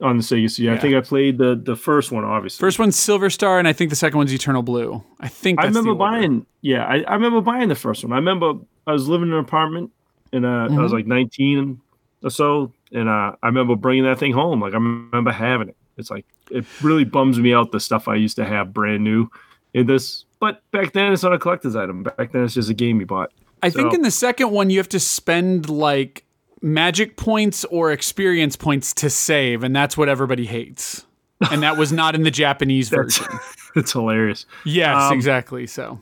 on 0.00 0.18
the 0.18 0.22
Sega 0.22 0.50
CD. 0.50 0.70
I 0.70 0.78
think 0.78 0.94
I 0.94 1.00
played 1.00 1.38
the 1.38 1.54
the 1.56 1.76
first 1.76 2.12
one, 2.12 2.24
obviously. 2.24 2.60
First 2.64 2.78
one's 2.78 2.96
Silver 2.98 3.30
Star, 3.30 3.58
and 3.58 3.66
I 3.66 3.72
think 3.72 3.90
the 3.90 3.96
second 3.96 4.18
one's 4.18 4.32
Eternal 4.32 4.62
Blue. 4.62 5.02
I 5.20 5.28
think 5.28 5.60
I 5.60 5.64
remember 5.64 5.94
buying. 5.94 6.46
Yeah, 6.60 6.84
I, 6.84 7.02
I 7.02 7.14
remember 7.14 7.40
buying 7.40 7.68
the 7.68 7.74
first 7.74 8.04
one. 8.04 8.12
I 8.12 8.16
remember 8.16 8.54
I 8.86 8.92
was 8.92 9.08
living 9.08 9.28
in 9.28 9.34
an 9.34 9.40
apartment, 9.40 9.90
and 10.32 10.44
uh, 10.44 10.48
I 10.48 10.68
Mm-hmm. 10.68 10.82
was 10.82 10.92
like 10.92 11.06
19 11.06 11.80
or 12.22 12.30
so, 12.30 12.72
and 12.92 13.08
uh, 13.08 13.32
I 13.42 13.46
remember 13.46 13.74
bringing 13.76 14.04
that 14.04 14.18
thing 14.18 14.32
home. 14.32 14.60
Like 14.60 14.72
I 14.72 14.76
remember 14.76 15.32
having 15.32 15.68
it. 15.70 15.76
It's 15.96 16.10
like 16.10 16.26
it 16.50 16.64
really 16.82 17.04
bums 17.04 17.38
me 17.40 17.54
out 17.54 17.72
the 17.72 17.80
stuff 17.80 18.06
I 18.06 18.16
used 18.16 18.36
to 18.36 18.44
have 18.44 18.72
brand 18.74 19.02
new 19.02 19.28
in 19.72 19.86
this. 19.86 20.24
But 20.38 20.60
back 20.70 20.92
then, 20.92 21.14
it's 21.14 21.22
not 21.22 21.32
a 21.32 21.38
collector's 21.38 21.74
item. 21.74 22.02
Back 22.02 22.32
then, 22.32 22.44
it's 22.44 22.52
just 22.52 22.68
a 22.68 22.74
game 22.74 23.00
you 23.00 23.06
bought. 23.06 23.32
I 23.62 23.70
think 23.70 23.94
in 23.94 24.02
the 24.02 24.10
second 24.10 24.50
one 24.50 24.68
you 24.68 24.76
have 24.78 24.90
to 24.90 25.00
spend 25.00 25.70
like 25.70 26.25
magic 26.62 27.16
points 27.16 27.64
or 27.66 27.92
experience 27.92 28.56
points 28.56 28.94
to 28.94 29.10
save, 29.10 29.62
and 29.62 29.74
that's 29.74 29.96
what 29.96 30.08
everybody 30.08 30.46
hates. 30.46 31.06
And 31.50 31.62
that 31.62 31.76
was 31.76 31.92
not 31.92 32.14
in 32.14 32.22
the 32.22 32.30
Japanese 32.44 32.88
version. 32.88 33.26
it's 33.76 33.92
hilarious. 33.92 34.46
Yes, 34.64 34.96
um, 34.96 35.12
exactly. 35.12 35.66
So 35.66 36.00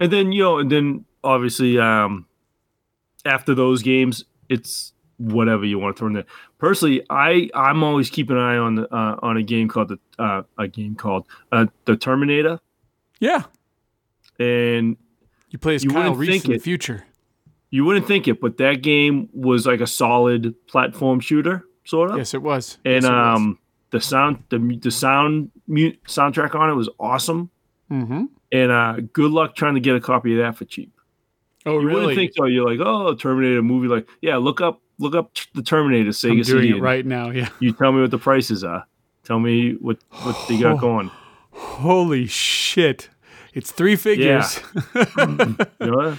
And 0.00 0.12
then 0.12 0.32
you 0.32 0.42
know, 0.42 0.58
and 0.58 0.70
then 0.70 1.04
obviously, 1.22 1.78
um, 1.78 2.26
after 3.24 3.54
those 3.54 3.82
games, 3.82 4.24
it's 4.48 4.92
whatever 5.18 5.64
you 5.64 5.78
want 5.78 5.96
to 5.96 5.98
throw 5.98 6.08
in 6.08 6.14
there. 6.14 6.24
Personally, 6.58 7.04
I 7.10 7.48
I'm 7.54 7.82
always 7.82 8.10
keeping 8.10 8.36
an 8.36 8.42
eye 8.42 8.56
on 8.56 8.74
the, 8.76 8.94
uh, 8.94 9.16
on 9.22 9.36
a 9.36 9.42
game 9.42 9.68
called 9.68 9.88
the 9.88 9.98
uh, 10.18 10.42
a 10.58 10.68
game 10.68 10.94
called 10.94 11.26
uh, 11.52 11.66
the 11.84 11.96
Terminator, 11.96 12.60
yeah, 13.20 13.44
and 14.38 14.96
you 15.50 15.58
play 15.58 15.74
as 15.74 15.84
You 15.84 15.90
Kyle 15.90 16.14
Reese 16.14 16.44
in 16.44 16.52
the 16.52 16.58
future. 16.58 17.04
You 17.70 17.84
wouldn't 17.84 18.06
think 18.06 18.28
it, 18.28 18.40
but 18.40 18.56
that 18.58 18.82
game 18.82 19.28
was 19.32 19.66
like 19.66 19.80
a 19.80 19.86
solid 19.86 20.54
platform 20.66 21.20
shooter, 21.20 21.64
sort 21.84 22.10
of. 22.10 22.18
Yes, 22.18 22.34
it 22.34 22.42
was. 22.42 22.78
And 22.84 23.02
Yes, 23.02 23.04
it 23.04 23.08
was. 23.10 23.36
um, 23.36 23.58
the 23.90 24.00
sound 24.00 24.42
the 24.50 24.78
the 24.82 24.90
sound 24.90 25.50
mute 25.68 25.98
soundtrack 26.06 26.54
on 26.54 26.70
it 26.70 26.74
was 26.74 26.88
awesome. 26.98 27.50
Mhm. 27.90 28.28
And 28.52 28.70
uh, 28.72 28.96
good 29.12 29.30
luck 29.32 29.54
trying 29.56 29.74
to 29.74 29.80
get 29.80 29.94
a 29.96 30.00
copy 30.00 30.32
of 30.32 30.38
that 30.38 30.56
for 30.56 30.64
cheap. 30.64 30.92
oh 31.66 31.72
really? 31.76 31.82
You 31.82 31.88
really? 31.88 32.00
wouldn't 32.00 32.16
think 32.16 32.32
so. 32.36 32.44
You're 32.46 32.68
like, 32.68 32.80
oh, 32.80 33.14
Terminator 33.14 33.62
movie. 33.62 33.88
Like, 33.88 34.08
yeah, 34.20 34.36
look 34.36 34.60
up, 34.60 34.80
look 34.98 35.14
up 35.14 35.32
the 35.54 35.62
Terminator 35.62 36.10
Sega 36.10 36.30
I'm 36.32 36.42
doing 36.42 36.62
CD. 36.62 36.76
it 36.76 36.80
right 36.80 37.04
now. 37.06 37.30
Yeah. 37.30 37.48
You 37.60 37.72
tell 37.72 37.92
me 37.92 38.00
what 38.00 38.10
the 38.10 38.18
prices 38.18 38.62
are. 38.64 38.84
Tell 39.24 39.40
me 39.40 39.72
what 39.80 39.98
what 40.22 40.36
they 40.48 40.58
got 40.58 40.80
going. 40.80 41.10
Holy 41.52 42.26
shit! 42.26 43.08
It's 43.54 43.72
three 43.72 43.96
figures. 43.96 44.60
You 45.16 45.56
know? 45.80 46.18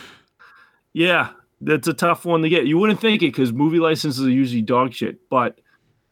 Yeah, 0.93 1.29
that's 1.61 1.87
a 1.87 1.93
tough 1.93 2.25
one 2.25 2.41
to 2.41 2.49
get. 2.49 2.65
You 2.65 2.77
wouldn't 2.77 2.99
think 2.99 3.21
it 3.21 3.27
because 3.27 3.51
movie 3.53 3.79
licenses 3.79 4.25
are 4.25 4.29
usually 4.29 4.61
dog 4.61 4.93
shit, 4.93 5.29
but 5.29 5.59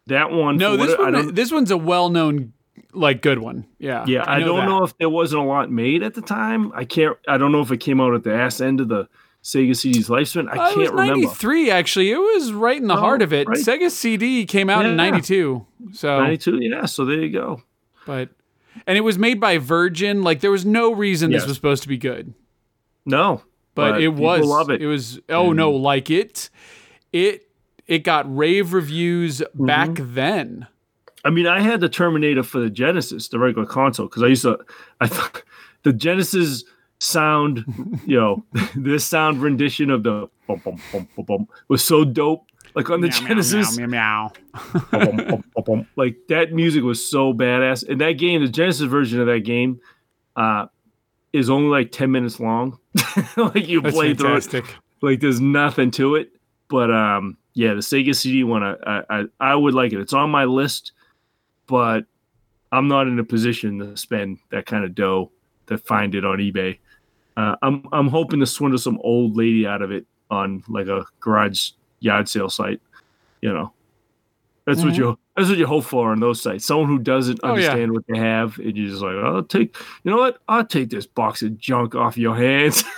that 0.07 0.31
one. 0.31 0.57
no, 0.57 0.77
this 0.77 0.97
what- 0.97 0.99
I 0.99 1.11
one. 1.11 1.33
This 1.33 1.51
one's 1.51 1.71
a 1.71 1.77
well-known, 1.77 2.53
like, 2.93 3.21
good 3.21 3.39
one. 3.39 3.65
Yeah. 3.79 4.05
yeah, 4.07 4.23
I, 4.27 4.39
don't 4.39 4.59
that. 4.59 4.65
know 4.67 4.83
if 4.83 4.97
there 4.97 5.09
wasn't 5.09 5.41
a 5.41 5.45
lot 5.45 5.71
made 5.71 6.03
at 6.03 6.13
the 6.13 6.21
time. 6.21 6.71
I 6.75 6.85
can't. 6.85 7.17
I 7.27 7.37
don't 7.37 7.51
know 7.51 7.61
if 7.61 7.71
it 7.71 7.77
came 7.77 7.99
out 8.01 8.13
at 8.13 8.23
the 8.23 8.33
ass 8.33 8.61
end 8.61 8.79
of 8.81 8.87
the 8.89 9.07
Sega 9.43 9.75
CD's 9.77 10.09
lifespan? 10.09 10.47
I 10.49 10.51
Uh, 10.51 10.53
it 10.53 10.57
can't 10.73 10.77
was 10.79 10.89
remember. 10.91 11.15
93 11.21 11.69
actually. 11.69 12.09
It 12.11 12.17
was 12.17 12.51
right 12.51 12.77
in 12.81 12.87
the 12.87 12.95
Oh, 12.95 12.99
heart 12.99 13.21
of 13.21 13.31
it. 13.31 13.47
right. 13.47 13.59
Sega 13.59 13.91
CD 13.91 14.45
came 14.47 14.71
out 14.71 14.85
in 14.87 14.95
92. 14.95 15.63
So 15.93 16.19
92. 16.19 16.59
Yeah. 16.63 16.85
So 16.85 17.05
there 17.05 17.19
you 17.19 17.29
go. 17.29 17.61
but 18.07 18.29
and 18.87 18.97
it 18.97 19.01
was 19.01 19.19
made 19.19 19.39
by 19.39 19.59
Virgin. 19.59 20.23
Like 20.23 20.39
there 20.39 20.49
was 20.49 20.65
no 20.65 20.91
reason 20.91 21.29
this 21.31 21.45
was 21.45 21.55
supposed 21.55 21.83
to 21.83 21.89
be 21.89 21.97
good. 21.97 22.33
No, 23.05 23.43
But, 23.75 24.01
it 24.01 24.07
was 24.09 24.45
Love 24.45 24.69
it. 24.69 24.81
It 24.81 24.87
was 24.87 25.19
oh 25.29 25.51
no, 25.53 25.71
like 25.71 26.09
it 26.09 26.49
it 27.13 27.47
it 27.87 27.99
got 27.99 28.33
rave 28.35 28.73
reviews 28.73 29.39
Mm-hmm. 29.39 29.65
back 29.65 29.89
then. 29.99 30.67
I 31.23 31.29
mean, 31.31 31.47
I 31.47 31.59
had 31.59 31.79
the 31.81 31.89
Terminator 31.89 32.43
for 32.43 32.59
the 32.59 32.69
Genesis, 32.69 33.27
the 33.29 33.39
regular 33.39 33.67
console, 33.67 34.07
because 34.07 34.23
I 34.23 34.27
used 34.27 34.43
to. 34.43 34.59
I 35.01 35.07
thought 35.07 35.43
the 35.83 35.91
Genesis 35.93 36.63
sound, 36.99 37.65
you 38.05 38.15
know, 38.17 38.45
this 38.75 39.05
sound 39.05 39.41
rendition 39.41 39.89
of 39.89 40.03
the 40.03 40.29
bum, 40.47 40.61
bum, 40.63 40.79
bum, 40.91 41.07
bum, 41.15 41.25
bum, 41.25 41.47
was 41.67 41.83
so 41.83 42.05
dope. 42.05 42.45
Like 42.75 42.89
on 42.89 42.99
the 43.01 43.07
Meow, 43.07 43.19
meow, 43.21 43.27
Genesis, 43.29 43.77
meow, 43.77 43.87
meow, 43.87 44.31
meow. 44.91 45.43
bum. 45.65 45.87
like 45.95 46.17
that 46.27 46.51
music 46.51 46.83
was 46.83 47.09
so 47.09 47.33
badass. 47.33 47.87
And 47.87 48.01
that 48.01 48.13
game, 48.13 48.41
the 48.41 48.49
Genesis 48.49 48.85
version 48.87 49.21
of 49.21 49.27
that 49.27 49.45
game, 49.45 49.79
uh, 50.35 50.65
is 51.35 51.49
only 51.49 51.69
like 51.69 51.91
ten 51.91 52.11
minutes 52.11 52.39
long. 52.39 52.79
like 53.37 53.67
you 53.67 53.81
That's 53.81 53.95
play 53.95 54.13
through 54.13 54.35
it, 54.37 54.41
like 55.01 55.19
there's 55.19 55.41
nothing 55.41 55.91
to 55.91 56.15
it. 56.15 56.31
But 56.67 56.91
um, 56.91 57.37
yeah, 57.53 57.73
the 57.73 57.81
Sega 57.81 58.15
CD 58.15 58.43
one, 58.43 58.63
I, 58.63 58.75
I 58.87 59.03
I- 59.09 59.25
I 59.39 59.55
would 59.55 59.73
like 59.73 59.93
it. 59.93 59.99
It's 59.99 60.13
on 60.13 60.29
my 60.29 60.45
list, 60.45 60.91
but 61.67 62.05
I'm 62.71 62.87
not 62.87 63.07
in 63.07 63.19
a 63.19 63.23
position 63.23 63.79
to 63.79 63.97
spend 63.97 64.39
that 64.51 64.65
kind 64.65 64.83
of 64.83 64.95
dough 64.95 65.31
to 65.67 65.77
find 65.77 66.15
it 66.15 66.25
on 66.25 66.39
eBay. 66.39 66.77
Uh, 67.37 67.55
I'm 67.61 67.87
I'm 67.91 68.07
hoping 68.07 68.39
to 68.39 68.45
swindle 68.45 68.79
some 68.79 68.99
old 69.03 69.35
lady 69.35 69.67
out 69.67 69.81
of 69.81 69.91
it 69.91 70.05
on 70.31 70.63
like 70.67 70.87
a 70.87 71.05
garage 71.19 71.71
yard 71.99 72.27
sale 72.29 72.49
site. 72.49 72.81
You 73.41 73.53
know, 73.53 73.73
that's 74.65 74.83
what 74.83 74.93
Mhm. 74.93 74.97
you 74.97 75.19
that's 75.35 75.49
what 75.49 75.57
you 75.57 75.67
hope 75.67 75.83
for 75.85 76.11
on 76.11 76.19
those 76.19 76.41
sites. 76.41 76.65
Someone 76.65 76.87
who 76.87 76.97
doesn't 76.99 77.39
Oh, 77.43 77.49
yeah. 77.49 77.53
understand 77.71 77.91
what 77.91 78.03
they 78.07 78.17
have, 78.17 78.57
and 78.57 78.75
you're 78.77 78.89
just 78.89 79.01
like, 79.01 79.15
I'll 79.15 79.43
take. 79.43 79.75
You 80.03 80.11
know 80.11 80.17
what? 80.17 80.39
I'll 80.47 80.65
take 80.65 80.89
this 80.89 81.05
box 81.05 81.41
of 81.41 81.57
junk 81.57 81.93
off 81.95 82.17
your 82.17 82.35
hands. 82.35 82.83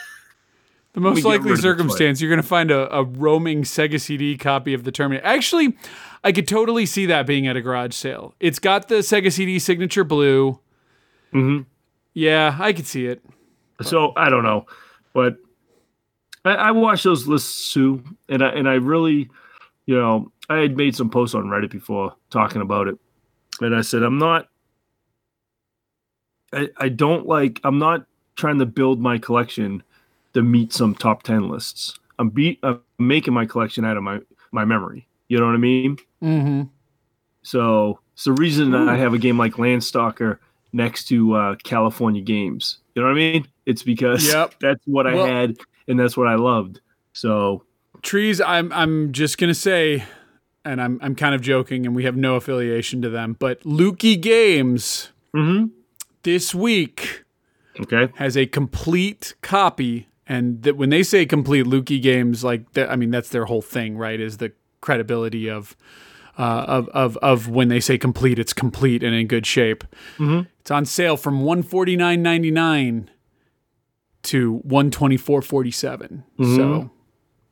The 0.94 1.02
most 1.02 1.24
likely 1.26 1.52
rid 1.52 1.52
of 1.52 1.58
the 1.58 1.62
toy. 1.62 1.62
circumstance, 1.62 2.22
you're 2.22 2.30
going 2.32 2.42
to 2.42 2.48
find 2.48 2.72
a, 2.72 2.92
a 2.92 3.04
roaming 3.04 3.62
Sega 3.62 4.02
CD 4.02 4.36
copy 4.36 4.74
of 4.74 4.84
the 4.84 4.92
Terminator. 4.92 5.24
Actually, 5.28 5.78
I 6.24 6.32
could 6.32 6.48
totally 6.48 6.88
see 6.88 7.06
that 7.06 7.28
being 7.28 7.46
at 7.46 7.56
a 7.56 7.62
garage 7.62 7.94
sale. 7.94 8.34
It's 8.40 8.58
got 8.58 8.88
the 8.88 8.96
Sega 8.96 9.32
CD 9.32 9.60
signature 9.60 10.04
blue. 10.04 10.60
hmm 11.32 11.60
Yeah, 12.16 12.58
I 12.60 12.74
could 12.74 12.88
see 12.88 13.06
it. 13.06 13.24
So 13.84 14.12
I 14.16 14.32
don't 14.32 14.42
know, 14.44 14.66
but 15.14 15.38
I, 16.44 16.56
I 16.56 16.72
watched 16.72 17.04
those 17.04 17.28
lists 17.28 17.72
too, 17.74 18.04
and 18.28 18.44
I 18.44 18.50
and 18.50 18.68
I 18.68 18.76
really, 18.76 19.30
you 19.86 19.96
know, 19.96 20.32
I 20.50 20.58
had 20.58 20.78
made 20.78 20.96
some 20.96 21.10
posts 21.10 21.36
on 21.36 21.46
Reddit 21.46 21.72
before 21.72 22.16
talking 22.30 22.62
about 22.62 22.88
it, 22.88 22.98
and 23.62 23.76
I 23.76 23.82
said 23.82 24.04
I'm 24.04 24.18
not, 24.18 24.48
I 26.54 26.70
I 26.78 26.90
don't 26.90 27.26
like 27.28 27.60
I'm 27.64 27.80
not 27.80 28.06
trying 28.36 28.60
to 28.60 28.66
build 28.66 29.00
my 29.02 29.18
collection 29.18 29.84
to 30.34 30.42
meet 30.42 30.74
some 30.74 30.96
top 30.96 31.24
ten 31.24 31.50
lists. 31.50 32.00
I'm 32.20 32.30
beat 32.30 32.60
I'm 32.64 32.82
making 33.00 33.34
my 33.34 33.46
collection 33.46 33.86
out 33.86 33.98
of 33.98 34.04
my 34.04 34.20
my 34.52 34.66
memory. 34.66 35.08
You 35.28 35.40
know 35.40 35.46
what 35.46 35.56
I 35.56 35.58
mean? 35.60 35.98
Mm-hmm. 36.24 36.62
So 37.44 38.00
it's 38.14 38.24
the 38.24 38.32
reason 38.32 38.72
that 38.72 38.88
I 38.88 38.96
have 38.98 39.14
a 39.14 39.18
game 39.18 39.38
like 39.38 39.54
Landstalker 39.54 40.38
next 40.74 41.06
to 41.10 41.34
uh, 41.36 41.56
California 41.64 42.22
games. 42.22 42.78
You 42.96 43.02
know 43.02 43.08
what 43.10 43.14
I 43.16 43.20
mean? 43.20 43.48
It's 43.66 43.84
because 43.84 44.26
Yep. 44.26 44.56
that's 44.62 44.82
what 44.86 45.06
I 45.08 45.16
Well- 45.16 45.26
had 45.26 45.58
and 45.88 46.00
that's 46.00 46.16
what 46.18 46.28
I 46.28 46.36
loved. 46.36 46.80
So 47.14 47.64
Trees, 48.04 48.40
I'm 48.40 48.72
I'm 48.72 49.12
just 49.12 49.38
gonna 49.38 49.54
say, 49.54 50.04
and 50.68 50.82
I'm 50.82 51.00
I'm 51.02 51.16
kind 51.16 51.34
of 51.34 51.42
joking, 51.42 51.86
and 51.86 51.96
we 51.96 52.04
have 52.04 52.16
no 52.16 52.36
affiliation 52.36 53.02
to 53.02 53.10
them, 53.10 53.36
but 53.40 53.62
Lukie 53.62 54.20
Games 54.20 55.10
mhm. 55.34 55.72
this 56.24 56.54
week 56.54 57.24
okay, 57.80 58.12
has 58.16 58.36
a 58.36 58.46
complete 58.46 59.34
copy, 59.42 60.08
and 60.28 60.62
that 60.64 60.76
when 60.76 60.90
they 60.90 61.04
say 61.04 61.26
complete 61.26 61.66
Lukie 61.66 62.02
Games, 62.02 62.44
like 62.44 62.74
that, 62.74 62.92
I 62.92 62.96
mean 62.96 63.10
that's 63.10 63.30
their 63.30 63.46
whole 63.46 63.62
thing, 63.62 63.98
right? 63.98 64.20
Is 64.20 64.38
the 64.38 64.52
credibility 64.82 65.50
of. 65.50 65.76
Uh, 66.40 66.64
of, 66.68 66.88
of 66.90 67.18
of 67.24 67.50
when 67.50 67.68
they 67.68 67.80
say 67.80 67.98
complete, 67.98 68.38
it's 68.38 68.54
complete 68.54 69.02
and 69.02 69.16
in 69.16 69.26
good 69.26 69.44
shape. 69.44 69.84
Mhm. 70.20 70.46
It's 70.60 70.70
on 70.70 70.86
sale 70.86 71.18
from 71.18 71.42
one 71.42 71.64
forty 71.64 71.96
nine 71.96 72.22
ninety 72.22 72.52
nine 72.52 73.10
to 74.22 74.58
one 74.58 74.92
twenty 74.92 75.18
four 75.18 75.42
forty 75.42 75.72
seven. 75.72 76.26
So 76.40 76.92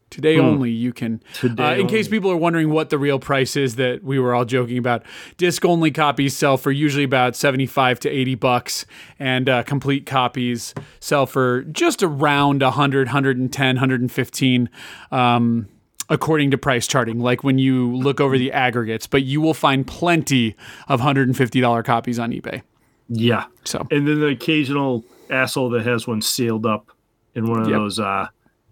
today 0.09 0.37
only 0.39 0.69
you 0.71 0.93
can. 0.93 1.21
Today 1.33 1.73
uh, 1.73 1.75
in 1.75 1.87
case 1.87 2.07
people 2.07 2.31
are 2.31 2.37
wondering 2.37 2.69
what 2.69 2.89
the 2.89 2.97
real 2.97 3.19
price 3.19 3.55
is 3.55 3.75
that 3.75 4.03
we 4.03 4.19
were 4.19 4.33
all 4.35 4.45
joking 4.45 4.77
about, 4.77 5.03
disc 5.37 5.63
only 5.65 5.91
copies 5.91 6.35
sell 6.35 6.57
for 6.57 6.71
usually 6.71 7.03
about 7.03 7.35
seventy 7.35 7.65
five 7.65 7.99
to 8.01 8.09
eighty 8.09 8.35
bucks, 8.35 8.85
and 9.19 9.49
uh, 9.49 9.63
complete 9.63 10.05
copies 10.05 10.73
sell 10.99 11.25
for 11.25 11.63
just 11.63 12.03
around 12.03 12.61
100, 12.61 13.07
110, 13.07 13.75
115. 13.75 14.69
Um, 15.11 15.67
according 16.07 16.51
to 16.51 16.57
price 16.57 16.85
charting, 16.85 17.19
like 17.19 17.43
when 17.43 17.57
you 17.57 17.95
look 17.95 18.21
over 18.21 18.37
the 18.37 18.51
aggregates, 18.51 19.07
but 19.07 19.23
you 19.23 19.41
will 19.41 19.55
find 19.55 19.87
plenty 19.87 20.55
of 20.87 21.01
$150 21.01 21.83
copies 21.83 22.19
on 22.19 22.31
eBay. 22.31 22.61
yeah, 23.09 23.45
So, 23.63 23.87
and 23.89 24.07
then 24.07 24.19
the 24.19 24.27
occasional 24.27 25.03
asshole 25.31 25.71
that 25.71 25.83
has 25.83 26.05
one 26.05 26.21
sealed 26.21 26.67
up 26.67 26.91
in 27.33 27.47
one 27.47 27.59
of 27.61 27.67
Yep. 27.67 27.75
those 27.75 27.99
uh, 27.99 28.27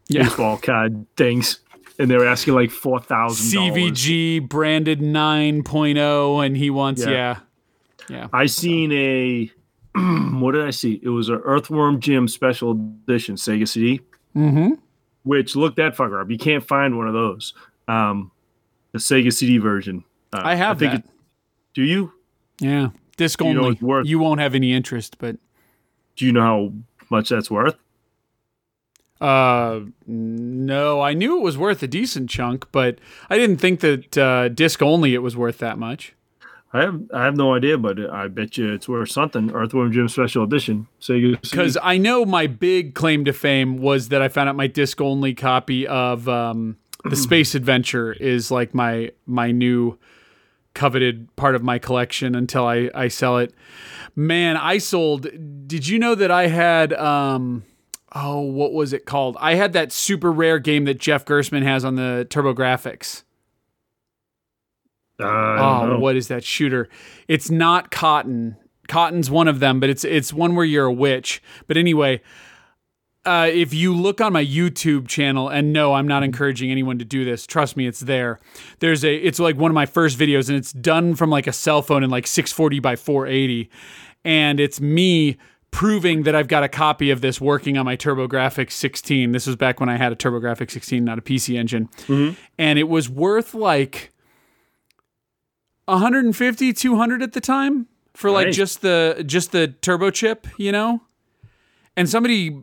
yeah. 0.07 0.23
baseball 0.23 0.57
card 0.57 1.05
things, 1.15 1.59
and 1.99 2.09
they're 2.09 2.25
asking 2.27 2.53
like 2.55 2.71
four 2.71 2.99
thousand 2.99 3.59
CVG 3.59 4.47
branded 4.49 4.99
9.0, 4.99 6.45
and 6.45 6.57
he 6.57 6.69
wants, 6.69 7.01
Yeah. 7.05 7.09
yeah. 7.11 7.37
Yeah. 8.09 8.27
I 8.33 8.47
seen 8.47 8.91
a 8.91 9.49
what 10.39 10.51
did 10.53 10.65
I 10.65 10.71
see? 10.71 10.99
It 11.01 11.09
was 11.09 11.29
an 11.29 11.35
Earthworm 11.43 11.99
Jim 12.01 12.27
special 12.27 12.71
edition 12.71 13.35
Sega 13.35 13.67
CD. 13.67 14.01
Mm-hmm. 14.35 14.73
which 15.23 15.55
look 15.55 15.75
that 15.75 15.95
fucker 15.95 16.19
up. 16.21 16.29
You 16.31 16.37
can't 16.39 16.65
find 16.67 16.97
one 16.97 17.07
of 17.07 17.13
those. 17.13 17.53
Um, 17.87 18.31
the 18.91 18.97
Sega 18.97 19.31
CD 19.31 19.57
version. 19.59 20.03
Uh, 20.33 20.41
I 20.43 20.55
have 20.55 20.79
think 20.79 20.91
that. 20.93 20.99
It, 21.05 21.09
do 21.75 21.83
you? 21.83 22.11
Yeah. 22.59 22.89
Disc 23.15 23.39
You 23.41 23.47
only. 23.47 23.77
worth- 23.79 24.07
you 24.07 24.17
won't 24.19 24.39
have 24.41 24.55
any 24.55 24.73
interest, 24.73 25.17
but 25.19 25.37
Do 26.15 26.25
you 26.25 26.31
know 26.33 26.41
how 26.41 26.73
much 27.11 27.29
that's 27.29 27.49
worth? 27.51 27.75
Uh 29.23 29.81
no, 30.05 31.01
I 31.01 31.13
knew 31.13 31.37
it 31.37 31.41
was 31.41 31.57
worth 31.57 31.81
a 31.81 31.87
decent 31.87 32.29
chunk, 32.29 32.67
but 32.71 32.99
I 33.29 33.37
didn't 33.37 33.57
think 33.57 33.79
that 33.79 34.17
uh 34.17 34.49
disc 34.49 34.81
only 34.81 35.13
it 35.13 35.19
was 35.19 35.37
worth 35.37 35.59
that 35.59 35.77
much. 35.77 36.13
I 36.73 36.81
have 36.81 37.01
I 37.13 37.23
have 37.23 37.37
no 37.37 37.53
idea, 37.53 37.77
but 37.77 37.99
I 38.11 38.27
bet 38.27 38.57
you 38.57 38.73
it's 38.73 38.89
worth 38.89 39.11
something. 39.11 39.51
Earthworm 39.51 39.91
Jim 39.91 40.09
special 40.09 40.43
edition 40.43 40.87
So 40.99 41.13
CD. 41.13 41.37
Because 41.41 41.77
I 41.81 41.97
know 41.97 42.25
my 42.25 42.47
big 42.47 42.95
claim 42.95 43.25
to 43.25 43.33
fame 43.33 43.77
was 43.77 44.09
that 44.09 44.21
I 44.21 44.27
found 44.27 44.49
out 44.49 44.55
my 44.55 44.67
disc 44.67 44.99
only 44.99 45.33
copy 45.35 45.87
of 45.87 46.27
um, 46.27 46.77
the 47.05 47.15
Space 47.27 47.55
Adventure 47.55 48.11
is 48.13 48.49
like 48.49 48.73
my 48.73 49.11
my 49.25 49.51
new 49.51 49.97
coveted 50.73 51.33
part 51.35 51.53
of 51.53 51.61
my 51.61 51.77
collection 51.77 52.33
until 52.33 52.65
I, 52.65 52.89
I 52.95 53.07
sell 53.07 53.37
it. 53.37 53.53
Man, 54.15 54.57
I 54.57 54.79
sold. 54.79 55.27
Did 55.67 55.87
you 55.87 55.99
know 55.99 56.15
that 56.15 56.31
I 56.31 56.47
had 56.47 56.91
um, 56.93 57.63
oh 58.15 58.41
what 58.41 58.73
was 58.73 58.93
it 58.93 59.05
called? 59.05 59.37
I 59.39 59.55
had 59.55 59.73
that 59.73 59.91
super 59.91 60.31
rare 60.31 60.59
game 60.59 60.85
that 60.85 60.99
Jeff 60.99 61.25
Gerstmann 61.25 61.63
has 61.63 61.83
on 61.85 61.95
the 61.95 62.25
TurboGrafx. 62.29 63.23
Uh, 65.21 65.25
I 65.25 65.59
Oh, 65.83 65.85
know. 65.87 65.99
what 65.99 66.15
is 66.15 66.27
that 66.27 66.43
shooter? 66.43 66.89
It's 67.27 67.49
not 67.51 67.91
Cotton. 67.91 68.57
Cotton's 68.87 69.29
one 69.29 69.47
of 69.47 69.59
them, 69.59 69.79
but 69.79 69.89
it's 69.89 70.03
it's 70.03 70.33
one 70.33 70.55
where 70.55 70.65
you're 70.65 70.85
a 70.85 70.93
witch. 70.93 71.41
But 71.67 71.77
anyway, 71.77 72.21
uh, 73.25 73.49
if 73.51 73.73
you 73.73 73.95
look 73.95 74.19
on 74.19 74.33
my 74.33 74.43
YouTube 74.43 75.07
channel, 75.07 75.47
and 75.47 75.71
no, 75.71 75.93
I'm 75.93 76.07
not 76.07 76.23
encouraging 76.23 76.69
anyone 76.69 76.99
to 76.99 77.05
do 77.05 77.23
this. 77.23 77.47
Trust 77.47 77.77
me, 77.77 77.87
it's 77.87 78.01
there. 78.01 78.39
There's 78.79 79.05
a. 79.05 79.15
It's 79.15 79.39
like 79.39 79.55
one 79.55 79.71
of 79.71 79.75
my 79.75 79.85
first 79.85 80.19
videos, 80.19 80.49
and 80.49 80.57
it's 80.57 80.73
done 80.73 81.15
from 81.15 81.29
like 81.29 81.47
a 81.47 81.53
cell 81.53 81.81
phone 81.81 82.03
in 82.03 82.09
like 82.09 82.27
640 82.27 82.79
by 82.79 82.95
480, 82.97 83.69
and 84.25 84.59
it's 84.59 84.81
me 84.81 85.37
proving 85.73 86.21
that 86.23 86.35
I've 86.35 86.47
got 86.47 86.63
a 86.63 86.69
copy 86.69 87.09
of 87.09 87.21
this 87.21 87.41
working 87.41 87.79
on 87.79 87.85
my 87.85 87.97
TurboGrafx 87.97 88.71
16. 88.71 89.31
This 89.31 89.47
was 89.47 89.55
back 89.55 89.79
when 89.79 89.89
I 89.89 89.97
had 89.97 90.11
a 90.11 90.15
TurboGrafx 90.15 90.69
16, 90.69 91.03
not 91.03 91.17
a 91.17 91.21
PC 91.21 91.57
engine, 91.57 91.89
and 92.59 92.79
it 92.79 92.87
was 92.87 93.09
worth 93.09 93.55
like 93.55 94.11
150 95.85 96.73
200 96.73 97.23
at 97.23 97.33
the 97.33 97.41
time 97.41 97.87
for 98.13 98.29
like 98.29 98.51
just 98.51 98.81
the 98.81 99.23
just 99.25 99.51
the 99.51 99.67
turbo 99.67 100.11
chip 100.11 100.47
you 100.57 100.71
know? 100.71 101.01
And 101.97 102.07
somebody 102.07 102.55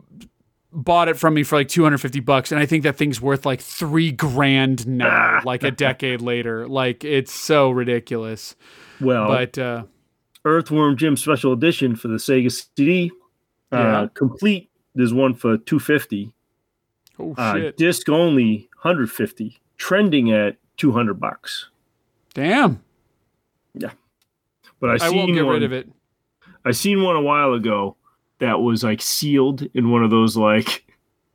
bought 0.71 1.09
it 1.09 1.17
from 1.17 1.33
me 1.33 1.43
for 1.43 1.57
like 1.57 1.67
250 1.67 2.21
bucks 2.21 2.49
and 2.49 2.59
i 2.61 2.65
think 2.65 2.83
that 2.83 2.95
thing's 2.95 3.19
worth 3.19 3.45
like 3.45 3.59
three 3.59 4.09
grand 4.09 4.87
now 4.87 5.41
like 5.45 5.63
a 5.63 5.71
decade 5.71 6.21
later. 6.21 6.65
Like 6.65 7.03
it's 7.03 7.33
so 7.33 7.71
ridiculous. 7.71 8.55
Well, 9.01 9.27
but 9.27 9.57
uh 9.57 9.83
Earthworm 10.45 10.97
Jim 10.97 11.15
special 11.17 11.53
edition 11.53 11.95
for 11.95 12.07
the 12.07 12.15
Sega 12.15 12.51
CD. 12.51 13.11
Uh, 13.71 13.77
Yeah. 13.77 14.07
Complete. 14.13 14.69
There's 14.95 15.13
one 15.13 15.33
for 15.33 15.57
two 15.57 15.79
fifty. 15.79 16.33
Oh 17.19 17.33
Uh, 17.37 17.53
shit! 17.55 17.77
disc 17.77 18.09
only 18.09 18.69
150, 18.81 19.59
trending 19.77 20.31
at 20.31 20.57
200 20.77 21.13
bucks. 21.19 21.69
Damn. 22.33 22.81
Yeah, 23.73 23.91
but 24.79 24.89
I 24.89 24.93
I 25.05 25.09
seen 25.09 25.17
won't 25.17 25.33
get 25.33 25.45
one, 25.45 25.53
rid 25.53 25.63
of 25.63 25.71
it. 25.71 25.87
I 26.65 26.71
seen 26.71 27.01
one 27.03 27.15
a 27.15 27.21
while 27.21 27.53
ago 27.53 27.95
that 28.39 28.59
was 28.59 28.83
like 28.83 29.01
sealed 29.01 29.61
in 29.73 29.91
one 29.91 30.03
of 30.03 30.09
those 30.09 30.35
like 30.35 30.85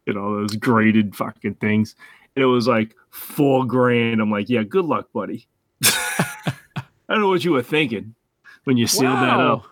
you 0.06 0.12
know 0.12 0.40
those 0.40 0.56
graded 0.56 1.16
fucking 1.16 1.54
things, 1.54 1.94
and 2.34 2.42
it 2.42 2.46
was 2.46 2.66
like 2.68 2.94
four 3.10 3.64
grand. 3.64 4.20
I'm 4.20 4.30
like, 4.30 4.48
yeah, 4.50 4.64
good 4.64 4.84
luck, 4.84 5.10
buddy. 5.14 5.46
I 5.84 6.82
don't 7.08 7.20
know 7.20 7.28
what 7.28 7.44
you 7.44 7.52
were 7.52 7.62
thinking 7.62 8.14
when 8.66 8.76
you 8.76 8.86
sealed 8.86 9.14
that 9.16 9.40
up. 9.40 9.64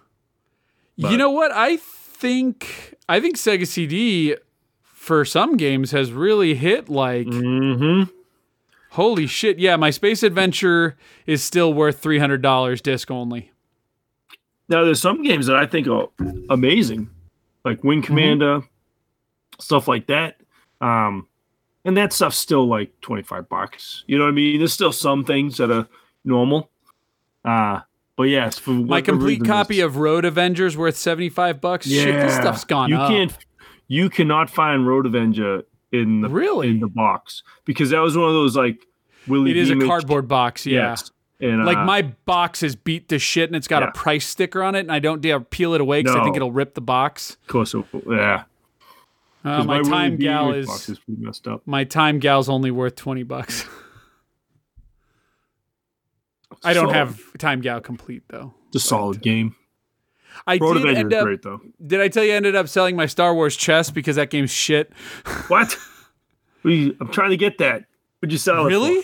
You 0.96 1.16
know 1.16 1.30
what? 1.30 1.50
I 1.52 1.76
think 1.76 2.94
I 3.08 3.20
think 3.20 3.36
Sega 3.36 3.66
CD 3.66 4.36
for 4.82 5.24
some 5.24 5.56
games 5.56 5.90
has 5.90 6.12
really 6.12 6.54
hit 6.54 6.88
like 6.88 7.26
Mm-hmm. 7.26 8.10
holy 8.90 9.26
shit. 9.26 9.58
Yeah, 9.58 9.76
my 9.76 9.90
Space 9.90 10.22
Adventure 10.22 10.96
is 11.26 11.42
still 11.42 11.74
worth 11.74 11.98
three 11.98 12.18
hundred 12.18 12.40
dollars 12.42 12.80
disc 12.80 13.10
only. 13.10 13.50
Now 14.68 14.84
there's 14.84 15.00
some 15.02 15.22
games 15.22 15.46
that 15.46 15.56
I 15.56 15.66
think 15.66 15.88
are 15.88 16.08
amazing, 16.48 17.10
like 17.64 17.84
Wing 17.84 18.00
Commander, 18.00 18.62
stuff 19.58 19.88
like 19.88 20.06
that. 20.06 20.36
Um, 20.80 21.26
and 21.84 21.96
that 21.98 22.14
stuff's 22.14 22.38
still 22.38 22.66
like 22.66 22.98
25 23.02 23.46
bucks. 23.48 24.04
You 24.06 24.16
know 24.16 24.24
what 24.24 24.30
I 24.30 24.34
mean? 24.34 24.58
There's 24.58 24.72
still 24.72 24.90
some 24.92 25.22
things 25.24 25.58
that 25.58 25.70
are 25.70 25.86
normal. 26.24 26.70
Uh, 27.44 27.80
but 28.16 28.24
yes, 28.24 28.58
for 28.58 28.70
My 28.70 29.00
complete 29.00 29.44
copy 29.44 29.80
of 29.80 29.96
Road 29.96 30.24
Avengers 30.24 30.76
worth 30.76 30.96
seventy 30.96 31.28
five 31.28 31.60
bucks. 31.60 31.86
Shit, 31.88 32.14
this 32.14 32.34
stuff's 32.34 32.64
gone 32.64 32.90
you 32.90 32.96
up. 32.96 33.08
can't 33.10 33.36
you 33.88 34.08
cannot 34.10 34.48
find 34.50 34.86
Road 34.86 35.06
Avenger 35.06 35.62
in 35.92 36.22
the 36.22 36.28
Really? 36.28 36.68
in 36.68 36.80
the 36.80 36.88
box 36.88 37.42
because 37.64 37.90
that 37.90 38.00
was 38.00 38.16
one 38.16 38.28
of 38.28 38.34
those 38.34 38.56
like 38.56 38.86
Willie 39.28 39.50
it 39.52 39.56
is 39.56 39.70
a 39.70 39.76
cardboard 39.78 40.28
box, 40.28 40.66
yeah. 40.66 40.90
Yes. 40.90 41.10
And 41.40 41.64
Like 41.64 41.76
uh, 41.78 41.84
my 41.84 42.02
box 42.02 42.62
is 42.62 42.76
beat 42.76 43.08
to 43.08 43.18
shit 43.18 43.48
and 43.50 43.56
it's 43.56 43.66
got 43.68 43.82
Yeah. 43.82 43.88
a 43.88 43.92
price 43.92 44.26
sticker 44.26 44.62
on 44.62 44.74
it 44.74 44.80
and 44.80 44.92
I 44.92 44.98
don't 45.00 45.20
dare 45.20 45.40
peel 45.40 45.74
it 45.74 45.80
away 45.80 46.02
because 46.02 46.16
I 46.16 46.22
think 46.22 46.36
it'll 46.36 46.52
rip 46.52 46.74
the 46.74 46.80
box. 46.80 47.36
of 47.42 47.46
course, 47.48 47.74
it- 47.74 47.84
yeah. 48.08 48.44
Uh, 49.44 49.62
my 49.64 49.78
Willie 49.78 49.90
time 49.90 50.16
gal 50.16 50.52
Beamish 50.52 50.68
is 50.68 50.88
is 50.90 50.98
pretty 51.00 51.20
messed 51.22 51.46
up. 51.46 51.62
my 51.66 51.84
time 51.84 52.18
gal's 52.18 52.48
only 52.48 52.70
worth 52.70 52.96
twenty 52.96 53.24
bucks. 53.24 53.66
I 56.64 56.72
don't 56.72 56.84
Solid. 56.86 56.94
have 56.96 57.20
time 57.38 57.60
gal 57.60 57.80
complete 57.80 58.22
though. 58.28 58.54
It's 58.68 58.76
a 58.84 58.88
solid 58.88 59.20
game. 59.20 59.54
I 60.46 60.56
Road 60.58 60.74
did 60.82 60.96
end 60.96 61.14
up. 61.14 61.24
great 61.24 61.42
though. 61.42 61.60
Did 61.86 62.00
I 62.00 62.08
tell 62.08 62.24
you 62.24 62.32
I 62.32 62.36
ended 62.36 62.56
up 62.56 62.68
selling 62.68 62.96
my 62.96 63.06
Star 63.06 63.34
Wars 63.34 63.56
chess 63.56 63.90
because 63.90 64.16
that 64.16 64.30
game's 64.30 64.50
shit? 64.50 64.92
What? 65.48 65.76
We, 66.62 66.96
I'm 67.00 67.08
trying 67.08 67.30
to 67.30 67.36
get 67.36 67.58
that. 67.58 67.84
Would 68.22 68.32
you 68.32 68.38
sell 68.38 68.64
it? 68.64 68.68
Really? 68.68 69.02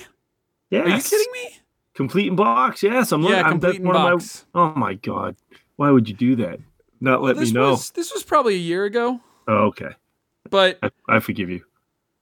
Yes. 0.71 0.87
Are 0.87 0.89
you 0.89 1.03
kidding 1.03 1.33
me? 1.33 1.57
Complete 1.95 2.29
in 2.29 2.37
box. 2.37 2.83
Yes, 2.83 3.13
I'm. 3.13 3.23
Yeah, 3.23 3.43
I'm, 3.43 3.51
complete 3.53 3.69
that's 3.69 3.79
in 3.79 3.87
one 3.87 3.97
of 3.97 4.03
my- 4.03 4.11
box. 4.13 4.47
oh 4.55 4.73
my 4.75 4.95
god! 4.95 5.37
Why 5.77 5.91
would 5.91 6.09
you 6.09 6.15
do 6.15 6.37
that? 6.37 6.59
Not 7.03 7.23
let 7.23 7.37
me 7.37 7.51
know. 7.53 7.73
was 7.73 7.91
this 7.91 8.13
was 8.13 8.23
probably 8.23 8.55
a 8.55 8.59
year 8.59 8.85
ago, 8.87 9.21
Oh, 9.47 9.67
okay, 9.67 9.91
but 10.49 10.79
I, 10.83 10.91
I 11.09 11.21
forgive 11.21 11.51
you. 11.51 11.65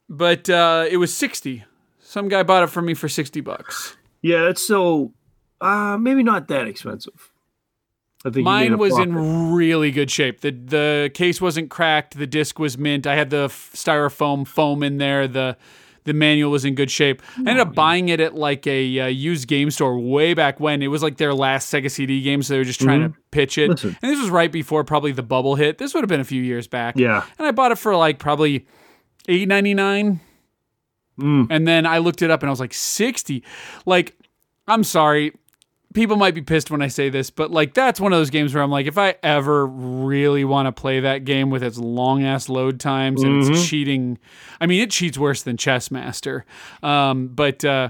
but 0.09 0.51
uh, 0.51 0.87
it 0.91 0.97
was 0.97 1.15
sixty. 1.15 1.65
Some 2.01 2.27
guy 2.29 2.43
bought 2.43 2.65
it 2.65 2.71
from 2.71 2.87
me 2.87 2.95
for 2.95 3.09
sixty 3.09 3.41
bucks. 3.41 3.97
Yeah, 4.23 4.43
that's 4.45 4.67
so. 4.67 5.13
Uh, 5.61 5.99
maybe 5.99 6.23
not 6.23 6.49
that 6.49 6.67
expensive. 6.67 7.31
I 8.25 8.31
think 8.31 8.45
Mine 8.45 8.79
was 8.79 8.95
profit. 8.95 9.09
in 9.09 9.53
really 9.53 9.91
good 9.91 10.11
shape. 10.11 10.41
the 10.41 10.51
The 10.51 11.11
case 11.15 11.41
wasn't 11.41 11.71
cracked. 11.71 12.19
The 12.19 12.27
disc 12.27 12.59
was 12.59 12.77
mint. 12.77 13.07
I 13.07 13.15
had 13.15 13.31
the 13.31 13.47
styrofoam 13.49 14.47
foam 14.47 14.83
in 14.83 14.99
there. 14.99 15.29
The 15.29 15.57
the 16.05 16.15
manual 16.15 16.51
was 16.51 16.65
in 16.65 16.75
good 16.75 16.91
shape. 16.91 17.21
I 17.37 17.41
ended 17.41 17.59
up 17.59 17.75
buying 17.75 18.09
it 18.09 18.19
at 18.19 18.35
like 18.35 18.67
a 18.67 19.01
uh, 19.01 19.07
used 19.07 19.47
game 19.47 19.71
store 19.71 19.99
way 19.99 20.33
back 20.33 20.59
when. 20.59 20.83
It 20.83 20.89
was 20.89 21.03
like 21.03 21.19
their 21.19 21.35
last 21.35 21.73
Sega 21.73 21.91
CD 21.91 22.23
game, 22.23 22.43
so 22.43 22.55
they 22.55 22.59
were 22.59 22.65
just 22.65 22.81
trying 22.81 23.03
to 23.13 23.19
pitch 23.31 23.59
it. 23.59 23.65
Mm-hmm. 23.65 23.71
Listen. 23.73 23.97
And 24.01 24.11
this 24.11 24.19
was 24.19 24.31
right 24.31 24.51
before 24.51 24.85
probably 24.85 25.13
the 25.13 25.23
bubble 25.23 25.55
hit. 25.57 25.77
This 25.77 25.93
would 25.93 26.01
have 26.03 26.09
been 26.09 26.21
a 26.21 26.25
few 26.25 26.43
years 26.43 26.67
back. 26.67 26.97
Yeah. 26.97 27.25
And 27.39 27.47
I 27.47 27.51
bought 27.51 27.73
it 27.73 27.79
for 27.79 27.95
like 27.95 28.19
probably 28.19 28.67
eight 29.29 29.49
ninety 29.49 29.75
nine. 29.75 30.21
Mm. 31.21 31.49
And 31.51 31.69
then 31.69 31.85
I 31.85 31.99
looked 31.99 32.23
it 32.23 32.31
up 32.31 32.43
and 32.43 32.49
I 32.49 32.51
was 32.51 32.61
like, 32.61 32.73
60. 32.73 33.43
Like, 33.87 34.17
I'm 34.67 34.85
sorry. 34.85 35.35
People 35.95 36.17
might 36.17 36.35
be 36.35 36.43
pissed 36.43 36.71
when 36.71 36.83
I 36.83 36.89
say 36.89 37.09
this, 37.09 37.31
but 37.31 37.51
like, 37.51 37.73
that's 37.73 37.99
one 37.99 38.13
of 38.13 38.19
those 38.19 38.29
games 38.31 38.53
where 38.55 38.63
I'm 38.63 38.71
like, 38.71 38.87
if 38.87 38.99
I 38.99 39.17
ever 39.23 39.67
really 39.67 40.45
want 40.45 40.67
to 40.67 40.73
play 40.73 41.01
that 41.01 41.25
game 41.25 41.49
with 41.49 41.63
its 41.63 41.79
long 41.79 42.25
ass 42.25 42.49
load 42.51 42.79
times 42.79 43.23
and 43.25 43.43
Mm-hmm. 43.43 43.53
it's 43.53 43.67
cheating, 43.67 44.19
I 44.61 44.67
mean, 44.67 44.83
it 44.83 44.91
cheats 44.91 45.17
worse 45.17 45.43
than 45.43 45.57
Chess 45.57 45.91
Master. 45.91 46.45
Um, 46.83 47.29
but, 47.29 47.65
uh, 47.65 47.89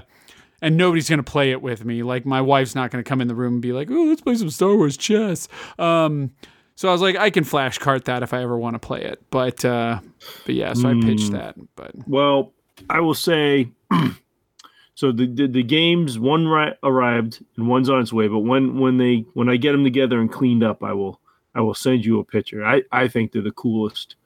and 0.61 0.77
nobody's 0.77 1.09
going 1.09 1.19
to 1.19 1.29
play 1.29 1.51
it 1.51 1.61
with 1.61 1.83
me. 1.83 2.01
Like, 2.03 2.25
my 2.25 2.39
wife's 2.41 2.73
not 2.73 2.89
going 2.89 3.03
to 3.03 3.07
come 3.07 3.19
in 3.21 3.27
the 3.27 3.35
room 3.35 3.53
and 3.55 3.61
be 3.61 3.73
like, 3.73 3.89
oh, 3.91 4.03
let's 4.05 4.21
play 4.21 4.35
some 4.35 4.49
Star 4.49 4.75
Wars 4.75 4.95
chess. 4.95 5.47
Um, 5.77 6.31
so 6.75 6.87
I 6.87 6.93
was 6.93 7.01
like, 7.01 7.17
I 7.17 7.29
can 7.29 7.43
flash 7.43 7.77
cart 7.79 8.05
that 8.05 8.23
if 8.23 8.33
I 8.33 8.41
ever 8.43 8.57
want 8.57 8.75
to 8.75 8.79
play 8.79 9.01
it. 9.03 9.21
But, 9.29 9.63
uh, 9.65 9.99
but 10.45 10.55
yeah, 10.55 10.71
so 10.73 10.89
I 10.89 10.93
Hmm. 10.93 11.01
pitched 11.01 11.31
that. 11.31 11.55
But 11.75 11.91
Well, 12.07 12.53
I 12.89 13.01
will 13.01 13.13
say. 13.13 13.71
so 14.99 15.13
the, 15.13 15.27
the 15.27 15.47
the 15.47 15.63
games 15.63 16.19
one 16.19 16.45
ri- 16.45 16.73
arrived 16.83 17.41
and 17.55 17.69
one's 17.69 17.89
on 17.89 18.01
its 18.01 18.11
way. 18.11 18.27
But 18.27 18.39
when 18.39 18.81
when 18.81 18.97
they 18.97 19.23
when 19.33 19.47
I 19.47 19.55
get 19.55 19.71
them 19.71 19.85
together 19.85 20.19
and 20.19 20.29
cleaned 20.29 20.61
up, 20.61 20.83
I 20.83 20.91
will 20.91 21.21
I 21.55 21.61
will 21.61 21.73
send 21.73 22.03
you 22.03 22.19
a 22.19 22.23
picture. 22.25 22.65
I 22.65 22.83
I 22.91 23.07
think 23.07 23.31
they're 23.31 23.41
the 23.41 23.53
coolest. 23.53 24.17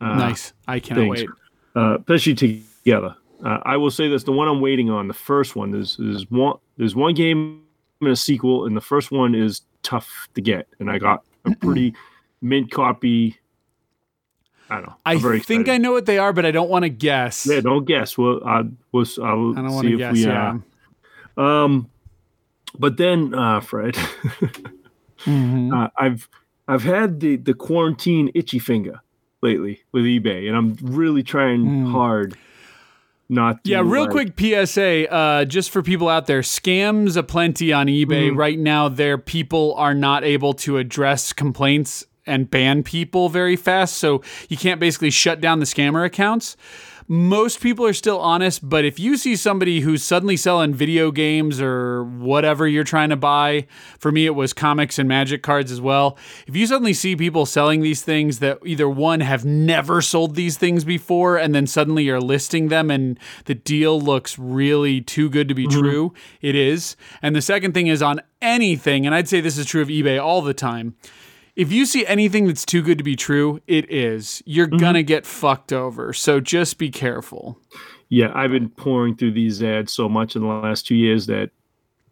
Uh, 0.00 0.14
nice. 0.14 0.54
I 0.66 0.80
cannot 0.80 1.14
thanks. 1.14 1.20
wait. 1.20 1.28
uh, 1.76 1.98
especially 1.98 2.34
together. 2.36 3.14
Uh, 3.44 3.58
I 3.66 3.76
will 3.76 3.90
say 3.90 4.08
this: 4.08 4.24
the 4.24 4.32
one 4.32 4.48
I'm 4.48 4.62
waiting 4.62 4.88
on, 4.88 5.08
the 5.08 5.12
first 5.12 5.56
one, 5.56 5.74
is 5.74 5.98
is 5.98 6.30
one. 6.30 6.56
There's 6.78 6.96
one 6.96 7.12
game 7.12 7.62
and 8.00 8.08
a 8.08 8.16
sequel, 8.16 8.64
and 8.64 8.74
the 8.74 8.80
first 8.80 9.12
one 9.12 9.34
is 9.34 9.60
tough 9.82 10.30
to 10.36 10.40
get, 10.40 10.68
and 10.78 10.90
I 10.90 10.96
got 10.96 11.22
a 11.44 11.54
pretty 11.54 11.94
mint 12.40 12.70
copy. 12.70 13.36
I 14.70 14.76
don't 14.76 14.86
know. 14.86 14.94
I 15.04 15.12
I'm 15.12 15.18
very 15.20 15.40
think 15.40 15.68
I 15.68 15.78
know 15.78 15.92
what 15.92 16.06
they 16.06 16.18
are, 16.18 16.32
but 16.32 16.46
I 16.46 16.50
don't 16.50 16.70
want 16.70 16.84
to 16.84 16.88
guess. 16.88 17.46
Yeah, 17.46 17.60
don't 17.60 17.84
guess. 17.84 18.16
Well, 18.16 18.40
I 18.46 18.62
was. 18.92 19.18
I'll 19.18 19.52
I 19.52 19.62
don't 19.62 19.72
want 19.72 19.84
see 19.84 19.88
to 19.88 19.94
if 19.94 19.98
guess. 19.98 20.14
we. 20.14 20.22
yeah. 20.24 20.58
Uh, 21.36 21.42
um, 21.42 21.90
but 22.78 22.96
then, 22.96 23.34
uh, 23.34 23.60
Fred, 23.60 23.94
Mhm. 25.26 25.72
uh, 25.72 25.90
I've 25.98 26.28
I've 26.68 26.82
had 26.82 27.20
the 27.20 27.36
the 27.36 27.54
quarantine 27.54 28.30
itchy 28.34 28.58
finger 28.58 29.00
lately 29.42 29.82
with 29.92 30.04
eBay, 30.04 30.48
and 30.48 30.56
I'm 30.56 30.76
really 30.80 31.22
trying 31.22 31.64
Mm. 31.64 31.90
hard 31.92 32.36
not. 33.28 33.64
To, 33.64 33.70
Yeah, 33.70 33.80
real 33.84 34.02
like- 34.04 34.10
quick 34.10 34.36
PSA, 34.38 35.10
uh, 35.12 35.44
just 35.44 35.70
for 35.70 35.82
people 35.82 36.08
out 36.08 36.26
there, 36.26 36.40
scams 36.40 37.16
aplenty 37.16 37.72
on 37.72 37.86
eBay 37.86 38.30
Mm. 38.30 38.36
right 38.36 38.58
now. 38.58 38.88
Their 38.88 39.18
people 39.18 39.74
are 39.76 39.94
not 39.94 40.24
able 40.24 40.52
to 40.54 40.78
address 40.78 41.32
complaints 41.32 42.06
and 42.26 42.50
ban 42.50 42.82
people 42.82 43.28
very 43.28 43.56
fast, 43.56 43.96
so 43.96 44.22
you 44.48 44.56
can't 44.56 44.80
basically 44.80 45.10
shut 45.10 45.40
down 45.40 45.60
the 45.60 45.66
scammer 45.66 46.04
accounts. 46.04 46.56
Most 47.06 47.60
people 47.60 47.84
are 47.84 47.92
still 47.92 48.18
honest, 48.18 48.66
but 48.66 48.86
if 48.86 48.98
you 48.98 49.18
see 49.18 49.36
somebody 49.36 49.80
who's 49.80 50.02
suddenly 50.02 50.38
selling 50.38 50.72
video 50.72 51.10
games 51.10 51.60
or 51.60 52.02
whatever 52.02 52.66
you're 52.66 52.82
trying 52.82 53.10
to 53.10 53.16
buy, 53.16 53.66
for 53.98 54.10
me 54.10 54.24
it 54.24 54.34
was 54.34 54.54
comics 54.54 54.98
and 54.98 55.06
magic 55.06 55.42
cards 55.42 55.70
as 55.70 55.82
well. 55.82 56.16
If 56.46 56.56
you 56.56 56.66
suddenly 56.66 56.94
see 56.94 57.14
people 57.14 57.44
selling 57.44 57.82
these 57.82 58.00
things 58.00 58.38
that 58.38 58.58
either 58.64 58.88
one 58.88 59.20
have 59.20 59.44
never 59.44 60.00
sold 60.00 60.34
these 60.34 60.56
things 60.56 60.82
before 60.82 61.36
and 61.36 61.54
then 61.54 61.66
suddenly 61.66 62.04
you're 62.04 62.22
listing 62.22 62.68
them 62.68 62.90
and 62.90 63.18
the 63.44 63.54
deal 63.54 64.00
looks 64.00 64.38
really 64.38 65.02
too 65.02 65.28
good 65.28 65.48
to 65.48 65.54
be 65.54 65.66
mm-hmm. 65.66 65.80
true, 65.80 66.14
it 66.40 66.54
is. 66.54 66.96
And 67.20 67.36
the 67.36 67.42
second 67.42 67.74
thing 67.74 67.88
is 67.88 68.00
on 68.00 68.22
anything, 68.40 69.04
and 69.04 69.14
I'd 69.14 69.28
say 69.28 69.42
this 69.42 69.58
is 69.58 69.66
true 69.66 69.82
of 69.82 69.88
eBay 69.88 70.22
all 70.22 70.40
the 70.40 70.54
time. 70.54 70.94
If 71.56 71.70
you 71.70 71.86
see 71.86 72.04
anything 72.06 72.46
that's 72.46 72.64
too 72.66 72.82
good 72.82 72.98
to 72.98 73.04
be 73.04 73.14
true, 73.16 73.60
it 73.66 73.90
is. 73.90 74.42
You're 74.44 74.66
gonna 74.66 75.02
get 75.04 75.24
fucked 75.24 75.72
over. 75.72 76.12
So 76.12 76.40
just 76.40 76.78
be 76.78 76.90
careful. 76.90 77.58
Yeah, 78.08 78.32
I've 78.34 78.50
been 78.50 78.68
pouring 78.68 79.16
through 79.16 79.32
these 79.32 79.62
ads 79.62 79.92
so 79.92 80.08
much 80.08 80.34
in 80.36 80.42
the 80.42 80.48
last 80.48 80.86
two 80.86 80.94
years 80.96 81.26
that 81.26 81.50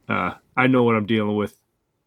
uh, 0.08 0.32
I 0.56 0.66
know 0.68 0.82
what 0.84 0.94
I'm 0.96 1.06
dealing 1.06 1.36
with. 1.36 1.56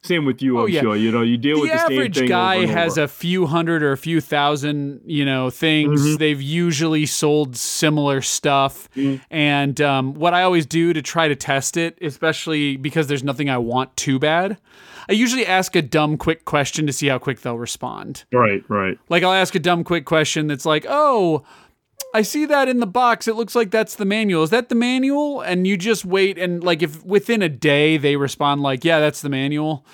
Same 0.02 0.26
with 0.26 0.40
you, 0.42 0.60
Oh, 0.60 0.64
I'm 0.66 0.70
yeah. 0.70 0.82
sure. 0.82 0.96
You 0.96 1.12
know, 1.12 1.24
you 1.24 1.36
deal 1.36 1.56
the 1.56 1.62
with 1.64 1.72
the 1.72 1.78
same 1.80 1.92
average 1.94 2.16
thing. 2.18 2.28
guy 2.28 2.66
has 2.68 2.98
a 2.98 3.08
few 3.08 3.48
hundred 3.48 3.82
or 3.82 3.92
a 3.92 3.98
few 3.98 4.22
thousand, 4.22 5.02
you 5.06 5.26
know, 5.26 5.50
things. 5.50 6.00
Mhm. 6.02 6.20
They've 6.20 6.42
usually 6.42 7.06
sold 7.08 7.58
similar 7.58 8.22
stuff. 8.22 8.88
Mm. 8.96 9.20
And 9.32 9.82
um, 9.82 10.14
what 10.14 10.36
I 10.36 10.44
always 10.44 10.68
do 10.68 10.94
to 10.94 11.02
try 11.02 11.28
to 11.28 11.36
test 11.36 11.76
it, 11.76 11.98
especially 12.02 12.78
because 12.78 13.08
there's 13.08 13.24
nothing 13.24 13.50
I 13.50 13.58
want 13.58 13.98
too 13.98 14.20
bad, 14.20 14.58
I 15.10 15.14
usually 15.14 15.46
ask 15.46 15.76
a 15.76 15.82
dumb, 15.82 16.18
quick 16.18 16.46
question 16.46 16.88
to 16.88 16.94
see 16.94 17.08
how 17.08 17.20
quick 17.20 17.42
they'll 17.42 17.58
respond. 17.58 18.26
right, 18.32 18.64
right. 18.70 18.98
Like 19.10 19.24
I'll 19.24 19.34
ask 19.34 19.56
a 19.56 19.60
dumb, 19.60 19.84
quick 19.84 20.06
question 20.06 20.48
that's 20.48 20.66
like, 20.66 20.86
"Oh, 20.88 21.44
I 22.14 22.22
see 22.22 22.46
that 22.46 22.68
in 22.68 22.80
the 22.80 22.88
box. 22.88 23.28
It 23.28 23.36
looks 23.36 23.56
like 23.56 23.72
that's 23.72 23.96
the 23.96 24.06
manual. 24.06 24.44
Is 24.44 24.50
that 24.50 24.70
the 24.70 24.76
manual?" 24.76 25.42
And 25.42 25.68
you 25.68 25.78
just 25.78 26.06
wait, 26.06 26.38
and 26.38 26.64
like 26.64 26.82
if 26.82 27.04
within 27.06 27.42
a 27.42 27.50
day 27.50 27.98
they 27.98 28.16
respond 28.16 28.62
like, 28.62 28.84
"Yeah, 28.84 29.00
that's 29.00 29.22
the 29.22 29.30
manual," 29.30 29.86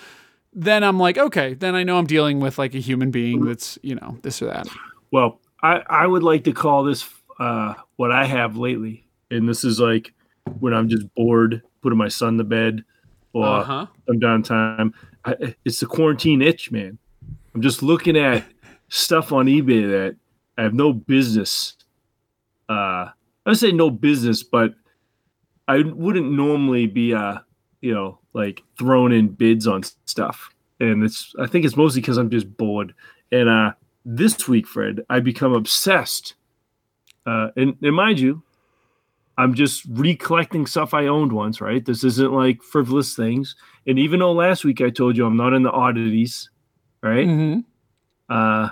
then 0.54 0.84
I'm 0.84 1.00
like, 1.00 1.18
"Okay, 1.18 1.54
then 1.54 1.76
I 1.76 1.84
know 1.84 1.98
I'm 1.98 2.08
dealing 2.08 2.40
with 2.40 2.58
like 2.58 2.74
a 2.76 2.80
human 2.80 3.12
being 3.12 3.46
that's 3.46 3.78
you 3.82 3.96
know 3.96 4.18
this 4.22 4.42
or 4.42 4.46
that." 4.46 4.68
Well, 5.12 5.40
I, 5.62 5.84
I 5.90 6.08
would 6.08 6.24
like 6.24 6.46
to 6.46 6.54
call 6.54 6.84
this 6.84 7.08
uh, 7.40 7.74
what 7.98 8.12
I 8.12 8.26
have 8.26 8.56
lately, 8.58 9.08
and 9.30 9.48
this 9.48 9.64
is 9.64 9.80
like 9.80 10.14
when 10.60 10.74
I'm 10.74 10.90
just 10.90 11.14
bored, 11.16 11.62
putting 11.82 11.98
my 11.98 12.08
son 12.08 12.38
to 12.38 12.44
bed, 12.44 12.84
or 13.34 13.46
Uh-huh. 13.46 13.88
I'm 14.10 14.20
downtime. 14.20 14.92
I, 15.26 15.56
it's 15.66 15.80
the 15.80 15.86
quarantine 15.86 16.42
itch, 16.42 16.72
man. 16.72 16.98
I'm 17.54 17.62
just 17.62 17.84
looking 17.84 18.18
at 18.18 18.44
stuff 18.90 19.32
on 19.32 19.46
eBay 19.46 19.90
that 19.90 20.16
I 20.58 20.64
have 20.64 20.74
no 20.74 20.94
business. 20.94 21.76
Uh, 22.70 23.10
I 23.46 23.50
would 23.50 23.58
say 23.58 23.72
no 23.72 23.90
business, 23.90 24.44
but 24.44 24.74
I 25.68 25.82
wouldn't 25.82 26.32
normally 26.32 26.88
be, 26.88 27.14
uh, 27.14 27.40
you 27.82 27.94
know, 27.94 28.20
like 28.34 28.62
thrown 28.78 29.12
in 29.12 29.30
bids 29.30 29.68
on 29.68 29.84
stuff. 30.06 30.50
And 30.80 31.04
it's, 31.04 31.34
I 31.40 31.48
think 31.48 31.66
it's 31.66 31.78
mostly 31.78 32.02
because 32.02 32.18
I'm 32.18 32.30
just 32.30 32.58
bored. 32.58 32.94
And 33.32 33.48
uh, 33.50 33.74
this 34.06 34.48
week, 34.48 34.68
Fred, 34.68 35.02
I 35.10 35.20
become 35.20 35.54
obsessed. 35.54 36.36
Uh, 37.26 37.50
and, 37.56 37.76
and 37.82 37.96
mind 37.96 38.20
you, 38.20 38.42
I'm 39.42 39.56
just 39.56 39.86
recollecting 39.90 40.68
stuff 40.68 40.94
I 40.94 41.08
owned 41.08 41.32
once, 41.32 41.62
right? 41.62 41.84
This 41.84 42.04
isn't 42.04 42.32
like 42.32 42.62
frivolous 42.62 43.16
things. 43.16 43.56
And 43.88 43.98
even 43.98 44.20
though 44.20 44.34
last 44.34 44.64
week 44.64 44.82
I 44.82 44.92
told 44.92 45.18
you 45.18 45.26
I'm 45.26 45.36
not 45.36 45.54
in 45.54 45.64
the 45.64 45.72
oddities, 45.72 46.52
right? 47.02 47.26
hmm 47.26 47.60
Uh, 48.30 48.70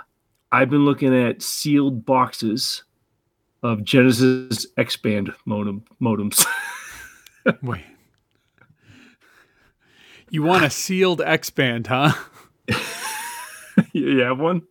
I've 0.51 0.69
been 0.69 0.85
looking 0.85 1.15
at 1.15 1.41
sealed 1.41 2.05
boxes 2.05 2.83
of 3.63 3.83
Genesis 3.83 4.67
X 4.77 4.95
band 4.95 5.33
modem 5.45 5.85
modems. 5.99 6.45
Wait. 7.63 7.81
You 10.29 10.43
want 10.43 10.63
a 10.65 10.69
sealed 10.69 11.21
X 11.21 11.49
band, 11.49 11.87
huh? 11.87 12.13
you 13.91 14.19
have 14.19 14.39
one? 14.39 14.61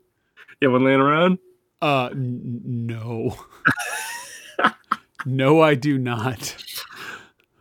You 0.60 0.68
have 0.68 0.72
one 0.74 0.84
laying 0.84 1.00
around? 1.00 1.38
Uh, 1.82 2.10
n- 2.12 2.60
no. 2.64 3.36
no, 5.28 5.60
I 5.60 5.74
do 5.74 5.98
not. 5.98 6.56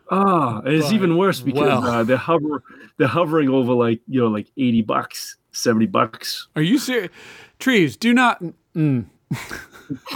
Ah, 0.09 0.59
and 0.59 0.70
it's 0.74 0.86
But, 0.86 0.93
even 0.95 1.18
worse 1.18 1.41
because 1.41 1.59
well. 1.63 1.84
uh, 1.84 2.01
they're 2.05 2.15
hover 2.15 2.63
they're 2.95 3.09
hovering 3.09 3.49
over 3.49 3.74
like 3.74 3.99
you 4.07 4.22
know 4.22 4.28
like 4.28 4.47
eighty 4.55 4.82
bucks, 4.82 5.36
seventy 5.51 5.86
bucks. 5.86 6.47
Are 6.55 6.61
you 6.61 6.78
serious? 6.78 7.11
Trees, 7.59 7.97
do 7.97 8.13
not. 8.13 8.41
Mm. 8.74 9.07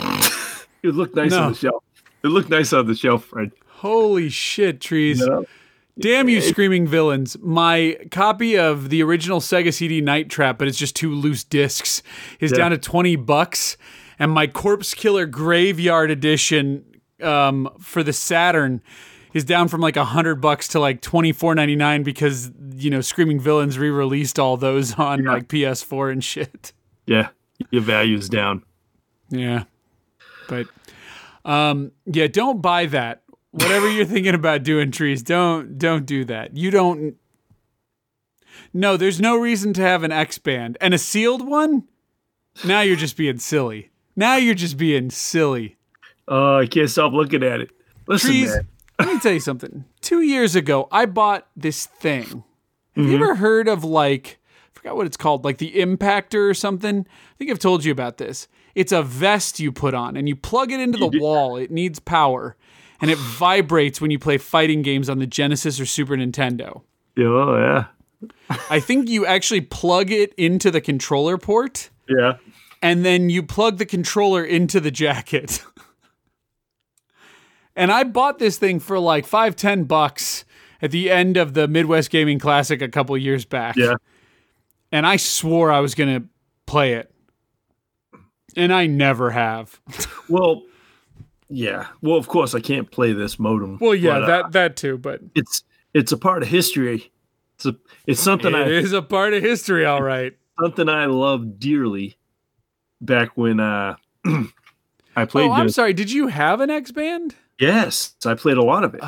It 0.83 0.87
would 0.87 0.95
look 0.95 1.13
nice 1.15 1.31
No. 1.31 1.43
on 1.43 1.51
the 1.51 1.57
shelf. 1.57 1.83
It 2.23 2.29
looked 2.29 2.49
nice 2.49 2.71
on 2.73 2.87
the 2.87 2.95
shelf, 2.95 3.25
Fred. 3.25 3.51
Holy 3.67 4.29
shit, 4.29 4.79
trees. 4.81 5.19
You 5.19 5.27
know? 5.27 5.45
Damn 5.99 6.29
you, 6.29 6.39
screaming 6.41 6.87
villains. 6.87 7.37
My 7.41 7.97
copy 8.11 8.57
of 8.57 8.89
the 8.89 9.03
original 9.03 9.41
Sega 9.41 9.73
CD 9.73 10.01
Night 10.01 10.29
Trap, 10.29 10.57
but 10.57 10.67
it's 10.67 10.77
just 10.77 10.95
two 10.95 11.13
loose 11.13 11.43
discs, 11.43 12.01
is 12.39 12.51
Yeah. 12.51 12.57
down 12.57 12.71
to 12.71 12.77
20 12.77 13.15
bucks. 13.17 13.77
And 14.17 14.31
my 14.31 14.47
Corpse 14.47 14.93
Killer 14.93 15.25
Graveyard 15.25 16.09
Edition 16.09 16.85
um, 17.23 17.69
for 17.79 18.03
the 18.03 18.13
Saturn 18.13 18.81
is 19.33 19.43
down 19.45 19.67
from 19.67 19.79
like 19.81 19.95
a 19.95 20.01
100 20.01 20.35
bucks 20.41 20.67
to 20.69 20.79
like 20.79 21.01
24.99 21.01 22.03
because, 22.03 22.51
you 22.75 22.89
know, 22.89 22.99
Screaming 23.01 23.39
Villains 23.39 23.77
re 23.79 23.89
released 23.89 24.37
all 24.39 24.57
those 24.57 24.93
on 24.99 25.23
Yeah. 25.23 25.31
like 25.31 25.47
PS4 25.47 26.11
and 26.11 26.23
shit. 26.23 26.73
Yeah, 27.05 27.29
your 27.69 27.81
value's 27.81 28.29
down. 28.29 28.63
Yeah. 29.29 29.63
But 30.49 30.67
um 31.45 31.91
yeah, 32.05 32.27
don't 32.27 32.61
buy 32.61 32.85
that. 32.87 33.23
Whatever 33.51 33.89
you're 33.89 34.05
thinking 34.05 34.35
about 34.35 34.63
doing 34.63 34.91
trees, 34.91 35.23
don't 35.23 35.77
don't 35.77 36.05
do 36.05 36.25
that. 36.25 36.55
You 36.57 36.69
don't 36.71 37.15
No, 38.73 38.97
there's 38.97 39.19
no 39.21 39.35
reason 39.37 39.73
to 39.73 39.81
have 39.81 40.03
an 40.03 40.11
X 40.11 40.37
band. 40.37 40.77
And 40.81 40.93
a 40.93 40.97
sealed 40.97 41.45
one? 41.47 41.85
Now 42.65 42.81
you're 42.81 42.95
just 42.97 43.15
being 43.17 43.37
silly. 43.39 43.91
Now 44.15 44.35
you're 44.35 44.55
just 44.55 44.77
being 44.77 45.09
silly. 45.09 45.77
Oh, 46.27 46.57
I 46.57 46.67
can't 46.67 46.89
stop 46.89 47.13
looking 47.13 47.43
at 47.43 47.61
it. 47.61 47.71
Listen, 48.07 48.31
Trees, 48.31 48.55
man. 48.55 48.67
let 48.99 49.07
me 49.07 49.19
tell 49.19 49.33
you 49.33 49.39
something. 49.39 49.85
Two 50.01 50.21
years 50.21 50.55
ago, 50.55 50.87
I 50.91 51.05
bought 51.05 51.47
this 51.55 51.85
thing. 51.85 52.43
Have 52.95 53.05
you 53.05 53.13
mm-hmm. 53.13 53.23
ever 53.23 53.35
heard 53.35 53.67
of 53.67 53.83
like, 53.83 54.39
I 54.47 54.79
forgot 54.79 54.95
what 54.95 55.05
it's 55.05 55.17
called, 55.17 55.45
like 55.45 55.57
the 55.57 55.71
Impactor 55.73 56.49
or 56.49 56.53
something? 56.53 57.05
I 57.07 57.33
think 57.37 57.51
I've 57.51 57.59
told 57.59 57.85
you 57.85 57.91
about 57.91 58.17
this. 58.17 58.47
It's 58.75 58.91
a 58.91 59.03
vest 59.03 59.59
you 59.59 59.71
put 59.71 59.93
on 59.93 60.15
and 60.17 60.27
you 60.27 60.35
plug 60.35 60.71
it 60.71 60.79
into 60.79 60.97
the 60.97 61.09
did- 61.09 61.21
wall. 61.21 61.57
It 61.57 61.71
needs 61.71 61.99
power 61.99 62.55
and 62.99 63.09
it 63.09 63.17
vibrates 63.19 63.99
when 63.99 64.11
you 64.11 64.19
play 64.19 64.37
fighting 64.37 64.81
games 64.81 65.09
on 65.09 65.19
the 65.19 65.27
Genesis 65.27 65.79
or 65.79 65.85
Super 65.85 66.15
Nintendo. 66.15 66.81
Oh, 67.17 67.57
yeah, 67.57 67.85
I 68.69 68.79
think 68.79 69.09
you 69.09 69.25
actually 69.25 69.61
plug 69.61 70.11
it 70.11 70.33
into 70.35 70.71
the 70.71 70.81
controller 70.81 71.37
port 71.37 71.89
yeah. 72.07 72.37
and 72.81 73.03
then 73.03 73.29
you 73.29 73.43
plug 73.43 73.77
the 73.77 73.85
controller 73.85 74.43
into 74.43 74.79
the 74.79 74.91
jacket. 74.91 75.63
and 77.75 77.91
I 77.91 78.03
bought 78.03 78.39
this 78.39 78.57
thing 78.57 78.79
for 78.79 78.99
like 78.99 79.25
five, 79.25 79.55
ten 79.55 79.83
bucks 79.83 80.45
at 80.81 80.91
the 80.91 81.09
end 81.09 81.37
of 81.37 81.53
the 81.53 81.67
Midwest 81.67 82.09
Gaming 82.09 82.39
Classic 82.39 82.81
a 82.81 82.89
couple 82.89 83.17
years 83.17 83.45
back. 83.45 83.75
Yeah. 83.75 83.95
And 84.91 85.05
I 85.05 85.15
swore 85.15 85.71
I 85.71 85.79
was 85.79 85.95
gonna 85.95 86.23
play 86.65 86.93
it. 86.93 87.11
And 88.55 88.73
I 88.73 88.87
never 88.87 89.31
have. 89.31 89.79
Well, 90.29 90.63
yeah. 91.49 91.87
Well, 92.01 92.15
of 92.15 92.29
course, 92.29 92.55
I 92.55 92.61
can't 92.61 92.89
play 92.89 93.11
this 93.11 93.37
modem. 93.37 93.79
Well, 93.81 93.93
yeah, 93.93 94.19
but, 94.19 94.23
uh, 94.23 94.27
that 94.27 94.51
that 94.53 94.75
too, 94.77 94.97
but 94.97 95.19
it's 95.35 95.65
it's 95.93 96.13
a 96.13 96.17
part 96.17 96.41
of 96.41 96.47
history. 96.47 97.11
It's 97.55 97.65
a 97.65 97.75
it's 98.07 98.21
something 98.21 98.53
it 98.53 98.57
I 98.57 98.69
is 98.69 98.93
a 98.93 99.01
part 99.01 99.33
of 99.33 99.43
history, 99.43 99.85
all 99.85 100.01
right. 100.01 100.37
something 100.61 100.87
I 100.87 101.07
loved 101.07 101.59
dearly 101.59 102.15
back 103.01 103.35
when 103.35 103.59
uh 103.59 103.97
I 105.15 105.25
played. 105.25 105.49
Oh, 105.49 105.51
I'm 105.51 105.67
this. 105.67 105.75
sorry. 105.75 105.91
Did 105.91 106.11
you 106.11 106.27
have 106.27 106.61
an 106.61 106.69
X 106.69 106.93
band? 106.93 107.35
Yes, 107.61 108.15
I 108.25 108.33
played 108.33 108.57
a 108.57 108.63
lot 108.63 108.83
of 108.83 108.95
it. 108.95 109.01
Oh, 109.03 109.07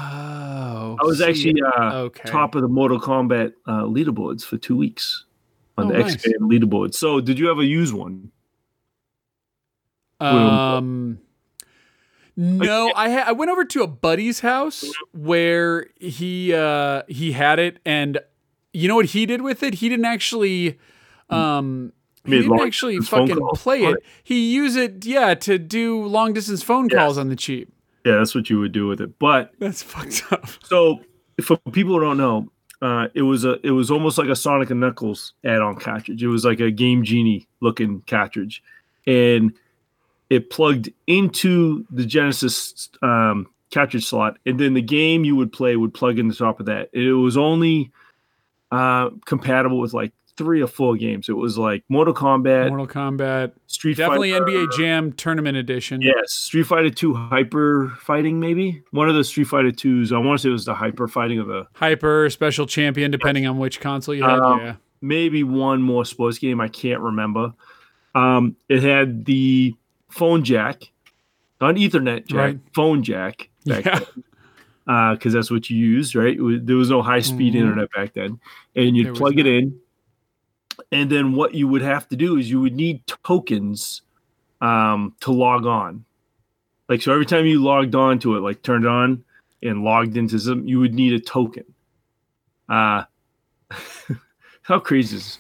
I 1.02 1.04
was 1.06 1.22
actually 1.22 1.60
uh, 1.62 1.96
okay. 1.96 2.30
top 2.30 2.54
of 2.54 2.62
the 2.62 2.68
Mortal 2.68 3.00
Kombat 3.00 3.54
uh, 3.66 3.82
leaderboards 3.82 4.46
for 4.46 4.58
two 4.58 4.78
weeks 4.78 5.26
on 5.76 5.86
Oh, 5.86 5.88
the 5.92 5.98
nice. 5.98 6.14
X 6.14 6.24
Band 6.24 6.52
leaderboard. 6.52 6.94
So, 6.94 7.20
did 7.20 7.40
you 7.40 7.50
ever 7.50 7.64
use 7.64 7.92
one? 7.92 8.32
Um, 10.20 11.20
no, 12.38 12.92
I 12.96 13.10
ha- 13.10 13.24
I 13.28 13.32
went 13.32 13.50
over 13.52 13.66
to 13.66 13.82
a 13.82 13.88
buddy's 13.88 14.42
house 14.42 14.86
where 15.14 15.88
he 16.00 16.54
uh 16.54 17.02
he 17.08 17.32
had 17.32 17.58
it, 17.60 17.80
and 17.86 18.20
you 18.72 18.88
know 18.88 18.96
what 18.96 19.08
he 19.08 19.26
did 19.26 19.42
with 19.42 19.64
it? 19.64 19.76
He 19.76 19.90
didn't 19.90 20.06
actually 20.06 20.78
um. 21.30 21.92
He 22.26 22.40
didn't 22.40 22.62
actually 22.62 23.00
fucking 23.00 23.38
play 23.56 23.84
it. 23.84 23.98
He 24.24 24.54
used 24.54 24.78
it, 24.78 25.04
yeah, 25.06 25.34
to 25.34 25.58
do 25.60 26.06
long 26.06 26.32
distance 26.32 26.64
phone 26.64 26.88
Yes. 26.90 26.98
calls 26.98 27.18
on 27.18 27.28
the 27.28 27.36
cheap. 27.36 27.74
Yeah, 28.06 28.18
that's 28.18 28.36
what 28.36 28.50
you 28.50 28.60
would 28.60 28.72
do 28.72 28.88
with 28.88 29.02
it. 29.02 29.18
But 29.18 29.54
That's 29.60 29.82
fucked 29.82 30.24
up. 30.32 30.48
so, 30.64 31.00
for 31.42 31.58
people 31.72 31.94
who 31.94 32.02
don't 32.02 32.18
know, 32.18 32.52
uh, 32.82 33.08
it 33.14 33.22
was 33.22 33.46
a 33.46 33.66
it 33.66 33.72
was 33.72 33.90
almost 33.90 34.18
like 34.18 34.28
a 34.28 34.36
Sonic 34.36 34.70
and 34.70 34.82
Knuckles 34.82 35.34
add-on 35.46 35.80
cartridge. 35.80 36.22
It 36.22 36.28
was 36.28 36.44
like 36.44 36.60
a 36.60 36.70
Game 36.70 37.04
Genie 37.04 37.48
looking 37.62 38.04
cartridge, 38.08 38.62
and 39.08 39.54
it 40.30 40.50
plugged 40.50 40.92
into 41.08 41.86
the 41.92 42.06
Genesis 42.06 42.90
um, 43.02 43.48
cartridge 43.74 44.06
slot, 44.06 44.38
and 44.46 44.60
then 44.60 44.74
the 44.74 44.82
game 44.82 45.24
you 45.24 45.36
would 45.38 45.54
play 45.54 45.78
would 45.78 45.94
plug 45.94 46.20
in 46.20 46.28
the 46.28 46.36
top 46.36 46.60
of 46.60 46.66
that. 46.66 46.90
It 46.92 47.14
was 47.14 47.38
only 47.38 47.92
uh, 48.72 49.12
compatible 49.26 49.80
with 49.80 49.94
like 49.94 50.12
three 50.38 50.62
or 50.62 50.68
four 50.68 50.96
games. 50.96 51.30
It 51.30 51.34
was 51.38 51.58
like 51.58 51.84
Mortal 51.90 52.14
Kombat, 52.14 52.70
Mortal 52.70 52.88
Kombat, 52.88 53.52
Street 53.68 53.96
Fighter 53.96 54.08
definitely 54.08 54.32
Fighter, 54.32 54.46
NBA 54.46 54.72
Jam 54.78 55.12
Tournament 55.14 55.58
Edition. 55.58 56.02
Yes, 56.02 56.32
Street 56.34 56.64
Fighter 56.64 56.90
Two 56.90 57.14
Hyper 57.14 57.94
Fighting, 58.00 58.40
maybe 58.40 58.82
one 58.92 59.10
of 59.10 59.16
the 59.16 59.24
Street 59.24 59.46
Fighter 59.48 59.72
Twos. 59.72 60.12
I 60.12 60.18
want 60.18 60.40
to 60.40 60.44
say 60.44 60.50
it 60.50 60.54
was 60.54 60.66
the 60.66 60.74
Hyper 60.76 61.08
Fighting 61.08 61.40
of 61.40 61.48
the 61.48 61.68
Hyper, 61.76 62.30
Special 62.30 62.66
Champion, 62.66 63.12
depending 63.12 63.46
on 63.48 63.58
which 63.60 63.80
console 63.80 64.16
you 64.16 64.24
had. 64.24 64.40
Um, 64.40 64.60
yeah. 64.60 64.76
maybe 65.02 65.44
one 65.44 65.82
more 65.82 66.06
sports 66.06 66.38
game. 66.40 66.60
I 66.62 66.68
can't 66.70 67.02
remember. 67.02 67.54
Um, 68.16 68.56
it 68.70 68.82
had 68.84 69.26
the 69.26 69.76
phone 70.10 70.44
jack, 70.44 70.84
not 71.60 71.76
Ethernet 71.76 72.26
jack, 72.28 72.38
Right. 72.38 72.60
phone 72.76 73.04
jack 73.04 73.50
Yeah. 73.66 73.82
then, 73.82 74.04
because 75.16 75.34
that's 75.34 75.50
what 75.50 75.70
you 75.70 75.78
used, 75.78 76.16
right? 76.16 76.40
Was- 76.40 76.60
there 76.64 76.76
was 76.76 76.90
no 76.90 77.02
high 77.02 77.22
speed 77.22 77.54
Mhm. 77.54 77.58
internet 77.58 77.90
back 77.96 78.14
then, 78.14 78.40
and 78.76 78.96
you'd 78.98 79.16
plug 79.16 79.40
it 79.40 79.48
in, 79.48 79.76
and 80.92 81.10
then 81.10 81.34
what 81.34 81.54
you 81.54 81.68
would 81.68 81.82
have 81.82 82.08
to 82.10 82.16
do 82.16 82.38
is 82.38 82.50
you 82.50 82.62
would 82.62 82.76
need 82.76 83.06
tokens 83.24 84.02
um, 84.62 85.16
to 85.22 85.32
log 85.32 85.66
on. 85.66 86.06
Like 86.90 87.02
so, 87.02 87.14
every 87.14 87.26
time 87.26 87.46
you 87.46 87.64
logged 87.64 87.96
on 87.96 88.20
to 88.20 88.36
it, 88.38 88.42
like 88.42 88.62
turned 88.62 88.86
on 88.86 89.24
and 89.62 89.84
logged 89.84 90.18
into 90.18 90.40
some, 90.40 90.68
you 90.68 90.80
would 90.80 90.94
need 90.94 91.14
a 91.14 91.20
token. 91.20 91.66
Uh 92.70 93.04
how 94.64 94.80
crazy 94.80 95.16
is 95.16 95.24
this? 95.24 95.40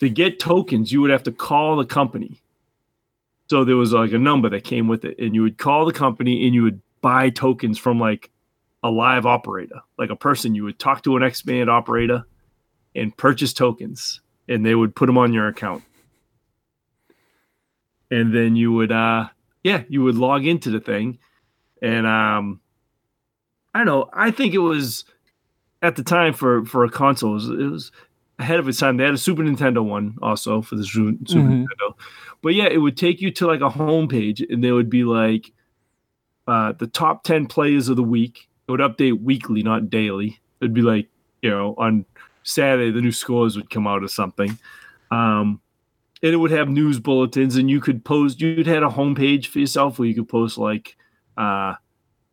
To 0.00 0.08
get 0.10 0.38
tokens, 0.38 0.92
you 0.92 1.00
would 1.00 1.10
have 1.10 1.22
to 1.24 1.32
call 1.32 1.76
the 1.76 1.86
company. 1.86 2.40
So 3.48 3.64
there 3.64 3.76
was 3.76 3.92
like 3.92 4.12
a 4.12 4.18
number 4.18 4.50
that 4.50 4.64
came 4.64 4.88
with 4.88 5.04
it, 5.04 5.18
and 5.18 5.34
you 5.34 5.42
would 5.42 5.58
call 5.58 5.86
the 5.86 5.92
company 5.92 6.44
and 6.44 6.54
you 6.54 6.62
would 6.64 6.80
buy 7.00 7.30
tokens 7.30 7.78
from 7.78 7.98
like 7.98 8.30
a 8.82 8.90
live 8.90 9.26
operator, 9.26 9.80
like 9.98 10.10
a 10.10 10.16
person. 10.16 10.54
You 10.54 10.64
would 10.64 10.78
talk 10.78 11.02
to 11.04 11.16
an 11.16 11.22
X 11.22 11.42
band 11.42 11.70
operator 11.70 12.24
and 12.94 13.16
purchase 13.16 13.52
tokens, 13.52 14.20
and 14.48 14.64
they 14.64 14.74
would 14.74 14.94
put 14.94 15.06
them 15.06 15.18
on 15.18 15.32
your 15.32 15.48
account. 15.48 15.82
And 18.10 18.34
then 18.34 18.54
you 18.54 18.72
would, 18.72 18.92
uh, 18.92 19.28
yeah, 19.64 19.82
you 19.88 20.02
would 20.04 20.14
log 20.14 20.46
into 20.46 20.70
the 20.70 20.78
thing, 20.80 21.18
and 21.82 22.06
um, 22.06 22.60
I 23.74 23.78
don't 23.78 23.86
know. 23.86 24.08
I 24.12 24.30
think 24.30 24.54
it 24.54 24.58
was 24.58 25.04
at 25.82 25.96
the 25.96 26.04
time 26.04 26.32
for 26.32 26.64
for 26.64 26.84
a 26.84 26.90
console. 26.90 27.32
It 27.32 27.34
was, 27.34 27.48
it 27.48 27.70
was 27.70 27.92
ahead 28.38 28.60
of 28.60 28.68
its 28.68 28.78
time. 28.78 28.96
They 28.96 29.04
had 29.04 29.14
a 29.14 29.18
Super 29.18 29.42
Nintendo 29.42 29.84
one 29.84 30.16
also 30.22 30.62
for 30.62 30.76
the 30.76 30.84
Super 30.84 31.10
Mhm. 31.10 31.64
Nintendo, 31.64 31.94
but 32.42 32.54
yeah, 32.54 32.66
it 32.66 32.78
would 32.78 32.96
take 32.96 33.20
you 33.20 33.32
to 33.32 33.46
like 33.48 33.60
a 33.60 33.68
homepage, 33.70 34.44
and 34.48 34.62
there 34.62 34.74
would 34.74 34.90
be 34.90 35.02
like 35.02 35.52
uh, 36.46 36.72
the 36.78 36.86
top 36.86 37.24
ten 37.24 37.46
players 37.46 37.88
of 37.88 37.96
the 37.96 38.04
week. 38.04 38.48
It 38.68 38.70
would 38.70 38.80
update 38.80 39.20
weekly, 39.20 39.64
not 39.64 39.90
daily. 39.90 40.38
It'd 40.60 40.74
be 40.74 40.82
like 40.82 41.08
you 41.42 41.50
know 41.50 41.74
on 41.76 42.04
Saturday 42.46 42.90
the 42.92 43.00
new 43.00 43.10
scores 43.12 43.56
would 43.56 43.68
come 43.70 43.86
out 43.86 44.02
or 44.04 44.08
something. 44.08 44.56
Um, 45.10 45.60
and 46.22 46.32
it 46.32 46.36
would 46.36 46.50
have 46.52 46.68
news 46.68 46.98
bulletins, 46.98 47.56
and 47.56 47.68
you 47.68 47.80
could 47.80 48.04
post. 48.04 48.40
You'd 48.40 48.66
had 48.66 48.82
a 48.82 48.88
homepage 48.88 49.46
for 49.48 49.58
yourself 49.58 49.98
where 49.98 50.08
you 50.08 50.14
could 50.14 50.28
post 50.28 50.56
like, 50.56 50.96
uh, 51.36 51.74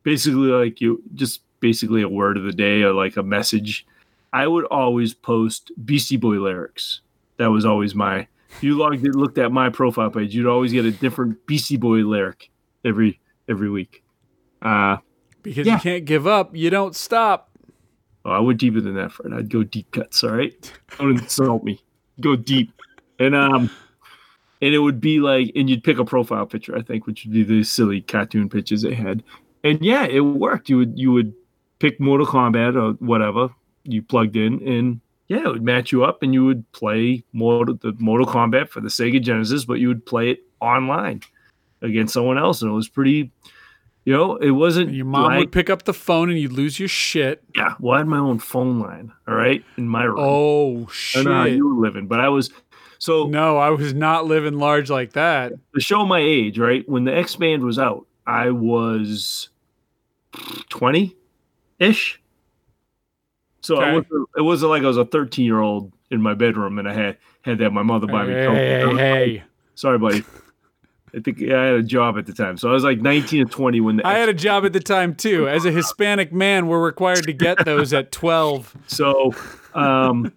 basically 0.03 0.47
like 0.51 0.80
you 0.80 1.01
just 1.16 1.41
basically 1.59 2.01
a 2.01 2.07
word 2.07 2.38
of 2.38 2.43
the 2.43 2.53
day 2.53 2.84
or 2.84 2.93
like 2.93 3.18
a 3.18 3.24
message. 3.24 3.86
I 4.32 4.47
would 4.47 4.66
always 4.66 5.14
post 5.14 5.72
Beastie 5.84 6.18
Boy 6.18 6.36
lyrics. 6.39 7.01
That 7.38 7.47
was 7.51 7.66
always 7.66 7.93
my. 7.93 8.28
If 8.49 8.64
you 8.64 8.78
logged 8.78 9.05
in, 9.05 9.14
looked 9.14 9.38
at 9.38 9.51
my 9.51 9.70
profile 9.70 10.09
page, 10.11 10.34
you'd 10.36 10.47
always 10.47 10.72
get 10.72 10.86
a 10.86 10.91
different 10.91 11.45
Beastie 11.47 11.78
Boy 11.78 11.97
lyric 12.05 12.49
every 12.86 13.20
every 13.49 13.70
week. 13.70 14.03
Uh, 14.61 14.97
Because 15.41 15.68
Yeah. 15.68 15.76
you 15.76 15.80
can't 15.82 16.05
give 16.05 16.26
up, 16.26 16.55
you 16.55 16.70
don't 16.70 16.95
stop. 16.95 17.49
Oh, 18.26 18.32
I 18.32 18.39
went 18.39 18.59
deeper 18.59 18.80
than 18.80 18.95
that, 18.95 19.11
Fred. 19.11 19.34
I'd 19.34 19.49
go 19.49 19.63
deep 19.63 19.91
cuts. 19.91 20.24
All 20.24 20.32
right, 20.32 20.71
don't 20.97 21.19
insult 21.19 21.63
me. 21.63 21.82
Go 22.21 22.36
deep, 22.36 22.71
and 23.19 23.36
um, 23.36 23.69
and 24.61 24.74
it 24.74 24.80
would 24.80 25.01
be 25.01 25.19
like, 25.19 25.51
and 25.55 25.69
you'd 25.69 25.84
pick 25.84 25.97
a 25.99 26.05
profile 26.05 26.45
picture, 26.45 26.78
I 26.78 26.82
think, 26.82 27.05
which 27.05 27.26
would 27.26 27.34
be 27.34 27.43
the 27.43 27.63
silly 27.63 28.01
cartoon 28.01 28.49
pictures 28.49 28.82
they 28.82 28.93
had, 28.93 29.24
and 29.63 29.82
yeah, 29.82 30.05
it 30.05 30.21
worked. 30.21 30.69
You 30.69 30.78
would 30.78 30.97
you 30.97 31.11
would 31.11 31.34
pick 31.80 31.99
Mortal 31.99 32.26
Kombat 32.26 32.82
or 32.82 32.93
whatever 33.05 33.49
you 33.84 34.01
plugged 34.01 34.38
in, 34.38 34.65
and 34.65 35.01
yeah, 35.28 35.39
it 35.39 35.47
would 35.47 35.63
match 35.63 35.91
you 35.91 36.05
up, 36.05 36.24
and 36.24 36.34
you 36.34 36.45
would 36.45 36.71
play 36.71 37.24
Mortal 37.34 37.76
the 37.76 37.93
Mortal 37.99 38.28
Kombat 38.28 38.69
for 38.69 38.80
the 38.80 38.88
Sega 38.88 39.21
Genesis, 39.21 39.65
but 39.65 39.80
you 39.80 39.89
would 39.89 40.05
play 40.05 40.32
it 40.32 40.43
online 40.61 41.21
against 41.82 42.13
someone 42.13 42.38
else, 42.38 42.61
and 42.61 42.71
it 42.71 42.76
was 42.76 42.88
pretty. 42.88 43.32
You 44.06 44.12
know, 44.14 44.36
it 44.36 44.51
wasn't 44.51 44.93
Your 44.93 45.06
mom 45.06 45.24
like- 45.26 45.39
would 45.39 45.51
pick 45.54 45.70
up 45.70 45.84
the 45.84 45.93
phone 45.93 46.30
and 46.30 46.38
you'd 46.38 46.51
lose 46.51 46.78
your 46.80 46.89
shit. 46.89 47.41
yeah, 47.56 47.76
well, 47.80 47.95
I 47.95 47.99
had 47.99 48.08
my 48.08 48.18
own 48.18 48.38
phone 48.39 48.80
line, 48.80 49.14
all 49.28 49.36
right, 49.36 49.64
in 49.78 49.88
my 49.88 50.04
room. 50.04 50.18
Oh 50.20 50.84
I 50.84 50.91
shit. 50.91 51.24
don't 51.24 51.34
know 51.34 51.39
how 51.39 51.45
you 51.45 51.74
were 51.76 51.82
living, 51.82 52.08
but 52.08 52.20
I 52.20 52.28
was 52.30 52.49
so 52.99 53.28
No, 53.28 53.58
I 53.58 53.70
was 53.70 53.93
not 53.93 54.26
living 54.26 54.56
large 54.60 54.89
like 54.89 55.14
that. 55.14 55.54
to 55.74 55.80
show 55.82 56.06
my 56.06 56.20
age, 56.20 56.60
right? 56.60 56.88
When 56.88 57.06
the 57.06 57.16
X 57.16 57.36
Band 57.38 57.64
was 57.64 57.80
out, 57.80 58.06
I 58.28 58.49
was 58.51 59.49
twenty 60.70 61.16
ish. 61.80 62.20
So 63.62 63.78
Okay. 63.78 63.86
I 63.86 63.93
wasn't, 63.93 64.30
it 64.38 64.41
wasn't 64.41 64.70
like 64.72 64.84
I 64.84 64.88
was 64.88 64.97
a 64.97 65.06
thirteen 65.06 65.45
year 65.45 65.62
old 65.62 65.93
in 66.12 66.22
my 66.22 66.34
bedroom 66.34 66.78
and 66.80 66.88
I 66.89 66.93
had 66.93 67.18
had 67.43 67.58
to 67.60 67.64
have 67.66 67.74
my 67.74 67.84
mother 67.84 68.08
buy 68.08 68.26
me. 68.26 68.34
Hey, 68.34 68.45
hey, 68.86 68.95
hey. 68.97 69.43
Sorry, 69.76 69.97
buddy. 69.97 70.24
I 71.16 71.20
think 71.20 71.43
I 71.43 71.66
had 71.66 71.76
a 71.76 71.84
job 71.84 72.18
at 72.18 72.26
the 72.26 72.34
time, 72.34 72.57
so 72.57 72.70
I 72.70 72.74
was 72.74 72.84
like 72.84 72.99
nineteen 72.99 73.41
or 73.41 73.45
twenty 73.45 73.80
when 73.80 73.97
the 73.97 74.07
I 74.07 74.16
had 74.16 74.30
a 74.30 74.34
job 74.34 74.66
at 74.66 74.74
the 74.74 74.80
time 74.80 75.14
too. 75.14 75.47
As 75.53 75.66
a 75.66 75.72
Hispanic 75.72 76.34
man, 76.34 76.68
we're 76.68 76.84
required 76.84 77.24
to 77.26 77.34
get 77.34 77.64
those 77.66 77.93
at 77.93 78.11
12. 78.11 78.78
So, 78.88 79.34
um, 79.74 80.34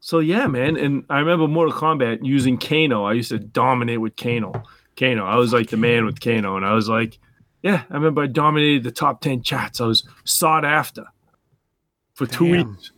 so 0.00 0.18
yeah, 0.18 0.46
man. 0.46 0.76
And 0.76 1.04
I 1.10 1.18
remember 1.18 1.48
Mortal 1.48 1.74
Kombat 1.74 2.24
using 2.24 2.58
Kano. 2.58 3.04
I 3.04 3.14
used 3.14 3.30
to 3.30 3.38
dominate 3.38 4.00
with 4.00 4.16
Kano. 4.16 4.62
Kano. 4.98 5.24
I 5.24 5.36
was 5.36 5.52
like 5.52 5.70
the 5.70 5.76
man 5.76 6.04
with 6.04 6.20
Kano, 6.20 6.56
and 6.56 6.64
I 6.64 6.74
was 6.74 6.88
like, 6.88 7.18
yeah. 7.62 7.82
I 7.90 7.94
remember 7.94 8.22
I 8.22 8.26
dominated 8.26 8.84
the 8.84 8.92
top 8.92 9.20
ten 9.20 9.42
chats. 9.42 9.80
I 9.80 9.86
was 9.86 10.06
sought 10.24 10.64
after 10.64 11.04
for 12.14 12.26
two 12.26 12.52
Damn. 12.52 12.68
weeks. 12.68 12.92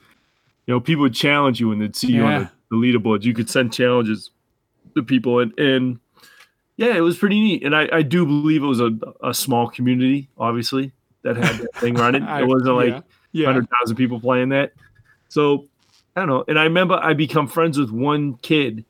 You 0.67 0.75
know, 0.75 0.81
people 0.81 1.03
would 1.03 1.15
challenge 1.15 1.61
you 1.61 1.73
and 1.73 1.81
they'd 1.81 1.97
see 1.97 2.13
you 2.13 2.25
on 2.25 2.43
the, 2.43 2.51
the 2.71 2.77
leaderboards. 2.77 3.23
You 3.23 3.35
could 3.35 3.49
send 3.49 3.73
challenges 3.73 4.31
to 4.97 5.03
people, 5.03 5.39
and 5.39 5.59
and 5.59 6.01
yeah, 6.79 6.97
it 6.97 7.01
was 7.01 7.19
pretty 7.19 7.39
neat. 7.41 7.65
And 7.65 7.77
I, 7.77 7.89
I 7.93 8.03
do 8.03 8.25
believe 8.25 8.63
it 8.63 8.67
was 8.67 8.81
a, 8.81 8.97
a 9.23 9.35
small 9.35 9.69
community, 9.69 10.29
obviously, 10.39 10.93
that 11.23 11.37
had 11.37 11.57
that 11.57 11.75
thing 11.77 11.95
running. 11.95 12.23
I- 12.25 12.41
It 12.41 12.47
wasn't 12.49 12.77
like 12.77 12.89
yeah, 12.89 13.01
yeah. 13.33 13.47
hundred 13.47 13.69
thousand 13.69 13.97
people 13.97 14.21
playing 14.21 14.49
that. 14.51 14.73
So 15.29 15.67
I 16.17 16.21
don't 16.21 16.29
know. 16.29 16.45
And 16.49 16.59
I 16.59 16.63
remember 16.65 16.95
I 16.95 17.13
become 17.15 17.47
friends 17.49 17.79
with 17.79 17.91
one 17.91 18.37
kid. 18.39 18.85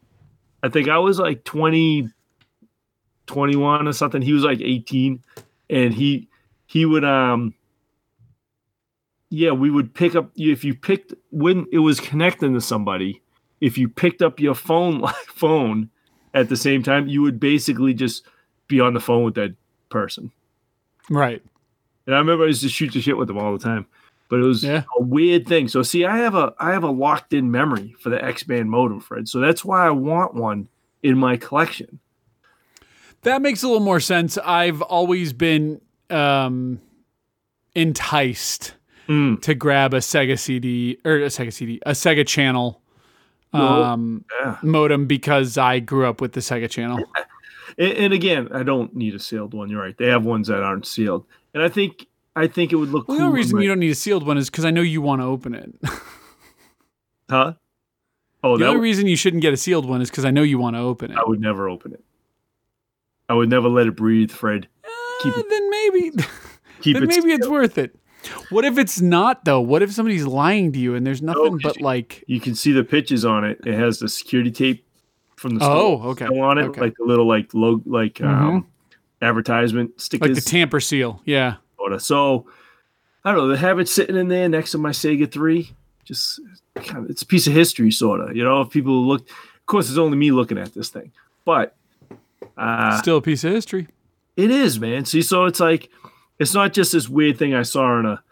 I 0.63 0.69
think 0.69 0.89
I 0.89 0.99
was 0.99 1.19
like 1.19 1.43
20, 1.45 2.09
21 3.27 3.89
or 3.89 3.93
something. 3.93 4.23
He 4.23 4.33
was 4.33 4.45
like 4.45 4.61
18. 4.61 5.23
And 5.71 5.93
he 5.95 6.29
he 6.67 6.85
would 6.87 7.05
um 7.05 7.55
yeah, 9.31 9.51
we 9.53 9.71
would 9.71 9.93
pick 9.95 10.15
up 10.15 10.31
if 10.37 10.65
you 10.65 10.75
picked 10.75 11.13
when 11.31 11.67
it 11.73 11.79
was 11.81 12.01
connecting 12.01 12.55
to 12.55 12.61
somebody, 12.61 13.21
if 13.61 13.77
you 13.77 13.89
picked 13.89 14.23
up 14.23 14.41
your 14.41 14.55
phone 14.55 15.01
like 15.01 15.15
phone 15.27 15.91
at 16.35 16.49
the 16.49 16.57
same 16.57 16.83
time, 16.83 17.09
you 17.09 17.23
would 17.23 17.39
basically 17.41 17.95
just 17.95 18.25
be 18.69 18.81
on 18.81 18.95
the 18.95 19.01
phone 19.01 19.25
with 19.25 19.35
that 19.35 19.55
person. 19.89 20.31
Right. 21.11 21.43
And 22.07 22.15
I 22.15 22.19
remember 22.19 22.45
I 22.45 22.49
used 22.49 22.63
to 22.63 22.69
shoot 22.69 22.93
the 22.93 23.01
shit 23.01 23.17
with 23.17 23.29
them 23.29 23.39
all 23.39 23.53
the 23.53 23.63
time. 23.63 23.87
But 24.31 24.41
it 24.41 24.45
was 24.45 24.63
Yeah. 24.63 24.83
a 24.99 25.03
weird 25.03 25.47
thing. 25.47 25.69
So 25.69 25.83
see, 25.83 26.05
I 26.05 26.19
have 26.19 26.35
a 26.35 26.53
I 26.59 26.73
have 26.73 26.83
a 26.85 26.91
locked 26.91 27.33
in 27.33 27.51
memory 27.51 27.95
for 27.99 28.11
the 28.11 28.23
X 28.23 28.43
band 28.43 28.71
modem, 28.71 29.01
Fred. 29.01 29.27
So 29.29 29.41
that's 29.41 29.65
why 29.65 29.87
I 29.87 29.91
want 29.91 30.35
one 30.35 30.69
in 31.03 31.17
my 31.17 31.37
collection. 31.39 31.99
That 33.23 33.41
makes 33.41 33.63
a 33.63 33.67
little 33.69 33.83
more 33.83 34.01
sense. 34.01 34.37
I've 34.39 34.83
always 34.83 35.33
been 35.33 35.81
um, 36.11 36.81
enticed 37.75 38.75
Mm. 39.09 39.41
to 39.41 39.55
grab 39.55 39.95
a 39.95 39.99
Sega 39.99 40.39
CD 40.39 40.99
or 41.03 41.17
a 41.17 41.27
Sega 41.29 41.51
CD, 41.51 41.81
a 41.87 41.93
Sega 41.93 42.27
channel 42.27 42.83
um, 43.53 44.25
Yeah. 44.41 44.57
modem 44.63 45.07
because 45.07 45.57
I 45.59 45.79
grew 45.81 46.07
up 46.07 46.21
with 46.21 46.33
the 46.33 46.41
Sega 46.41 46.69
channel. 46.71 46.99
And, 47.77 47.93
and 47.93 48.13
again, 48.13 48.49
I 48.53 48.65
don't 48.65 48.97
need 48.97 49.15
a 49.15 49.21
sealed 49.21 49.55
one. 49.55 49.69
You're 49.69 49.81
right. 49.81 49.97
They 49.97 50.07
have 50.09 50.25
ones 50.25 50.49
that 50.49 50.63
aren't 50.65 50.85
sealed, 50.85 51.27
and 51.55 51.63
I 51.63 51.69
think 51.69 52.07
I 52.35 52.49
think 52.49 52.73
it 52.73 52.77
would 52.77 52.89
look. 52.89 53.07
Well, 53.07 53.17
cool 53.19 53.21
the 53.21 53.29
only 53.29 53.37
reason 53.41 53.61
you 53.61 53.69
don't 53.69 53.79
need 53.79 53.91
a 53.93 53.95
sealed 53.95 54.27
one 54.27 54.37
is 54.37 54.51
because 54.51 54.65
I 54.65 54.73
know 54.73 54.81
you 54.81 55.01
want 55.01 55.21
to 55.21 55.27
open 55.27 55.55
it. 55.55 55.73
huh? 57.31 57.53
Oh, 58.43 58.57
the 58.57 58.65
only 58.67 58.79
would- 58.79 58.83
reason 58.83 59.07
you 59.07 59.17
shouldn't 59.17 59.43
get 59.43 59.53
a 59.53 59.57
sealed 59.57 59.87
one 59.89 60.01
is 60.01 60.11
because 60.11 60.25
I 60.25 60.31
know 60.33 60.43
you 60.43 60.59
want 60.59 60.75
to 60.77 60.81
open 60.81 61.13
it. 61.13 61.19
I 61.19 61.23
would 61.25 61.41
never 61.41 61.69
open 61.69 61.93
it. 61.93 62.03
I 63.29 63.35
would 63.35 63.51
never 63.51 63.69
let 63.69 63.87
it 63.87 63.95
breathe, 63.97 64.31
Fred. 64.33 64.67
keep 65.23 65.37
Uh, 65.37 65.43
then 65.49 65.71
maybe, 65.71 66.11
Keep 66.81 66.95
then 66.95 67.03
it. 67.05 67.09
maybe 67.09 67.33
it's 67.33 67.47
worth 67.47 67.77
it. 67.79 67.95
What 68.51 68.65
if 68.65 68.79
it's 68.79 69.01
not 69.01 69.45
though? 69.45 69.61
What 69.61 69.83
if 69.83 69.93
somebody's 69.93 70.27
lying 70.27 70.73
to 70.73 70.79
you 70.79 70.95
and 70.95 71.07
there's 71.07 71.23
nothing 71.23 71.59
'cause 71.61 71.75
but 71.75 71.81
like? 71.81 72.25
you 72.27 72.41
can 72.41 72.55
see 72.55 72.73
the 72.73 72.85
pitches 72.85 73.25
on 73.25 73.45
it. 73.45 73.61
It 73.65 73.75
has 73.75 73.99
the 74.01 74.09
security 74.09 74.51
tape 74.51 74.85
from 75.37 75.59
the 75.59 75.65
Oh, 75.65 76.03
okay. 76.11 76.27
on 76.27 76.59
it, 76.59 76.65
Okay. 76.65 76.81
like 76.81 76.95
the 76.99 77.05
little 77.05 77.27
like 77.27 77.55
log 77.55 77.83
like 77.87 78.21
um, 78.21 78.67
advertisement 79.23 80.01
stickers. 80.01 80.29
Like 80.29 80.35
the 80.35 80.41
tamper 80.51 80.81
seal, 80.81 81.23
yeah. 81.25 81.55
So 81.99 82.47
I 83.25 83.33
don't 83.33 83.39
know. 83.39 83.49
They 83.49 83.57
have 83.59 83.79
it 83.79 83.89
sitting 83.89 84.17
in 84.17 84.29
there 84.29 84.49
next 84.49 84.73
to 84.73 84.79
my 84.79 84.91
Sega 84.91 85.31
Three. 85.31 85.71
Just 86.05 86.41
kind 86.75 87.05
of, 87.05 87.11
it's 87.11 87.23
a 87.23 87.27
piece 87.27 87.47
of 87.47 87.53
history, 87.55 87.91
sort 87.91 88.21
of. 88.21 88.37
You 88.37 88.45
know, 88.45 88.61
if 88.63 88.71
people 88.71 89.07
look, 89.07 89.23
of 89.23 89.67
course, 89.67 89.89
it's 89.89 89.99
only 89.99 90.17
me 90.19 90.31
looking 90.33 90.59
at 90.59 90.75
this 90.75 90.89
thing, 90.91 91.13
but 91.45 91.75
uh, 92.57 92.99
Still 92.99 93.19
a 93.19 93.23
piece 93.23 93.45
of 93.45 93.53
history. 93.53 93.89
it 94.37 94.51
is, 94.51 94.79
man. 94.81 95.05
See, 95.07 95.23
so 95.23 95.45
it's 95.47 95.61
like 95.61 95.89
it's 96.39 96.55
not 96.55 96.73
just 96.73 96.93
this 96.93 97.09
weird 97.09 97.39
thing 97.39 97.55
I 97.55 97.63
saw 97.63 97.99
in 97.99 98.07
a. 98.07 98.23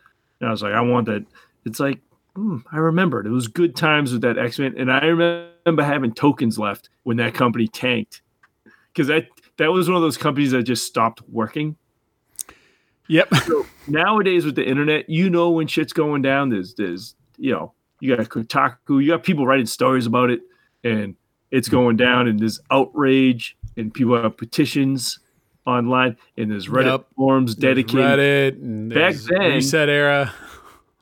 And 0.41 0.49
I 0.49 0.53
was 0.53 0.63
like, 0.63 0.75
I 0.75 0.83
want 0.83 1.07
that. 1.07 1.25
It's 1.65 1.81
like 1.81 2.01
hmm, 2.37 2.59
I 2.71 2.77
remembered. 2.77 3.27
It 3.27 3.31
was 3.31 3.49
good 3.49 3.75
times 3.75 4.13
with 4.13 4.21
that 4.21 4.39
X 4.39 4.59
Band, 4.59 4.77
and 4.77 4.93
I 4.93 5.07
remember 5.07 5.83
having 5.83 6.13
tokens 6.13 6.59
left 6.59 6.91
when 7.03 7.17
that 7.17 7.35
company 7.35 7.67
tanked, 7.67 8.21
because 8.93 9.09
that 9.09 9.27
that 9.57 9.73
was 9.73 9.89
one 9.89 9.97
of 9.97 10.03
those 10.03 10.19
companies 10.19 10.53
that 10.53 10.63
just 10.63 10.87
stopped 10.87 11.23
working. 11.29 11.77
Yep. 13.09 13.33
nowadays 13.89 14.45
with 14.45 14.57
the 14.57 14.67
internet, 14.67 15.09
you 15.09 15.31
know 15.31 15.51
when 15.51 15.67
shit's 15.67 15.93
going 15.93 16.23
down. 16.23 16.51
There's 16.51 16.75
there's 16.75 17.15
you 17.39 17.53
know 17.53 17.73
you 18.01 18.15
got 18.15 18.29
Kotaku, 18.29 19.03
you 19.03 19.09
got 19.09 19.25
people 19.25 19.47
writing 19.47 19.67
stories 19.67 20.07
about 20.07 20.31
it, 20.31 20.43
and 20.85 21.17
it's 21.51 21.69
going 21.69 21.97
down, 21.97 22.29
and 22.29 22.39
there's 22.39 22.61
outrage, 22.71 23.57
and 23.77 23.93
people 23.93 24.21
have 24.23 24.37
petitions 24.37 25.19
online, 25.67 26.17
and 26.37 26.51
there's 26.51 26.69
Reddit 26.69 26.85
Yep. 26.87 27.07
forums 27.17 27.55
dedicated. 27.55 28.61
Reddit 28.61 28.95
Back 28.95 29.15
then- 29.15 29.41
ResetEra. 29.53 30.31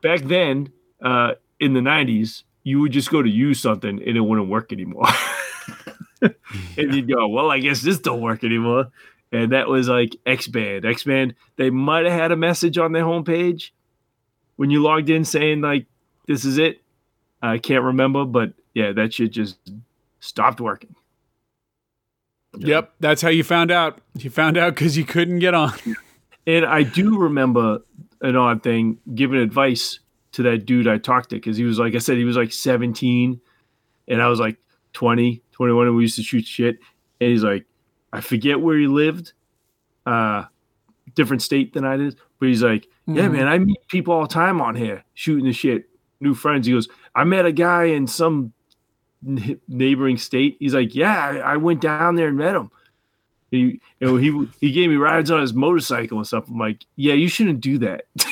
Back 0.03 0.21
then, 0.23 0.71
uh, 1.03 1.35
in 1.61 1.73
the 1.75 1.81
'90s, 1.81 2.45
you 2.63 2.81
would 2.81 2.93
just 2.93 3.11
go 3.11 3.23
to 3.23 3.29
use 3.29 3.61
something, 3.61 4.03
and 4.03 4.17
it 4.17 4.21
wouldn't 4.21 4.49
work 4.49 4.73
anymore. 4.73 5.07
and 6.23 6.95
you'd 6.95 7.09
go, 7.09 7.29
well, 7.29 7.51
I 7.51 7.59
guess 7.59 7.83
this 7.83 7.99
don't 7.99 8.21
work 8.21 8.45
anymore. 8.45 8.89
And 9.33 9.53
that 9.53 9.69
was 9.69 9.89
like 9.89 10.17
X 10.27 10.47
Band. 10.47 10.85
X 10.85 11.05
Band, 11.05 11.35
they 11.57 11.71
might 11.71 12.05
have 12.05 12.15
had 12.19 12.33
a 12.33 12.37
message 12.37 12.79
on 12.79 12.93
their 12.93 13.03
homepage 13.05 13.71
when 14.57 14.71
you 14.71 14.83
logged 14.83 15.11
in 15.11 15.25
saying, 15.25 15.61
like, 15.61 15.87
this 16.27 16.45
is 16.45 16.57
it. 16.59 16.81
I 17.43 17.59
can't 17.59 17.83
remember, 17.85 18.25
but 18.25 18.53
yeah, 18.75 18.93
that 18.93 19.13
shit 19.13 19.33
just 19.33 19.59
stopped 20.21 20.61
working. 20.61 20.95
Yep, 22.59 22.95
that's 23.01 23.23
how 23.23 23.29
you 23.29 23.45
found 23.45 23.71
out. 23.71 24.01
You 24.17 24.31
found 24.31 24.57
out 24.57 24.75
because 24.75 24.97
you 24.97 25.05
couldn't 25.05 25.39
get 25.39 25.55
on. 25.55 25.73
And 26.47 26.67
I 26.67 26.83
do 26.83 27.19
remember 27.19 27.79
an 28.21 28.37
odd 28.37 28.63
thing 28.63 28.99
giving 29.15 29.39
advice 29.39 29.99
to 30.33 30.43
that 30.43 30.67
dude 30.67 30.87
I 30.87 30.99
talked 30.99 31.31
to 31.31 31.37
because 31.37 31.57
he 31.57 31.65
was 31.65 31.79
like 31.79 31.95
I 31.95 31.99
said 31.99 32.17
he 32.19 32.25
was 32.25 32.37
like 32.37 32.53
17 32.53 33.41
and 34.09 34.23
I 34.23 34.29
was 34.29 34.41
like 34.41 34.59
20, 34.93 35.43
21 35.53 35.87
and 35.87 35.97
we 35.97 36.03
used 36.03 36.17
to 36.17 36.23
shoot 36.23 36.47
shit. 36.47 36.79
And 37.21 37.31
he's 37.31 37.45
like, 37.45 37.65
I 38.13 38.21
forget 38.21 38.61
where 38.61 38.77
he 38.77 38.87
lived, 38.87 39.33
uh, 40.07 40.45
different 41.15 41.43
state 41.43 41.73
than 41.73 41.85
I 41.85 41.97
did. 41.97 42.17
But 42.39 42.49
he's 42.49 42.63
like, 42.63 42.87
Yeah, 43.07 43.29
man, 43.29 43.49
I 43.49 43.59
meet 43.59 43.79
people 43.89 44.13
all 44.15 44.23
the 44.23 44.35
time 44.35 44.61
on 44.61 44.75
here 44.75 45.05
shooting 45.15 45.47
the 45.47 45.53
shit, 45.53 45.89
new 46.21 46.35
friends. 46.35 46.67
He 46.67 46.73
goes, 46.73 46.89
I 47.15 47.25
met 47.25 47.47
a 47.47 47.53
guy 47.53 47.85
in 47.85 48.07
some 48.07 48.53
neighboring 49.69 50.19
state. 50.19 50.57
He's 50.59 50.75
like, 50.75 50.95
Yeah, 50.95 51.43
I, 51.45 51.57
went 51.57 51.81
down 51.81 52.15
there 52.17 52.29
and 52.29 52.37
met 52.37 52.55
him. 52.55 52.71
He, 53.51 53.81
you 54.01 54.07
know, 54.07 54.17
he 54.17 54.49
he 54.61 54.73
gave 54.73 54.91
me 54.91 54.97
rides 54.97 55.31
on 55.31 55.41
his 55.41 55.55
motorcycle 55.55 56.19
and 56.19 56.27
stuff. 56.27 56.49
I'm 56.49 56.59
like, 56.59 56.85
yeah, 56.97 57.15
you 57.15 57.29
shouldn't 57.29 57.61
do 57.61 57.79
that. 57.79 58.05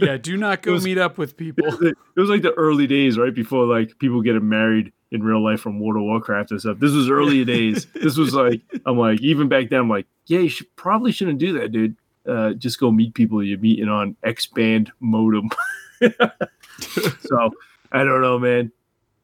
Yeah, 0.00 0.16
do 0.16 0.36
not 0.36 0.62
go 0.62 0.72
was- 0.72 0.84
meet 0.84 0.98
up 0.98 1.18
with 1.18 1.36
people. 1.36 1.64
it 1.82 1.96
was 2.16 2.28
like 2.28 2.42
the 2.42 2.52
early 2.54 2.86
days, 2.86 3.18
right 3.18 3.34
before 3.34 3.64
like 3.64 3.98
people 3.98 4.22
getting 4.22 4.48
married 4.48 4.92
in 5.12 5.22
real 5.22 5.42
life 5.42 5.60
from 5.60 5.78
World 5.78 5.96
of 5.96 6.02
Warcraft 6.02 6.50
and 6.50 6.60
stuff. 6.60 6.78
This 6.80 6.92
was 6.92 7.08
early 7.08 7.44
days. 7.44 7.86
This 7.94 8.16
was 8.16 8.34
like 8.34 8.60
I'm 8.86 8.98
like 8.98 9.20
even 9.20 9.48
back 9.48 9.70
then 9.70 9.80
I'm 9.80 9.88
like, 9.88 10.06
yeah, 10.26 10.40
you 10.40 10.48
should 10.48 10.74
probably 10.76 11.12
shouldn't 11.12 11.38
do 11.38 11.58
that, 11.58 11.70
dude. 11.70 11.96
Uh, 12.26 12.54
just 12.54 12.80
go 12.80 12.90
meet 12.90 13.14
people 13.14 13.42
you're 13.42 13.58
meeting 13.58 13.88
on 13.88 14.16
X 14.24 14.46
band 14.46 14.90
modem. 14.98 15.50
so 16.00 17.50
I 17.92 18.02
don't 18.02 18.20
know, 18.20 18.38
man. 18.38 18.72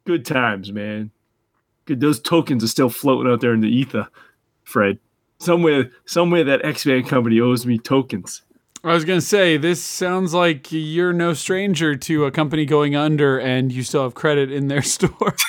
Good 0.04 0.24
times, 0.24 0.72
man. 0.72 1.10
Good. 1.84 2.00
Those 2.00 2.20
tokens 2.20 2.64
are 2.64 2.68
still 2.68 2.88
floating 2.90 3.30
out 3.30 3.40
there 3.40 3.52
in 3.54 3.60
the 3.60 3.68
ether, 3.68 4.08
Fred. 4.64 4.98
Somewhere, 5.38 5.90
somewhere 6.04 6.44
that 6.44 6.64
X 6.64 6.84
band 6.84 7.08
company 7.08 7.40
owes 7.40 7.64
me 7.66 7.78
tokens. 7.78 8.42
I 8.82 8.94
was 8.94 9.04
gonna 9.04 9.20
say 9.20 9.56
this 9.58 9.82
sounds 9.82 10.32
like 10.32 10.72
you're 10.72 11.12
no 11.12 11.34
stranger 11.34 11.96
to 11.96 12.24
a 12.24 12.30
company 12.30 12.64
going 12.64 12.96
under, 12.96 13.38
and 13.38 13.70
you 13.70 13.82
still 13.82 14.02
have 14.04 14.14
credit 14.14 14.50
in 14.50 14.68
their 14.68 14.82
store. 14.96 15.34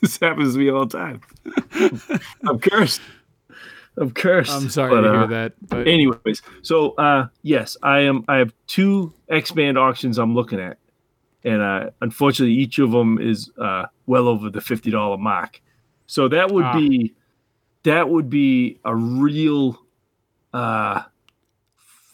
This 0.00 0.16
happens 0.20 0.52
to 0.54 0.60
me 0.60 0.70
all 0.70 0.86
the 0.86 0.96
time. 0.96 1.20
I'm 2.48 2.60
cursed. 2.60 3.00
I'm 3.96 4.12
cursed. 4.12 4.52
I'm 4.52 4.68
sorry 4.70 4.90
But, 4.94 5.00
to 5.00 5.08
uh, 5.08 5.12
hear 5.18 5.26
that, 5.26 5.52
but 5.60 5.88
Anyways, 5.88 6.40
so 6.62 6.90
uh, 6.92 7.26
yes, 7.42 7.76
I 7.82 8.02
am. 8.02 8.24
I 8.28 8.36
have 8.36 8.52
two 8.68 9.12
X 9.28 9.50
band 9.50 9.76
auctions 9.76 10.16
I'm 10.18 10.36
looking 10.36 10.60
at, 10.60 10.78
and 11.48 11.62
uh, 11.62 11.90
unfortunately, 12.00 12.54
each 12.54 12.78
of 12.78 12.90
them 12.92 13.18
is 13.18 13.50
uh, 13.58 13.86
well 14.06 14.28
over 14.28 14.50
the 14.50 14.60
fifty 14.60 14.90
dollar 14.90 15.16
mark. 15.16 15.60
So 16.06 16.28
that 16.28 16.50
would 16.50 16.64
Ah. 16.64 16.78
be 16.78 17.14
that 17.84 18.08
would 18.08 18.28
be 18.28 18.78
a 18.84 18.94
real, 18.94 19.78
uh, 20.52 21.02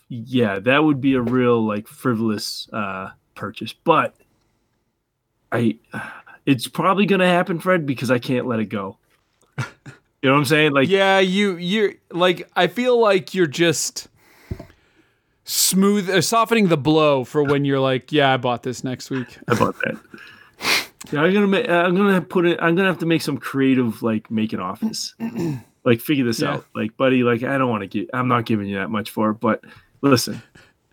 yeah, 0.09 0.59
that 0.61 0.85
would 0.85 1.01
be 1.01 1.14
a 1.14 1.20
real 1.20 1.64
like 1.66 1.89
frivolous 1.89 2.68
uh, 2.72 3.11
purchase. 3.35 3.72
But 3.72 4.14
I, 5.53 5.78
it's 6.47 6.68
probably 6.68 7.07
gonna 7.07 7.26
happen, 7.28 7.59
Fred, 7.59 7.87
because 7.87 8.11
I 8.11 8.18
can't 8.18 8.47
let 8.47 8.61
it 8.61 8.66
go. 8.66 8.99
You 10.22 10.30
know 10.30 10.37
what 10.37 10.41
I'm 10.41 10.45
saying? 10.47 10.72
Like, 10.72 10.89
yeah, 10.89 11.18
you 11.18 11.57
you're 11.59 11.93
like 12.11 12.51
I 12.57 12.66
feel 12.66 12.99
like 12.99 13.35
you're 13.35 13.47
just 13.47 14.09
smooth, 15.45 16.09
uh, 16.11 16.20
softening 16.20 16.68
the 16.68 16.76
blow 16.76 17.24
for 17.24 17.42
when 17.42 17.64
you're 17.64 17.80
like, 17.80 18.11
yeah, 18.12 18.32
I 18.32 18.36
bought 18.36 18.62
this 18.62 18.82
next 18.84 19.11
week. 19.11 19.38
I 19.49 19.55
bought 19.59 19.76
that. 19.84 19.99
Yeah, 21.12 21.20
I'm 21.20 21.34
gonna 21.34 21.47
make. 21.47 21.68
I'm 21.68 21.95
gonna 21.95 22.20
put 22.22 22.47
it. 22.47 22.59
I'm 22.62 22.74
gonna 22.74 22.88
have 22.88 22.99
to 23.01 23.07
make 23.07 23.20
some 23.22 23.36
creative 23.38 24.03
like 24.03 24.30
make 24.30 24.53
an 24.55 24.61
office, 24.61 25.14
like 25.84 26.01
figure 26.01 26.24
this 26.24 26.40
Yeah. 26.40 26.55
out. 26.55 26.66
Like, 26.74 26.97
buddy, 26.97 27.22
like 27.22 27.42
I 27.42 27.59
don't 27.59 27.68
want 27.68 27.82
to 27.82 27.86
get. 27.86 28.09
I'm 28.14 28.26
not 28.28 28.47
giving 28.47 28.66
you 28.68 28.76
that 28.76 28.88
much 28.90 29.11
for 29.11 29.30
it. 29.30 29.34
But 29.34 29.62
listen, 30.01 30.42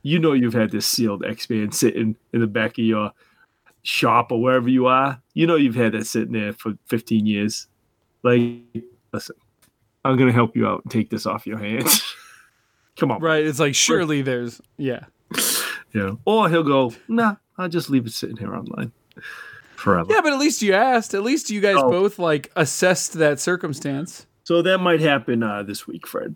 you 0.03 0.19
know 0.19 0.33
you've 0.33 0.53
had 0.53 0.71
this 0.71 0.85
sealed 0.85 1.23
X 1.25 1.47
band 1.47 1.73
sitting 1.73 2.17
in 2.33 2.41
the 2.41 2.47
back 2.47 2.71
of 2.77 2.83
your 2.83 3.11
shop 3.83 4.31
or 4.33 4.41
wherever 4.41 4.67
you 4.67 4.85
are. 4.87 5.21
You 5.33 5.47
know 5.47 5.55
you've 5.55 5.75
had 5.75 5.93
that 5.93 6.05
sitting 6.07 6.33
there 6.33 6.51
for 6.53 6.73
15 6.87 7.25
years. 7.25 7.67
Like, 8.21 8.51
listen, 9.13 9.37
I'm 10.03 10.17
gonna 10.17 10.33
help 10.33 10.57
you 10.57 10.67
out 10.67 10.83
and 10.83 10.91
take 10.91 11.09
this 11.09 11.25
off 11.25 11.47
your 11.47 11.57
hands. 11.57 12.03
Come 13.01 13.09
on, 13.09 13.19
Right? 13.19 13.43
It's 13.43 13.59
like 13.59 13.73
surely 13.73 14.21
there's 14.21 14.61
yeah. 14.77 15.05
yeah. 15.91 16.11
Or 16.23 16.47
he'll 16.51 16.61
go, 16.61 16.93
nah, 17.07 17.37
I'll 17.57 17.67
just 17.67 17.89
leave 17.89 18.05
it 18.05 18.11
sitting 18.13 18.37
here 18.37 18.55
online 18.55 18.91
forever. 19.75 20.13
Yeah, 20.13 20.21
but 20.21 20.33
at 20.33 20.37
least 20.39 20.61
you 20.61 20.75
asked. 20.75 21.15
At 21.15 21.23
least 21.23 21.49
you 21.49 21.61
guys 21.61 21.77
Oh. 21.79 21.89
both 21.89 22.19
like 22.19 22.51
assessed 22.55 23.13
that 23.13 23.39
circumstance. 23.39 24.27
So 24.43 24.61
that 24.61 24.77
might 24.77 24.99
happen 24.99 25.41
uh, 25.41 25.63
this 25.63 25.87
week, 25.87 26.05
Fred. 26.05 26.35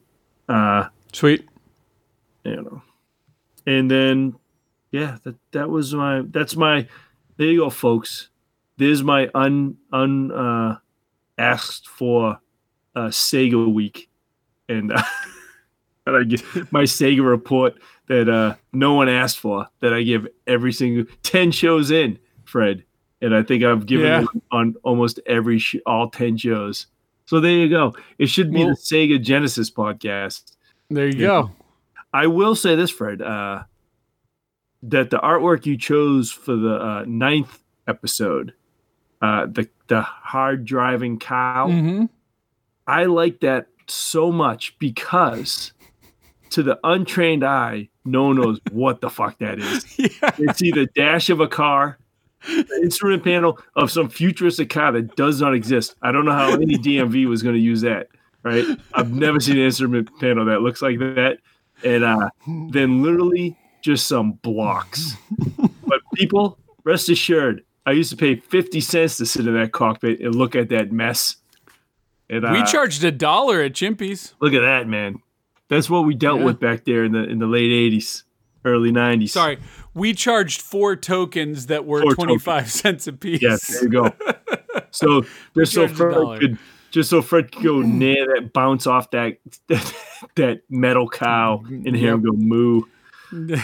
Uh, 0.49 0.87
Sweet. 1.13 1.47
you 2.43 2.55
know, 2.55 2.81
and 3.67 3.91
then 3.91 4.33
yeah, 4.91 5.17
that 5.23 5.35
that 5.51 5.69
was 5.69 5.93
my 5.93 6.23
that's 6.31 6.55
my 6.55 6.87
there 7.37 7.45
you 7.47 7.59
go, 7.59 7.69
folks. 7.69 8.29
There's 8.77 9.03
my 9.03 9.29
un 9.35 9.77
un 9.93 10.31
uh, 10.31 10.77
asked 11.37 11.87
for 11.87 12.39
uh, 12.95 13.09
Sega 13.09 13.71
week, 13.71 14.09
and 14.67 14.91
uh, 14.91 15.03
and 16.05 16.15
I 16.15 16.23
get 16.23 16.43
my 16.71 16.83
Sega 16.83 17.27
report 17.27 17.75
that 18.07 18.29
uh, 18.29 18.55
no 18.73 18.93
one 18.93 19.09
asked 19.09 19.39
for 19.39 19.67
that 19.79 19.93
I 19.93 20.03
give 20.03 20.27
every 20.47 20.71
single 20.73 21.05
ten 21.23 21.51
shows 21.51 21.91
in, 21.91 22.19
Fred, 22.45 22.83
and 23.21 23.35
I 23.35 23.41
think 23.43 23.63
I've 23.63 23.85
given 23.85 24.05
Yeah. 24.07 24.25
on 24.51 24.75
almost 24.83 25.19
every 25.25 25.59
sh- 25.59 25.77
all 25.85 26.09
ten 26.09 26.37
shows. 26.37 26.87
So 27.25 27.39
there 27.39 27.51
you 27.51 27.69
go. 27.69 27.95
It 28.19 28.27
should 28.27 28.51
be 28.53 28.59
Well- 28.59 28.69
the 28.69 28.75
Sega 28.75 29.19
Genesis 29.21 29.71
podcast. 29.71 30.55
There 30.89 31.07
you 31.07 31.19
Yeah. 31.21 31.27
go. 31.27 31.51
I 32.13 32.27
will 32.27 32.55
say 32.55 32.75
this, 32.75 32.91
Fred, 32.91 33.21
uh, 33.21 33.63
that 34.83 35.09
the 35.09 35.17
artwork 35.17 35.65
you 35.65 35.77
chose 35.77 36.31
for 36.31 36.55
the 36.55 36.75
uh, 36.75 37.03
ninth 37.07 37.61
episode, 37.87 38.53
uh, 39.21 39.47
the 39.47 39.67
the 39.87 40.01
hard 40.01 40.65
driving 40.65 41.17
cow, 41.19 41.69
hmm 41.69 42.05
I 42.87 43.05
like 43.05 43.39
that 43.39 43.67
so 43.87 44.31
much 44.31 44.77
because 44.79 45.73
to 46.51 46.63
the 46.63 46.79
untrained 46.83 47.43
eye, 47.43 47.89
no 48.05 48.25
one 48.25 48.37
knows 48.37 48.59
what 48.71 49.01
the 49.01 49.09
fuck 49.09 49.37
that 49.39 49.59
is. 49.59 49.85
Yeah. 49.97 50.07
It's 50.37 50.61
either 50.61 50.85
dash 50.95 51.29
of 51.29 51.39
a 51.39 51.47
car, 51.47 51.97
instrument 52.81 53.23
panel 53.23 53.59
of 53.75 53.89
some 53.91 54.09
futuristic 54.09 54.69
car 54.69 54.91
that 54.91 55.15
does 55.15 55.41
not 55.41 55.53
exist. 55.55 55.95
I 56.01 56.11
don't 56.11 56.25
know 56.25 56.31
how 56.33 56.53
any 56.53 56.77
DMV 56.77 57.27
was 57.27 57.41
going 57.43 57.55
to 57.55 57.61
use 57.61 57.81
that. 57.81 58.07
Right? 58.43 58.65
I've 58.93 59.11
never 59.11 59.39
seen 59.39 59.57
an 59.57 59.63
instrument 59.63 60.09
panel 60.19 60.45
that 60.45 60.61
looks 60.61 60.81
like 60.81 60.99
that. 60.99 61.39
And 61.83 62.03
uh, 62.03 62.29
then 62.69 63.01
literally 63.01 63.57
just 63.81 64.07
some 64.07 64.33
blocks. 64.33 65.13
but 65.87 65.99
people, 66.13 66.57
rest 66.83 67.09
assured, 67.09 67.63
I 67.87 67.91
used 67.91 68.09
to 68.11 68.15
pay 68.17 68.35
fifty 68.35 68.81
cents 68.81 69.17
to 69.17 69.25
sit 69.25 69.45
in 69.47 69.53
that 69.55 69.71
cockpit 69.71 70.19
and 70.19 70.33
look 70.35 70.55
at 70.55 70.69
that 70.69 70.91
mess. 70.91 71.35
And 72.29 72.45
uh, 72.45 72.51
We 72.51 72.63
charged 72.63 73.03
a 73.03 73.11
dollar 73.11 73.61
at 73.61 73.73
Chimpy's. 73.73 74.33
look 74.39 74.53
at 74.53 74.61
that, 74.61 74.87
man. 74.87 75.21
That's 75.69 75.89
what 75.89 76.01
we 76.05 76.13
dealt 76.15 76.39
Yeah. 76.39 76.45
with 76.45 76.59
back 76.59 76.85
there 76.85 77.03
in 77.03 77.11
the 77.11 77.23
in 77.23 77.39
the 77.39 77.47
late 77.47 77.71
'80s, 77.71 78.23
early 78.63 78.91
'90s. 78.91 79.29
Sorry, 79.29 79.57
we 79.93 80.13
charged 80.13 80.61
four 80.61 80.95
tokens 80.95 81.67
that 81.67 81.85
were 81.85 82.01
Four 82.01 82.15
twenty 82.15 82.37
five 82.37 82.69
cents 82.71 83.07
a 83.07 83.13
piece. 83.13 83.41
Yes, 83.41 83.67
there 83.67 83.83
you 83.83 83.89
go. 83.89 84.13
So 84.91 85.25
just 85.57 85.73
so 85.73 85.87
Fred 85.89 86.39
could 86.39 86.57
just 86.91 87.09
so 87.09 87.21
Fred 87.21 87.51
could 87.51 87.63
go 87.63 87.81
near 87.81 88.25
that 88.35 88.53
bounce 88.53 88.87
off 88.87 89.11
that 89.11 89.37
that, 90.35 90.61
metal 90.69 91.09
cow 91.09 91.63
and 91.67 91.93
hear 91.95 92.13
him 92.13 92.21
go 92.23 92.31
moo. 92.31 92.81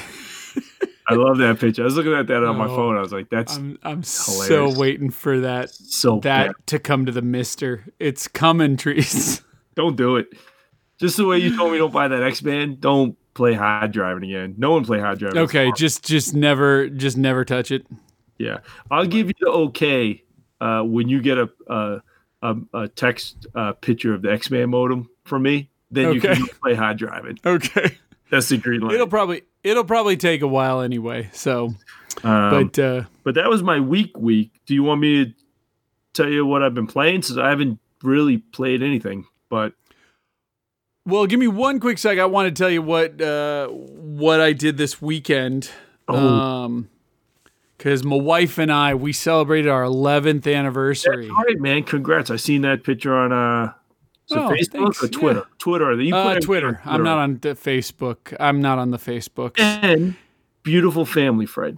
I 1.07 1.13
love 1.15 1.37
that 1.39 1.59
picture. 1.59 1.81
I 1.81 1.85
was 1.85 1.95
looking 1.95 2.13
at 2.13 2.27
that 2.27 2.43
on 2.43 2.57
my 2.57 2.65
Oh, 2.65 2.75
phone. 2.75 2.97
I 2.97 3.01
was 3.01 3.11
like, 3.13 3.29
that's 3.29 3.55
I'm 3.55 3.77
I'm 3.83 4.03
so 4.03 4.77
waiting 4.77 5.09
for 5.09 5.39
that 5.41 5.69
so 5.69 6.19
that 6.19 6.47
bad. 6.47 6.55
to 6.67 6.79
come 6.79 7.05
to 7.05 7.11
the 7.11 7.21
MiSTer. 7.21 7.89
It's 7.99 8.27
coming, 8.27 8.75
trees. 8.77 9.41
Don't 9.75 9.95
do 9.95 10.17
it. 10.17 10.27
Just 11.01 11.17
the 11.17 11.25
way 11.25 11.39
you 11.39 11.55
told 11.57 11.71
me 11.73 11.77
don't 11.79 11.91
buy 11.93 12.07
that 12.07 12.23
X 12.23 12.39
band, 12.41 12.79
don't 12.79 13.17
play 13.33 13.53
hard 13.53 13.91
driving 13.91 14.23
again. 14.23 14.55
No 14.57 14.71
one 14.71 14.85
play 14.85 14.99
hard 14.99 15.19
driving. 15.19 15.39
okay, 15.39 15.71
just 15.75 16.05
just 16.05 16.33
never 16.33 16.87
just 16.89 17.17
never 17.17 17.43
touch 17.43 17.71
it. 17.71 17.85
Yeah, 18.37 18.59
I'll 18.89 19.05
give 19.07 19.27
you 19.27 19.33
the 19.39 19.49
okay 19.49 20.23
uh, 20.61 20.81
when 20.83 21.09
you 21.09 21.21
get 21.21 21.37
a 21.37 21.49
a, 21.67 22.01
a, 22.43 22.55
a 22.73 22.87
text 22.87 23.47
uh, 23.55 23.73
picture 23.73 24.13
of 24.13 24.21
the 24.21 24.31
X 24.31 24.47
band 24.47 24.71
modem 24.71 25.09
from 25.25 25.43
me. 25.43 25.69
Then 25.89 26.13
you 26.13 26.21
can 26.21 26.45
play 26.61 26.73
hard 26.75 26.97
driving. 26.97 27.37
Okay, 27.45 27.97
That's 28.29 28.47
the 28.49 28.57
green 28.57 28.81
light. 28.81 28.93
it'll 28.93 29.07
probably 29.07 29.41
it'll 29.63 29.83
probably 29.83 30.15
take 30.17 30.41
a 30.41 30.47
while 30.47 30.81
anyway. 30.81 31.29
So, 31.33 31.73
Um, 32.23 32.49
but 32.71 32.79
uh, 32.79 33.03
but 33.23 33.35
that 33.35 33.49
was 33.49 33.61
my 33.63 33.79
week. 33.79 34.17
Week. 34.17 34.51
Do 34.65 34.73
you 34.73 34.83
want 34.83 35.01
me 35.01 35.25
to 35.25 35.33
tell 36.13 36.29
you 36.29 36.45
what 36.45 36.63
I've 36.63 36.73
been 36.73 36.87
playing? 36.87 37.23
Since 37.23 37.39
I 37.39 37.49
haven't 37.49 37.79
really 38.03 38.37
played 38.37 38.81
anything, 38.83 39.25
but 39.49 39.73
well, 41.05 41.25
give 41.25 41.39
me 41.39 41.47
one 41.47 41.79
quick 41.79 41.97
sec. 41.97 42.19
I 42.19 42.25
want 42.25 42.53
to 42.55 42.59
tell 42.61 42.69
you 42.69 42.81
what 42.81 43.21
uh, 43.21 43.67
what 43.67 44.39
I 44.41 44.53
did 44.53 44.77
this 44.77 45.01
weekend. 45.01 45.69
Oh. 46.07 46.15
Um, 46.17 46.89
because 47.77 48.03
my 48.03 48.15
wife 48.15 48.59
and 48.59 48.71
I 48.71 48.93
we 48.93 49.11
celebrated 49.11 49.67
our 49.67 49.81
11th 49.83 50.53
anniversary. 50.53 51.27
all 51.29 51.35
right, 51.43 51.59
man. 51.59 51.83
Congrats! 51.83 52.29
I 52.29 52.35
seen 52.35 52.61
that 52.61 52.83
picture 52.83 53.15
on 53.15 53.31
uh 53.31 53.73
Oh, 54.33 54.47
Facebook 54.49 54.71
thanks. 54.71 55.03
or 55.03 55.07
Twitter? 55.09 55.43
Twitter. 55.57 55.99
You 56.01 56.15
Uh, 56.15 56.23
put 56.23 56.37
it 56.37 56.43
Twitter. 56.43 56.79
I'm 56.85 57.03
not 57.03 57.17
on 57.17 57.39
the 57.41 57.49
Facebook. 57.55 58.33
I'm 58.39 58.61
not 58.61 58.77
on 58.79 58.91
the 58.91 58.97
Facebook. 58.97 59.59
And 59.59 60.15
beautiful 60.63 61.05
family, 61.05 61.45
Fred. 61.45 61.77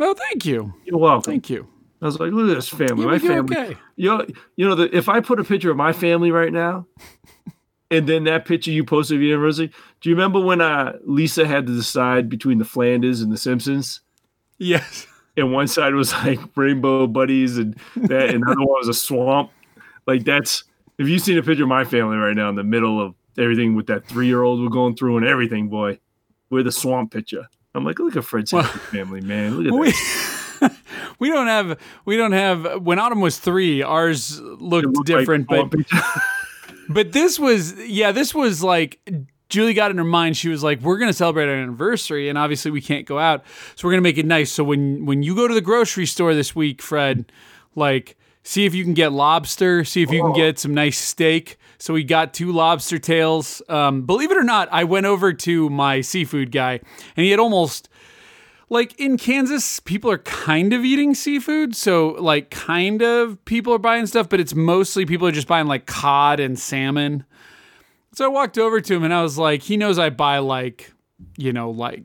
Oh, 0.00 0.14
thank 0.14 0.44
you. 0.46 0.74
You're 0.84 0.98
welcome. 0.98 1.30
Thank 1.30 1.48
you. 1.50 1.68
I 2.02 2.06
was 2.06 2.18
like, 2.18 2.32
look 2.32 2.50
at 2.50 2.54
this 2.56 2.68
family. 2.68 3.04
Yeah, 3.04 3.10
my 3.10 3.18
family. 3.20 3.56
okay. 3.56 3.76
You 3.94 4.08
know, 4.10 4.26
you 4.56 4.68
know 4.68 4.74
the, 4.74 4.96
if 4.96 5.08
I 5.08 5.20
put 5.20 5.38
a 5.38 5.44
picture 5.44 5.70
of 5.70 5.76
my 5.76 5.92
family 5.92 6.32
right 6.32 6.52
now, 6.52 6.86
and 7.90 8.08
then 8.08 8.24
that 8.24 8.44
picture 8.44 8.70
you 8.70 8.84
posted 8.84 9.16
of 9.16 9.22
university, 9.22 9.72
do 10.00 10.08
you 10.08 10.14
remember 10.14 10.40
when 10.40 10.60
uh, 10.60 10.96
Lisa 11.04 11.46
had 11.46 11.66
to 11.66 11.74
decide 11.74 12.28
between 12.28 12.58
the 12.58 12.64
Flanders 12.64 13.20
and 13.20 13.32
the 13.32 13.36
Simpsons? 13.38 14.00
Yes. 14.58 15.06
And 15.36 15.52
one 15.52 15.68
side 15.68 15.94
was 15.94 16.12
like 16.12 16.40
rainbow 16.56 17.06
buddies, 17.06 17.56
and 17.56 17.74
that, 17.96 18.30
and 18.30 18.42
the 18.42 18.50
other 18.50 18.58
one 18.60 18.80
was 18.80 18.88
a 18.88 18.92
swamp. 18.92 19.50
Like 20.04 20.24
that's 20.24 20.64
if 20.98 21.08
you've 21.08 21.22
seen 21.22 21.38
a 21.38 21.42
picture 21.42 21.62
of 21.62 21.68
my 21.68 21.84
family 21.84 22.16
right 22.16 22.34
now 22.34 22.48
in 22.50 22.56
the 22.56 22.64
middle 22.64 23.00
of 23.00 23.14
everything 23.38 23.76
with 23.76 23.86
that 23.86 24.06
three 24.06 24.26
year 24.26 24.42
old 24.42 24.60
we're 24.60 24.68
going 24.68 24.96
through 24.96 25.18
and 25.18 25.24
everything, 25.24 25.68
boy, 25.68 25.98
we're 26.50 26.64
the 26.64 26.72
swamp 26.72 27.12
picture. 27.12 27.48
I'm 27.76 27.84
like, 27.84 28.00
look 28.00 28.16
at 28.16 28.24
Fred's 28.24 28.52
Well- 28.52 28.64
family, 28.64 29.20
man. 29.20 29.56
Look 29.56 29.72
at 29.72 29.78
We, 29.78 29.92
that. 30.60 30.76
we 31.20 31.28
don't 31.28 31.46
have 31.46 31.78
we 32.04 32.16
don't 32.16 32.32
have 32.32 32.82
when 32.82 32.98
Autumn 32.98 33.20
was 33.20 33.38
three, 33.38 33.82
ours 33.82 34.40
looked 34.40 34.88
looked 34.88 35.06
different, 35.06 35.46
swamp 35.46 35.70
but. 35.70 35.86
but 36.92 37.12
this 37.12 37.38
was 37.38 37.74
yeah, 37.86 38.12
this 38.12 38.34
was 38.34 38.62
like 38.62 39.00
Julie 39.48 39.74
got 39.74 39.90
in 39.90 39.98
her 39.98 40.04
mind. 40.04 40.36
She 40.36 40.48
was 40.48 40.62
like, 40.62 40.80
"We're 40.80 40.98
gonna 40.98 41.12
celebrate 41.12 41.48
our 41.48 41.54
anniversary, 41.54 42.28
and 42.28 42.36
obviously 42.36 42.70
we 42.70 42.80
can't 42.80 43.06
go 43.06 43.18
out, 43.18 43.44
so 43.74 43.86
we're 43.86 43.92
gonna 43.92 44.02
make 44.02 44.18
it 44.18 44.26
nice. 44.26 44.52
So 44.52 44.64
when 44.64 45.06
when 45.06 45.22
you 45.22 45.34
go 45.34 45.48
to 45.48 45.54
the 45.54 45.60
grocery 45.60 46.06
store 46.06 46.34
this 46.34 46.54
week, 46.54 46.82
Fred, 46.82 47.30
like." 47.74 48.16
See 48.42 48.64
if 48.64 48.74
you 48.74 48.84
can 48.84 48.94
get 48.94 49.12
lobster. 49.12 49.84
See 49.84 50.02
if 50.02 50.10
you 50.10 50.22
can 50.22 50.32
get 50.32 50.58
some 50.58 50.72
nice 50.72 50.98
steak. 50.98 51.58
So 51.76 51.92
we 51.92 52.02
got 52.02 52.32
two 52.32 52.52
lobster 52.52 52.98
tails. 52.98 53.60
Um, 53.68 54.06
believe 54.06 54.30
it 54.30 54.36
or 54.38 54.42
not, 54.42 54.66
I 54.72 54.84
went 54.84 55.04
over 55.04 55.34
to 55.34 55.68
my 55.68 56.00
seafood 56.00 56.50
guy, 56.50 56.80
and 57.16 57.24
he 57.24 57.30
had 57.30 57.38
almost 57.38 57.90
like 58.70 58.98
in 58.98 59.18
Kansas, 59.18 59.80
people 59.80 60.10
are 60.10 60.18
kind 60.18 60.72
of 60.72 60.84
eating 60.84 61.14
seafood. 61.14 61.74
So, 61.74 62.10
like, 62.20 62.50
kind 62.50 63.02
of 63.02 63.44
people 63.44 63.74
are 63.74 63.78
buying 63.78 64.06
stuff, 64.06 64.28
but 64.28 64.40
it's 64.40 64.54
mostly 64.54 65.04
people 65.04 65.26
are 65.26 65.32
just 65.32 65.48
buying 65.48 65.66
like 65.66 65.86
cod 65.86 66.40
and 66.40 66.58
salmon. 66.58 67.24
So 68.14 68.24
I 68.24 68.28
walked 68.28 68.58
over 68.58 68.80
to 68.80 68.94
him 68.94 69.04
and 69.04 69.12
I 69.12 69.22
was 69.22 69.36
like, 69.36 69.62
he 69.62 69.76
knows 69.76 69.98
I 69.98 70.10
buy 70.10 70.38
like, 70.38 70.92
you 71.36 71.52
know, 71.52 71.70
like 71.70 72.04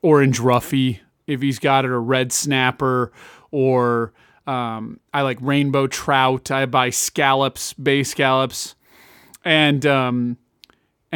orange 0.00 0.40
roughy 0.40 1.00
if 1.26 1.42
he's 1.42 1.58
got 1.58 1.84
it, 1.84 1.90
or 1.90 2.00
red 2.00 2.32
snapper, 2.32 3.12
or 3.50 4.12
um, 4.46 5.00
I 5.12 5.22
like 5.22 5.38
rainbow 5.40 5.88
trout. 5.88 6.52
I 6.52 6.66
buy 6.66 6.90
scallops, 6.90 7.72
bay 7.72 8.04
scallops, 8.04 8.76
and 9.44 9.84
um, 9.84 10.38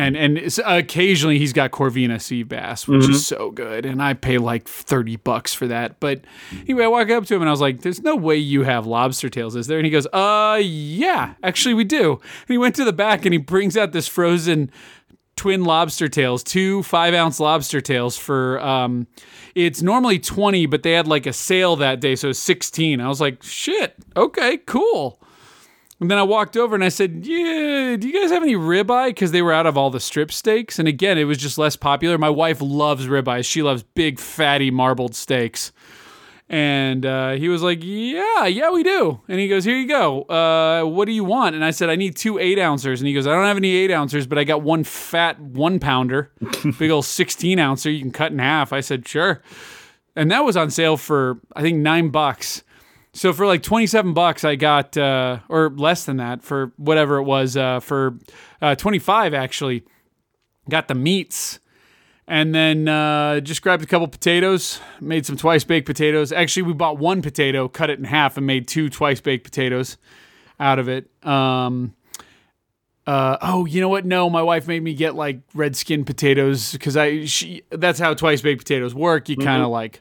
and 0.01 0.17
and 0.17 0.59
occasionally 0.65 1.39
he's 1.39 1.53
got 1.53 1.71
Corvina 1.71 2.21
sea 2.21 2.43
bass, 2.43 2.89
which 2.89 3.09
is 3.09 3.27
so 3.27 3.51
good, 3.51 3.85
and 3.85 4.03
I 4.03 4.15
pay 4.15 4.39
like 4.39 4.67
thirty 4.67 5.17
bucks 5.17 5.53
for 5.53 5.67
that. 5.69 6.01
But 6.01 6.23
anyway, 6.63 6.85
I 6.85 6.89
walk 6.89 7.11
up 7.11 7.27
to 7.27 7.35
him 7.35 7.43
and 7.43 7.49
I 7.49 7.53
was 7.53 7.61
like, 7.61 7.83
"There's 7.83 8.03
no 8.03 8.17
way 8.17 8.37
you 8.37 8.63
have 8.63 8.87
lobster 8.87 9.29
tails, 9.29 9.55
is 9.55 9.67
there?" 9.67 9.79
And 9.79 9.85
he 9.85 9.91
goes, 9.91 10.07
"Uh, 10.13 10.59
yeah, 10.63 11.35
actually 11.43 11.75
we 11.75 11.85
do." 11.85 12.13
And 12.13 12.49
he 12.49 12.59
went 12.59 12.75
to 12.77 12.85
the 12.85 12.93
back 12.93 13.25
and 13.25 13.35
he 13.35 13.39
brings 13.39 13.77
out 13.77 13.93
this 13.93 14.09
frozen 14.09 14.71
twin 15.37 15.65
lobster 15.65 16.09
tails, 16.09 16.43
two 16.43 16.83
five 16.83 17.15
ounce 17.15 17.41
lobster 17.41 17.81
tails 17.81 18.17
for 18.17 18.61
um, 18.61 19.07
it's 19.55 19.83
normally 19.83 20.19
twenty, 20.19 20.67
but 20.67 20.83
they 20.83 20.93
had 20.93 21.07
like 21.07 21.27
a 21.27 21.33
sale 21.33 21.77
that 21.77 22.01
day, 22.01 22.17
so 22.17 22.31
it's 22.31 22.39
sixteen. 22.39 23.01
I 23.01 23.09
was 23.09 23.21
like, 23.21 23.43
"Shit, 23.43 23.97
okay, 24.17 24.59
cool." 24.59 25.21
And 26.01 26.11
then 26.11 26.17
I 26.17 26.23
walked 26.23 26.57
over 26.57 26.75
and 26.75 26.83
I 26.83 26.89
said, 26.89 27.27
"Yeah, 27.27 27.97
do 27.97 28.09
you 28.09 28.19
guys 28.19 28.31
have 28.31 28.43
any 28.43 28.55
ribeye?" 28.55 29.09
Because 29.09 29.33
they 29.33 29.43
were 29.43 29.53
out 29.53 29.67
of 29.67 29.77
all 29.77 29.91
the 29.91 30.01
strip 30.01 30.33
steaks, 30.33 30.79
and 30.79 30.89
again, 30.89 31.19
it 31.19 31.25
was 31.25 31.37
just 31.37 31.59
less 31.59 31.77
popular. 31.77 32.17
My 32.17 32.31
wife 32.31 32.63
loves 32.63 33.07
ribeyes; 33.07 33.45
she 33.45 33.63
loves 33.63 33.83
big, 33.83 34.19
fatty, 34.19 34.71
marbled 34.71 35.15
steaks. 35.15 35.73
And 36.49 37.07
uh, 37.07 37.33
he 37.33 37.49
was 37.49 37.63
like, 37.63 37.79
"Yeah, 37.83 38.47
yeah, 38.47 38.71
we 38.71 38.83
do." 38.83 39.21
And 39.29 39.39
he 39.39 39.47
goes, 39.47 39.63
"Here 39.65 39.77
you 39.77 39.87
go. 39.87 40.23
Uh, 40.23 40.83
what 40.85 41.05
do 41.05 41.13
you 41.13 41.23
want?" 41.23 41.55
And 41.55 41.65
I 41.65 41.71
said, 41.71 41.91
"I 41.91 41.97
need 41.97 42.17
two 42.17 42.39
eight 42.39 42.59
ouncers." 42.59 43.01
And 43.01 43.07
he 43.07 43.15
goes, 43.15 43.27
"I 43.27 43.33
don't 43.33 43.45
have 43.45 43.57
any 43.59 43.77
eight 43.77 43.91
ouncers, 43.91 44.27
but 44.27 44.39
I 44.39 44.45
got 44.45 44.63
one 44.63 44.83
fat 44.83 45.39
one 45.39 45.79
pounder, 45.79 46.33
big 46.79 46.91
old 46.91 47.05
sixteen 47.05 47.59
ouncer. 47.59 47.91
You 47.91 48.01
can 48.01 48.11
cut 48.11 48.33
in 48.33 48.41
half." 48.41 48.73
I 48.73 48.81
said, 48.81 49.07
"Sure." 49.07 49.43
And 50.17 50.31
that 50.33 50.45
was 50.45 50.57
on 50.57 50.71
sale 50.71 50.97
for 50.97 51.39
I 51.55 51.63
think 51.63 51.79
nine 51.79 52.09
bucks. 52.09 52.65
So 53.13 53.33
for 53.33 53.47
like 53.47 53.63
27 53.63 54.15
bucks, 54.15 54.45
I 54.45 54.55
got, 54.55 54.97
uh, 54.97 55.41
or 55.49 55.71
less 55.71 56.05
than 56.05 56.19
that 56.19 56.43
for 56.43 56.73
whatever 56.77 57.17
it 57.17 57.25
was, 57.25 57.57
uh, 57.57 57.81
for 57.81 58.17
uh, 58.63 58.75
25 58.77 59.35
actually, 59.35 59.83
got 60.69 60.89
the 60.89 60.95
meats. 60.95 61.59
And 62.29 62.55
then 62.55 62.87
uh, 62.87 63.41
just 63.41 63.61
grabbed 63.61 63.83
a 63.83 63.87
couple 63.87 64.07
potatoes, 64.07 64.79
made 65.01 65.27
some 65.27 65.37
twice 65.37 65.65
baked 65.65 65.87
potatoes. 65.87 66.31
Actually, 66.31 66.63
we 66.63 66.75
bought 66.75 66.97
one 66.97 67.23
potato, 67.23 67.67
cut 67.67 67.91
it 67.91 67.99
in 67.99 68.05
half, 68.05 68.37
and 68.37 68.47
made 68.47 68.69
two 68.69 68.89
twice 68.89 69.21
baked 69.21 69.43
potatoes 69.43 69.97
out 70.61 70.79
of 70.79 70.89
it. 70.89 71.11
Um, 71.27 71.97
uh, 73.05 73.37
oh, 73.43 73.67
you 73.67 73.81
know 73.81 73.89
what? 73.89 74.05
No, 74.05 74.31
my 74.31 74.43
wife 74.43 74.69
made 74.69 74.85
me 74.85 74.95
get 74.95 75.17
like 75.17 75.41
red 75.55 75.75
skin 75.75 76.05
potatoes 76.05 76.71
because 76.71 76.97
I 76.97 77.25
she 77.25 77.63
that's 77.71 77.99
how 77.99 78.15
twice 78.15 78.43
baked 78.43 78.61
potatoes 78.61 78.95
work. 78.95 79.29
You 79.29 79.37
kind 79.37 79.65
of 79.65 79.71
like 79.71 80.01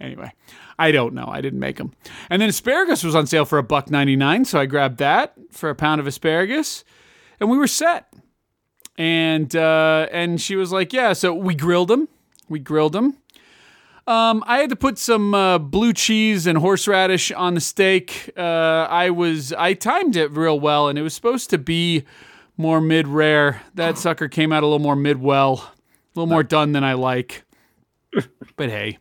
anyway. 0.00 0.32
I 0.78 0.90
don't 0.90 1.14
know. 1.14 1.26
I 1.26 1.40
didn't 1.40 1.60
make 1.60 1.76
them. 1.76 1.92
And 2.28 2.40
then 2.42 2.48
asparagus 2.48 3.02
was 3.02 3.14
on 3.14 3.26
sale 3.26 3.44
for 3.44 3.58
a 3.58 3.62
buck 3.62 3.90
ninety 3.90 4.16
nine, 4.16 4.44
so 4.44 4.60
I 4.60 4.66
grabbed 4.66 4.98
that 4.98 5.34
for 5.50 5.70
a 5.70 5.74
pound 5.74 6.00
of 6.00 6.06
asparagus, 6.06 6.84
and 7.40 7.50
we 7.50 7.58
were 7.58 7.66
set. 7.66 8.12
And 8.98 9.54
uh, 9.54 10.08
and 10.10 10.40
she 10.40 10.56
was 10.56 10.72
like, 10.72 10.92
"Yeah." 10.92 11.12
So 11.12 11.34
we 11.34 11.54
grilled 11.54 11.88
them. 11.88 12.08
We 12.48 12.58
grilled 12.58 12.92
them. 12.92 13.18
Um, 14.08 14.44
I 14.46 14.58
had 14.58 14.70
to 14.70 14.76
put 14.76 14.98
some 14.98 15.34
uh, 15.34 15.58
blue 15.58 15.92
cheese 15.92 16.46
and 16.46 16.58
horseradish 16.58 17.32
on 17.32 17.54
the 17.54 17.60
steak. 17.60 18.30
Uh, 18.36 18.40
I 18.88 19.10
was 19.10 19.52
I 19.52 19.74
timed 19.74 20.14
it 20.14 20.30
real 20.30 20.60
well, 20.60 20.88
and 20.88 20.98
it 20.98 21.02
was 21.02 21.12
supposed 21.12 21.50
to 21.50 21.58
be 21.58 22.04
more 22.56 22.80
mid 22.80 23.08
rare. 23.08 23.62
That 23.74 23.98
sucker 23.98 24.28
came 24.28 24.52
out 24.52 24.62
a 24.62 24.66
little 24.66 24.78
more 24.78 24.96
mid 24.96 25.20
well, 25.20 25.54
a 25.54 26.20
little 26.20 26.28
more 26.28 26.44
done 26.44 26.72
than 26.72 26.84
I 26.84 26.92
like. 26.92 27.42
But 28.56 28.70
hey, 28.70 28.98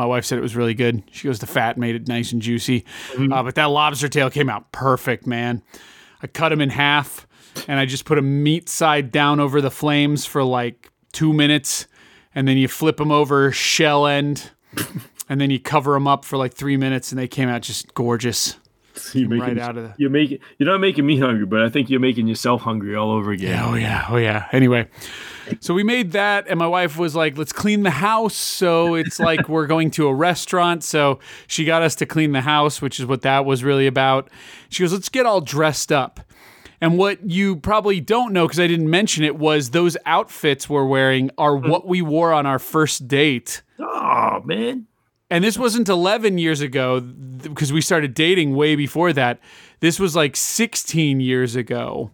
my 0.00 0.06
wife 0.06 0.24
said 0.24 0.38
it 0.38 0.42
was 0.42 0.56
really 0.56 0.72
good. 0.72 1.02
She 1.12 1.28
goes, 1.28 1.38
the 1.40 1.46
fat 1.46 1.76
made 1.76 1.94
it 1.94 2.08
nice 2.08 2.32
and 2.32 2.40
juicy. 2.40 2.86
Uh, 3.18 3.42
but 3.42 3.54
that 3.56 3.66
lobster 3.66 4.08
tail 4.08 4.30
came 4.30 4.48
out 4.48 4.72
perfect, 4.72 5.26
man. 5.26 5.62
I 6.22 6.26
cut 6.26 6.48
them 6.48 6.62
in 6.62 6.70
half 6.70 7.26
and 7.68 7.78
I 7.78 7.84
just 7.84 8.06
put 8.06 8.16
a 8.16 8.22
meat 8.22 8.70
side 8.70 9.12
down 9.12 9.40
over 9.40 9.60
the 9.60 9.70
flames 9.70 10.24
for 10.24 10.42
like 10.42 10.90
two 11.12 11.34
minutes. 11.34 11.86
And 12.34 12.48
then 12.48 12.56
you 12.56 12.66
flip 12.66 12.96
them 12.96 13.12
over 13.12 13.52
shell 13.52 14.06
end. 14.06 14.50
and 15.28 15.38
then 15.40 15.50
you 15.50 15.60
cover 15.60 15.92
them 15.92 16.06
up 16.08 16.24
for 16.24 16.38
like 16.38 16.54
three 16.54 16.78
minutes 16.78 17.12
and 17.12 17.18
they 17.18 17.28
came 17.28 17.48
out 17.50 17.60
just 17.60 17.92
gorgeous. 17.92 18.56
You're 19.12 19.28
right 19.28 19.58
out 19.58 19.76
of 19.76 19.84
the- 19.84 19.94
you're 19.98 20.10
making 20.10 20.38
you're 20.58 20.68
not 20.68 20.78
making 20.80 21.06
me 21.06 21.18
hungry, 21.18 21.46
but 21.46 21.62
I 21.62 21.68
think 21.68 21.90
you're 21.90 22.00
making 22.00 22.26
yourself 22.26 22.62
hungry 22.62 22.94
all 22.96 23.10
over 23.10 23.30
again. 23.32 23.50
Yeah, 23.50 23.66
oh 23.70 23.74
yeah, 23.74 24.06
oh 24.10 24.16
yeah. 24.16 24.46
Anyway, 24.52 24.88
so 25.60 25.74
we 25.74 25.82
made 25.82 26.12
that, 26.12 26.46
and 26.48 26.58
my 26.58 26.66
wife 26.66 26.96
was 26.96 27.14
like, 27.14 27.36
"Let's 27.36 27.52
clean 27.52 27.82
the 27.82 27.90
house." 27.90 28.34
So 28.34 28.94
it's 28.94 29.18
like 29.18 29.48
we're 29.48 29.66
going 29.66 29.90
to 29.92 30.08
a 30.08 30.14
restaurant. 30.14 30.84
So 30.84 31.18
she 31.46 31.64
got 31.64 31.82
us 31.82 31.94
to 31.96 32.06
clean 32.06 32.32
the 32.32 32.42
house, 32.42 32.80
which 32.80 33.00
is 33.00 33.06
what 33.06 33.22
that 33.22 33.44
was 33.44 33.64
really 33.64 33.86
about. 33.86 34.30
She 34.68 34.82
goes, 34.82 34.92
"Let's 34.92 35.08
get 35.08 35.26
all 35.26 35.40
dressed 35.40 35.92
up." 35.92 36.20
And 36.80 36.96
what 36.96 37.28
you 37.28 37.56
probably 37.56 38.00
don't 38.00 38.32
know, 38.32 38.46
because 38.46 38.58
I 38.58 38.66
didn't 38.66 38.88
mention 38.88 39.22
it, 39.22 39.36
was 39.36 39.70
those 39.70 39.96
outfits 40.06 40.68
we're 40.68 40.86
wearing 40.86 41.30
are 41.36 41.52
mm. 41.52 41.68
what 41.68 41.86
we 41.86 42.00
wore 42.00 42.32
on 42.32 42.46
our 42.46 42.58
first 42.58 43.06
date. 43.06 43.62
Oh 43.78 44.40
man. 44.44 44.86
And 45.32 45.44
this 45.44 45.56
wasn't 45.56 45.88
11 45.88 46.38
years 46.38 46.60
ago 46.60 47.00
because 47.00 47.72
we 47.72 47.80
started 47.80 48.14
dating 48.14 48.56
way 48.56 48.74
before 48.74 49.12
that. 49.12 49.38
This 49.78 50.00
was 50.00 50.16
like 50.16 50.34
16 50.34 51.20
years 51.20 51.54
ago 51.54 52.10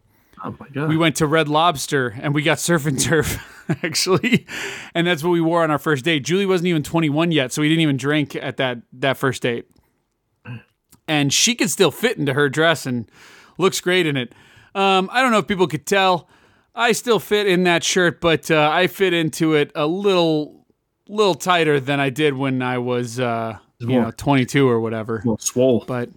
Oh 0.46 0.54
my 0.60 0.68
god. 0.68 0.88
we 0.88 0.96
went 0.96 1.16
to 1.16 1.26
Red 1.26 1.48
Lobster 1.48 2.16
and 2.20 2.32
we 2.32 2.42
got 2.42 2.60
surf 2.60 2.86
and 2.86 3.00
turf 3.00 3.44
actually, 3.82 4.46
and 4.94 5.04
that's 5.04 5.24
what 5.24 5.30
we 5.30 5.40
wore 5.40 5.64
on 5.64 5.72
our 5.72 5.78
first 5.78 6.04
date. 6.04 6.24
Julie 6.24 6.46
wasn't 6.46 6.68
even 6.68 6.84
21 6.84 7.32
yet, 7.32 7.52
so 7.52 7.62
we 7.62 7.68
didn't 7.68 7.80
even 7.80 7.96
drink 7.96 8.36
at 8.36 8.56
that 8.58 8.78
that 8.92 9.16
first 9.16 9.42
date. 9.42 9.66
And 11.08 11.32
she 11.32 11.56
could 11.56 11.70
still 11.70 11.90
fit 11.90 12.16
into 12.16 12.32
her 12.32 12.48
dress 12.48 12.86
and 12.86 13.10
looks 13.58 13.80
great 13.80 14.06
in 14.06 14.16
it. 14.16 14.34
Um, 14.74 15.08
I 15.12 15.20
don't 15.20 15.32
know 15.32 15.38
if 15.38 15.48
people 15.48 15.66
could 15.66 15.86
tell. 15.86 16.28
I 16.76 16.92
still 16.92 17.18
fit 17.18 17.48
in 17.48 17.64
that 17.64 17.82
shirt, 17.82 18.20
but 18.20 18.50
uh, 18.50 18.70
I 18.72 18.86
fit 18.86 19.14
into 19.14 19.54
it 19.54 19.72
a 19.74 19.86
little 19.86 20.66
little 21.08 21.34
tighter 21.34 21.80
than 21.80 21.98
I 21.98 22.10
did 22.10 22.34
when 22.34 22.62
I 22.62 22.78
was 22.78 23.18
uh, 23.18 23.58
you 23.80 24.00
know 24.00 24.12
22 24.16 24.68
or 24.68 24.80
whatever 24.80 25.22
well, 25.24 25.38
swole. 25.38 25.84
but 25.86 26.08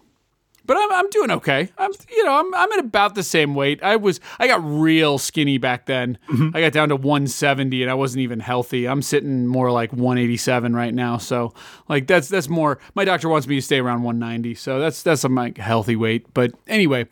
but 0.70 0.78
I'm, 0.78 0.92
I'm 0.92 1.10
doing 1.10 1.32
okay. 1.32 1.72
I'm 1.80 1.90
you 2.12 2.24
know 2.24 2.40
I'm 2.40 2.54
I'm 2.54 2.72
at 2.74 2.80
about 2.80 3.16
the 3.16 3.24
same 3.24 3.56
weight. 3.56 3.82
I 3.82 3.96
was 3.96 4.20
I 4.38 4.46
got 4.46 4.62
real 4.64 5.18
skinny 5.18 5.58
back 5.58 5.88
then. 5.88 6.20
I 6.54 6.62
got 6.62 6.74
down 6.74 6.90
to 6.90 6.96
170 6.96 7.82
and 7.82 7.90
I 7.90 7.96
wasn't 7.96 8.22
even 8.22 8.40
healthy. 8.40 8.88
I'm 8.88 9.02
sitting 9.02 9.48
more 9.48 9.72
like 9.72 9.92
187 9.92 10.76
right 10.76 10.94
now. 10.94 11.18
So 11.18 11.56
like 11.88 12.06
that's 12.06 12.28
that's 12.28 12.50
more. 12.50 12.78
My 12.94 13.04
doctor 13.04 13.30
wants 13.30 13.48
me 13.48 13.56
to 13.56 13.62
stay 13.64 13.80
around 13.80 14.04
190. 14.04 14.54
So 14.54 14.78
that's 14.80 15.02
that's 15.02 15.24
a 15.24 15.30
my 15.30 15.54
healthy 15.58 15.96
weight. 15.96 16.32
But 16.36 16.54
anyway. 16.68 17.08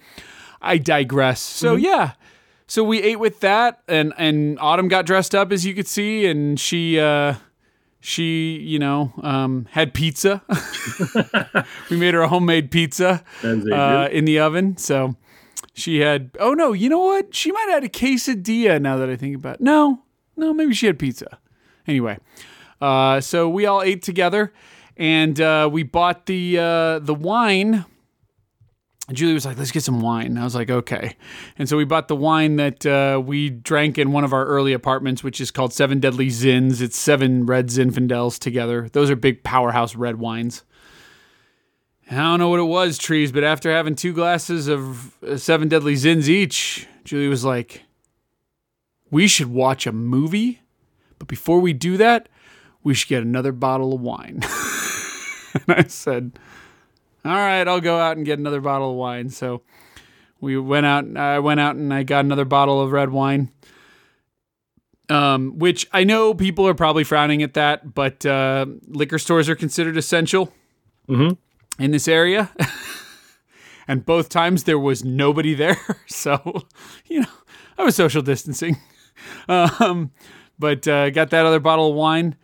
I 0.59 0.79
digress. 0.79 1.39
So 1.39 1.75
yeah, 1.75 2.13
so 2.65 2.83
we 2.83 3.01
ate 3.01 3.19
with 3.19 3.41
that, 3.41 3.83
and 3.87 4.11
and 4.17 4.57
Autumn 4.59 4.87
got 4.87 5.05
dressed 5.05 5.35
up 5.35 5.51
as 5.51 5.67
you 5.67 5.73
could 5.75 5.87
see, 5.87 6.25
and 6.25 6.59
she. 6.59 6.99
uh 6.99 7.35
she, 7.99 8.57
you 8.59 8.79
know, 8.79 9.13
um, 9.21 9.67
had 9.71 9.93
pizza. 9.93 10.43
we 11.89 11.97
made 11.97 12.13
her 12.13 12.21
a 12.21 12.27
homemade 12.27 12.71
pizza 12.71 13.23
uh, 13.43 14.09
in 14.11 14.25
the 14.25 14.39
oven. 14.39 14.77
So 14.77 15.15
she 15.73 15.99
had. 15.99 16.31
Oh 16.39 16.53
no, 16.53 16.73
you 16.73 16.89
know 16.89 16.99
what? 16.99 17.33
She 17.35 17.51
might 17.51 17.67
have 17.69 17.83
had 17.83 17.83
a 17.83 17.89
quesadilla. 17.89 18.81
Now 18.81 18.97
that 18.97 19.09
I 19.09 19.15
think 19.15 19.35
about, 19.35 19.55
it. 19.55 19.61
no, 19.61 20.03
no, 20.35 20.53
maybe 20.53 20.73
she 20.73 20.85
had 20.85 20.99
pizza. 20.99 21.39
Anyway, 21.87 22.17
uh, 22.81 23.21
so 23.21 23.49
we 23.49 23.65
all 23.65 23.81
ate 23.81 24.01
together, 24.01 24.53
and 24.95 25.39
uh, 25.39 25.69
we 25.71 25.83
bought 25.83 26.25
the 26.25 26.57
uh, 26.59 26.99
the 26.99 27.13
wine. 27.13 27.85
Julie 29.13 29.33
was 29.33 29.45
like, 29.45 29.57
"Let's 29.57 29.71
get 29.71 29.83
some 29.83 30.01
wine." 30.01 30.37
I 30.37 30.43
was 30.43 30.53
like, 30.53 30.69
"Okay." 30.69 31.15
And 31.57 31.69
so 31.69 31.77
we 31.77 31.85
bought 31.85 32.09
the 32.09 32.15
wine 32.15 32.57
that 32.57 32.85
uh, 32.85 33.21
we 33.23 33.49
drank 33.49 33.97
in 33.97 34.11
one 34.11 34.25
of 34.25 34.33
our 34.33 34.45
early 34.45 34.73
apartments, 34.73 35.23
which 35.23 35.39
is 35.39 35.49
called 35.49 35.71
Seven 35.73 35.99
Deadly 35.99 36.27
Zins. 36.27 36.81
It's 36.81 36.97
seven 36.97 37.45
red 37.45 37.67
Zinfandels 37.67 38.37
together. 38.37 38.89
Those 38.89 39.09
are 39.09 39.15
big 39.15 39.43
powerhouse 39.43 39.95
red 39.95 40.17
wines. 40.17 40.63
I 42.11 42.15
don't 42.15 42.39
know 42.39 42.49
what 42.49 42.59
it 42.59 42.63
was, 42.63 42.97
trees, 42.97 43.31
but 43.31 43.43
after 43.43 43.71
having 43.71 43.95
two 43.95 44.13
glasses 44.13 44.67
of 44.67 45.21
uh, 45.23 45.37
Seven 45.37 45.67
Deadly 45.67 45.95
Zins 45.95 46.27
each, 46.27 46.87
Julie 47.05 47.29
was 47.29 47.45
like, 47.45 47.83
"We 49.09 49.27
should 49.27 49.47
watch 49.47 49.87
a 49.87 49.93
movie, 49.93 50.61
but 51.17 51.29
before 51.29 51.61
we 51.61 51.71
do 51.71 51.95
that, 51.95 52.27
we 52.83 52.93
should 52.93 53.09
get 53.09 53.23
another 53.23 53.53
bottle 53.53 53.93
of 53.93 54.01
wine." 54.01 54.41
and 55.53 55.63
I 55.69 55.83
said, 55.87 56.37
"All 57.27 57.35
right, 57.35 57.67
I'll 57.67 57.81
go 57.81 57.99
out 57.99 58.17
and 58.17 58.25
get 58.25 58.39
another 58.39 58.61
bottle 58.61 58.91
of 58.91 58.95
wine." 58.97 59.29
So 59.29 59.61
we 60.39 60.57
went 60.57 60.85
out. 60.85 61.17
I 61.17 61.39
went 61.39 61.59
out 61.59 61.75
and 61.75 61.93
I 61.93 62.03
got 62.03 62.25
another 62.25 62.45
bottle 62.45 62.81
of 62.81 62.91
red 62.91 63.09
wine. 63.09 63.51
Um, 65.09 65.57
which 65.57 65.87
I 65.93 66.03
know 66.03 66.33
people 66.33 66.67
are 66.67 66.73
probably 66.73 67.05
frowning 67.05 67.41
at 67.41 67.53
that, 67.53 67.93
but 67.93 68.25
uh, 68.25 68.65
liquor 68.87 69.17
stores 69.17 69.47
are 69.47 69.55
considered 69.55 69.95
essential 69.95 70.51
Mhm. 71.07 71.37
in 71.79 71.91
this 71.91 72.09
area. 72.09 72.51
and 73.87 74.05
both 74.05 74.27
times 74.27 74.65
there 74.65 74.77
was 74.79 75.05
nobody 75.05 75.53
there. 75.53 75.77
So, 76.07 76.63
you 77.05 77.21
know, 77.21 77.27
I 77.77 77.83
was 77.83 77.95
social 77.95 78.21
distancing. 78.21 78.77
Um, 79.49 80.11
but 80.59 80.87
uh, 80.87 81.09
got 81.09 81.31
that 81.31 81.45
other 81.45 81.59
bottle 81.59 81.89
of 81.89 81.95
wine. 81.95 82.35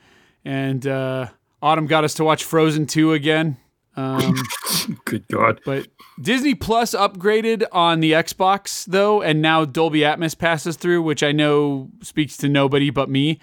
And 0.44 0.86
uh, 0.88 1.28
Autumn 1.62 1.86
got 1.86 2.04
us 2.04 2.14
to 2.16 2.24
watch 2.24 2.44
Frozen 2.44 2.88
2 2.88 3.14
again. 3.14 3.58
Um, 3.96 4.36
Good 5.06 5.28
God. 5.28 5.62
but 5.66 5.88
Disney 6.20 6.56
Plus 6.56 6.96
upgraded 6.96 7.64
on 7.72 8.00
the 8.00 8.14
Xbox 8.14 8.86
though, 8.86 9.22
and 9.22 9.42
now 9.42 9.66
Dolby 9.66 10.00
Atmos 10.00 10.38
passes 10.38 10.76
through, 10.78 11.04
which 11.04 11.22
I 11.24 11.32
know 11.32 11.90
speaks 12.02 12.36
to 12.38 12.50
nobody 12.50 12.90
but 12.90 13.10
me. 13.10 13.40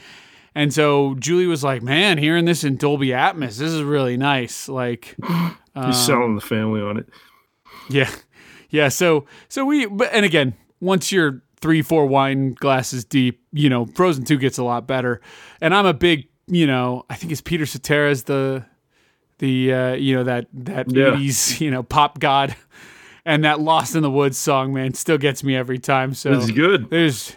And 0.54 0.74
so 0.74 1.14
Julie 1.20 1.46
was 1.46 1.62
like, 1.62 1.82
"Man, 1.82 2.18
hearing 2.18 2.44
this 2.44 2.64
in 2.64 2.76
Dolby 2.76 3.08
Atmos, 3.08 3.58
this 3.58 3.70
is 3.70 3.82
really 3.82 4.16
nice." 4.16 4.68
Like, 4.68 5.16
He's 5.86 5.96
selling 5.98 6.34
the 6.34 6.40
family 6.40 6.80
on 6.80 6.96
it. 6.96 7.08
yeah, 7.88 8.10
yeah. 8.70 8.88
So, 8.88 9.26
so 9.48 9.64
we, 9.64 9.86
but 9.86 10.10
and 10.12 10.26
again, 10.26 10.54
once 10.80 11.12
you're 11.12 11.42
three, 11.60 11.82
four 11.82 12.06
wine 12.06 12.54
glasses 12.54 13.04
deep, 13.04 13.40
you 13.52 13.68
know, 13.68 13.86
Frozen 13.86 14.24
Two 14.24 14.38
gets 14.38 14.58
a 14.58 14.64
lot 14.64 14.88
better. 14.88 15.20
And 15.60 15.72
I'm 15.72 15.86
a 15.86 15.94
big, 15.94 16.26
you 16.48 16.66
know, 16.66 17.04
I 17.08 17.14
think 17.14 17.30
it's 17.30 17.40
Peter 17.40 17.64
Cetera's 17.64 18.24
the, 18.24 18.66
the, 19.40 19.72
uh, 19.74 19.92
you 19.94 20.14
know, 20.16 20.24
that 20.24 20.46
that 20.54 20.90
Yeah. 20.90 21.10
80s, 21.16 21.60
you 21.60 21.70
know, 21.70 21.82
pop 21.82 22.18
god, 22.20 22.54
and 23.24 23.44
that 23.44 23.60
Lost 23.60 23.94
in 23.96 24.02
the 24.02 24.10
Woods 24.10 24.38
song, 24.38 24.72
man, 24.72 24.94
still 24.94 25.18
gets 25.18 25.42
me 25.44 25.56
every 25.56 25.78
time. 25.78 26.14
So 26.14 26.32
It's 26.32 26.50
good. 26.50 26.88
there's 26.88 27.36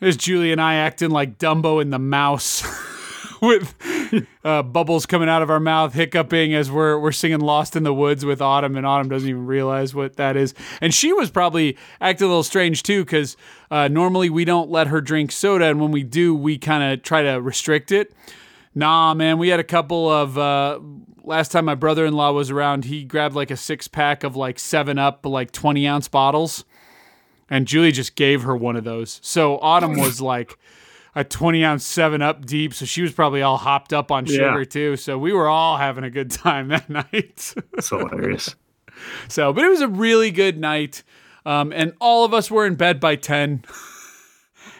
there's 0.00 0.16
Julie 0.16 0.52
and 0.52 0.60
I 0.60 0.74
acting 0.76 1.10
like 1.10 1.38
Dumbo 1.38 1.80
and 1.82 1.92
the 1.92 1.98
mouse 1.98 2.62
with 3.42 3.74
uh, 4.44 4.62
bubbles 4.62 5.06
coming 5.06 5.28
out 5.28 5.42
of 5.42 5.50
our 5.50 5.60
mouth, 5.60 5.92
hiccuping 5.94 6.54
as 6.54 6.70
we're 6.70 6.98
we're 6.98 7.12
singing 7.12 7.40
"Lost 7.40 7.76
in 7.76 7.82
the 7.82 7.92
Woods" 7.94 8.24
with 8.24 8.40
Autumn, 8.40 8.76
and 8.76 8.86
Autumn 8.86 9.08
doesn't 9.08 9.28
even 9.28 9.46
realize 9.46 9.94
what 9.94 10.16
that 10.16 10.36
is. 10.36 10.54
And 10.80 10.94
she 10.94 11.12
was 11.12 11.30
probably 11.30 11.76
acting 12.00 12.24
a 12.26 12.28
little 12.28 12.42
strange 12.44 12.82
too, 12.84 13.04
because 13.04 13.36
uh, 13.70 13.88
normally 13.88 14.30
we 14.30 14.44
don't 14.44 14.70
let 14.70 14.86
her 14.88 15.00
drink 15.00 15.30
soda, 15.32 15.66
and 15.66 15.80
when 15.80 15.90
we 15.90 16.02
do, 16.04 16.34
we 16.34 16.58
kind 16.58 16.82
of 16.92 17.02
try 17.02 17.22
to 17.22 17.40
restrict 17.40 17.90
it. 17.92 18.12
Nah, 18.78 19.14
man, 19.14 19.38
we 19.38 19.48
had 19.48 19.60
a 19.60 19.64
couple 19.64 20.08
of. 20.08 20.38
Uh, 20.38 20.78
last 21.24 21.50
time 21.52 21.64
my 21.64 21.74
brother-in-law 21.74 22.32
was 22.32 22.50
around, 22.50 22.84
he 22.84 23.04
grabbed 23.04 23.34
like 23.34 23.50
a 23.50 23.56
six 23.56 23.88
pack 23.88 24.22
of 24.24 24.36
like 24.36 24.58
Seven 24.58 24.98
Up, 24.98 25.26
like 25.26 25.50
twenty 25.52 25.86
ounce 25.86 26.06
bottles 26.08 26.64
and 27.50 27.66
Julie 27.66 27.92
just 27.92 28.14
gave 28.14 28.42
her 28.42 28.56
one 28.56 28.76
of 28.76 28.84
those. 28.84 29.20
So 29.22 29.58
Autumn 29.58 29.98
was 29.98 30.20
like 30.34 30.58
a 31.14 31.24
20 31.24 31.64
ounce 31.64 31.86
7 31.86 32.20
up 32.22 32.44
deep, 32.44 32.74
so 32.74 32.84
she 32.84 33.02
was 33.02 33.12
probably 33.12 33.42
all 33.42 33.56
hopped 33.56 33.92
up 33.92 34.12
on 34.12 34.26
sugar 34.26 34.58
Yeah. 34.60 34.64
too. 34.64 34.96
So 34.96 35.18
we 35.18 35.32
were 35.32 35.48
all 35.48 35.78
having 35.78 36.04
a 36.04 36.10
good 36.10 36.30
time 36.30 36.68
that 36.74 36.88
night. 36.90 37.54
It's 37.72 37.88
hilarious. 37.88 38.54
so, 39.28 39.52
but 39.52 39.64
it 39.64 39.68
was 39.68 39.80
a 39.80 39.88
really 39.88 40.30
good 40.30 40.58
night. 40.58 41.02
Um, 41.46 41.72
and 41.72 41.94
all 42.00 42.24
of 42.24 42.34
us 42.34 42.50
were 42.50 42.66
in 42.66 42.74
bed 42.74 43.00
by 43.00 43.16
10. 43.16 43.64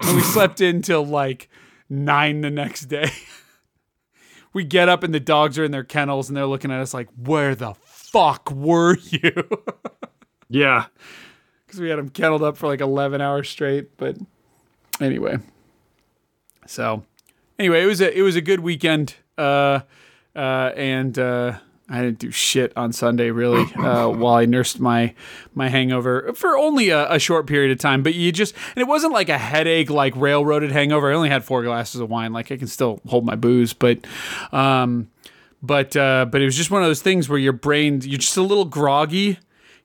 and 0.03 0.16
we 0.16 0.20
slept 0.22 0.61
in 0.61 0.82
till 0.82 1.05
like 1.07 1.49
9 1.88 2.42
the 2.42 2.51
next 2.51 2.82
day. 2.82 3.11
We 4.53 4.64
get 4.64 4.88
up 4.88 5.03
and 5.03 5.12
the 5.14 5.20
dogs 5.20 5.59
are 5.59 5.64
in 5.64 5.70
their 5.70 5.84
kennels 5.84 6.28
and 6.28 6.36
they're 6.36 6.46
looking 6.46 6.70
at 6.70 6.80
us 6.80 6.92
like, 6.94 7.09
where 7.22 7.55
the 7.55 7.74
fuck 7.84 8.51
were 8.51 8.96
you? 8.99 9.32
Yeah. 10.51 10.86
because 11.66 11.78
we 11.78 11.90
had 11.90 11.99
them 11.99 12.09
kenneled 12.09 12.42
up 12.42 12.57
for 12.57 12.68
like 12.68 12.80
11 12.80 13.20
hours 13.20 13.51
straight. 13.51 13.99
But 13.99 14.16
anyway, 14.99 15.36
so 16.66 17.05
anyway, 17.59 17.82
it 17.82 17.86
was 17.86 18.01
a 18.01 18.16
it 18.18 18.22
was 18.22 18.34
a 18.34 18.40
good 18.40 18.61
weekend, 18.61 19.16
uh, 19.36 19.80
uh, 20.34 20.72
and 20.74 21.18
uh, 21.18 21.59
I 21.89 22.03
didn't 22.03 22.18
do 22.18 22.30
shit 22.30 22.72
on 22.76 22.93
Sunday 22.93 23.30
really 23.30 23.72
uh, 23.75 24.08
while 24.08 24.34
I 24.34 24.45
nursed 24.45 24.79
my 24.80 25.14
my 25.54 25.68
hangover 25.68 26.33
for 26.34 26.57
only 26.57 26.91
a, 26.91 27.11
a 27.13 27.18
short 27.18 27.46
period 27.46 27.72
of 27.72 27.79
time. 27.79 28.03
But 28.03 28.14
you 28.14 28.30
just 28.33 28.54
and 28.75 28.83
it 28.83 28.87
wasn't 28.88 29.13
like 29.13 29.29
a 29.29 29.38
headache 29.38 29.91
like 29.91 30.14
railroaded 30.17 30.71
hangover. 30.71 31.11
I 31.11 31.14
only 31.14 31.30
had 31.30 31.45
four 31.45 31.63
glasses 31.63 32.00
of 32.00 32.11
wine. 32.11 32.33
Like 32.33 32.53
I 32.53 32.57
can 32.57 32.68
still 32.68 33.00
hold 33.07 33.25
my 33.25 33.37
booze, 33.37 33.72
but. 33.72 33.99
Um, 34.53 35.11
but 35.61 35.96
uh, 35.96 36.25
but 36.30 36.41
it 36.41 36.45
was 36.45 36.57
just 36.57 36.71
one 36.71 36.83
of 36.83 36.88
those 36.88 37.03
things 37.03 37.29
where 37.29 37.38
your 37.38 37.53
brain 37.53 38.00
you're 38.04 38.21
just 38.21 38.37
a 38.37 38.42
little 38.42 38.64
groggy 38.64 39.38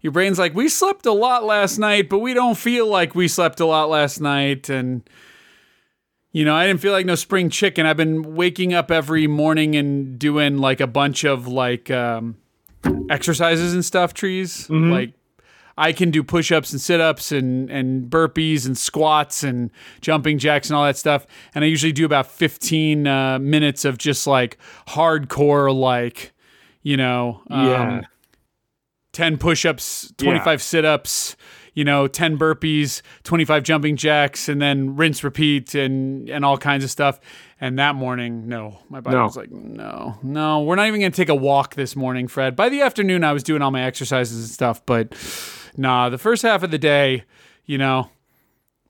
your 0.03 0.11
brain's 0.11 0.38
like, 0.38 0.53
we 0.53 0.68
slept 0.68 1.06
a 1.06 1.14
lot 1.14 1.45
last 1.45 1.80
night, 1.80 2.10
but 2.10 2.19
we 2.19 2.34
don't 2.34 2.57
feel 2.57 2.88
like 2.88 3.15
we 3.15 3.30
slept 3.30 3.61
a 3.61 3.65
lot 3.65 3.90
last 3.90 4.19
night. 4.19 4.69
And, 4.69 5.02
you 6.34 6.43
know, 6.43 6.55
I 6.55 6.68
didn't 6.68 6.81
feel 6.81 6.91
like 6.91 7.05
no 7.05 7.15
spring 7.15 7.49
chicken. 7.49 7.85
I've 7.85 7.95
been 7.95 8.35
waking 8.35 8.73
up 8.73 8.91
every 8.91 9.27
morning 9.27 9.76
and 9.76 10.19
doing 10.19 10.57
like 10.57 10.81
a 10.81 10.88
bunch 10.88 11.23
of 11.23 11.47
like 11.47 11.89
um, 11.91 12.35
exercises 13.10 13.73
and 13.73 13.85
stuff, 13.85 14.14
trees. 14.14 14.68
Like, 14.91 15.14
I 15.77 15.91
can 15.91 16.11
do 16.11 16.22
push 16.23 16.51
ups 16.51 16.72
and 16.72 16.80
sit 16.80 17.01
ups 17.01 17.31
and, 17.31 17.69
and 17.72 18.10
burpees 18.10 18.65
and 18.68 18.77
squats 18.77 19.41
and 19.43 19.72
jumping 20.01 20.38
jacks 20.38 20.69
and 20.69 20.77
all 20.77 20.84
that 20.85 20.97
stuff. 20.97 21.26
And 21.55 21.64
I 21.64 21.68
usually 21.68 21.91
do 21.91 22.05
about 22.05 22.27
15 22.27 23.07
uh, 23.07 23.39
minutes 23.39 23.84
of 23.85 23.97
just 23.97 24.27
like 24.27 24.57
hardcore, 24.89 25.73
like, 25.76 26.31
you 26.84 26.97
know, 26.97 27.41
um, 27.49 27.68
Yeah. 27.68 28.01
10 29.14 29.38
push-ups 29.38 30.11
25 30.18 30.61
sit-ups 30.61 31.35
you 31.74 31.84
know 31.84 32.08
10 32.08 32.38
burpees 32.38 33.02
25 33.24 33.64
jumping 33.64 33.95
jacks 33.95 34.48
and 34.50 34.62
then 34.62 34.95
rinse 34.95 35.24
repeat 35.24 35.74
and 35.76 36.30
and 36.30 36.45
all 36.45 36.58
kinds 36.58 36.84
of 36.84 36.90
stuff 36.91 37.20
and 37.60 37.80
that 37.80 37.95
morning 37.95 38.48
no 38.48 38.78
my 38.90 39.00
body 39.02 39.16
No. 39.18 39.24
was 39.24 39.36
like 39.38 39.52
no 39.52 40.18
no 40.22 40.62
we're 40.62 40.76
not 40.76 40.88
even 40.88 41.00
going 41.00 41.12
to 41.12 41.16
take 41.16 41.30
a 41.30 41.36
walk 41.36 41.76
this 41.76 41.95
morning 41.95 42.28
fred 42.28 42.56
by 42.56 42.70
the 42.70 42.82
afternoon 42.82 43.24
i 43.24 43.34
was 43.34 43.44
doing 43.44 43.62
all 43.62 43.72
my 43.72 43.84
exercises 43.84 44.38
and 44.40 44.50
stuff 44.50 44.86
but 44.86 45.14
nah 45.76 46.10
the 46.10 46.18
first 46.20 46.44
half 46.44 46.62
of 46.64 46.72
the 46.72 46.78
day 46.78 47.24
you 47.66 47.78
know 47.78 48.10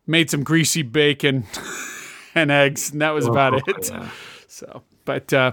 made 0.06 0.30
some 0.30 0.44
greasy 0.44 0.82
bacon 0.82 1.46
and 2.36 2.52
eggs 2.52 2.92
and 2.92 3.02
that 3.02 3.12
was 3.12 3.26
about 3.26 3.54
Oh, 3.54 3.58
it 3.68 3.90
yeah. 3.90 4.10
so, 4.48 4.82
but 5.06 5.32
uh, 5.34 5.52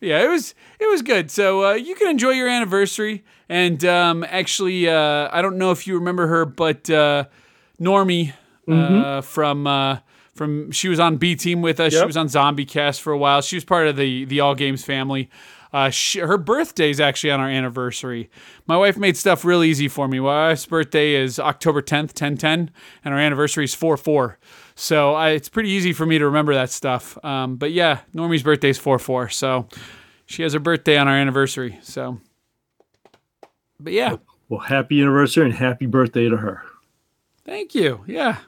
yeah, 0.00 0.22
it 0.22 0.28
was 0.28 0.54
it 0.78 0.88
was 0.90 1.02
good. 1.02 1.30
So 1.30 1.64
uh, 1.64 1.74
you 1.74 1.94
can 1.94 2.08
enjoy 2.08 2.30
your 2.30 2.48
anniversary. 2.48 3.24
And 3.48 3.82
um, 3.84 4.24
actually, 4.28 4.88
uh, 4.88 5.28
I 5.32 5.40
don't 5.40 5.56
know 5.56 5.70
if 5.70 5.86
you 5.86 5.94
remember 5.94 6.26
her, 6.26 6.44
but 6.44 6.88
uh, 6.90 7.24
Normie 7.80 8.34
uh, 8.68 9.20
from 9.22 9.66
uh, 9.66 9.98
from 10.34 10.70
she 10.70 10.88
was 10.88 11.00
on 11.00 11.16
B 11.16 11.34
Team 11.34 11.62
with 11.62 11.80
us. 11.80 11.92
She 11.92 12.06
was 12.06 12.16
on 12.16 12.28
Zombie 12.28 12.66
Cast 12.66 13.00
for 13.00 13.12
a 13.12 13.18
while. 13.18 13.40
She 13.40 13.56
was 13.56 13.64
part 13.64 13.88
of 13.88 13.96
the 13.96 14.24
the 14.26 14.40
All 14.40 14.54
Games 14.54 14.84
family. 14.84 15.30
Uh, 15.72 15.90
she, 15.90 16.20
her 16.20 16.38
birthday 16.38 16.88
is 16.90 16.98
actually 16.98 17.30
on 17.30 17.40
our 17.40 17.48
anniversary. 17.48 18.30
My 18.66 18.76
wife 18.76 18.96
made 18.96 19.18
stuff 19.18 19.44
real 19.44 19.62
easy 19.62 19.86
for 19.86 20.08
me. 20.08 20.18
My 20.18 20.48
wife's 20.48 20.64
birthday 20.64 21.14
is 21.14 21.38
October 21.38 21.82
10th, 21.82 22.18
1010, 22.18 22.70
and 23.04 23.14
our 23.14 23.20
anniversary 23.20 23.64
is 23.64 23.74
4 23.74 23.98
4. 23.98 24.38
So 24.80 25.12
I, 25.14 25.30
it's 25.30 25.48
pretty 25.48 25.70
easy 25.70 25.92
for 25.92 26.06
me 26.06 26.18
to 26.18 26.26
remember 26.26 26.54
that 26.54 26.70
stuff. 26.70 27.22
Um, 27.24 27.56
but 27.56 27.72
yeah, 27.72 28.00
Normie's 28.14 28.44
birthday 28.44 28.70
is 28.70 28.78
4 28.78 29.00
4. 29.00 29.28
So 29.28 29.68
she 30.24 30.44
has 30.44 30.52
her 30.52 30.60
birthday 30.60 30.96
on 30.96 31.08
our 31.08 31.14
anniversary. 31.14 31.80
So, 31.82 32.20
but 33.80 33.92
yeah, 33.92 34.16
Well, 34.48 34.60
happy 34.60 35.00
anniversary 35.00 35.46
and 35.46 35.54
happy 35.54 35.86
birthday 35.86 36.28
to 36.28 36.36
her. 36.36 36.62
Thank 37.44 37.74
you. 37.74 38.04
Yeah. 38.06 38.38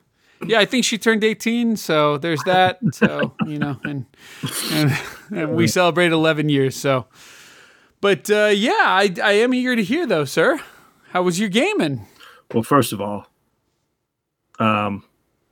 Yeah, 0.47 0.61
I 0.61 0.67
think 0.67 0.85
she 0.85 0.99
turned 0.99 1.23
18, 1.25 1.77
so 1.77 2.17
there's 2.17 2.43
that. 2.45 2.79
So, 2.93 3.35
you 3.47 3.59
know, 3.59 3.79
and 3.85 4.07
and, 4.71 4.99
and 5.35 5.55
we 5.55 5.67
celebrate 5.67 6.13
11 6.13 6.49
years, 6.49 6.77
so 6.77 7.07
but 8.01 8.31
uh, 8.31 8.53
yeah, 8.55 8.73
I, 8.79 9.13
I 9.23 9.33
am 9.33 9.53
eager 9.53 9.77
to 9.77 9.83
hear 9.83 10.07
though, 10.07 10.25
sir. 10.25 10.61
How 11.11 11.23
was 11.23 11.39
your 11.41 11.49
gaming? 11.49 12.07
Well, 12.55 12.63
first 12.63 12.93
of 12.93 13.01
all, 13.01 13.27
um, 14.59 15.05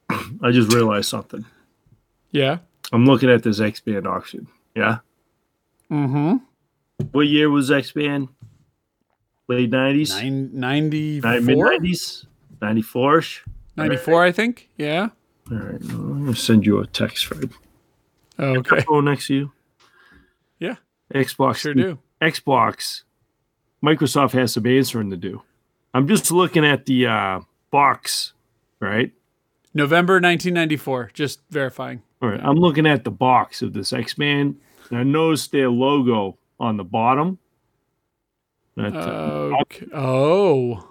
I 0.43 0.51
just 0.51 0.73
realized 0.73 1.09
something. 1.09 1.45
Yeah. 2.31 2.59
I'm 2.93 3.05
looking 3.07 3.31
at 3.31 3.43
this 3.43 3.61
X 3.61 3.81
Band 3.81 4.07
auction. 4.07 4.47
Yeah. 4.75 4.99
Mm-hmm. 5.91 6.37
What 7.13 7.27
year 7.27 7.51
was 7.51 7.71
X 7.71 7.93
Band? 7.93 8.29
Late 9.49 9.71
90s? 9.71 10.11
Nine, 10.11 10.51
94? 10.53 11.41
Mid 11.41 11.59
90s? 11.59 12.27
94 12.61 13.19
ish? 13.19 13.45
94, 13.77 14.25
I 14.25 14.33
think. 14.33 14.69
Yeah. 14.77 15.09
All 15.51 15.57
right. 15.57 15.81
I'm 15.81 16.25
going 16.25 16.35
to 16.35 16.41
send 16.41 16.67
you 16.67 16.81
a 16.81 16.87
text, 16.87 17.27
Fred. 17.27 17.51
Okay. 18.39 18.81
Phone 18.83 19.07
next 19.07 19.29
to 19.29 19.35
you. 19.35 19.53
Yeah. 20.59 20.77
Xbox. 21.15 21.57
Sure 21.57 21.75
do. 21.75 21.99
Xbox. 22.21 23.03
Microsoft 23.83 24.33
has 24.33 24.53
some 24.53 24.67
answering 24.67 25.11
to 25.11 25.17
do. 25.17 25.43
I'm 25.95 26.09
just 26.09 26.31
looking 26.31 26.65
at 26.65 26.87
the 26.87 27.07
uh, 27.07 27.41
box, 27.71 28.33
right? 28.81 29.13
November 29.79 30.15
1994. 30.15 31.13
Just 31.15 31.41
verifying. 31.51 32.03
All 32.21 32.29
right. 32.29 32.41
I'm 32.43 32.57
looking 32.57 32.87
at 32.87 33.05
the 33.05 33.11
box 33.11 33.63
of 33.63 33.73
this 33.73 33.93
X 33.93 34.13
Band, 34.15 34.61
and 34.91 34.99
I 34.99 35.03
noticed 35.05 35.53
their 35.53 35.71
logo 35.71 36.37
on 36.61 36.77
the 36.77 36.85
bottom. 36.85 37.39
That, 38.77 38.95
uh, 38.95 39.57
Okay. 39.63 39.87
Oh. 39.95 40.89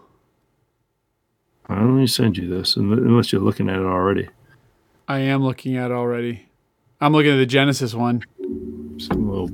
let 1.69 1.80
me 1.81 2.07
send 2.07 2.38
you 2.38 2.47
this, 2.49 2.76
unless 2.76 3.31
you're 3.31 3.41
looking 3.41 3.69
at 3.69 3.76
it 3.77 3.85
already. 3.85 4.27
I 5.07 5.19
am 5.19 5.43
looking 5.43 5.77
at 5.77 5.91
it 5.91 5.93
already. 5.93 6.47
I'm 6.99 7.14
looking 7.14 7.31
at 7.31 7.38
the 7.38 7.45
Genesis 7.45 7.93
one. 7.93 8.23
Some 8.97 9.30
little, 9.30 9.51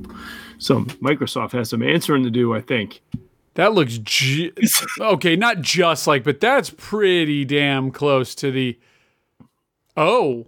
some 0.58 0.86
Microsoft 1.02 1.52
has 1.52 1.68
some 1.70 1.82
answering 1.82 2.22
to 2.24 2.30
do, 2.30 2.54
I 2.54 2.60
think. 2.60 3.02
That 3.54 3.72
looks 3.74 3.98
ju- 3.98 4.52
okay, 5.00 5.36
not 5.36 5.60
just 5.60 6.06
like, 6.06 6.24
but 6.24 6.40
that's 6.40 6.70
pretty 6.70 7.44
damn 7.44 7.90
close 7.90 8.34
to 8.36 8.50
the. 8.50 8.78
Oh. 9.96 10.46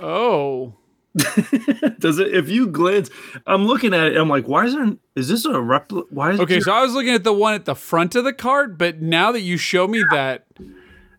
Oh. 0.00 0.74
Does 1.98 2.18
it? 2.18 2.34
If 2.34 2.48
you 2.48 2.66
glance, 2.68 3.10
I'm 3.46 3.66
looking 3.66 3.92
at 3.92 4.06
it. 4.12 4.16
I'm 4.16 4.28
like, 4.30 4.48
why 4.48 4.64
is 4.64 4.72
there? 4.74 4.92
Is 5.14 5.28
this 5.28 5.44
a 5.44 5.60
replica? 5.60 6.06
Why 6.10 6.32
is 6.32 6.40
Okay, 6.40 6.54
there- 6.54 6.60
so 6.62 6.72
I 6.72 6.80
was 6.82 6.94
looking 6.94 7.12
at 7.12 7.24
the 7.24 7.32
one 7.34 7.52
at 7.54 7.66
the 7.66 7.74
front 7.74 8.14
of 8.14 8.24
the 8.24 8.32
card, 8.32 8.78
but 8.78 9.02
now 9.02 9.30
that 9.32 9.40
you 9.42 9.58
show 9.58 9.86
me 9.86 10.02
that 10.10 10.46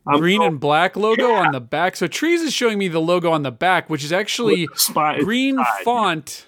I'm 0.08 0.20
green 0.20 0.40
go- 0.40 0.48
and 0.48 0.60
black 0.60 0.96
logo 0.98 1.32
on 1.34 1.52
the 1.52 1.62
back, 1.62 1.96
so 1.96 2.08
Trees 2.08 2.42
is 2.42 2.54
showing 2.54 2.80
me 2.80 2.88
the 2.88 3.00
logo 3.00 3.32
on 3.32 3.44
the 3.44 3.52
back, 3.52 3.88
which 3.90 4.04
is 4.04 4.12
actually 4.12 4.68
spot 4.76 5.20
green 5.20 5.58
side. 5.58 5.84
font. 5.84 6.46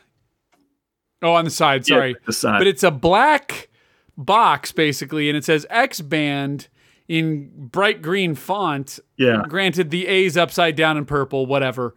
Oh, 1.22 1.34
on 1.34 1.46
the 1.46 1.52
side, 1.52 1.88
Yeah, 1.88 1.96
sorry. 1.98 2.16
the 2.26 2.34
side. 2.34 2.58
But 2.58 2.66
it's 2.68 2.84
a 2.84 2.92
black 2.92 3.70
box 4.18 4.72
basically, 4.72 5.30
and 5.30 5.38
it 5.38 5.46
says 5.46 5.68
X 5.70 6.02
band 6.02 6.68
in 7.08 7.68
bright 7.68 8.02
green 8.02 8.36
font. 8.36 9.00
Yeah. 9.18 9.44
Granted, 9.48 9.90
the 9.92 10.08
A's 10.08 10.38
upside 10.38 10.76
down 10.76 10.98
in 10.98 11.06
purple, 11.06 11.46
whatever. 11.46 11.96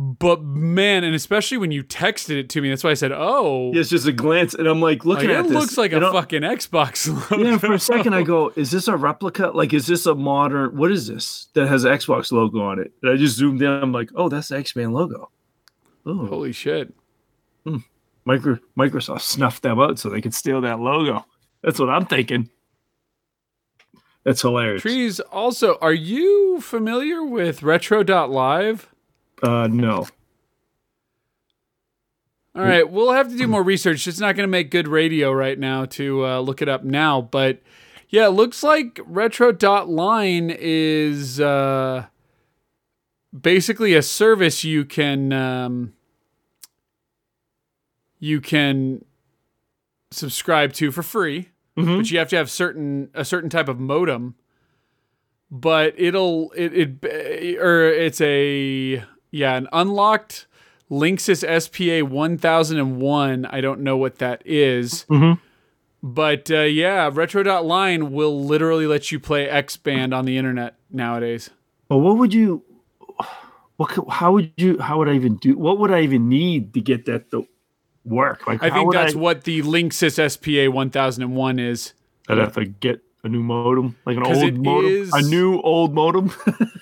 But 0.00 0.42
man, 0.44 1.02
and 1.02 1.12
especially 1.12 1.56
when 1.58 1.72
you 1.72 1.82
texted 1.82 2.38
it 2.38 2.48
to 2.50 2.60
me, 2.62 2.68
that's 2.68 2.84
why 2.84 2.90
I 2.90 2.94
said, 2.94 3.10
"Oh, 3.10 3.72
It's 3.74 3.90
just 3.90 4.06
a 4.06 4.12
glance, 4.12 4.54
and 4.54 4.68
I'm 4.68 4.80
like 4.80 5.04
looking 5.04 5.28
like, 5.28 5.38
at 5.38 5.44
it 5.46 5.48
this. 5.48 5.56
looks 5.60 5.76
like 5.76 5.90
a 5.90 6.00
fucking 6.00 6.42
Xbox 6.42 7.08
logo." 7.32 7.44
Yeah, 7.44 7.58
for 7.58 7.72
a 7.72 7.80
second 7.80 8.14
I 8.14 8.22
go, 8.22 8.52
is 8.54 8.70
this 8.70 8.86
a 8.86 8.96
replica? 8.96 9.48
Like, 9.48 9.72
is 9.74 9.88
this 9.88 10.06
a 10.06 10.14
modern? 10.14 10.76
What 10.76 10.92
is 10.92 11.08
this 11.08 11.48
that 11.54 11.66
has 11.66 11.82
an 11.82 11.90
Xbox 11.92 12.30
logo 12.30 12.60
on 12.60 12.78
it? 12.78 12.92
And 13.02 13.10
I 13.10 13.16
just 13.16 13.36
zoomed 13.38 13.60
in. 13.60 13.68
I'm 13.68 13.90
like, 13.92 14.10
oh, 14.14 14.28
that's 14.28 14.48
the 14.48 14.58
X 14.58 14.72
Band 14.72 14.94
logo. 14.94 15.32
Oh, 16.06 16.26
Holy 16.26 16.52
shit! 16.52 16.94
Hmm. 17.64 17.78
Micro, 18.24 18.60
Microsoft 18.78 19.20
snuffed 19.22 19.64
them 19.64 19.80
out 19.80 19.98
so 19.98 20.10
they 20.10 20.20
could 20.20 20.34
steal 20.34 20.60
that 20.60 20.78
logo. 20.78 21.24
That's 21.64 21.80
what 21.80 21.88
I'm 21.90 22.06
thinking. 22.06 22.50
That's 24.28 24.42
hilarious. 24.42 24.82
Trees. 24.82 25.20
Also, 25.20 25.78
are 25.80 25.94
you 25.94 26.60
familiar 26.60 27.24
with 27.24 27.62
Retro.live? 27.62 28.94
Uh, 29.42 29.68
no. 29.68 30.06
All 32.54 32.62
right, 32.62 32.90
we'll 32.90 33.12
have 33.12 33.30
to 33.30 33.38
do 33.38 33.48
more 33.48 33.62
research. 33.62 34.06
It's 34.06 34.20
not 34.20 34.36
going 34.36 34.46
to 34.46 34.50
make 34.50 34.70
good 34.70 34.86
radio 34.86 35.32
right 35.32 35.58
now 35.58 35.86
to 35.86 36.26
uh, 36.26 36.40
look 36.40 36.60
it 36.60 36.68
up 36.68 36.84
now, 36.84 37.22
but 37.22 37.62
yeah, 38.10 38.26
it 38.26 38.32
looks 38.32 38.62
like 38.62 39.00
retro.line 39.06 40.54
is 40.58 41.40
uh, 41.40 42.04
basically 43.40 43.94
a 43.94 44.02
service 44.02 44.62
you 44.62 44.84
can 44.84 45.32
um, 45.32 45.94
you 48.18 48.42
can 48.42 49.06
subscribe 50.10 50.74
to 50.74 50.92
for 50.92 51.02
free, 51.02 51.48
Mhm. 51.78 51.96
but 51.98 52.10
you 52.10 52.18
have 52.18 52.28
to 52.30 52.36
have 52.36 52.50
certain 52.50 53.08
a 53.14 53.24
certain 53.24 53.50
type 53.50 53.68
of 53.68 53.78
modem. 53.80 54.34
But 55.50 55.94
it'll 55.96 56.52
it 56.56 56.72
it 57.04 57.58
or 57.58 57.88
it's 57.88 58.20
a 58.20 59.02
yeah 59.30 59.56
an 59.56 59.66
unlocked 59.72 60.46
Linksys 60.90 61.42
SPA 61.62 62.04
1001. 62.06 63.46
I 63.46 63.60
don't 63.60 63.80
know 63.80 63.96
what 63.96 64.18
that 64.18 64.42
is. 64.44 65.04
Mhm. 65.10 65.38
But 66.02 66.50
uh, 66.50 66.60
yeah, 66.60 67.10
retro.line 67.12 68.12
will 68.12 68.44
literally 68.44 68.86
let 68.86 69.10
you 69.10 69.18
play 69.18 69.48
X 69.48 69.76
Band 69.76 70.12
on 70.14 70.24
the 70.26 70.36
internet 70.36 70.76
nowadays. 70.90 71.50
Well, 71.88 72.00
what 72.00 72.18
would 72.18 72.32
you? 72.34 72.62
What? 73.78 73.90
could- 73.90 74.08
How 74.08 74.32
would 74.32 74.52
you? 74.56 74.78
How 74.78 74.98
would 74.98 75.08
I 75.08 75.14
even 75.14 75.36
do? 75.36 75.56
What 75.56 75.78
would 75.78 75.90
I 75.90 76.02
even 76.02 76.28
need 76.28 76.74
to 76.74 76.80
get 76.80 77.06
that 77.06 77.30
to 77.30 77.46
work? 78.08 78.46
Like, 78.46 78.62
I 78.62 78.70
think 78.70 78.92
that's 78.92 79.14
I, 79.14 79.18
what 79.18 79.44
the 79.44 79.62
Linksys 79.62 80.18
SPA 80.30 80.70
1001 80.70 81.58
is. 81.58 81.92
I'd 82.28 82.38
have 82.38 82.54
to 82.54 82.64
get 82.66 83.02
a 83.24 83.28
new 83.28 83.42
modem, 83.42 83.96
like 84.04 84.16
an 84.16 84.24
old 84.26 84.54
modem, 84.58 84.90
is- 84.90 85.12
a 85.12 85.22
new 85.22 85.60
old 85.60 85.94
modem. 85.94 86.32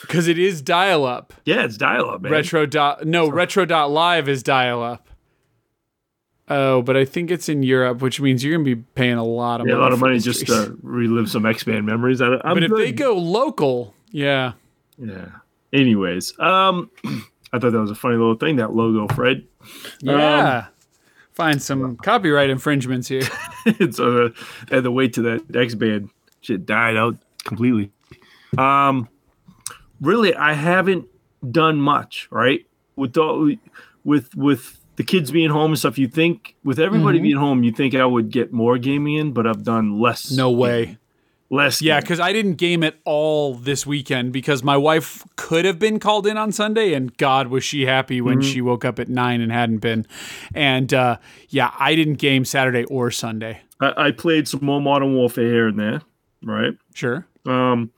Because 0.00 0.28
it 0.28 0.38
is 0.38 0.62
dial 0.62 1.04
up. 1.04 1.34
yeah, 1.44 1.62
it's 1.64 1.76
dial 1.76 2.08
up, 2.08 2.22
man. 2.22 2.32
Retro 2.32 2.64
dot 2.64 3.06
no 3.06 3.28
retro.live 3.28 4.26
is 4.26 4.42
dial 4.42 4.82
up. 4.82 5.06
Oh, 6.48 6.80
but 6.80 6.96
I 6.96 7.04
think 7.04 7.30
it's 7.30 7.50
in 7.50 7.62
Europe, 7.62 8.00
which 8.00 8.18
means 8.18 8.42
you're 8.42 8.54
gonna 8.54 8.64
be 8.64 8.76
paying 8.76 9.18
a 9.18 9.24
lot 9.24 9.60
of 9.60 9.66
Yeah, 9.66 9.74
a 9.74 9.76
money. 9.76 9.82
lot 9.84 9.92
of 9.92 10.00
money 10.00 10.18
just 10.20 10.46
to 10.46 10.74
relive 10.82 11.28
some 11.30 11.44
X 11.44 11.64
Band 11.64 11.84
memories. 11.84 12.22
I, 12.22 12.38
but 12.42 12.62
if 12.64 12.72
they 12.74 12.92
go 12.92 13.12
local, 13.18 13.92
yeah. 14.10 14.52
yeah. 14.96 15.26
Anyways, 15.74 16.32
um, 16.40 16.90
I 17.52 17.58
thought 17.58 17.72
that 17.72 17.80
was 17.80 17.90
a 17.90 17.94
funny 17.94 18.16
little 18.16 18.34
thing. 18.36 18.56
That 18.56 18.74
logo, 18.74 19.06
Fred. 19.14 19.46
Yeah. 20.00 20.66
Find 21.32 21.62
some 21.62 21.96
copyright 21.96 22.50
infringements 22.50 23.08
here. 23.08 23.22
it's 23.66 24.00
uh, 24.00 24.30
I 24.70 24.74
had 24.76 24.84
to 24.84 24.90
wait 24.90 25.14
till 25.14 25.24
that 25.24 25.54
X 25.54 25.74
Band 25.74 26.10
shit 26.40 26.66
died 26.66 26.96
out 26.96 27.16
completely. 27.44 27.90
Um, 28.56 29.08
really, 30.00 30.34
I 30.34 30.54
haven't 30.54 31.06
done 31.50 31.80
much. 31.80 32.28
Right 32.30 32.66
with 32.96 33.12
the, 33.14 33.56
with 34.04 34.34
with 34.34 34.78
the 34.96 35.04
kids 35.04 35.30
being 35.30 35.50
home 35.50 35.70
and 35.72 35.78
stuff. 35.78 35.96
You 35.98 36.08
think 36.08 36.56
with 36.64 36.80
everybody 36.80 37.20
Mhm. 37.20 37.22
being 37.22 37.36
home, 37.36 37.62
you 37.62 37.70
think 37.72 37.94
I 37.94 38.04
would 38.04 38.30
get 38.30 38.52
more 38.52 38.78
gaming 38.78 39.14
in, 39.14 39.32
but 39.32 39.46
I've 39.46 39.62
done 39.62 40.00
less. 40.00 40.32
No 40.32 40.50
way. 40.50 40.98
Less. 41.50 41.80
Yeah, 41.82 42.00
because 42.00 42.20
I 42.20 42.32
didn't 42.32 42.54
game 42.54 42.82
at 42.82 42.96
all 43.04 43.54
this 43.54 43.86
weekend 43.86 44.32
because 44.32 44.62
my 44.62 44.76
wife 44.76 45.24
could 45.36 45.64
have 45.64 45.78
been 45.78 45.98
called 45.98 46.26
in 46.26 46.36
on 46.36 46.52
Sunday, 46.52 46.92
and 46.94 47.16
God 47.16 47.48
was 47.48 47.64
she 47.64 47.86
happy 47.86 48.20
when 48.20 48.40
she 48.40 48.60
woke 48.60 48.84
up 48.84 48.98
at 48.98 49.08
nine 49.08 49.40
and 49.40 49.50
hadn't 49.52 49.78
been. 49.78 50.06
And 50.54 50.92
uh, 50.92 51.18
yeah, 51.48 51.72
I 51.78 51.94
didn't 51.94 52.14
game 52.14 52.44
Saturday 52.44 52.84
or 52.84 53.10
Sunday. 53.10 53.60
I, 53.80 54.06
I 54.08 54.10
played 54.10 54.48
some 54.48 54.64
more 54.64 54.80
Modern 54.80 55.14
Warfare 55.14 55.46
here 55.46 55.68
and 55.68 55.78
there. 55.78 56.02
Right. 56.42 56.76
Sure. 56.94 57.26
Um, 57.46 57.90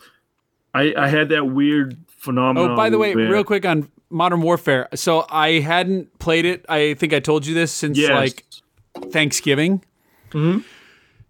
I 0.75 0.95
I 0.97 1.09
had 1.09 1.29
that 1.31 1.45
weird 1.47 1.97
phenomenon. 2.09 2.73
Oh, 2.73 2.77
by 2.77 2.91
the 2.91 2.99
way, 2.99 3.15
where- 3.15 3.31
real 3.31 3.45
quick 3.45 3.65
on 3.67 3.89
Modern 4.11 4.41
Warfare. 4.43 4.89
So 4.95 5.27
I 5.31 5.61
hadn't 5.61 6.19
played 6.19 6.45
it. 6.45 6.65
I 6.69 6.95
think 6.95 7.13
I 7.13 7.21
told 7.21 7.47
you 7.47 7.55
this 7.55 7.73
since 7.73 7.97
Yes. 7.99 8.11
like 8.11 8.45
Thanksgiving. 9.11 9.85
Mhm. 10.31 10.65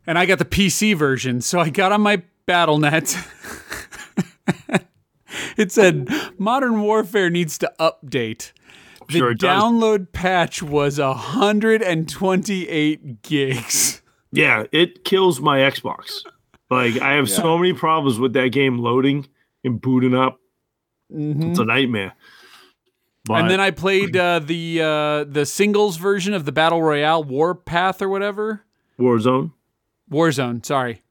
And 0.06 0.18
I 0.18 0.27
got 0.27 0.39
the 0.39 0.44
PC 0.44 0.97
version. 0.97 1.40
So 1.40 1.60
I 1.60 1.70
got 1.70 1.93
on 1.93 2.01
my 2.01 2.22
BattleNet. 2.48 3.16
it 5.56 5.70
said 5.72 6.09
Modern 6.39 6.81
Warfare 6.81 7.31
needs 7.31 7.59
to 7.59 7.72
update. 7.78 8.52
The 9.09 9.18
Sure 9.18 9.31
it 9.32 9.39
does. 9.40 9.62
download 9.62 10.12
patch 10.12 10.62
was 10.62 10.98
128 10.98 13.22
gigs. 13.22 14.02
Yeah, 14.32 14.64
it 14.72 15.05
kills 15.05 15.40
my 15.40 15.59
Xbox. 15.59 16.22
Like 16.70 17.01
I 17.01 17.14
have 17.14 17.28
so 17.28 17.59
many 17.59 17.72
problems 17.72 18.18
with 18.20 18.32
that 18.35 18.48
game 18.52 18.78
loading 18.78 19.27
and 19.64 19.81
booting 19.81 20.14
up. 20.14 20.39
It's 21.12 21.59
a 21.59 21.64
nightmare. 21.64 22.12
But 22.12 22.16
Mm-hmm. 23.35 23.40
and 23.43 23.51
then 23.51 23.60
I 23.60 23.70
played 23.70 24.16
uh, 24.16 24.39
the 24.39 24.81
uh, 24.81 25.24
the 25.24 25.44
singles 25.44 25.98
version 25.98 26.32
of 26.32 26.47
the 26.47 26.52
Battle 26.52 26.82
Royale 26.82 27.22
Warpath 27.22 28.01
or 28.01 28.09
whatever. 28.09 28.62
Warzone. 28.98 29.52
Warzone, 30.11 30.65
sorry. 30.65 31.03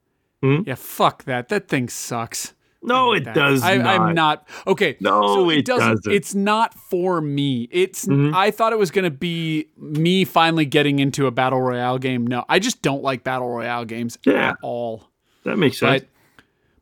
Hmm? 0.42 0.62
Yeah, 0.66 0.76
fuck 0.76 1.24
that. 1.26 1.50
That 1.50 1.68
thing 1.68 1.90
sucks. 1.90 2.54
No, 2.82 3.12
it 3.14 3.26
That- 3.26 3.36
does 3.36 3.62
I, 3.62 3.76
not. 3.78 4.00
I'm 4.00 4.16
not 4.16 4.48
okay. 4.66 4.96
No, 5.02 5.22
so 5.36 5.50
it 5.50 5.66
doesn't. 5.66 6.08
It's 6.08 6.34
not 6.34 6.74
for 6.74 7.20
me. 7.20 7.68
It's. 7.72 8.06
Mhm. 8.06 8.34
I 8.34 8.52
thought 8.52 8.72
it 8.72 8.80
was 8.80 8.90
gonna 8.90 9.10
be 9.12 9.68
me 9.78 10.24
finally 10.24 10.64
getting 10.66 11.00
into 11.00 11.28
a 11.28 11.32
battle 11.32 11.60
royale 11.60 11.98
game. 11.98 12.26
No, 12.26 12.46
I 12.48 12.60
just 12.60 12.82
don't 12.82 13.04
like 13.04 13.26
battle 13.26 13.50
royale 13.50 13.84
games 13.84 14.18
Yeah. 14.26 14.52
at 14.52 14.58
all. 14.64 15.10
That 15.44 15.58
makes 15.58 15.80
sense. 15.80 16.04
But 16.04 16.10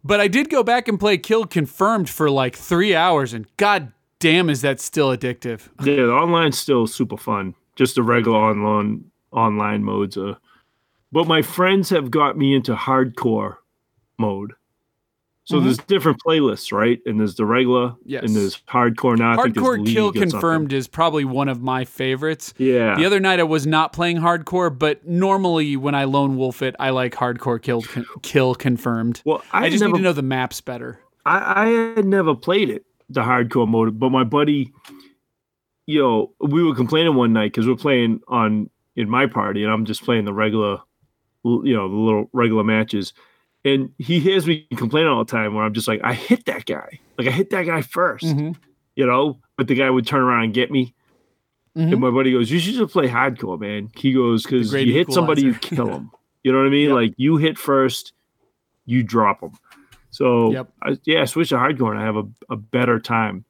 but 0.04 0.20
I 0.20 0.28
did 0.28 0.52
go 0.52 0.62
back 0.62 0.88
and 0.88 1.00
play 1.00 1.18
Kill 1.18 1.46
Confirmed 1.46 2.10
for 2.10 2.30
like 2.30 2.56
three 2.56 2.94
hours, 2.94 3.34
and 3.34 3.48
god 3.58 3.92
damn, 4.20 4.52
is 4.52 4.62
that 4.62 4.80
still 4.80 5.10
addictive? 5.10 5.68
yeah, 5.84 5.96
the 5.96 6.12
online's 6.12 6.60
still 6.60 6.86
super 6.86 7.18
fun. 7.18 7.56
Just 7.76 7.96
the 7.96 8.04
regular 8.04 8.38
online 8.38 9.06
online 9.32 9.84
modes 9.84 10.16
are. 10.16 10.38
But 11.12 11.28
my 11.28 11.42
friends 11.42 11.90
have 11.90 12.12
got 12.12 12.38
me 12.38 12.54
into 12.56 12.76
hardcore 12.76 13.58
mode. 14.18 14.54
So 15.46 15.60
Mhm. 15.60 15.64
there's 15.64 15.78
different 15.78 16.18
playlists, 16.28 16.74
right? 16.74 17.00
And 17.06 17.18
there's 17.22 17.36
the 17.36 17.46
regular, 17.46 17.96
Yes. 18.04 18.24
and 18.24 18.36
there's 18.36 18.62
hardcore 18.68 19.18
now. 19.18 19.32
I 19.40 19.44
think 19.44 19.56
Hardcore 19.56 19.86
Kill. 19.88 20.12
Confirmed 20.12 20.74
is 20.74 20.90
probably 20.90 21.24
one 21.24 21.48
of 21.48 21.62
my 21.62 21.86
favorites. 21.86 22.54
Yeah. 22.58 22.96
The 22.98 23.06
other 23.06 23.22
night 23.22 23.40
I 23.40 23.44
was 23.44 23.66
not 23.66 23.94
playing 23.94 24.18
hardcore, 24.18 24.78
but 24.78 25.08
normally 25.08 25.78
when 25.78 25.96
I 25.96 26.04
lone 26.04 26.36
wolf 26.36 26.62
it, 26.62 26.76
I 26.82 26.90
like 26.90 27.16
hardcore 27.16 27.62
kill 27.62 27.82
con- 27.84 28.06
kill 28.24 28.56
confirmed. 28.56 29.22
well, 29.24 29.42
I, 29.54 29.68
I, 29.68 29.70
just 29.70 29.80
never 29.80 29.94
need 29.94 30.00
to 30.00 30.04
know 30.04 30.12
the 30.14 30.22
maps 30.22 30.60
better. 30.60 31.00
I, 31.26 31.64
I 31.64 31.68
had 31.96 32.06
never 32.06 32.36
played 32.36 32.70
it, 32.70 32.84
the 33.10 33.22
hardcore 33.22 33.70
mode, 33.70 33.98
but 33.98 34.10
my 34.10 34.26
buddy, 34.26 34.74
you 35.86 36.02
know, 36.02 36.34
we 36.42 36.62
were 36.62 36.76
complaining 36.76 37.16
one 37.16 37.32
night 37.32 37.54
because 37.54 37.66
we're 37.68 37.76
playing 37.76 38.20
on 38.28 38.70
in 38.98 39.10
my 39.10 39.28
party, 39.28 39.64
and 39.64 39.72
I'm 39.72 39.86
just 39.86 40.04
playing 40.04 40.26
the 40.26 40.34
regular, 40.34 40.80
you 41.44 41.74
know, 41.76 41.90
the 41.90 41.96
little 41.96 42.30
regular 42.34 42.64
matches. 42.64 43.14
And 43.66 43.92
he 43.98 44.20
hears 44.20 44.48
me 44.48 44.66
complaining 44.76 45.10
all 45.10 45.24
the 45.26 45.32
time 45.32 45.54
where 45.54 45.64
I'm 45.66 45.74
just 45.74 45.88
like, 45.88 46.00
I 46.04 46.14
hit 46.14 46.46
that 46.46 46.66
guy. 46.66 47.00
Like, 47.18 47.28
I 47.28 47.32
hit 47.32 47.50
that 47.50 47.64
guy 47.66 47.82
1st 47.82 48.24
Mhm. 48.24 48.56
you 48.96 49.06
know, 49.06 49.40
but 49.58 49.68
the 49.68 49.76
guy 49.76 49.90
would 49.90 50.06
turn 50.08 50.22
around 50.22 50.44
and 50.46 50.54
get 50.54 50.72
me. 50.72 50.94
Mhm. 51.76 51.92
And 51.94 52.00
my 52.02 52.10
buddy 52.12 52.32
goes, 52.32 52.50
You 52.50 52.60
should 52.60 52.76
just 52.76 52.94
play 52.94 53.08
hardcore, 53.08 53.60
man. 53.60 53.90
He 53.96 54.14
goes, 54.14 54.44
Because 54.44 54.74
you 54.74 54.94
hit 54.94 55.12
somebody, 55.12 55.42
you 55.44 55.54
kill 55.62 55.88
them. 55.88 56.12
You 56.44 56.52
know 56.52 56.60
what 56.60 56.68
I 56.68 56.70
mean? 56.70 56.90
Yep. 56.90 56.96
Like, 56.96 57.14
you 57.18 57.38
hit 57.38 57.58
first, 57.58 58.14
you 58.86 59.04
drop 59.04 59.42
them. 59.42 59.52
So, 60.12 60.52
Yep. 60.54 60.74
I, 60.82 60.98
yeah, 61.04 61.22
I 61.22 61.26
switch 61.26 61.50
to 61.50 61.56
hardcore 61.56 61.92
and 61.92 62.00
I 62.00 62.04
have 62.06 62.16
a, 62.16 62.26
a 62.50 62.56
better 62.56 63.00
time. 63.00 63.44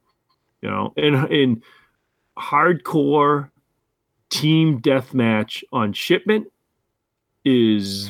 You 0.62 0.70
know, 0.70 0.94
and 0.98 1.30
in 1.32 1.62
hardcore 2.38 3.50
team 4.30 4.82
deathmatch 4.82 5.64
on 5.72 5.94
shipment 5.94 6.48
is 7.48 8.10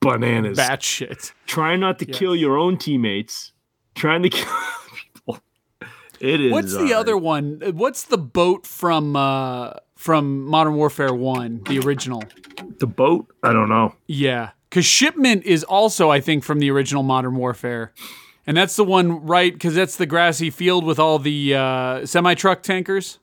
bananas. 0.00 0.56
Bat 0.56 0.82
shit. 0.82 1.32
Trying 1.46 1.80
not 1.80 1.98
to 2.00 2.06
Yes. 2.08 2.18
kill 2.18 2.34
your 2.34 2.56
own 2.58 2.76
teammates, 2.78 3.52
trying 3.94 4.22
to 4.22 4.30
kill 4.30 4.46
people. 5.14 5.38
It 6.20 6.40
is. 6.40 6.52
What's 6.52 6.72
the 6.76 6.92
uh, 6.94 7.00
other 7.00 7.16
one? 7.16 7.60
What's 7.74 8.04
the 8.04 8.18
boat 8.18 8.66
from 8.66 9.16
uh 9.16 9.74
from 9.96 10.44
Modern 10.46 10.74
Warfare 10.74 11.12
1, 11.14 11.62
the 11.68 11.78
original? 11.80 12.22
The 12.78 12.86
boat? 12.86 13.26
I 13.42 13.52
don't 13.52 13.68
know. 13.68 13.94
Yeah. 14.06 14.50
Cuz 14.70 14.84
Shipment 14.86 15.44
is 15.44 15.64
also 15.64 16.10
I 16.10 16.20
think 16.20 16.44
from 16.44 16.58
the 16.58 16.70
original 16.70 17.02
Modern 17.02 17.36
Warfare. 17.36 17.92
And 18.46 18.56
that's 18.56 18.74
the 18.76 18.84
one 18.84 19.24
right 19.26 19.58
cuz 19.60 19.74
that's 19.74 19.96
the 19.96 20.06
grassy 20.06 20.50
field 20.50 20.84
with 20.84 20.98
all 20.98 21.18
the 21.18 21.54
uh 21.54 22.06
semi 22.06 22.34
truck 22.34 22.62
tankers. 22.62 23.18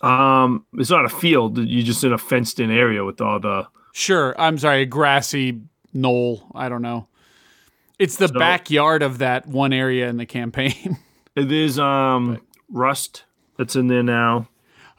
Um, 0.00 0.64
it's 0.74 0.90
not 0.90 1.04
a 1.04 1.08
field. 1.08 1.58
You're 1.58 1.82
just 1.84 2.04
in 2.04 2.12
a 2.12 2.18
fenced-in 2.18 2.70
area 2.70 3.04
with 3.04 3.20
all 3.20 3.40
the. 3.40 3.66
Sure. 3.98 4.40
I'm 4.40 4.58
sorry, 4.58 4.82
a 4.82 4.86
grassy 4.86 5.60
knoll. 5.92 6.46
I 6.54 6.68
don't 6.68 6.82
know. 6.82 7.08
It's 7.98 8.16
the 8.16 8.28
So- 8.28 8.38
backyard 8.38 9.02
of 9.02 9.18
that 9.18 9.46
one 9.48 9.72
area 9.72 10.08
in 10.08 10.18
the 10.18 10.26
campaign. 10.26 10.98
There's 11.34 11.78
um 11.80 12.38
rust 12.70 13.24
that's 13.56 13.74
in 13.76 13.88
there 13.88 14.02
now. 14.04 14.48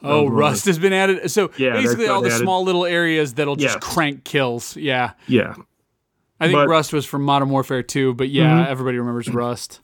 oh, 0.04 0.26
right. 0.28 0.32
rust 0.34 0.66
has 0.66 0.78
been 0.80 0.92
added. 0.94 1.32
So 1.32 1.50
Yeah, 1.58 1.74
basically, 1.74 2.08
all 2.08 2.22
the 2.22 2.28
added. 2.30 2.40
small 2.42 2.64
little 2.64 2.86
areas 2.86 3.36
that'll 3.36 3.56
just 3.56 3.76
Yes. 3.76 3.84
crank 3.94 4.24
kills. 4.26 4.76
Yeah. 4.76 5.12
Yeah. 5.28 5.56
I 6.42 6.48
think 6.48 6.58
But- 6.58 6.68
Rust 6.70 6.92
was 6.94 7.06
from 7.06 7.24
Modern 7.24 7.50
Warfare 7.50 7.84
2, 7.84 8.14
but 8.16 8.30
yeah, 8.30 8.66
Mhm. 8.66 8.68
everybody 8.68 8.98
remembers 8.98 9.30
Rust. 9.34 9.80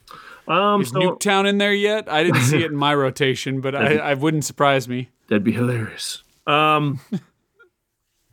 Um, 0.48 0.82
Is 0.82 0.90
so 0.90 1.00
Nuketown 1.00 1.48
in 1.48 1.58
there 1.58 1.74
yet? 1.74 2.10
I 2.12 2.24
didn't 2.24 2.42
see 2.42 2.58
it 2.64 2.72
in 2.72 2.78
my 2.78 2.94
rotation, 3.06 3.60
but 3.62 3.76
I, 3.76 3.96
I 3.96 4.14
wouldn't 4.14 4.44
surprise 4.46 4.88
me. 4.90 5.10
that'd 5.30 5.44
be 5.44 5.52
hilarious. 5.54 6.22
Um, 6.48 7.00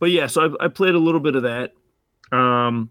but 0.03 0.11
yeah, 0.11 0.27
so 0.27 0.57
I, 0.59 0.65
I 0.65 0.67
played 0.67 0.95
a 0.95 0.99
little 0.99 1.21
bit 1.21 1.37
of 1.37 1.43
that. 1.43 1.71
Um, 2.35 2.89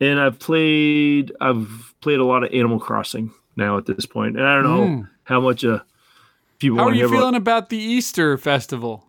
and 0.00 0.18
I've 0.18 0.38
played 0.38 1.30
I've 1.42 1.94
played 2.00 2.20
a 2.20 2.24
lot 2.24 2.42
of 2.42 2.54
Animal 2.54 2.80
Crossing 2.80 3.32
now 3.54 3.76
at 3.76 3.84
this 3.84 4.06
point, 4.06 4.38
and 4.38 4.46
I 4.46 4.54
don't 4.54 4.64
know 4.64 4.86
Mm. 4.86 5.08
how 5.24 5.42
much 5.42 5.62
uh 5.62 5.80
people. 6.58 6.78
How 6.78 6.84
are 6.88 6.94
you 6.94 7.06
feeling 7.10 7.34
about 7.34 7.68
the 7.68 7.76
Easter 7.76 8.38
festival? 8.38 9.04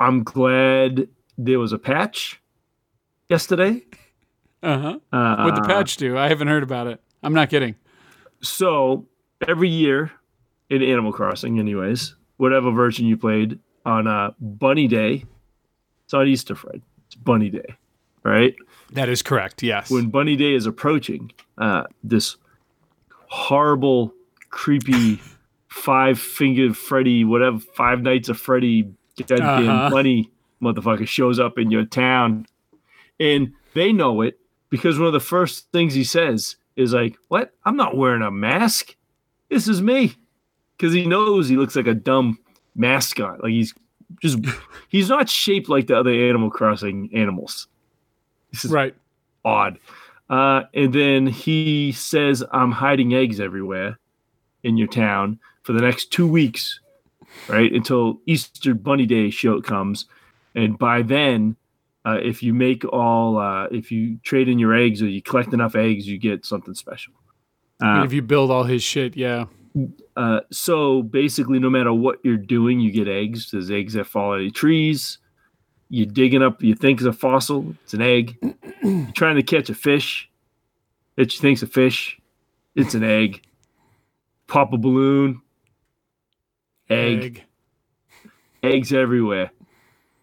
I'm 0.00 0.24
glad 0.24 1.06
there 1.38 1.60
was 1.60 1.72
a 1.72 1.78
patch 1.78 2.42
yesterday. 3.28 3.82
Uh 4.60 4.78
huh. 4.78 4.98
Uh, 5.12 5.36
What'd 5.44 5.62
the 5.62 5.68
patch 5.68 5.98
do? 5.98 6.18
I 6.18 6.28
haven't 6.28 6.48
heard 6.48 6.64
about 6.64 6.88
it. 6.88 7.00
I'm 7.22 7.32
not 7.34 7.48
kidding. 7.48 7.76
So 8.42 9.06
every 9.46 9.68
year 9.68 10.10
in 10.68 10.82
Animal 10.82 11.12
Crossing, 11.12 11.60
anyways, 11.60 12.16
whatever 12.38 12.72
version 12.72 13.06
you 13.06 13.16
played 13.16 13.60
on 13.84 14.06
uh, 14.06 14.30
Bunny 14.40 14.86
Day, 14.88 15.24
it's 16.04 16.12
not 16.12 16.26
Easter, 16.26 16.54
Fred. 16.54 16.82
It's 17.06 17.14
Bunny 17.16 17.50
Day, 17.50 17.74
right? 18.22 18.54
That 18.92 19.08
is 19.08 19.22
correct. 19.22 19.62
Yes. 19.62 19.90
When 19.90 20.10
Bunny 20.10 20.36
Day 20.36 20.54
is 20.54 20.66
approaching, 20.66 21.32
uh, 21.58 21.84
this 22.04 22.36
horrible, 23.28 24.12
creepy, 24.50 25.20
five-fingered 25.68 26.76
Freddy, 26.76 27.24
whatever, 27.24 27.58
Five 27.58 28.02
Nights 28.02 28.28
of 28.28 28.38
Freddy, 28.38 28.92
goddamn 29.26 29.68
Uh-huh. 29.68 29.90
bunny 29.90 30.30
motherfucker 30.62 31.06
shows 31.06 31.38
up 31.40 31.58
in 31.58 31.70
your 31.70 31.84
town, 31.84 32.46
and 33.18 33.52
they 33.74 33.92
know 33.92 34.20
it 34.22 34.38
because 34.70 34.98
one 34.98 35.06
of 35.06 35.12
the 35.12 35.20
first 35.20 35.70
things 35.72 35.94
he 35.94 36.04
says 36.04 36.56
is 36.76 36.92
like, 36.94 37.16
"What? 37.28 37.52
I'm 37.64 37.76
not 37.76 37.96
wearing 37.96 38.22
a 38.22 38.30
mask. 38.30 38.96
This 39.48 39.66
is 39.68 39.82
me," 39.82 40.14
because 40.76 40.92
he 40.94 41.04
knows 41.06 41.48
he 41.48 41.56
looks 41.56 41.76
like 41.76 41.86
a 41.86 41.94
dumb 41.94 42.38
mascot. 42.74 43.42
Like 43.42 43.52
he's 43.52 43.74
just 44.20 44.38
he's 44.88 45.08
not 45.08 45.28
shaped 45.28 45.68
like 45.68 45.86
the 45.86 45.98
other 45.98 46.10
Animal 46.10 46.50
Crossing 46.50 47.10
animals. 47.14 47.68
This 48.52 48.64
is 48.64 48.70
right. 48.70 48.94
odd. 49.44 49.78
Uh, 50.28 50.62
and 50.72 50.92
then 50.92 51.26
he 51.26 51.92
says, 51.92 52.42
I'm 52.52 52.70
hiding 52.72 53.14
eggs 53.14 53.40
everywhere 53.40 53.98
in 54.62 54.76
your 54.76 54.88
town 54.88 55.38
for 55.62 55.72
the 55.72 55.80
next 55.80 56.10
two 56.10 56.26
weeks, 56.26 56.80
right? 57.48 57.70
Until 57.72 58.20
Easter 58.26 58.74
Bunny 58.74 59.06
Day 59.06 59.30
show 59.30 59.60
comes. 59.60 60.06
And 60.54 60.78
by 60.78 61.02
then, 61.02 61.56
uh, 62.04 62.18
if 62.22 62.42
you 62.42 62.54
make 62.54 62.84
all, 62.84 63.38
uh, 63.38 63.66
if 63.66 63.92
you 63.92 64.18
trade 64.22 64.48
in 64.48 64.58
your 64.58 64.74
eggs 64.74 65.02
or 65.02 65.06
you 65.06 65.22
collect 65.22 65.52
enough 65.52 65.74
eggs, 65.74 66.06
you 66.06 66.18
get 66.18 66.44
something 66.44 66.74
special. 66.74 67.12
Uh, 67.82 68.02
if 68.04 68.12
you 68.12 68.22
build 68.22 68.50
all 68.50 68.64
his 68.64 68.82
shit, 68.82 69.16
yeah. 69.16 69.46
Uh, 70.16 70.40
so 70.50 71.02
basically, 71.02 71.58
no 71.58 71.70
matter 71.70 71.92
what 71.92 72.18
you're 72.24 72.36
doing, 72.36 72.80
you 72.80 72.90
get 72.90 73.08
eggs. 73.08 73.50
There's 73.50 73.70
eggs 73.70 73.94
that 73.94 74.06
fall 74.06 74.34
out 74.34 74.40
of 74.40 74.54
trees. 74.54 75.18
You're 75.88 76.06
digging 76.06 76.42
up, 76.42 76.62
you 76.62 76.74
think 76.74 77.00
it's 77.00 77.06
a 77.06 77.12
fossil, 77.12 77.74
it's 77.84 77.92
an 77.92 78.00
egg. 78.00 78.38
You're 78.82 79.12
trying 79.12 79.36
to 79.36 79.42
catch 79.42 79.68
a 79.68 79.74
fish 79.74 80.30
that 81.16 81.34
you 81.34 81.38
think's 81.38 81.62
a 81.62 81.66
fish, 81.66 82.18
it's 82.74 82.94
an 82.94 83.04
egg. 83.04 83.42
Pop 84.46 84.72
a 84.72 84.78
balloon, 84.78 85.42
egg, 86.88 87.44
eggs 88.62 88.92
everywhere. 88.92 89.50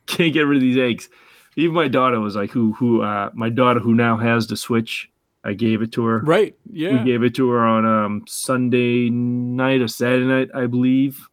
Can't 0.08 0.34
get 0.34 0.42
rid 0.42 0.58
of 0.58 0.62
these 0.62 0.78
eggs. 0.78 1.08
Even 1.56 1.76
my 1.76 1.88
daughter 1.88 2.20
was 2.20 2.36
like, 2.36 2.50
"Who? 2.50 2.74
Who? 2.74 3.02
Uh, 3.04 3.30
my 3.34 3.50
daughter 3.50 3.80
who 3.80 3.94
now 3.94 4.18
has 4.18 4.48
the 4.48 4.58
Switch. 4.58 5.12
I 5.44 5.54
gave 5.54 5.82
it 5.82 5.92
to 5.94 6.06
her. 6.06 6.20
Right. 6.20 6.56
Yeah. 6.72 7.00
We 7.04 7.12
gave 7.12 7.24
it 7.24 7.34
to 7.36 7.50
her 7.52 7.66
on 7.66 7.86
um, 7.86 8.24
Sunday 8.28 9.10
night 9.10 9.82
or 9.82 9.88
Saturday 9.88 10.26
night, 10.26 10.50
I 10.54 10.66
believe. 10.68 11.28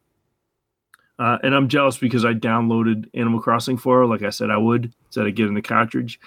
Uh, 1.18 1.38
and 1.42 1.54
I'm 1.54 1.68
jealous 1.68 1.96
because 1.98 2.24
I 2.24 2.34
downloaded 2.34 3.08
Animal 3.14 3.40
Crossing 3.40 3.78
for 3.78 3.98
her, 4.00 4.06
like 4.06 4.22
I 4.22 4.30
said 4.30 4.50
I 4.50 4.58
would, 4.58 4.92
instead 5.06 5.26
of 5.26 5.34
getting 5.34 5.54
the 5.54 5.62
cartridge. 5.62 6.20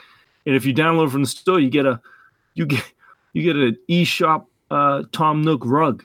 And 0.45 0.56
if 0.56 0.65
you 0.65 0.73
download 0.73 1.11
from 1.11 1.22
the 1.22 1.27
store, 1.27 1.60
you 1.60 1.69
get 1.69 1.85
a 1.85 2.01
you 2.56 2.65
get 2.65 2.84
you 3.34 3.43
get 3.43 3.56
an 3.56 3.77
eShop 3.88 4.45
uh, 4.72 5.03
Tom 5.11 5.43
Nook 5.43 5.61
rug, 5.64 6.03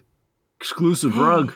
exclusive 0.60 1.16
rug. 1.18 1.54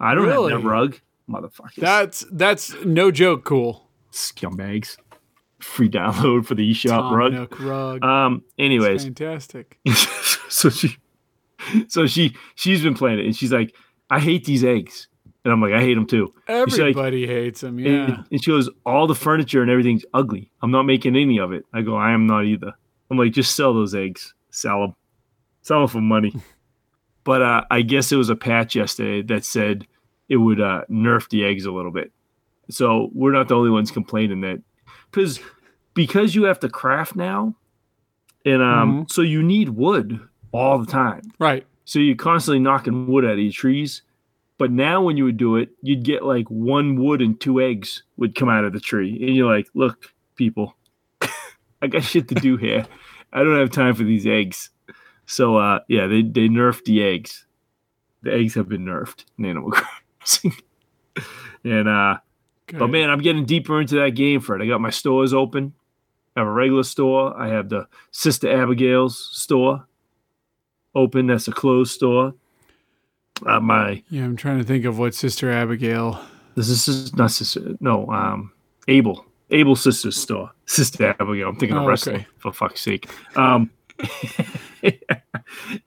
I 0.00 0.14
don't 0.14 0.26
Really? 0.26 0.52
have 0.52 0.62
that 0.62 0.68
rug, 0.68 0.98
motherfuckers. 1.30 1.76
That's 1.76 2.26
that's 2.32 2.74
no 2.84 3.10
joke. 3.12 3.44
Cool. 3.44 3.88
scumbags. 4.12 4.96
Free 5.60 5.88
download 5.88 6.44
for 6.46 6.54
the 6.54 6.70
eShop 6.70 6.88
Tom 6.88 7.14
rug. 7.14 7.32
Nook 7.32 7.60
rug. 7.60 8.04
Um. 8.04 8.44
Anyways, 8.58 9.04
Fantastic. 9.04 9.78
so 10.48 10.68
she 10.70 10.96
so 11.88 12.06
she 12.06 12.36
she's 12.54 12.82
been 12.82 12.94
playing 12.94 13.18
it 13.18 13.24
and 13.24 13.34
she's 13.34 13.52
like 13.52 13.74
i 14.10 14.20
hate 14.20 14.44
these 14.44 14.62
eggs 14.62 15.08
And 15.44 15.52
I'm 15.52 15.60
like, 15.60 15.72
I 15.72 15.80
hate 15.80 15.94
them 15.94 16.06
too. 16.06 16.32
She's 16.48 16.78
like- 16.78 16.90
Everybody 16.90 17.26
hates 17.26 17.62
him. 17.62 17.78
Yeah. 17.78 17.88
And, 18.04 18.24
and 18.32 18.44
she 18.44 18.50
goes, 18.50 18.68
all 18.84 19.06
the 19.06 19.14
furniture 19.14 19.62
and 19.62 19.70
everything's 19.70 20.04
ugly. 20.12 20.50
I'm 20.60 20.70
not 20.72 20.82
making 20.84 21.14
any 21.16 21.38
of 21.38 21.52
it. 21.52 21.64
I 21.72 21.82
go, 21.82 21.96
I 21.96 22.10
am 22.12 22.26
not 22.26 22.44
either. 22.44 22.72
I'm 23.10 23.16
like, 23.16 23.32
just 23.32 23.54
sell 23.56 23.72
those 23.72 23.94
eggs. 23.94 24.34
Sell 24.50 24.80
them. 24.80 24.94
Sell 25.62 25.78
them 25.80 25.88
for 25.88 26.00
money. 26.00 26.34
but 27.24 27.42
uh, 27.42 27.62
I 27.70 27.82
guess 27.82 28.10
it 28.12 28.16
was 28.16 28.28
a 28.28 28.34
patch 28.36 28.74
yesterday 28.74 29.22
that 29.22 29.44
said 29.44 29.86
it 30.28 30.36
would 30.36 30.60
uh, 30.60 30.82
nerf 30.90 31.28
the 31.28 31.44
eggs 31.44 31.64
a 31.64 31.70
little 31.72 31.92
bit. 31.92 32.10
So 32.68 33.10
we're 33.14 33.32
not 33.32 33.46
the 33.48 33.54
only 33.54 33.70
ones 33.70 33.92
complaining 33.92 34.40
that 34.40 34.60
because 35.10 35.40
because 35.94 36.34
you 36.34 36.44
have 36.44 36.60
to 36.60 36.68
craft 36.68 37.16
now, 37.16 37.54
and 38.44 38.62
um, 38.62 39.06
so 39.08 39.22
you 39.22 39.42
need 39.42 39.70
wood 39.70 40.20
all 40.52 40.78
the 40.78 40.86
time. 40.86 41.22
Right. 41.38 41.66
So 41.84 41.98
you're 41.98 42.16
constantly 42.16 42.58
knocking 42.58 43.06
wood 43.06 43.24
out 43.24 43.32
of 43.32 43.38
your 43.38 43.52
trees. 43.52 44.02
But 44.58 44.70
now 44.70 45.02
when 45.02 45.16
you 45.16 45.24
would 45.24 45.36
do 45.36 45.56
it, 45.56 45.70
you'd 45.82 46.02
get 46.02 46.24
like 46.24 46.48
one 46.48 46.96
wood 46.96 47.20
and 47.20 47.38
two 47.38 47.60
eggs 47.60 48.02
would 48.16 48.34
come 48.34 48.48
out 48.48 48.64
of 48.64 48.72
the 48.72 48.80
tree. 48.80 49.12
And 49.20 49.36
you're 49.36 49.52
like, 49.52 49.68
look, 49.74 50.14
people, 50.34 50.74
I 51.82 51.86
got 51.88 52.02
shit 52.02 52.28
to 52.28 52.34
do 52.34 52.56
here. 52.56 52.86
I 53.32 53.44
don't 53.44 53.58
have 53.58 53.70
time 53.70 53.94
for 53.94 54.04
these 54.04 54.26
eggs. 54.26 54.70
So 55.26 55.56
uh 55.56 55.80
yeah, 55.88 56.06
they, 56.06 56.22
they 56.22 56.48
nerfed 56.48 56.84
the 56.84 57.02
eggs. 57.04 57.44
The 58.22 58.32
eggs 58.32 58.54
have 58.54 58.68
been 58.68 58.84
nerfed 58.84 59.24
in 59.38 59.44
Animal 59.44 59.70
Crossing. 60.18 60.54
and 61.64 61.88
uh 61.88 62.16
Good. 62.66 62.78
but 62.80 62.88
man, 62.88 63.10
I'm 63.10 63.20
getting 63.20 63.44
deeper 63.44 63.80
into 63.80 63.94
that 63.96 64.10
game, 64.10 64.40
Fred. 64.40 64.60
I 64.62 64.66
got 64.66 64.80
my 64.80 64.90
stores 64.90 65.32
open. 65.32 65.72
I 66.34 66.40
have 66.40 66.48
a 66.48 66.52
regular 66.52 66.82
store. 66.82 67.36
I 67.40 67.48
have 67.48 67.68
the 67.68 67.86
Sister 68.10 68.50
Abigail's 68.50 69.18
store 69.32 69.86
open. 70.94 71.26
That's 71.28 71.48
a 71.48 71.52
closed 71.52 71.92
store. 71.92 72.34
Uh, 73.44 73.60
my 73.60 74.02
yeah, 74.10 74.24
I'm 74.24 74.36
trying 74.36 74.58
to 74.58 74.64
think 74.64 74.84
of 74.84 74.98
what 74.98 75.14
Sister 75.14 75.50
Abigail. 75.52 76.20
this 76.56 76.68
is 76.88 77.14
not 77.16 77.30
sister. 77.30 77.76
No, 77.80 78.08
um, 78.10 78.52
Able. 78.88 79.24
Able 79.50 79.76
sister's 79.76 80.16
store. 80.16 80.50
Sister 80.64 81.14
Abigail. 81.20 81.48
I'm 81.50 81.56
thinking 81.56 81.76
of 81.76 81.84
Oh, 81.84 81.86
wrestling 81.86 82.16
okay. 82.16 82.26
for 82.38 82.52
fuck's 82.52 82.80
sake. 82.80 83.08
Um, 83.36 83.70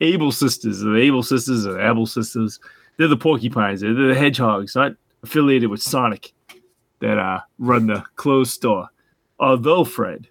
Able 0.00 0.32
sisters. 0.32 0.80
The 0.80 0.94
Able 0.96 1.22
sisters 1.22 1.64
the 1.64 1.78
Able 1.86 2.06
sisters. 2.06 2.58
They're 2.96 3.08
the 3.08 3.16
porcupines. 3.16 3.80
They're 3.80 3.94
the 3.94 4.14
hedgehogs, 4.14 4.74
not 4.74 4.92
affiliated 5.22 5.70
with 5.70 5.82
Sonic, 5.82 6.32
that 7.00 7.18
uh, 7.18 7.40
run 7.58 7.86
the 7.86 8.02
closed 8.16 8.52
store. 8.52 8.88
Although 9.38 9.84
Fred, 9.84 10.28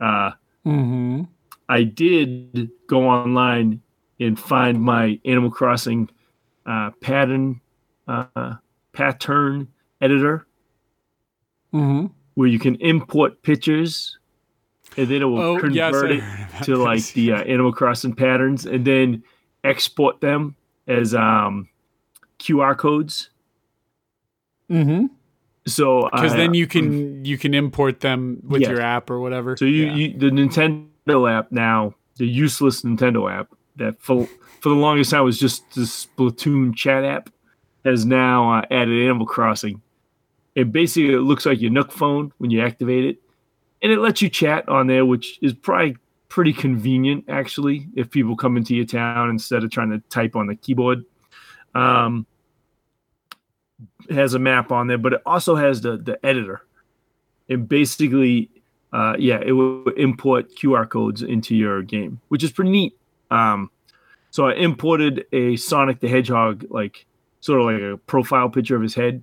uh, 0.00 0.32
Mm-hmm. 0.66 1.22
I 1.70 1.84
did 1.84 2.70
go 2.86 3.08
online 3.08 3.80
and 4.18 4.38
find 4.38 4.82
my 4.82 5.18
Animal 5.24 5.50
Crossing 5.50 6.10
uh, 6.66 6.90
pattern 7.00 7.60
uh, 8.06 8.56
pattern 8.92 9.68
editor 10.02 10.46
Mm-hmm. 11.72 12.06
where 12.34 12.48
you 12.48 12.58
can 12.58 12.74
import 12.76 13.40
pictures 13.42 14.18
and 14.96 15.06
then 15.08 15.22
it 15.22 15.24
will 15.24 15.40
Oh, 15.40 15.58
convert 15.60 15.74
yes, 15.74 15.94
it 16.60 16.64
to 16.64 16.76
like 16.76 16.98
this. 16.98 17.12
the 17.12 17.32
uh, 17.32 17.42
Animal 17.44 17.72
Crossing 17.72 18.12
patterns 18.14 18.66
and 18.66 18.84
then 18.84 19.22
export 19.64 20.20
them 20.20 20.56
as 20.88 21.14
um, 21.14 21.68
QR 22.40 22.76
codes. 22.76 23.30
Mm-hmm. 24.70 25.06
So 25.66 26.08
Because 26.12 26.32
then 26.34 26.54
you 26.54 26.66
can 26.66 27.24
you 27.24 27.36
can 27.36 27.54
import 27.54 28.00
them 28.00 28.38
with 28.42 28.62
Yes. 28.62 28.70
your 28.70 28.80
app 28.80 29.10
or 29.10 29.20
whatever. 29.20 29.56
So 29.56 29.66
you, 29.66 29.86
Yeah. 29.86 29.94
you 29.94 30.18
the 30.18 30.30
Nintendo 30.30 31.30
app 31.30 31.52
now, 31.52 31.94
the 32.16 32.26
useless 32.26 32.82
Nintendo 32.82 33.30
app 33.30 33.48
that 33.76 34.00
for 34.00 34.26
for 34.60 34.68
the 34.68 34.74
longest 34.74 35.10
time 35.10 35.24
was 35.24 35.38
just 35.38 35.74
the 35.74 35.82
Splatoon 35.82 36.74
chat 36.74 37.04
app, 37.04 37.30
has 37.84 38.04
now 38.04 38.52
uh, 38.52 38.62
added 38.70 39.02
Animal 39.04 39.26
Crossing. 39.26 39.80
And 40.56 40.72
basically, 40.72 41.14
it 41.14 41.20
looks 41.20 41.46
like 41.46 41.60
your 41.60 41.70
Nook 41.70 41.92
phone 41.92 42.32
when 42.38 42.50
you 42.50 42.60
activate 42.60 43.04
it, 43.04 43.18
and 43.82 43.92
it 43.92 44.00
lets 44.00 44.20
you 44.20 44.28
chat 44.28 44.68
on 44.68 44.86
there, 44.86 45.04
which 45.06 45.38
is 45.40 45.54
probably 45.54 45.96
pretty 46.28 46.52
convenient 46.52 47.24
actually 47.28 47.88
if 47.96 48.10
people 48.10 48.36
come 48.36 48.56
into 48.56 48.74
your 48.74 48.84
town 48.84 49.30
instead 49.30 49.64
of 49.64 49.70
trying 49.70 49.90
to 49.90 49.98
type 50.10 50.36
on 50.36 50.46
the 50.46 50.54
keyboard. 50.54 51.04
Um, 51.74 52.26
has 54.10 54.34
a 54.34 54.38
map 54.38 54.70
on 54.72 54.86
there, 54.86 54.98
but 54.98 55.12
it 55.14 55.22
also 55.26 55.56
has 55.56 55.80
the 55.80 55.96
the 55.96 56.24
editor, 56.24 56.62
and 57.48 57.68
basically 57.68 58.50
uh, 58.92 59.14
yeah, 59.18 59.40
it 59.44 59.52
will 59.52 59.88
import 59.96 60.50
QR 60.56 60.88
codes 60.88 61.22
into 61.22 61.54
your 61.54 61.82
game, 61.82 62.20
which 62.28 62.42
is 62.42 62.50
pretty 62.50 62.70
neat. 62.70 62.92
Um, 63.30 63.70
so 64.30 64.46
I 64.48 64.54
imported 64.54 65.26
a 65.32 65.56
Sonic 65.56 66.00
the 66.00 66.08
Hedgehog, 66.08 66.64
like 66.70 67.06
sort 67.40 67.60
of 67.60 67.66
like 67.66 67.80
a 67.82 67.96
profile 68.06 68.48
picture 68.50 68.74
of 68.76 68.82
his 68.82 68.94
head, 68.94 69.22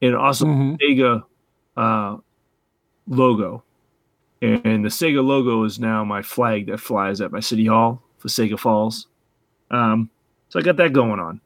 and 0.00 0.14
also 0.16 0.46
Mhm. 0.46 0.78
Sega 0.80 1.24
uh, 1.76 2.16
logo. 3.06 3.62
And 4.42 4.84
the 4.84 4.88
Sega 4.90 5.24
logo 5.24 5.64
is 5.64 5.78
now 5.78 6.04
my 6.04 6.22
flag 6.22 6.66
that 6.66 6.78
flies 6.78 7.20
at 7.20 7.32
my 7.32 7.40
city 7.40 7.66
hall 7.66 8.02
for 8.18 8.28
Sega 8.28 8.58
Falls. 8.58 9.06
Um, 9.70 10.10
so 10.48 10.58
I 10.58 10.62
got 10.62 10.76
that 10.76 10.92
going 10.92 11.18
on. 11.20 11.40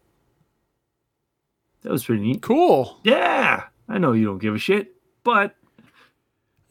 That 1.83 1.93
was 1.93 2.05
pretty 2.05 2.23
neat. 2.23 2.43
Cool. 2.43 2.99
Yeah, 3.05 3.65
I 3.89 3.99
know 3.99 4.13
you 4.13 4.27
don't 4.27 4.39
give 4.39 4.55
a 4.55 4.59
shit, 4.59 4.95
but 5.25 5.55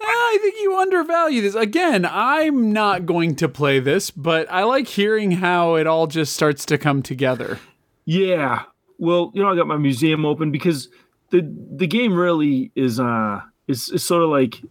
I 0.02 0.38
think 0.42 0.56
you 0.62 0.78
undervalue 0.78 1.42
this. 1.42 1.56
Again, 1.56 2.06
I'm 2.06 2.72
not 2.72 3.06
going 3.06 3.36
to 3.38 3.50
play 3.50 3.80
this, 3.80 4.12
but 4.12 4.50
I 4.52 4.64
like 4.64 4.88
hearing 4.88 5.32
how 5.32 5.76
it 5.76 5.88
all 5.88 6.08
just 6.08 6.34
starts 6.34 6.66
to 6.66 6.78
come 6.78 7.02
together. 7.02 7.60
Yeah. 8.06 8.64
Well, 8.98 9.32
you 9.34 9.42
know, 9.42 9.50
I 9.52 9.56
got 9.56 9.68
my 9.68 9.78
museum 9.78 10.26
open 10.26 10.52
because 10.52 10.90
the 11.32 11.42
the 11.76 11.88
game 11.88 12.14
really 12.14 12.72
is 12.76 13.00
uh 13.00 13.42
is, 13.68 13.90
is 13.90 14.04
sort 14.04 14.24
of 14.24 14.30
like 14.30 14.62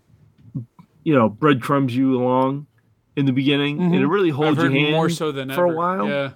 you 1.05 1.15
know 1.15 1.29
breadcrumbs 1.29 1.95
you 1.97 2.21
along 2.21 2.67
in 3.17 3.27
the 3.27 3.33
beginning, 3.33 3.81
and 3.81 3.95
it 3.95 4.07
really 4.07 4.31
holds 4.31 4.59
your 4.59 4.71
hand 4.71 4.93
more 4.93 5.11
so 5.11 5.33
than 5.33 5.49
for 5.49 5.67
ever. 5.67 5.73
a 5.73 5.77
while. 5.77 6.09
Yeah. 6.09 6.31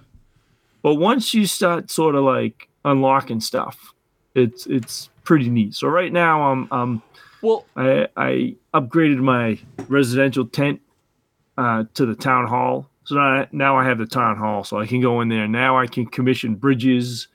But 0.81 0.95
once 0.95 1.33
you 1.33 1.45
start 1.45 1.89
sort 1.89 2.15
of 2.15 2.25
like 2.25 2.67
unlocking 2.85 3.39
stuff, 3.39 3.93
it's 4.35 4.65
it's 4.65 5.09
pretty 5.23 5.49
neat. 5.49 5.75
So 5.75 5.87
right 5.87 6.11
now, 6.11 6.51
I'm 6.51 6.67
um 6.71 7.03
Well, 7.41 7.65
I 7.75 8.07
I 8.15 8.55
upgraded 8.73 9.17
my 9.19 9.59
residential 9.87 10.45
tent 10.45 10.81
uh, 11.57 11.85
to 11.93 12.05
the 12.05 12.15
town 12.15 12.47
hall. 12.47 12.89
So 13.05 13.15
now, 13.15 13.47
now 13.51 13.77
I 13.77 13.83
have 13.85 13.97
the 13.97 14.05
town 14.05 14.37
hall, 14.37 14.63
so 14.63 14.79
I 14.79 14.85
can 14.85 15.01
go 15.01 15.21
in 15.21 15.29
there. 15.29 15.47
Now 15.47 15.77
I 15.77 15.87
can 15.87 16.05
commission 16.05 16.55
bridges 16.55 17.27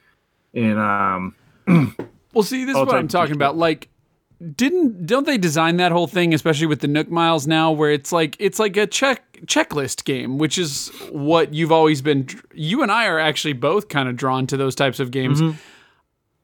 and 0.55 0.79
um 0.79 1.35
well, 2.33 2.43
see, 2.43 2.65
this 2.65 2.77
is 2.77 2.87
what 2.87 2.95
I'm 2.95 3.09
talking 3.09 3.35
about. 3.35 3.57
Like, 3.57 3.89
didn't 4.55 5.07
don't 5.07 5.27
they 5.27 5.39
design 5.39 5.79
that 5.79 5.91
whole 5.91 6.07
thing, 6.07 6.33
especially 6.33 6.67
with 6.67 6.81
the 6.81 6.89
Nook 6.89 7.11
Miles 7.11 7.47
now, 7.47 7.73
where 7.73 7.91
it's 7.91 8.13
like 8.13 8.37
it's 8.39 8.59
like 8.59 8.77
a 8.77 8.87
check 8.87 9.41
checklist 9.47 10.05
game, 10.05 10.39
which 10.39 10.59
is 10.59 10.89
what 11.11 11.53
you've 11.53 11.73
always 11.73 12.03
been. 12.03 12.29
You 12.55 12.83
and 12.83 12.93
I 12.93 13.07
are 13.07 13.19
actually 13.19 13.55
both 13.55 13.89
kind 13.89 14.09
of 14.09 14.17
drawn 14.17 14.47
to 14.49 14.57
those 14.57 14.75
types 14.75 15.01
of 15.01 15.11
games. 15.11 15.41
Mm-hmm. 15.41 15.59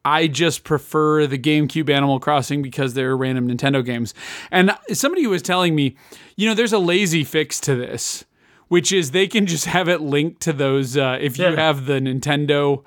I 0.04 0.26
just 0.26 0.64
prefer 0.64 1.26
the 1.26 1.38
GameCube 1.38 1.88
Animal 1.88 2.20
Crossing 2.20 2.60
because 2.60 2.92
they're 2.92 3.16
random 3.16 3.48
Nintendo 3.48 3.82
games. 3.82 4.12
And 4.50 4.76
somebody 4.92 5.26
was 5.26 5.40
telling 5.40 5.74
me, 5.74 5.96
you 6.36 6.46
know, 6.46 6.54
there's 6.54 6.74
a 6.74 6.78
lazy 6.78 7.24
fix 7.24 7.58
to 7.60 7.74
this, 7.74 8.24
which 8.68 8.92
is 8.92 9.12
they 9.12 9.26
can 9.26 9.46
just 9.46 9.64
have 9.64 9.88
it 9.88 10.02
linked 10.02 10.42
to 10.42 10.52
those. 10.52 10.96
Uh, 10.96 11.16
if 11.20 11.38
you 11.38 11.46
have 11.46 11.86
the 11.86 12.00
Nintendo 12.00 12.84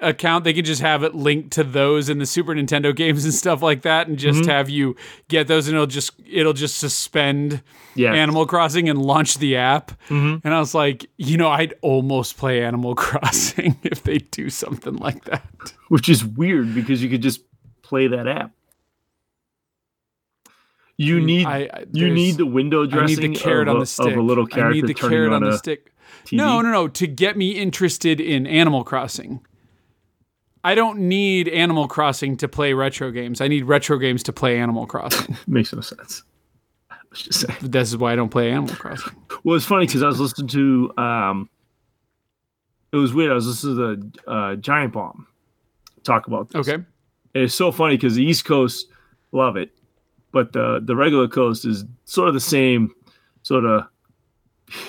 account, 0.00 0.44
they 0.44 0.52
can 0.52 0.64
just 0.64 0.80
have 0.80 1.02
it 1.02 1.14
linked 1.14 1.50
to 1.52 1.64
those 1.64 2.08
in 2.08 2.18
the 2.18 2.26
Super 2.26 2.54
Nintendo 2.54 2.94
games 3.02 3.24
and 3.24 3.34
stuff 3.34 3.62
like 3.62 3.82
that, 3.82 4.06
and 4.08 4.16
just 4.18 4.40
Mm-hmm. 4.42 4.50
have 4.50 4.70
you 4.70 4.94
get 5.28 5.48
those, 5.48 5.66
and 5.68 5.74
it'll 5.74 5.86
just 5.86 6.12
it'll 6.30 6.52
just 6.52 6.78
suspend 6.78 7.62
yeah 7.94 8.12
Animal 8.12 8.46
Crossing 8.46 8.88
and 8.88 9.00
launch 9.00 9.38
the 9.38 9.56
app. 9.56 9.92
Mhm. 10.08 10.40
And 10.44 10.54
I 10.54 10.60
was 10.60 10.74
like, 10.74 11.06
you 11.16 11.36
know, 11.36 11.48
I'd 11.48 11.74
almost 11.82 12.36
play 12.36 12.62
Animal 12.62 12.94
Crossing 12.96 13.76
if 13.82 14.02
they 14.04 14.18
do 14.18 14.50
something 14.50 14.96
like 14.96 15.24
that. 15.24 15.42
which 15.88 16.08
is 16.08 16.24
weird 16.24 16.74
because 16.74 17.02
you 17.02 17.08
could 17.10 17.22
just 17.22 17.40
play 17.82 18.06
that 18.08 18.26
app. 18.28 18.52
You 20.96 21.20
need 21.20 21.46
I, 21.46 21.58
I- 21.72 21.84
you 21.92 22.12
need 22.12 22.36
the 22.36 22.46
window 22.46 22.84
dressing 22.86 23.18
I 23.18 23.28
need 23.28 23.36
the 23.36 23.40
carrot 23.40 23.68
of, 23.68 23.74
on 23.74 23.80
the 23.80 23.86
stick. 23.86 24.06
of 24.12 24.16
a 24.16 24.22
little 24.22 24.46
I 24.52 24.70
need 24.72 24.86
the 24.86 24.94
carrot 24.94 25.32
on, 25.32 25.44
on 25.44 25.50
the 25.50 25.56
stick. 25.56 25.92
TV. 26.24 26.36
No, 26.36 26.60
no, 26.60 26.70
no. 26.72 26.88
To 26.88 27.06
get 27.06 27.36
me 27.36 27.52
interested 27.52 28.20
in 28.20 28.46
Animal 28.46 28.82
Crossing. 28.84 29.40
I 30.64 30.74
don't 30.74 31.00
need 31.00 31.48
Animal 31.48 31.88
Crossing 31.88 32.36
to 32.38 32.48
play 32.48 32.72
retro 32.72 33.10
games. 33.10 33.40
I 33.40 33.48
need 33.48 33.64
retro 33.64 33.96
games 33.98 34.22
to 34.24 34.32
play 34.32 34.58
Animal 34.58 34.86
Crossing. 34.86 35.36
makes 35.46 35.72
no 35.72 35.80
sense. 35.80 36.22
Let's 37.10 37.22
just 37.22 37.40
say. 37.40 37.54
this 37.62 37.88
is 37.88 37.96
why 37.96 38.12
I 38.12 38.16
don't 38.16 38.28
play 38.28 38.50
Animal 38.50 38.74
Crossing. 38.74 39.14
Well, 39.44 39.56
it's 39.56 39.64
funny 39.64 39.86
because 39.86 40.02
I 40.02 40.08
was 40.08 40.20
listening 40.20 40.48
to 40.48 40.92
um, 40.98 41.48
it 42.92 42.96
was 42.96 43.14
weird. 43.14 43.30
I 43.30 43.34
was 43.34 43.46
listening 43.46 43.76
to 43.76 44.10
the 44.24 44.30
uh, 44.30 44.56
Giant 44.56 44.92
Bomb 44.92 45.26
talk 46.04 46.26
about 46.26 46.50
this. 46.50 46.68
Okay. 46.68 46.82
It's 47.34 47.54
so 47.54 47.70
funny 47.70 47.96
because 47.96 48.14
the 48.14 48.24
East 48.24 48.44
Coast 48.44 48.88
love 49.32 49.56
it, 49.56 49.70
but 50.32 50.52
the 50.52 50.80
the 50.82 50.96
regular 50.96 51.28
coast 51.28 51.64
is 51.64 51.84
sort 52.04 52.28
of 52.28 52.34
the 52.34 52.40
same, 52.40 52.94
sort 53.42 53.64
of. 53.64 53.84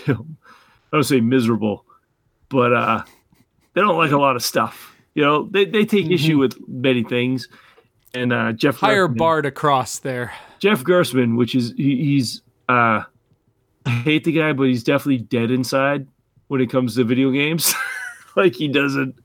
You 0.08 0.14
know, 0.14 0.26
I 0.92 0.98
don't 0.98 1.04
say 1.04 1.22
miserable, 1.22 1.86
but 2.50 2.74
uh, 2.74 3.04
they 3.74 3.82
don't 3.82 3.98
like 3.98 4.12
a 4.12 4.18
lot 4.18 4.36
of 4.36 4.44
stuff. 4.44 4.89
You 5.16 5.24
know, 5.24 5.48
they, 5.52 5.66
they 5.66 5.86
take 5.86 6.06
Mm-hmm. 6.06 6.14
issue 6.14 6.38
with 6.38 6.58
many 6.68 7.04
things. 7.04 7.48
And 8.14 8.34
uh, 8.34 8.54
Jeff 8.54 8.78
Higher 8.78 9.08
Gerstmann- 9.08 9.18
bar 9.18 9.42
to 9.42 9.52
cross 9.52 10.00
there. 10.00 10.34
Jeff 10.60 10.84
Gerstmann, 10.84 11.38
which 11.38 11.56
is 11.56 11.74
he, 11.78 11.96
he's 11.98 12.42
uh, 12.68 13.04
I 13.86 13.90
hate 13.90 14.24
the 14.24 14.32
guy, 14.32 14.54
but 14.54 14.64
he's 14.64 14.84
definitely 14.84 15.20
dead 15.20 15.52
inside 15.52 16.08
when 16.48 16.60
it 16.62 16.70
comes 16.70 16.96
to 16.96 17.04
video 17.04 17.32
games. 17.32 17.74
like 18.36 18.56
he 18.56 18.68
doesn't, 18.68 19.16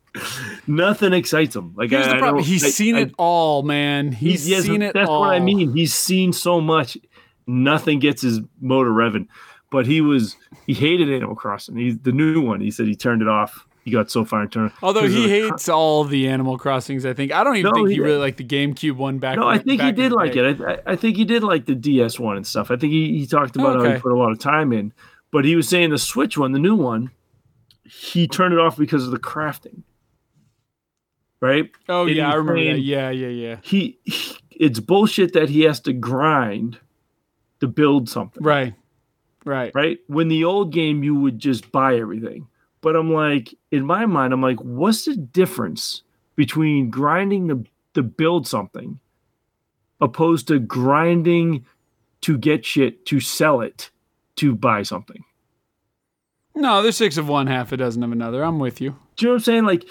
nothing 0.67 1.13
excites 1.13 1.57
him. 1.57 1.75
Like 1.77 1.91
Here's 1.91 2.07
I, 2.07 2.11
the 2.15 2.19
problem. 2.19 2.37
don't- 2.43 2.47
He's 2.47 2.65
I- 2.65 2.69
seen 2.71 2.97
I- 2.97 3.01
it 3.03 3.15
all, 3.19 3.63
man. 3.63 4.13
He's 4.13 4.49
yes, 4.49 4.65
seen 4.65 4.83
it 4.83 4.95
That's 4.95 5.09
all. 5.09 5.21
what 5.21 5.31
I 5.35 5.41
mean. 5.41 5.73
He's 5.75 5.95
seen 5.95 6.33
so 6.33 6.61
much, 6.61 6.97
nothing 7.47 7.99
gets 7.99 8.23
his 8.23 8.41
motor 8.61 8.91
revving. 8.91 9.29
But 9.71 9.87
he 9.87 10.01
was 10.01 10.37
he 10.67 10.75
hated 10.75 11.11
Animal 11.13 11.35
Crossing. 11.35 11.77
He's 11.77 11.99
the 11.99 12.13
new 12.13 12.41
one. 12.41 12.61
He 12.61 12.71
said 12.71 12.87
he 12.87 12.95
turned 12.95 13.23
it 13.23 13.29
off. 13.29 13.67
He 13.85 13.91
got 13.91 14.11
so 14.11 14.25
far 14.25 14.47
turned. 14.47 14.73
Although 14.83 15.07
he 15.07 15.29
hates 15.29 15.69
all 15.69 16.05
the 16.05 16.27
Animal 16.29 16.57
Crossings, 16.57 17.05
I 17.05 17.13
think. 17.13 17.33
I 17.33 17.45
don't 17.45 17.57
even 17.57 17.71
No, 17.71 17.75
think 17.75 17.89
he, 17.91 17.95
he- 17.97 18.01
really 18.01 18.17
liked 18.19 18.39
the 18.39 18.45
GameCube 18.45 18.97
one 18.97 19.19
back. 19.19 19.37
No, 19.37 19.47
I 19.47 19.59
think 19.59 19.83
he 19.83 19.93
did 19.93 20.11
like 20.11 20.33
day. 20.33 20.51
it. 20.51 20.61
I, 20.63 20.93
I- 20.93 20.97
think 20.97 21.17
he 21.19 21.25
did 21.27 21.43
like 21.43 21.67
the 21.67 21.75
DS 21.75 22.19
one 22.19 22.37
and 22.39 22.47
stuff. 22.47 22.71
I 22.71 22.77
think 22.77 22.93
he, 22.95 23.19
he 23.19 23.27
talked 23.27 23.57
about 23.57 23.77
oh, 23.77 23.81
how 23.81 23.85
Okay. 23.85 23.95
he 23.97 24.01
put 24.01 24.13
a 24.13 24.17
lot 24.17 24.33
of 24.33 24.39
time 24.39 24.73
in. 24.73 24.93
But 25.31 25.45
he 25.45 25.55
was 25.55 25.69
saying 25.69 25.91
the 25.91 25.99
Switch 25.99 26.39
one, 26.39 26.53
the 26.53 26.59
new 26.59 26.77
one, 26.77 27.11
he 27.85 28.27
turned 28.27 28.55
it 28.55 28.59
off 28.61 28.77
because 28.79 29.05
of 29.05 29.11
the 29.11 29.19
crafting. 29.19 29.83
Right? 31.41 31.71
Oh 31.89 32.07
and 32.07 32.17
yeah, 32.17 32.31
I 32.31 32.37
remember 32.37 32.61
that. 32.61 32.71
saying- 32.77 32.83
Yeah, 32.85 33.11
yeah, 33.11 33.29
yeah. 33.29 33.57
He, 33.63 33.99
he 34.05 34.37
it's 34.53 34.81
bullshit 34.81 35.33
that 35.35 35.51
he 35.51 35.63
has 35.63 35.81
to 35.81 35.93
grind 35.93 36.79
to 37.61 37.67
build 37.69 38.09
something. 38.09 38.43
Right, 38.43 38.73
right. 39.45 39.73
right? 39.75 39.99
When 40.07 40.29
the 40.29 40.45
old 40.45 40.73
game, 40.73 41.03
you 41.03 41.17
would 41.17 41.39
just 41.39 41.71
buy 41.71 41.97
everything. 41.99 42.47
But 42.85 42.97
I'm 42.97 43.11
like, 43.11 43.55
in 43.71 43.87
my 43.87 44.05
mind, 44.05 44.35
I'm 44.35 44.43
like, 44.43 44.59
what's 44.59 45.07
the 45.07 45.17
difference 45.17 46.03
between 46.37 46.91
grinding 46.91 47.49
to, 47.49 47.65
to 47.95 48.03
build 48.03 48.47
something 48.47 49.01
opposed 50.03 50.49
to 50.49 50.59
grinding 50.59 51.65
to 52.21 52.37
get 52.37 52.67
shit 52.67 53.07
to 53.07 53.21
sell 53.21 53.63
it 53.63 53.91
to 54.37 54.55
buy 54.55 54.83
something? 54.83 55.25
No, 56.55 56.83
there's 56.83 56.99
six 56.99 57.17
of 57.17 57.27
one, 57.27 57.47
half 57.47 57.73
a 57.73 57.79
dozen 57.79 58.03
of 58.03 58.13
another. 58.13 58.45
I'm 58.45 58.59
with 58.59 58.83
you. 58.83 58.97
Do 59.17 59.25
you 59.25 59.29
know 59.29 59.33
what 59.37 59.39
I'm 59.39 59.45
saying? 59.45 59.65
Like, 59.65 59.89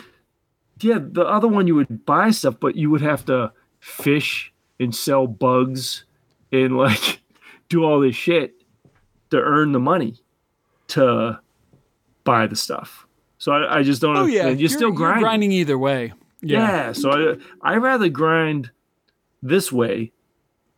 yeah, 0.80 1.00
the 1.02 1.26
other 1.26 1.48
one 1.48 1.66
you 1.66 1.74
would 1.74 2.06
buy 2.06 2.30
stuff, 2.30 2.60
but 2.60 2.76
you 2.76 2.92
would 2.92 3.02
have 3.02 3.26
to 3.26 3.54
fish 3.80 4.54
and 4.80 4.94
sell 4.94 5.26
bugs 5.26 6.06
and 6.52 6.78
like 6.78 7.22
do 7.70 7.84
all 7.84 8.02
this 8.02 8.16
shit 8.16 8.54
to 9.32 9.38
earn 9.38 9.72
the 9.72 9.80
money 9.80 10.22
to 10.90 11.40
buy 12.24 12.48
the 12.48 12.56
stuff. 12.56 13.06
So 13.38 13.52
I, 13.52 13.80
I 13.80 13.84
just 13.84 14.02
don't. 14.02 14.16
Oh 14.16 14.26
yeah, 14.26 14.42
understand. 14.42 14.60
you're, 14.62 14.70
still 14.70 14.92
grinding. 14.92 15.22
grinding 15.24 15.52
either 15.52 15.78
way. 15.78 16.14
Yeah. 16.42 16.68
Yeah. 16.68 16.92
So 16.94 17.38
I 17.62 17.74
I 17.74 17.78
rather 17.78 18.10
grind 18.10 18.72
this 19.42 19.72
way 19.72 20.12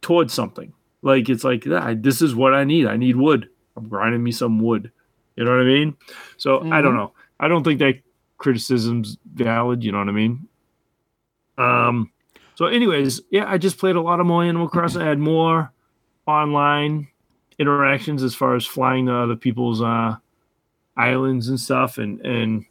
towards 0.02 0.34
something. 0.34 0.74
Like 1.02 1.30
it's 1.30 1.44
like 1.44 1.66
ah, 1.70 1.94
this 1.96 2.22
is 2.22 2.34
what 2.36 2.54
I 2.54 2.64
need. 2.64 2.88
I 2.88 2.98
need 2.98 3.16
wood. 3.16 3.50
I'm 3.78 3.88
grinding 3.90 4.24
me 4.24 4.32
some 4.32 4.60
wood. 4.60 4.92
You 5.36 5.44
know 5.44 5.52
what 5.52 5.62
I 5.62 5.66
mean? 5.66 5.98
So 6.38 6.60
I 6.72 6.82
don't 6.82 6.94
Mhm. 6.94 6.98
know. 6.98 7.12
I 7.40 7.48
don't 7.48 7.64
think 7.64 7.80
that 7.80 7.96
criticism's 8.38 9.18
valid. 9.34 9.84
You 9.84 9.92
know 9.92 10.00
what 10.00 10.10
I 10.10 10.14
mean? 10.14 10.48
Um. 11.58 12.12
So, 12.56 12.68
anyways, 12.68 13.20
yeah, 13.32 13.46
I 13.52 13.58
just 13.58 13.78
played 13.78 13.98
a 13.98 14.02
lot 14.02 14.22
of 14.22 14.26
more 14.26 14.44
Animal 14.44 14.70
Crossing. 14.70 15.02
I 15.02 15.06
had 15.06 15.20
more 15.20 15.74
online 16.26 17.10
interactions 17.60 18.24
as 18.24 18.34
far 18.34 18.56
as 18.56 18.66
flying 18.66 19.08
to 19.08 19.14
other 19.14 19.36
people's 19.36 19.82
uh, 19.82 20.16
islands 20.98 21.50
and 21.50 21.60
stuff, 21.60 21.98
and 21.98 22.20
and 22.26 22.66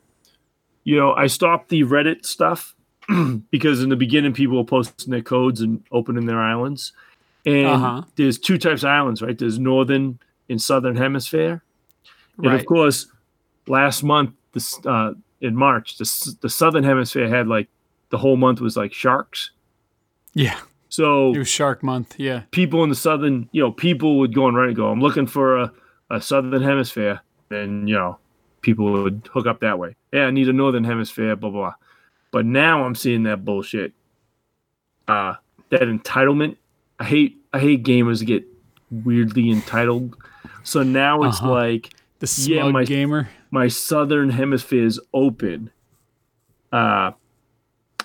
you 0.85 0.97
know, 0.99 1.13
I 1.15 1.27
stopped 1.29 1.69
the 1.71 1.83
Reddit 1.83 2.27
stuff 2.27 2.75
because 3.51 3.83
in 3.83 3.89
the 3.89 3.97
beginning 3.97 4.33
people 4.35 4.57
were 4.59 4.65
posting 4.65 5.11
their 5.13 5.23
codes 5.23 5.61
and 5.61 5.83
opening 5.93 6.27
their 6.27 6.41
islands. 6.41 6.93
And 7.47 7.67
Uh-huh. 7.67 8.03
there's 8.17 8.39
two 8.39 8.59
types 8.59 8.83
of 8.83 8.89
islands, 8.91 9.23
right? 9.23 9.37
There's 9.39 9.59
northern 9.59 10.19
and 10.49 10.61
southern 10.61 10.97
hemisphere. 10.97 11.63
And 12.39 12.47
Right. 12.47 12.61
of 12.61 12.67
course, 12.67 13.07
last 13.67 14.03
month, 14.03 14.31
this 14.53 14.79
uh, 14.87 15.13
in 15.41 15.55
March, 15.57 15.97
the, 15.99 16.37
the 16.43 16.49
southern 16.51 16.85
hemisphere 16.85 17.29
had 17.29 17.49
like 17.49 17.69
the 18.11 18.19
whole 18.19 18.37
month 18.37 18.61
was 18.61 18.77
like 18.77 18.93
sharks. 18.93 19.51
Yeah. 20.35 20.59
So 20.89 21.33
It 21.35 21.39
was 21.39 21.49
Shark 21.49 21.83
Month. 21.83 22.15
Yeah. 22.19 22.43
people 22.51 22.83
in 22.85 22.89
the 22.89 22.95
southern, 22.95 23.49
you 23.53 23.63
know, 23.63 23.73
people 23.73 24.19
would 24.19 24.35
go 24.35 24.45
on 24.47 24.55
Reddit 24.55 24.69
and 24.69 24.77
go, 24.77 24.89
I'm 24.89 25.01
looking 25.01 25.27
for 25.27 25.59
a, 25.59 25.73
a 26.11 26.21
southern 26.21 26.63
hemisphere. 26.63 27.21
And, 27.51 27.89
you 27.89 27.95
know, 27.95 28.19
people 28.63 28.91
would 28.93 29.29
hook 29.33 29.47
up 29.47 29.61
that 29.61 29.79
way. 29.79 29.95
Yeah, 30.13 30.27
I 30.27 30.31
need 30.31 30.49
a 30.49 30.53
northern 30.53 30.85
hemisphere, 30.85 31.37
blah, 31.37 31.51
blah, 31.51 31.61
blah. 31.61 31.75
But 32.31 32.47
now 32.47 32.85
I'm 32.85 32.95
seeing 32.95 33.23
that 33.25 33.45
bullshit. 33.45 33.93
Uh, 35.07 35.35
that 35.71 35.83
entitlement. 35.83 36.57
I 36.99 37.05
hate 37.05 37.37
I 37.53 37.59
hate 37.61 37.85
gamers 37.85 38.19
that 38.21 38.25
get 38.27 38.45
weirdly 38.91 39.51
entitled. 39.51 40.17
So 40.65 40.83
now 40.83 41.23
it's 41.23 41.39
Uh-huh. 41.41 41.51
like 41.51 41.91
The 42.21 42.47
Yeah, 42.49 42.69
my- 42.71 42.85
gamer. 42.85 43.29
my 43.51 43.69
southern 43.69 44.31
hemisphere 44.31 44.85
is 44.85 45.01
open. 45.13 45.71
Uh, 46.73 47.13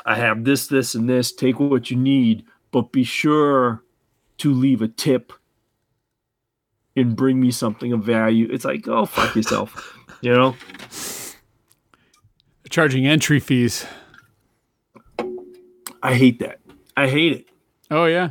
I 0.05 0.15
have 0.15 0.43
this, 0.43 0.67
this, 0.67 0.93
and 0.95 1.09
this. 1.09 1.31
Take 1.31 1.59
what 1.59 1.89
you 1.89 1.97
need, 1.97 2.43
but 2.71 2.91
be 2.91 3.03
sure 3.03 3.83
to 4.39 4.53
leave 4.53 4.81
a 4.81 4.87
tip 4.87 5.31
and 6.99 7.15
bring 7.15 7.39
me 7.39 7.51
something 7.51 7.93
of 7.93 8.03
value. 8.03 8.47
It's 8.51 8.65
like, 8.65 8.87
oh, 8.87 9.05
fuck 9.05 9.35
yourself. 9.35 9.97
you 10.21 10.33
know? 10.33 10.55
Charging 12.69 13.07
entry 13.07 13.39
fees. 13.39 13.85
I 16.03 16.13
hate 16.13 16.39
that. 16.39 16.59
I 16.95 17.07
hate 17.07 17.33
it. 17.33 17.47
Oh 17.91 18.05
yeah. 18.05 18.29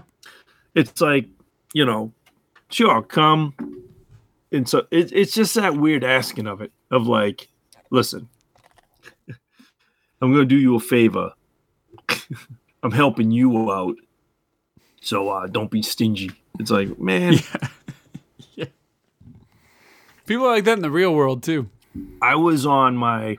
It's 0.75 1.01
like, 1.01 1.27
you 1.73 1.85
know, 1.85 2.13
sure, 2.71 3.03
come. 3.03 3.55
And 4.53 4.69
so 4.69 4.87
it, 4.91 5.13
it's 5.13 5.33
just 5.33 5.55
that 5.55 5.77
weird 5.77 6.05
asking 6.05 6.47
of 6.47 6.61
it, 6.61 6.73
of 6.91 7.07
like, 7.07 7.49
listen, 7.91 8.29
I'm 9.29 10.33
going 10.33 10.35
to 10.35 10.45
do 10.47 10.57
you 10.57 10.77
a 10.77 10.81
favor. 10.81 11.33
I'm 12.83 12.93
helping 12.93 13.31
you 13.31 13.73
out. 13.73 13.97
So 15.01 15.29
uh, 15.31 15.47
don't 15.47 15.71
be 15.71 15.83
stingy. 15.83 16.31
It's 16.59 16.71
like, 16.71 16.99
man, 16.99 17.35
People 20.29 20.45
are 20.47 20.51
like 20.57 20.65
that 20.65 20.77
in 20.77 20.83
the 20.83 20.91
real 20.91 21.15
world 21.15 21.43
too. 21.43 21.71
I 22.21 22.35
was 22.35 22.67
on 22.67 22.97
my, 22.99 23.31
I 23.31 23.37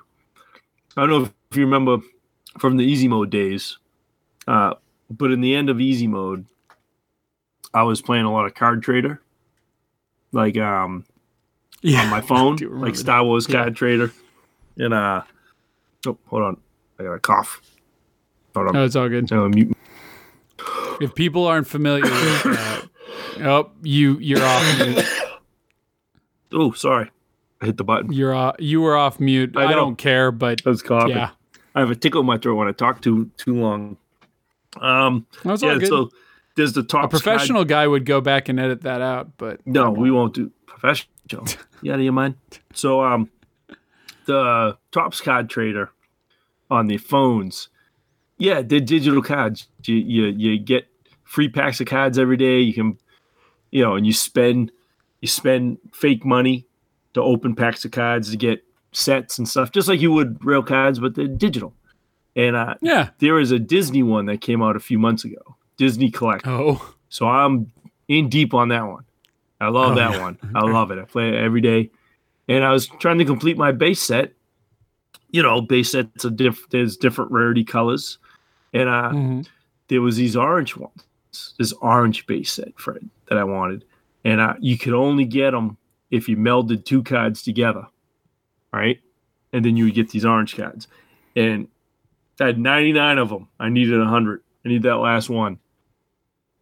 don't 0.95 1.09
know 1.09 1.29
if 1.51 1.55
you 1.57 1.63
remember 1.63 1.99
from 2.57 2.77
the 2.77 2.83
easy 2.83 3.07
mode 3.07 3.29
days, 3.29 3.77
uh, 4.47 4.73
but 5.07 5.29
in 5.29 5.41
the 5.41 5.53
end 5.55 5.69
of 5.69 5.79
easy 5.79 6.07
mode, 6.07 6.47
I 7.75 7.83
was 7.83 8.01
playing 8.01 8.25
a 8.25 8.31
lot 8.33 8.47
of 8.47 8.55
Card 8.55 8.81
Trader, 8.81 9.21
like 10.31 10.57
um, 10.57 11.05
Yeah. 11.83 12.01
on 12.01 12.09
my 12.09 12.21
phone, 12.27 12.57
like 12.81 12.95
Star 12.95 13.23
Wars 13.23 13.45
Yeah. 13.47 13.61
Card 13.61 13.75
Trader, 13.75 14.11
and 14.77 14.91
uh, 14.91 15.21
oh, 16.07 16.17
hold 16.25 16.41
on, 16.41 16.57
I 16.99 17.03
got 17.03 17.13
a 17.13 17.19
cough. 17.19 17.61
Hold 18.55 18.69
on, 18.69 18.75
Oh, 18.77 18.83
it's 18.85 18.95
all 18.95 19.07
good. 19.09 19.31
I'm 19.31 19.51
mute. 19.51 19.77
If 20.99 21.13
people 21.13 21.45
aren't 21.45 21.67
familiar 21.67 22.01
with 22.09 22.43
that, 22.43 22.89
oh, 23.41 23.69
you 23.83 24.17
you're 24.17 24.43
off. 24.43 25.15
Oh, 26.53 26.71
sorry, 26.71 27.11
I 27.61 27.65
hit 27.67 27.77
the 27.77 27.83
button. 27.83 28.11
You're 28.11 28.33
off, 28.33 28.55
you 28.59 28.81
were 28.81 28.95
off 28.97 29.19
mute. 29.19 29.55
I 29.55 29.65
I, 29.65 29.73
don't 29.73 29.97
care, 29.97 30.31
but 30.31 30.61
I 30.65 30.69
was 30.69 30.81
coughing. 30.81 31.11
yeah, 31.11 31.31
I 31.75 31.79
have 31.79 31.91
a 31.91 31.95
tickle 31.95 32.21
in 32.21 32.27
my 32.27 32.37
throat 32.37 32.55
when 32.55 32.67
I 32.67 32.71
talk 32.71 33.01
too 33.01 33.29
too 33.37 33.55
long. 33.55 33.97
Um, 34.77 35.25
that's 35.43 35.63
all 35.63 35.73
yeah, 35.73 35.79
good. 35.79 35.87
so 35.87 36.09
there's 36.55 36.73
the 36.73 36.83
top 36.83 37.05
a 37.05 37.07
professional 37.09 37.65
guy 37.65 37.87
would 37.87 38.05
go 38.05 38.21
back 38.21 38.49
and 38.49 38.59
edit 38.59 38.81
that 38.81 39.01
out, 39.01 39.37
but 39.37 39.65
No, 39.65 39.91
we 39.91 40.11
won't 40.11 40.33
do 40.33 40.51
professional. 40.67 41.09
you 41.81 41.91
out 41.91 41.99
of 41.99 42.01
your 42.01 42.13
mind? 42.13 42.35
So, 42.73 43.01
um, 43.01 43.29
the 44.25 44.77
Topps 44.91 45.21
Card 45.21 45.49
Trader 45.49 45.91
on 46.69 46.87
the 46.87 46.97
phones, 46.97 47.69
yeah, 48.37 48.61
they're 48.61 48.79
digital 48.79 49.21
cards. 49.21 49.67
You, 49.85 49.95
you 49.95 50.25
you 50.25 50.59
get 50.59 50.87
free 51.23 51.49
packs 51.49 51.79
of 51.79 51.87
cards 51.87 52.19
every 52.19 52.37
day. 52.37 52.59
You 52.59 52.73
can, 52.73 52.97
you 53.71 53.83
know, 53.83 53.95
and 53.95 54.05
you 54.05 54.13
spend 54.13 54.71
you 55.21 55.27
spend 55.27 55.77
fake 55.93 56.25
money 56.25 56.65
to 57.13 57.21
open 57.21 57.55
packs 57.55 57.83
of 57.85 57.91
cards 57.91 58.31
to 58.31 58.37
get 58.37 58.63
sets 58.91 59.37
and 59.37 59.47
stuff, 59.47 59.71
just 59.71 59.87
like 59.87 59.99
you 59.99 60.11
would 60.11 60.43
real 60.43 60.63
cards, 60.63 60.99
but 60.99 61.15
they're 61.15 61.27
digital. 61.27 61.73
And 62.35 62.55
uh, 62.55 62.75
yeah. 62.81 63.09
there 63.19 63.39
is 63.39 63.51
a 63.51 63.59
Disney 63.59 64.03
one 64.03 64.25
that 64.27 64.41
came 64.41 64.61
out 64.61 64.75
a 64.75 64.79
few 64.79 64.97
months 64.99 65.25
ago, 65.25 65.55
Disney 65.77 66.09
Collect. 66.11 66.45
Oh, 66.47 66.93
So 67.09 67.27
I'm 67.27 67.71
in 68.07 68.29
deep 68.29 68.53
on 68.53 68.69
that 68.69 68.87
one. 68.87 69.03
I 69.59 69.67
love 69.69 69.91
Oh, 69.91 69.95
that 69.95 70.11
yeah. 70.13 70.21
one. 70.21 70.37
I 70.55 70.61
love 70.61 70.91
it. 70.91 70.99
I 70.99 71.03
play 71.03 71.29
it 71.29 71.35
every 71.35 71.61
day. 71.61 71.89
And 72.47 72.63
I 72.63 72.71
was 72.71 72.87
trying 72.87 73.17
to 73.19 73.25
complete 73.25 73.57
my 73.57 73.71
base 73.71 74.01
set. 74.01 74.33
You 75.31 75.43
know, 75.43 75.61
base 75.61 75.91
sets 75.91 76.25
are 76.25 76.29
diff- 76.29 76.69
there's 76.69 76.97
different 76.97 77.31
rarity 77.31 77.63
colors. 77.63 78.17
And 78.73 78.87
uh, 78.89 79.11
mhm. 79.11 79.47
there 79.89 80.01
was 80.01 80.15
these 80.15 80.35
orange 80.35 80.77
ones, 80.77 81.53
this 81.57 81.73
orange 81.81 82.25
base 82.25 82.53
set, 82.53 82.79
Fred, 82.79 83.07
that 83.27 83.37
I 83.37 83.43
wanted. 83.43 83.83
And 84.25 84.41
uh, 84.41 84.55
you 84.59 84.77
could 84.77 84.93
only 84.93 85.25
get 85.25 85.51
them 85.51 85.77
if 86.11 86.27
you 86.27 86.35
melded 86.37 86.85
two 86.85 87.03
cards 87.03 87.41
together, 87.43 87.87
right? 88.73 88.99
And 89.53 89.63
then 89.63 89.77
you 89.77 89.85
would 89.85 89.93
get 89.93 90.09
these 90.09 90.25
orange 90.25 90.55
cards. 90.57 90.87
And 91.35 91.67
I 92.39 92.47
had 92.47 92.59
99 92.59 93.17
of 93.17 93.29
them. 93.29 93.47
I 93.59 93.69
needed 93.69 93.97
100. 93.97 94.41
I 94.65 94.69
need 94.69 94.83
that 94.83 94.97
last 94.97 95.29
one. 95.29 95.59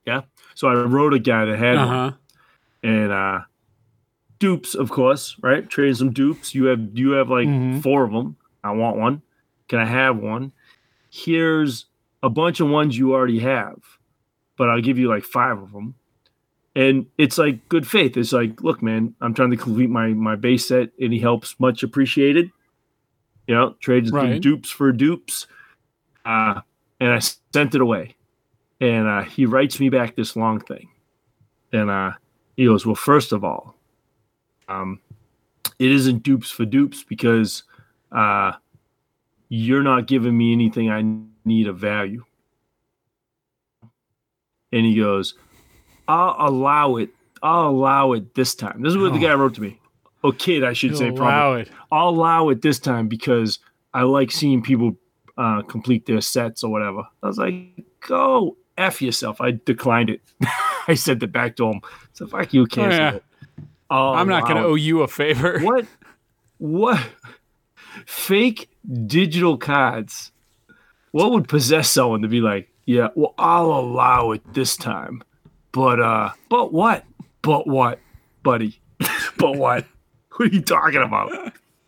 Yeah. 0.06 0.22
So 0.56 0.68
I 0.68 0.74
wrote 0.76 1.14
a 1.14 1.20
guy 1.20 1.46
that 1.46 1.58
had 1.58 1.78
Uh 1.78 1.88
one. 1.88 2.16
and 2.84 3.12
uh 3.12 3.40
dupes 4.40 4.76
of 4.76 4.92
course 4.92 5.36
right 5.42 5.68
trading 5.68 5.96
some 5.96 6.12
dupes 6.14 6.54
you 6.54 6.66
have 6.66 6.80
you 6.94 7.12
have 7.14 7.28
like 7.28 7.48
Mhm. 7.48 7.82
four 7.82 8.04
of 8.04 8.12
them 8.12 8.36
i 8.64 8.70
want 8.70 8.96
one 8.96 9.24
can 9.68 9.80
i 9.80 9.86
have 9.86 10.16
one 10.18 10.52
here's 11.10 11.86
a 12.22 12.30
bunch 12.30 12.60
of 12.60 12.70
ones 12.70 12.96
you 12.96 13.14
already 13.16 13.40
have 13.40 13.78
but 14.56 14.70
i'll 14.70 14.80
give 14.82 15.00
you 15.00 15.08
like 15.08 15.24
five 15.24 15.58
of 15.58 15.72
them 15.72 15.96
and 16.78 17.06
it's 17.18 17.38
like 17.38 17.68
good 17.70 17.86
faith. 17.88 18.16
It's 18.18 18.32
like 18.32 18.62
look 18.62 18.82
man 18.82 19.14
i'm 19.22 19.34
trying 19.34 19.52
to 19.52 19.58
complete 19.58 19.90
my 19.90 20.08
my 20.10 20.36
base 20.36 20.68
set 20.68 20.90
any 21.00 21.20
helps 21.20 21.60
much 21.60 21.84
appreciated. 21.84 22.52
You 23.48 23.56
know 23.56 23.76
trades 23.82 24.12
Right. 24.12 24.42
dupes 24.42 24.70
for 24.70 24.92
dupes. 24.92 25.48
Uh 26.26 26.62
and 27.00 27.12
i 27.12 27.20
sent 27.20 27.76
it 27.76 27.82
away. 27.82 28.16
And 28.80 29.08
uh 29.08 29.24
he 29.24 29.46
writes 29.46 29.80
me 29.80 29.90
back 29.90 30.16
this 30.16 30.36
long 30.36 30.60
thing. 30.62 30.88
And 31.74 31.90
uh 31.90 32.12
he 32.56 32.66
goes, 32.66 32.86
Well, 32.86 32.96
first 32.96 33.32
of 33.34 33.44
all, 33.44 33.76
um, 34.68 35.00
it 35.80 35.92
isn't 35.92 36.24
dupes 36.24 36.50
for 36.52 36.66
dupes 36.66 37.04
because 37.04 37.64
uh, 38.12 38.54
you're 39.50 39.84
not 39.84 40.08
giving 40.08 40.36
me 40.36 40.54
anything 40.54 40.90
I 40.90 41.04
need 41.46 41.68
of 41.68 41.78
value. 41.78 42.26
And 44.72 44.86
he 44.86 44.96
goes, 44.96 45.36
I'll 46.08 46.36
allow 46.50 46.96
it. 46.98 47.10
I'll 47.44 47.70
allow 47.70 48.14
it 48.14 48.34
this 48.36 48.56
time. 48.56 48.82
This 48.82 48.92
is 48.92 48.98
what 48.98 49.14
the 49.14 49.20
Oh. 49.20 49.22
guy 49.22 49.34
wrote 49.36 49.56
to 49.56 49.62
me. 49.62 49.80
Oh, 50.24 50.32
kid, 50.32 50.64
I 50.64 50.74
should 50.74 50.98
say, 50.98 51.08
You'll 51.08 51.18
probably. 51.18 51.34
allow 51.36 51.54
it. 51.56 51.72
I'll 51.92 52.10
allow 52.10 52.50
it 52.50 52.62
this 52.62 52.80
time 52.80 53.08
because 53.08 53.60
I 53.94 54.02
like 54.04 54.32
seeing 54.32 54.62
people 54.62 54.98
uh, 55.38 55.62
complete 55.62 56.06
their 56.08 56.20
sets 56.22 56.64
or 56.64 56.72
whatever. 56.72 57.04
I 57.22 57.28
was 57.28 57.38
like, 57.38 57.56
go 58.02 58.58
F 58.78 59.02
yourself. 59.02 59.40
I 59.40 59.52
declined 59.52 60.10
it. 60.10 60.22
I 60.88 60.96
sent 60.96 61.22
it 61.22 61.32
back 61.32 61.56
to 61.58 61.68
him. 61.68 61.82
So 62.14 62.26
fuck 62.28 62.54
you, 62.54 62.66
cancel 62.66 63.00
yeah. 63.00 63.14
it. 63.16 63.24
I'll 63.90 64.14
I'm 64.16 64.28
not 64.28 64.44
going 64.46 64.58
to 64.58 64.64
owe 64.64 64.76
you 64.76 65.02
a 65.02 65.08
favor. 65.08 65.60
What? 65.64 65.86
What? 66.58 67.00
Fake 68.06 68.70
digital 69.06 69.58
cards. 69.58 70.32
What 71.12 71.32
would 71.32 71.48
possess 71.48 71.90
someone 71.90 72.22
to 72.24 72.28
be 72.28 72.42
like, 72.42 72.70
yeah, 72.86 73.10
well, 73.16 73.34
I'll 73.38 73.72
allow 73.72 74.32
it 74.32 74.54
this 74.54 74.76
time. 74.78 75.24
But, 75.78 76.00
uh, 76.00 76.32
but 76.50 76.74
what? 76.74 77.06
But 77.44 77.68
what, 77.68 78.00
buddy? 78.42 78.80
but 79.38 79.56
what? 79.56 79.86
What 80.38 80.52
are 80.52 80.56
you 80.56 80.62
talking 80.62 81.02
about? 81.04 81.32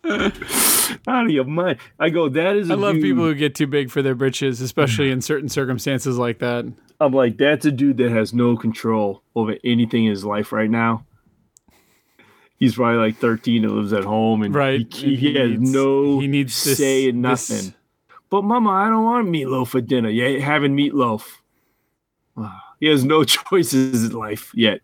Out 1.07 1.25
of 1.25 1.29
your 1.31 1.43
mind. 1.45 1.77
I 1.99 2.09
go, 2.09 2.27
that 2.29 2.55
is 2.55 2.69
a 2.69 2.73
I 2.73 2.75
love 2.75 2.93
dude- 2.95 3.03
people 3.03 3.23
who 3.23 3.33
get 3.35 3.53
too 3.55 3.67
big 3.67 3.89
for 3.91 4.01
their 4.01 4.15
britches, 4.15 4.59
especially 4.61 5.09
in 5.11 5.21
certain 5.21 5.49
circumstances 5.49 6.17
like 6.17 6.39
that. 6.39 6.65
I'm 6.99 7.13
like, 7.13 7.37
that's 7.37 7.65
a 7.67 7.71
dude 7.71 7.97
that 7.97 8.09
has 8.11 8.33
no 8.33 8.57
control 8.57 9.21
over 9.35 9.55
anything 9.63 10.05
in 10.05 10.09
his 10.11 10.25
life 10.25 10.51
right 10.51 10.69
now. 10.69 11.05
He's 12.57 12.75
probably 12.75 12.97
like 12.97 13.17
13 13.17 13.63
and 13.65 13.73
lives 13.75 13.93
at 13.93 14.03
home, 14.03 14.41
and 14.43 14.53
Right. 14.53 14.91
he, 14.93 15.15
he, 15.15 15.27
And 15.29 15.37
has 15.51 15.59
needs- 15.59 15.71
no 15.73 16.19
he 16.19 16.27
needs 16.27 16.63
this- 16.63 16.77
say 16.77 17.07
in 17.07 17.21
this- 17.23 17.49
nothing. 17.49 17.73
But 18.31 18.43
mama, 18.43 18.69
I 18.71 18.89
don't 18.89 19.03
want 19.03 19.27
meatloaf 19.29 19.67
for 19.69 19.81
dinner. 19.81 20.09
You 20.09 20.25
ain't 20.25 20.43
having 20.43 20.75
meatloaf. 20.75 21.23
He 22.80 22.88
has 22.88 23.03
no 23.03 23.23
choices 23.26 24.06
in 24.06 24.11
life 24.11 24.51
yet. 24.53 24.81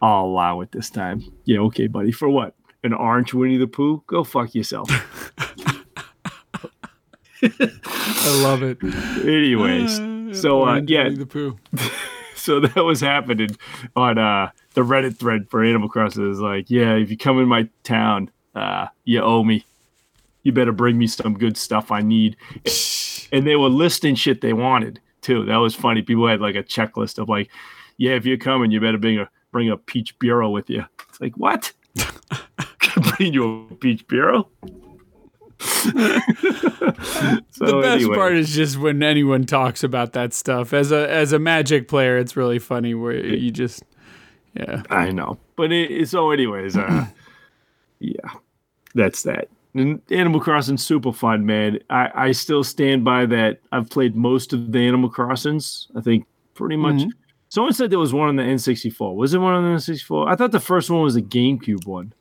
I'll 0.00 0.26
allow 0.26 0.60
it 0.60 0.72
this 0.72 0.90
time. 0.90 1.24
Yeah, 1.44 1.58
okay, 1.60 1.86
buddy. 1.86 2.12
For 2.12 2.28
what? 2.28 2.54
An 2.84 2.92
orange 2.92 3.34
Winnie 3.34 3.56
the 3.56 3.66
Pooh? 3.66 4.02
Go 4.06 4.22
fuck 4.22 4.54
yourself. 4.54 4.88
I 7.42 8.42
love 8.42 8.62
it. 8.62 8.78
Anyways, 9.24 9.96
so 10.40 10.64
uh, 10.64 10.80
yeah, 10.86 11.04
Winnie 11.04 11.16
the 11.16 11.26
Pooh. 11.26 11.58
so 12.36 12.60
that 12.60 12.76
was 12.76 13.00
happening 13.00 13.50
on 13.96 14.18
uh 14.18 14.50
the 14.74 14.82
Reddit 14.82 15.16
thread 15.16 15.50
for 15.50 15.64
Animal 15.64 15.88
Crossing. 15.88 16.30
It's 16.30 16.38
like, 16.38 16.70
yeah, 16.70 16.94
if 16.94 17.10
you 17.10 17.16
come 17.16 17.40
in 17.40 17.48
my 17.48 17.68
town, 17.82 18.30
uh, 18.54 18.86
you 19.04 19.20
owe 19.20 19.42
me. 19.42 19.64
You 20.44 20.52
better 20.52 20.72
bring 20.72 20.96
me 20.96 21.08
some 21.08 21.36
good 21.36 21.56
stuff 21.56 21.90
I 21.90 22.00
need. 22.00 22.36
And 23.32 23.46
they 23.46 23.56
were 23.56 23.68
listing 23.68 24.14
shit 24.14 24.40
they 24.40 24.52
wanted 24.52 25.00
too. 25.28 25.44
That 25.44 25.58
was 25.58 25.74
funny. 25.74 26.00
People 26.00 26.26
had 26.26 26.40
like 26.40 26.56
a 26.56 26.62
checklist 26.62 27.18
of 27.18 27.28
like, 27.28 27.50
yeah, 27.98 28.12
if 28.12 28.24
you're 28.24 28.38
coming, 28.38 28.70
you 28.70 28.80
better 28.80 28.96
bring 28.96 29.18
a 29.18 29.28
bring 29.52 29.68
a 29.68 29.76
peach 29.76 30.18
bureau 30.18 30.48
with 30.48 30.70
you. 30.70 30.84
It's 31.08 31.20
like 31.20 31.36
what? 31.36 31.72
bring 33.16 33.34
you 33.34 33.68
a 33.70 33.74
peach 33.74 34.08
bureau? 34.08 34.48
so 35.60 35.90
the 35.90 37.80
best 37.82 38.02
anyway. 38.02 38.14
part 38.14 38.32
is 38.34 38.54
just 38.54 38.78
when 38.78 39.02
anyone 39.02 39.44
talks 39.44 39.84
about 39.84 40.14
that 40.14 40.32
stuff. 40.32 40.72
As 40.72 40.92
a 40.92 41.10
as 41.10 41.32
a 41.32 41.38
Magic 41.38 41.88
player, 41.88 42.16
it's 42.16 42.36
really 42.36 42.58
funny 42.58 42.94
where 42.94 43.14
you 43.14 43.50
just 43.50 43.82
yeah. 44.54 44.82
I 44.88 45.10
know, 45.10 45.38
but 45.56 45.72
it, 45.72 46.08
so 46.08 46.30
anyways, 46.30 46.76
uh, 46.76 47.06
yeah, 47.98 48.30
that's 48.94 49.24
that. 49.24 49.48
Animal 50.10 50.40
Crossing 50.40 50.76
super 50.76 51.12
fun, 51.12 51.46
man. 51.46 51.78
I 51.90 52.10
I 52.14 52.32
still 52.32 52.64
stand 52.64 53.04
by 53.04 53.26
that. 53.26 53.60
I've 53.72 53.88
played 53.90 54.16
most 54.16 54.52
of 54.52 54.72
the 54.72 54.78
Animal 54.80 55.08
Crossings. 55.10 55.88
I 55.96 56.00
think 56.00 56.26
pretty 56.54 56.76
much. 56.76 56.96
Mhm. 56.96 57.10
Someone 57.50 57.72
said 57.72 57.90
there 57.90 57.98
was 57.98 58.12
one 58.12 58.28
on 58.28 58.36
the 58.36 58.42
N64. 58.42 59.16
Was 59.16 59.32
it 59.32 59.38
one 59.38 59.54
on 59.54 59.64
the 59.64 59.70
N64? 59.70 60.28
I 60.28 60.36
thought 60.36 60.52
the 60.52 60.60
first 60.60 60.90
one 60.90 61.02
was 61.02 61.16
a 61.16 61.22
GameCube 61.22 61.86
one. 61.86 62.12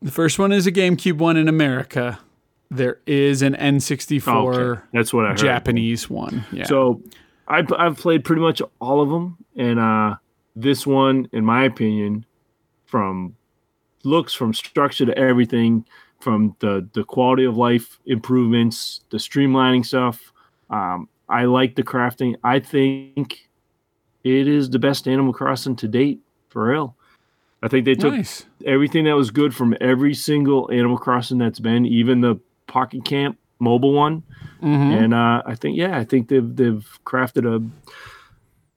The 0.00 0.10
first 0.10 0.38
one 0.38 0.52
is 0.52 0.66
a 0.66 0.72
GameCube 0.72 1.18
one 1.18 1.36
in 1.36 1.48
America. 1.48 2.18
There 2.70 2.98
is 3.06 3.42
an 3.42 3.54
N64 3.54 4.54
Okay, 4.54 4.80
that's 4.92 5.12
what 5.12 5.26
I 5.26 5.28
heard. 5.30 5.38
Japanese 5.38 6.08
one. 6.08 6.44
Yeah. 6.50 6.64
So 6.64 7.02
I, 7.46 7.62
I've 7.78 7.98
played 7.98 8.24
pretty 8.24 8.40
much 8.40 8.62
all 8.80 9.02
of 9.02 9.10
them, 9.10 9.36
and 9.54 9.78
uh, 9.78 10.16
this 10.56 10.86
one, 10.86 11.28
in 11.32 11.44
my 11.44 11.64
opinion, 11.64 12.24
from 12.86 13.36
looks, 14.02 14.32
from 14.34 14.54
structure 14.54 15.04
to 15.06 15.16
everything, 15.18 15.84
from 16.24 16.56
the 16.60 16.88
the 16.94 17.04
quality 17.04 17.44
of 17.44 17.56
life 17.56 18.00
improvements, 18.06 19.02
the 19.10 19.18
streamlining 19.18 19.84
stuff, 19.84 20.32
um, 20.70 21.08
I 21.28 21.44
like 21.44 21.76
the 21.76 21.82
crafting. 21.82 22.34
I 22.42 22.58
think 22.58 23.48
it 24.24 24.48
is 24.48 24.70
the 24.70 24.78
best 24.78 25.06
Animal 25.06 25.34
Crossing 25.34 25.76
to 25.76 25.86
date, 25.86 26.20
for 26.48 26.68
real. 26.68 26.96
I 27.62 27.68
think 27.68 27.84
they 27.84 27.94
took 27.94 28.14
nice. 28.14 28.46
everything 28.66 29.04
that 29.04 29.16
was 29.16 29.30
good 29.30 29.54
from 29.54 29.76
every 29.80 30.14
single 30.14 30.70
Animal 30.72 30.98
Crossing 30.98 31.38
that's 31.38 31.60
been, 31.60 31.86
even 31.86 32.20
the 32.20 32.36
Pocket 32.66 33.04
Camp 33.04 33.38
mobile 33.58 33.92
one. 33.92 34.22
Mhm. 34.62 35.04
And 35.04 35.14
uh, 35.14 35.42
I 35.46 35.54
think, 35.54 35.76
yeah, 35.76 35.98
I 35.98 36.04
think 36.04 36.28
they've 36.28 36.56
they've 36.56 36.86
crafted 37.04 37.44
a 37.46 37.62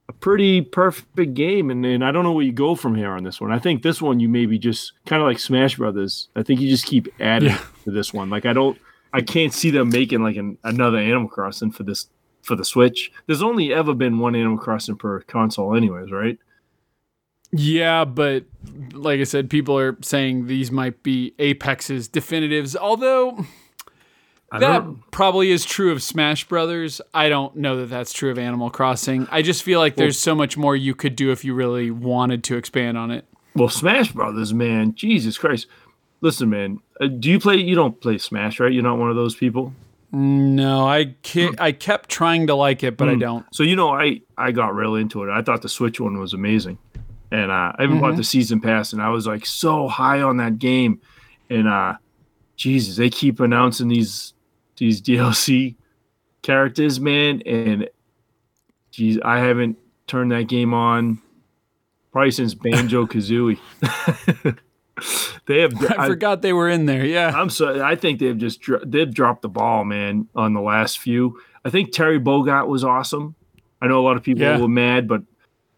a 0.09 0.13
pretty 0.13 0.61
perfect 0.61 1.33
game. 1.33 1.69
And, 1.69 1.85
and 1.85 2.03
I 2.03 2.11
don't 2.11 2.23
know 2.23 2.31
where 2.31 2.45
you 2.45 2.51
go 2.53 2.75
from 2.75 2.95
here 2.95 3.11
on 3.11 3.23
this 3.23 3.41
one. 3.41 3.51
I 3.51 3.59
think 3.59 3.83
this 3.83 4.01
one 4.01 4.19
you 4.19 4.29
maybe 4.29 4.57
just 4.57 4.93
kind 5.05 5.21
of 5.21 5.27
like 5.27 5.39
Smash 5.39 5.75
Brothers. 5.77 6.29
I 6.35 6.43
think 6.43 6.59
you 6.61 6.69
just 6.69 6.85
keep 6.85 7.07
adding 7.19 7.49
Yeah. 7.49 7.61
to 7.83 7.91
this 7.91 8.13
one. 8.13 8.29
Like 8.29 8.45
I 8.45 8.53
don't, 8.53 8.77
I 9.13 9.21
can't 9.21 9.53
see 9.53 9.69
them 9.71 9.89
making 9.89 10.21
like 10.23 10.35
an, 10.35 10.57
another 10.63 10.97
Animal 10.97 11.27
Crossing 11.27 11.71
for 11.71 11.83
this 11.83 12.07
for 12.41 12.55
the 12.55 12.63
Switch. 12.65 13.11
There's 13.25 13.41
only 13.41 13.73
ever 13.73 13.93
been 13.93 14.19
one 14.19 14.35
Animal 14.35 14.57
Crossing 14.57 14.95
per 14.95 15.19
console, 15.21 15.75
anyways, 15.75 16.11
right? 16.11 16.37
Yeah, 17.51 18.03
but 18.05 18.45
like 18.93 19.19
I 19.19 19.23
said, 19.23 19.49
people 19.49 19.77
are 19.77 19.97
saying 20.01 20.47
these 20.47 20.71
might 20.71 21.03
be 21.03 21.33
Apex's 21.39 22.07
definitives. 22.07 22.75
Although 22.75 23.45
I 24.51 24.59
that 24.59 24.67
don't- 24.83 25.11
probably 25.11 25.51
is 25.51 25.65
true 25.65 25.91
of 25.91 26.01
Smash 26.01 26.45
Brothers. 26.47 27.01
I 27.13 27.27
don't 27.29 27.55
know 27.57 27.75
that 27.77 27.87
that's 27.87 28.13
true 28.13 28.31
of 28.31 28.37
Animal 28.39 28.69
Crossing. 28.69 29.27
I 29.29 29.41
just 29.41 29.61
feel 29.63 29.79
like 29.79 29.95
there's 29.97 30.17
so 30.17 30.33
much 30.35 30.55
more 30.57 30.75
you 30.75 30.95
could 30.95 31.15
do 31.17 31.31
if 31.31 31.43
you 31.43 31.53
really 31.53 31.91
wanted 31.91 32.43
to 32.45 32.55
expand 32.57 32.97
on 32.97 33.11
it. 33.11 33.25
Well, 33.55 33.69
Smash 33.69 34.11
Brothers, 34.13 34.53
man, 34.53 34.93
Jesus 34.95 35.37
Christ! 35.37 35.67
Listen, 36.21 36.49
man, 36.49 36.79
uh, 37.01 37.07
do 37.07 37.29
you 37.29 37.39
play? 37.39 37.57
You 37.57 37.75
don't 37.75 37.99
play 37.99 38.17
Smash, 38.17 38.59
right? 38.59 38.71
You're 38.71 38.83
not 38.83 38.97
one 38.97 39.09
of 39.09 39.15
those 39.15 39.35
people. 39.35 39.73
No, 40.13 40.87
I 40.87 41.15
ke- 41.23 41.59
I 41.59 41.73
kept 41.73 42.09
trying 42.09 42.47
to 42.47 42.55
like 42.55 42.81
it, 42.83 42.95
but 42.95 43.09
I 43.09 43.13
Hmm. 43.13 43.19
don't. 43.19 43.45
So 43.53 43.63
you 43.63 43.75
know, 43.75 43.89
I 43.89 44.21
I 44.37 44.51
got 44.51 44.73
really 44.73 45.01
into 45.01 45.23
it. 45.23 45.29
I 45.29 45.41
thought 45.41 45.61
the 45.61 45.69
Switch 45.69 45.99
one 45.99 46.17
was 46.19 46.33
amazing, 46.33 46.77
and 47.31 47.51
uh, 47.51 47.73
I 47.77 47.83
even 47.83 47.99
bought 47.99 48.15
the 48.15 48.23
season 48.23 48.61
pass, 48.61 48.93
and 48.93 49.01
I 49.01 49.09
was 49.09 49.27
like 49.27 49.45
so 49.45 49.87
high 49.89 50.21
on 50.21 50.37
that 50.37 50.57
game. 50.59 51.01
And 51.49 51.67
uh, 51.67 51.95
Jesus, 52.55 52.95
they 52.95 53.09
keep 53.09 53.39
announcing 53.41 53.89
these 53.89 54.33
these 54.77 55.01
DLC 55.01 55.75
characters, 56.41 56.99
man, 56.99 57.41
and 57.45 57.89
geez, 58.91 59.19
I 59.23 59.39
haven't 59.39 59.77
turned 60.07 60.31
that 60.31 60.43
game 60.47 60.73
on 60.73 61.19
probably 62.11 62.31
since 62.31 62.53
Banjo 62.53 63.05
Kazooie. 63.07 63.59
they 65.45 65.61
have. 65.61 65.73
I, 65.91 66.03
I- 66.05 66.07
forgot 66.07 66.41
they 66.41 66.53
were 66.53 66.69
in 66.69 66.85
there. 66.85 67.05
Yeah. 67.05 67.31
I'm 67.35 67.49
sorry. 67.49 67.81
I 67.81 67.95
think 67.95 68.19
they've 68.19 68.37
just 68.37 68.61
dro- 68.61 68.81
they've 68.85 69.13
dropped 69.13 69.41
the 69.41 69.49
ball, 69.49 69.83
man, 69.85 70.27
on 70.35 70.53
the 70.53 70.61
last 70.61 70.99
few. 70.99 71.39
I 71.65 71.69
think 71.69 71.91
Terry 71.91 72.19
Bogard 72.19 72.67
was 72.67 72.83
awesome. 72.83 73.35
I 73.81 73.87
know 73.87 73.99
a 73.99 74.05
lot 74.05 74.17
of 74.17 74.23
people 74.23 74.43
Yeah. 74.43 74.59
were 74.59 74.67
mad, 74.67 75.07
but 75.07 75.21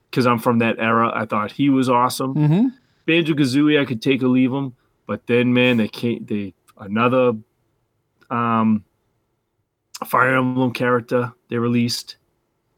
because 0.10 0.26
I'm 0.26 0.40
from 0.40 0.60
that 0.60 0.80
era, 0.80 1.12
I 1.14 1.26
thought 1.26 1.52
he 1.52 1.70
was 1.70 1.90
awesome. 1.90 2.34
Mm-hmm. 2.36 2.68
Banjo 3.06 3.34
Kazooie, 3.34 3.80
I 3.80 3.86
could 3.86 4.02
take 4.02 4.22
or 4.24 4.28
leave 4.28 4.52
him, 4.54 4.76
but 5.08 5.26
then 5.28 5.54
man, 5.54 5.78
they 5.78 5.88
can't. 5.88 6.26
They 6.28 6.54
another 6.78 7.34
um 8.30 8.86
Fire 10.06 10.36
Emblem 10.36 10.72
character 10.72 11.34
they 11.50 11.58
released, 11.58 12.16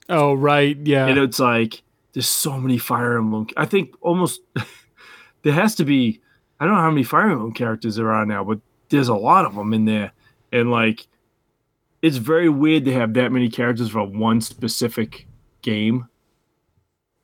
Oh 0.10 0.34
right, 0.34 0.78
yeah. 0.84 1.08
and 1.08 1.18
it's 1.18 1.40
like 1.40 1.82
there's 2.14 2.28
so 2.28 2.60
many 2.60 2.78
Fire 2.78 3.18
Emblem. 3.18 3.48
I 3.56 3.66
think 3.66 3.96
almost 4.02 4.42
there 5.44 5.54
has 5.54 5.76
to 5.76 5.86
be. 5.86 6.20
I 6.60 6.66
don't 6.66 6.76
know 6.76 6.82
how 6.82 6.92
many 6.92 7.04
Fire 7.04 7.30
Emblem 7.30 7.54
characters 7.54 7.96
there 7.96 8.12
are 8.12 8.26
now, 8.26 8.44
but 8.44 8.60
there's 8.90 9.08
a 9.08 9.16
lot 9.16 9.46
of 9.46 9.56
them 9.56 9.74
in 9.74 9.86
there, 9.86 10.12
and 10.52 10.70
like 10.70 11.08
it's 12.02 12.18
very 12.18 12.50
weird 12.50 12.86
to 12.86 12.94
have 12.94 13.14
that 13.14 13.32
many 13.32 13.50
characters 13.50 13.90
for 13.90 14.04
one 14.04 14.42
specific 14.42 15.28
game. 15.62 16.08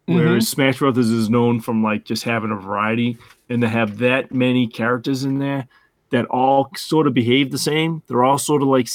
Whereas 0.05 0.45
mm-hmm. 0.45 0.55
Smash 0.55 0.79
Brothers 0.79 1.09
is 1.09 1.29
known 1.29 1.59
from 1.59 1.83
like 1.83 2.05
just 2.05 2.23
having 2.23 2.51
a 2.51 2.55
variety, 2.55 3.17
and 3.49 3.61
to 3.61 3.67
have 3.67 3.97
that 3.97 4.33
many 4.33 4.67
characters 4.67 5.25
in 5.25 5.39
there 5.39 5.67
that 6.11 6.25
all 6.27 6.71
sort 6.77 7.07
of 7.07 7.13
behave 7.13 7.51
the 7.51 7.57
same. 7.57 8.01
They're 8.07 8.23
all 8.23 8.37
sort 8.37 8.61
of 8.61 8.69
like 8.69 8.87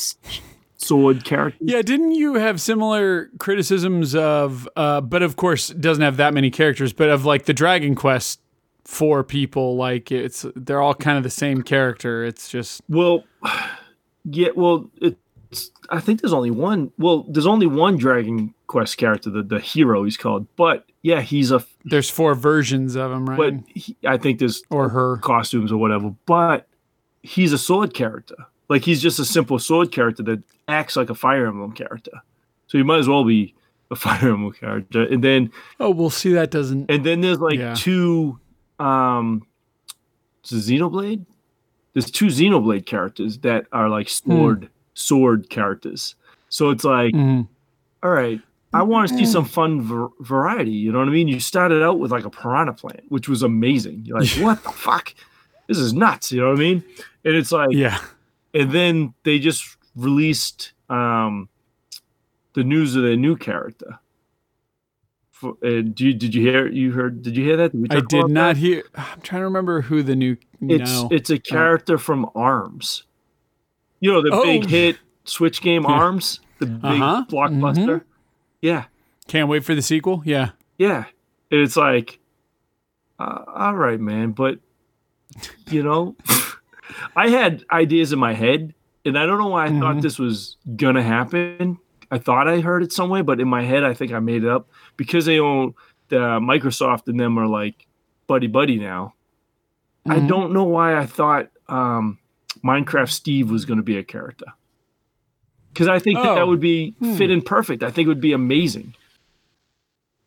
sword 0.82 1.24
characters. 1.24 1.60
Yeah, 1.62 1.82
didn't 1.82 2.12
you 2.12 2.34
have 2.34 2.60
similar 2.60 3.30
criticisms 3.38 4.14
of, 4.14 4.68
uh, 4.76 5.00
but 5.00 5.22
of 5.22 5.36
course 5.36 5.68
doesn't 5.68 6.02
have 6.02 6.16
that 6.18 6.34
many 6.34 6.50
characters, 6.50 6.92
but 6.92 7.08
of 7.08 7.24
like 7.24 7.44
the 7.44 7.54
Dragon 7.54 7.94
Quest 7.94 8.40
four 8.84 9.24
people, 9.24 9.76
like 9.76 10.10
it's 10.10 10.44
they're 10.56 10.80
all 10.80 10.94
kind 10.94 11.16
of 11.16 11.24
the 11.24 11.30
same 11.30 11.62
character. 11.62 12.24
It's 12.24 12.48
just 12.48 12.82
Well, 12.88 13.24
yeah. 14.24 14.48
Well, 14.54 14.90
it's. 15.00 15.70
I 15.90 16.00
think 16.00 16.22
there's 16.22 16.32
only 16.32 16.50
one. 16.50 16.92
Well, 16.96 17.24
there's 17.28 17.46
only 17.46 17.66
one 17.66 17.96
Dragon 17.98 18.54
Quest 18.66 18.96
character, 18.96 19.30
the 19.30 19.42
the 19.42 19.60
hero 19.60 20.04
he's 20.04 20.16
called. 20.16 20.46
But 20.56 20.86
yeah, 21.02 21.20
he's 21.20 21.50
a. 21.50 21.64
there's 21.84 22.08
four 22.08 22.34
versions 22.34 22.96
of 22.96 23.12
him, 23.12 23.28
right? 23.28 23.36
But 23.36 23.54
he, 23.68 23.96
I 24.06 24.16
think 24.16 24.38
there's 24.38 24.62
or 24.70 24.88
her. 24.88 25.18
costumes 25.18 25.70
or 25.70 25.76
whatever. 25.76 26.14
But 26.26 26.66
he's 27.22 27.52
a 27.52 27.58
sword 27.58 27.94
character. 27.94 28.36
Like 28.72 28.84
he's 28.84 29.02
just 29.02 29.18
a 29.18 29.24
simple 29.24 29.58
sword 29.58 29.92
character 29.92 30.22
that 30.24 30.42
acts 30.68 30.96
like 30.96 31.10
a 31.10 31.14
Fire 31.14 31.46
Emblem 31.46 31.72
character. 31.72 32.12
So 32.68 32.78
he 32.78 32.84
might 32.84 32.98
as 32.98 33.08
well 33.08 33.24
be 33.24 33.54
a 33.90 33.96
Fire 34.04 34.30
Emblem 34.32 34.52
character. 34.52 35.02
And 35.02 35.22
then 35.22 35.50
Oh, 35.78 35.90
we'll 35.90 36.10
see. 36.10 36.32
That 36.32 36.50
doesn't. 36.50 36.90
and 36.90 37.04
then 37.04 37.20
there's 37.20 37.38
like 37.40 37.58
Yeah. 37.58 37.74
two 37.74 38.38
um 38.78 39.42
is 40.44 40.52
it 40.68 40.72
Xenoblade? 40.80 41.24
There's 41.92 42.10
two 42.10 42.26
Xenoblade 42.26 42.86
characters 42.86 43.38
that 43.38 43.66
are 43.72 43.88
like 43.88 44.08
sword 44.08 44.68
sword 44.94 45.50
characters. 45.50 46.14
So 46.48 46.70
it's 46.70 46.84
like, 46.84 47.14
Mhm. 47.14 47.46
all 48.02 48.10
right, 48.10 48.40
I 48.74 48.82
want 48.82 49.08
to 49.10 49.16
see 49.16 49.26
some 49.26 49.44
fun 49.44 49.80
var- 49.82 50.10
variety. 50.20 50.70
You 50.72 50.92
know 50.92 50.98
what 51.00 51.08
I 51.08 51.12
mean? 51.12 51.28
You 51.28 51.40
started 51.40 51.82
out 51.82 51.98
with 51.98 52.10
like 52.10 52.24
a 52.24 52.30
piranha 52.30 52.72
plant, 52.72 53.02
which 53.08 53.28
was 53.28 53.42
amazing. 53.42 54.02
You're 54.06 54.20
like, 54.20 54.28
what 54.46 54.62
the 54.64 54.70
fuck? 54.70 55.14
This 55.68 55.78
is 55.78 55.92
nuts. 55.92 56.32
You 56.32 56.40
know 56.40 56.48
what 56.50 56.56
I 56.56 56.60
mean? 56.60 56.84
And 57.24 57.34
it's 57.36 57.52
like, 57.52 57.68
Yeah. 57.72 57.98
And 58.54 58.70
then 58.72 59.14
they 59.24 59.38
just 59.38 59.76
released 59.96 60.72
um 60.88 61.48
the 62.54 62.64
news 62.64 62.94
of 62.96 63.02
their 63.02 63.16
new 63.16 63.36
character. 63.36 63.98
For, 65.30 65.52
uh, 65.64 65.80
do 65.82 66.06
you, 66.06 66.14
did 66.14 66.34
you 66.34 66.42
hear? 66.42 66.68
You 66.68 66.92
heard? 66.92 67.22
Did 67.22 67.36
you 67.36 67.44
hear 67.44 67.56
that? 67.56 67.74
we 67.74 67.88
I 67.90 68.00
did 68.00 68.28
not 68.28 68.54
that? 68.54 68.56
hear. 68.58 68.84
I'm 68.94 69.20
trying 69.22 69.40
to 69.40 69.44
remember 69.46 69.80
who 69.80 70.02
the 70.02 70.14
new. 70.14 70.36
It's 70.60 71.02
no. 71.02 71.08
it's 71.10 71.30
a 71.30 71.38
character 71.38 71.98
from 71.98 72.30
Arms. 72.34 73.04
You 74.00 74.12
know 74.12 74.22
the 74.22 74.30
Oh. 74.32 74.42
big 74.44 74.66
hit 74.66 74.98
Switch 75.24 75.60
game. 75.62 75.84
Arms, 75.86 76.40
the 76.58 76.66
big 76.66 76.84
Uh-huh. 76.84 77.24
blockbuster. 77.28 78.02
Yeah, 78.60 78.84
Can't 79.26 79.48
wait 79.48 79.64
for 79.64 79.74
the 79.74 79.82
sequel. 79.82 80.22
Yeah. 80.24 80.50
yeah. 80.78 81.04
And 81.50 81.60
it's 81.60 81.76
like, 81.76 82.20
uh, 83.18 83.42
all 83.52 83.74
right, 83.74 83.98
man, 83.98 84.30
but 84.32 84.58
you 85.68 85.82
know, 85.82 86.14
I 87.16 87.28
had 87.28 87.64
ideas 87.70 88.12
in 88.12 88.18
my 88.18 88.32
head, 88.34 88.74
and 89.04 89.18
I 89.18 89.26
don't 89.26 89.38
know 89.38 89.48
why 89.48 89.66
I 89.66 89.68
thought 89.68 89.96
Mhm. 89.96 90.02
this 90.02 90.18
was 90.18 90.56
gonna 90.76 91.02
happen. 91.02 91.78
I 92.10 92.18
thought 92.18 92.46
I 92.48 92.60
heard 92.60 92.82
it 92.82 92.92
somewhere, 92.92 93.22
but 93.24 93.40
in 93.40 93.48
my 93.48 93.62
head, 93.62 93.84
I 93.84 93.94
think 93.94 94.12
I 94.12 94.18
made 94.18 94.44
it 94.44 94.48
up 94.50 94.68
because 94.96 95.24
they 95.24 95.38
own 95.40 95.74
the 96.08 96.18
Microsoft 96.40 97.08
and 97.08 97.18
them 97.18 97.38
are 97.38 97.46
like 97.46 97.86
buddy 98.26 98.46
buddy 98.46 98.78
now. 98.78 99.14
I 100.06 100.18
Mhm. 100.18 100.28
don't 100.28 100.52
know 100.52 100.64
why 100.64 100.96
I 100.96 101.06
thought 101.06 101.48
um, 101.68 102.18
Minecraft 102.62 103.08
Steve 103.10 103.50
was 103.50 103.64
going 103.64 103.78
to 103.78 103.82
be 103.82 103.96
a 103.96 104.02
character. 104.02 104.44
Because 105.72 105.88
I 105.88 105.98
think 105.98 106.18
that, 106.18 106.28
Oh. 106.32 106.34
that 106.34 106.46
would 106.46 106.60
be 106.60 106.94
Hmm. 106.98 107.14
fit 107.14 107.30
in 107.30 107.40
perfect. 107.40 107.82
I 107.82 107.90
think 107.90 108.04
it 108.06 108.08
would 108.08 108.20
be 108.20 108.32
amazing. 108.32 108.92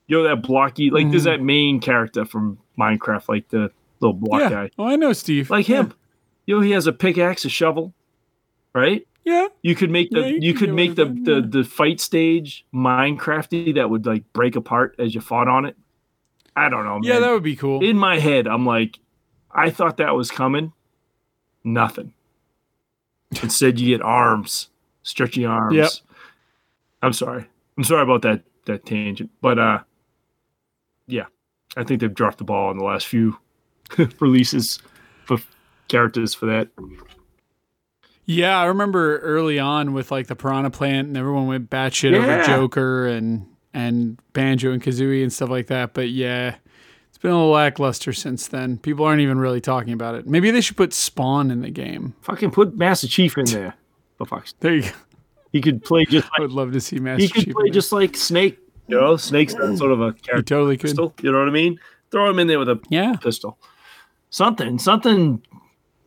You 0.07 0.17
know 0.17 0.23
that 0.23 0.41
blocky, 0.41 0.89
like 0.89 1.11
there's 1.11 1.23
Mhm. 1.23 1.25
that 1.37 1.41
main 1.43 1.79
character 1.79 2.25
from 2.25 2.57
Minecraft, 2.79 3.29
like 3.29 3.49
the 3.49 3.69
little 3.99 4.13
block 4.13 4.39
yeah. 4.41 4.49
guy, 4.49 4.69
Oh, 4.79 4.87
I 4.87 4.95
know 4.95 5.13
Steve. 5.13 5.49
like 5.51 5.67
him. 5.67 5.93
You 6.45 6.55
know, 6.55 6.61
he 6.61 6.72
has 6.72 6.88
a 6.88 6.93
pickaxe, 6.93 7.45
a 7.45 7.49
shovel, 7.49 7.93
right? 8.73 9.05
Yeah. 9.23 9.47
You 9.63 9.73
could 9.76 9.89
make 9.89 10.11
the 10.11 10.22
Yeah, 10.22 10.27
you 10.27 10.39
you, 10.41 10.53
could 10.53 10.73
make 10.73 10.95
the, 10.95 11.05
the 11.05 11.41
the 11.41 11.63
fight 11.63 11.99
stage 11.99 12.65
Minecrafty 12.73 13.73
that 13.76 13.89
would 13.89 14.05
like 14.05 14.23
break 14.34 14.55
apart 14.55 14.95
as 14.99 15.15
you 15.15 15.22
fought 15.22 15.47
on 15.47 15.65
it. 15.65 15.76
I 16.55 16.69
don't 16.69 16.85
know, 16.85 16.99
man 16.99 17.03
Yeah, 17.03 17.19
that 17.19 17.31
would 17.31 17.43
be 17.43 17.55
cool. 17.55 17.84
in 17.84 17.97
my 17.97 18.19
head, 18.19 18.47
I'm 18.47 18.65
like, 18.65 18.99
I 19.51 19.69
thought 19.72 19.97
that 19.97 20.15
was 20.15 20.30
coming. 20.30 20.72
Nothing. 21.63 22.13
Instead, 23.41 23.80
you 23.80 23.97
get 23.97 24.03
arms, 24.05 24.69
stretchy 25.03 25.43
arms. 25.45 25.76
Yep. 25.76 25.89
I'm 27.01 27.13
sorry. 27.13 27.45
I'm 27.77 27.84
sorry 27.84 28.03
about 28.03 28.22
that 28.22 28.43
that 28.65 28.85
tangent, 28.85 29.30
but 29.41 29.57
uh, 29.59 29.80
yeah, 31.07 31.26
I 31.76 31.84
think 31.84 32.01
they've 32.01 32.13
dropped 32.13 32.38
the 32.38 32.43
ball 32.43 32.72
in 32.72 32.77
the 32.77 32.84
last 32.84 33.07
few 33.07 33.38
releases 34.19 34.80
for 35.26 35.38
characters 35.88 36.34
for 36.34 36.45
that. 36.48 36.70
Yeah, 38.26 38.57
I 38.60 38.66
remember 38.66 39.20
early 39.20 39.60
on 39.60 39.94
with 39.94 40.10
like 40.12 40.28
the 40.28 40.36
Piranha 40.36 40.72
Plant, 40.72 41.07
and 41.10 41.18
everyone 41.18 41.48
went 41.48 41.70
batshit 41.70 42.14
over 42.14 42.44
Joker 42.44 43.07
and 43.07 43.45
and 43.74 44.18
Banjo 44.34 44.72
and 44.72 44.82
Kazooie 44.82 45.22
and 45.22 45.32
stuff 45.32 45.49
like 45.49 45.68
that. 45.68 45.94
But 45.94 46.10
yeah, 46.10 46.56
it's 47.10 47.18
been 47.20 47.32
a 47.32 47.36
little 47.36 47.52
lackluster 47.52 48.14
since 48.14 48.48
then. 48.48 48.78
People 48.80 49.06
aren't 49.06 49.22
even 49.22 49.38
really 49.38 49.62
talking 49.62 49.94
about 49.94 50.16
it. 50.16 50.26
Maybe 50.28 50.49
they 50.49 50.62
should 50.62 50.78
put 50.78 50.91
Spawn 50.94 51.52
in 51.52 51.62
the 51.62 51.70
game. 51.70 52.16
Fucking 52.22 52.52
put 52.52 52.76
Master 52.76 53.07
Chief 53.07 53.38
in 53.38 53.45
there. 53.45 53.76
For 54.18 54.26
fuck. 54.26 54.48
sake. 54.48 54.56
There 54.60 54.74
you 54.76 54.82
go. 54.84 54.90
He 55.52 55.62
could 55.62 55.84
play 55.84 56.06
just 56.06 56.26
I 56.28 56.30
like 56.32 56.40
would 56.41 56.52
love 56.52 56.72
to 56.74 56.82
see 56.82 56.99
Master 56.99 57.22
he 57.22 57.30
could 57.30 57.44
Chief. 57.45 57.53
play 57.53 57.68
in 57.68 57.74
just 57.74 57.91
like 57.91 58.18
Snake. 58.18 58.57
You 58.88 58.99
know, 58.99 59.18
Snake's 59.18 59.53
sort 59.53 59.91
of 59.91 60.02
a 60.02 60.06
there. 60.06 60.14
he 60.14 60.20
character 60.22 60.56
totally 60.56 60.78
could. 60.78 60.98
You 61.22 61.32
know 61.32 61.40
what 61.40 61.48
I 61.48 61.52
mean? 61.52 61.80
Throw 62.12 62.30
him 62.30 62.40
in 62.40 62.48
there 62.48 62.60
with 62.60 62.70
a 62.70 62.80
Yeah, 62.90 63.16
pistol. 63.18 63.57
Something, 64.30 64.78
something 64.80 65.41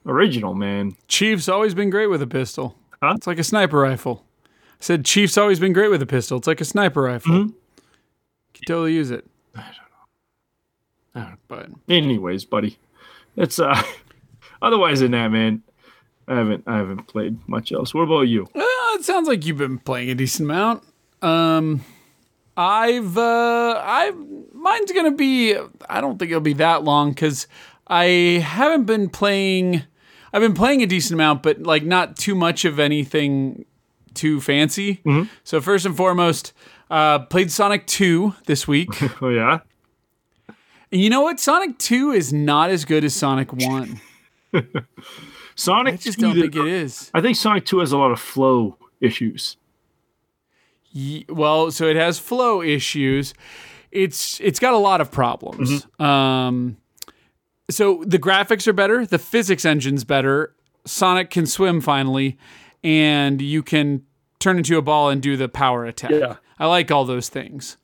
original, 0.08 0.54
man. 0.54 0.96
Chief's 1.06 1.48
always 1.48 1.74
been 1.74 1.90
great 1.90 2.08
with 2.08 2.22
a 2.22 2.26
pistol. 2.26 2.74
Huh? 3.02 3.14
It's 3.16 3.26
like 3.26 3.38
a 3.38 3.44
sniper 3.44 3.78
rifle. 3.78 4.24
I 4.44 4.48
said 4.80 5.04
Chief's 5.04 5.38
always 5.38 5.60
been 5.60 5.72
great 5.72 5.90
with 5.90 6.02
a 6.02 6.06
pistol. 6.06 6.38
It's 6.38 6.46
like 6.48 6.60
a 6.60 6.64
sniper 6.64 7.02
rifle. 7.02 7.32
Mhm. 7.32 7.54
Can 8.54 8.62
totally 8.66 8.94
use 8.94 9.10
it. 9.12 9.24
I 9.54 9.60
don't 11.14 11.26
know. 11.30 11.36
But 11.48 11.68
Anyways, 11.88 12.44
buddy, 12.44 12.78
it's 13.36 13.58
uh. 13.58 13.80
otherwise 14.62 15.00
than 15.00 15.12
that, 15.12 15.28
man, 15.28 15.62
I 16.26 16.36
haven't 16.36 16.64
I 16.66 16.76
haven't 16.78 17.06
played 17.06 17.38
much 17.48 17.72
else. 17.72 17.94
What 17.94 18.02
about 18.02 18.22
you? 18.22 18.44
Uh, 18.54 18.60
it 18.94 19.04
sounds 19.04 19.28
like 19.28 19.44
you've 19.46 19.58
been 19.58 19.78
playing 19.78 20.10
a 20.10 20.14
decent 20.14 20.48
amount. 20.50 20.82
Um, 21.22 21.84
I've 22.56 23.16
uh, 23.18 23.80
I 23.84 24.12
mine's 24.52 24.92
gonna 24.92 25.12
be. 25.12 25.56
I 25.88 26.00
don't 26.00 26.18
think 26.18 26.30
it'll 26.30 26.40
be 26.40 26.52
that 26.54 26.84
long 26.84 27.10
because 27.10 27.46
I 27.86 28.04
haven't 28.44 28.84
been 28.84 29.08
playing. 29.08 29.82
I've 30.32 30.42
been 30.42 30.54
playing 30.54 30.82
a 30.82 30.86
decent 30.86 31.14
amount, 31.14 31.42
but 31.42 31.62
like 31.62 31.84
not 31.84 32.16
too 32.16 32.34
much 32.34 32.64
of 32.64 32.78
anything 32.78 33.64
too 34.14 34.40
fancy. 34.40 35.00
So 35.44 35.60
first 35.60 35.86
and 35.86 35.96
foremost, 35.96 36.52
uh, 36.90 37.20
played 37.20 37.50
Sonic 37.52 37.86
Two 37.86 38.34
this 38.46 38.66
week. 38.68 38.88
Oh 39.22 39.28
yeah, 39.28 39.60
and 40.92 41.00
you 41.00 41.10
know 41.10 41.20
what? 41.22 41.38
Sonic 41.40 41.78
Two 41.78 42.12
is 42.12 42.32
not 42.32 42.70
as 42.70 42.84
good 42.84 43.04
as 43.04 43.14
Sonic 43.14 43.52
One. 43.52 44.00
Sonic. 45.54 45.94
I 45.94 45.96
just 45.96 46.18
2, 46.20 46.22
don't 46.26 46.40
think 46.40 46.56
it 46.56 46.66
is. 46.66 47.10
I 47.14 47.20
think 47.20 47.36
Sonic 47.36 47.64
Two 47.66 47.80
has 47.80 47.92
a 47.92 47.98
lot 47.98 48.10
of 48.12 48.20
flow 48.20 48.76
issues. 49.00 49.56
Ye- 50.92 51.26
well, 51.28 51.70
so 51.70 51.86
it 51.86 51.96
has 51.96 52.18
flow 52.18 52.62
issues. 52.62 53.34
It's 53.90 54.40
it's 54.40 54.58
got 54.58 54.72
a 54.74 54.78
lot 54.78 55.00
of 55.00 55.10
problems. 55.10 55.86
Um, 55.98 56.76
so 57.70 58.02
the 58.06 58.18
graphics 58.18 58.66
are 58.66 58.72
better, 58.72 59.06
the 59.06 59.18
physics 59.18 59.64
engine's 59.64 60.04
better. 60.04 60.54
Sonic 60.84 61.30
can 61.30 61.46
swim 61.46 61.80
finally, 61.80 62.38
and 62.82 63.42
you 63.42 63.62
can 63.62 64.02
turn 64.38 64.56
into 64.56 64.78
a 64.78 64.82
ball 64.82 65.10
and 65.10 65.20
do 65.20 65.36
the 65.36 65.48
power 65.48 65.84
attack. 65.84 66.10
Yeah. 66.10 66.36
I 66.58 66.66
like 66.66 66.90
all 66.90 67.04
those 67.04 67.28
things. 67.28 67.76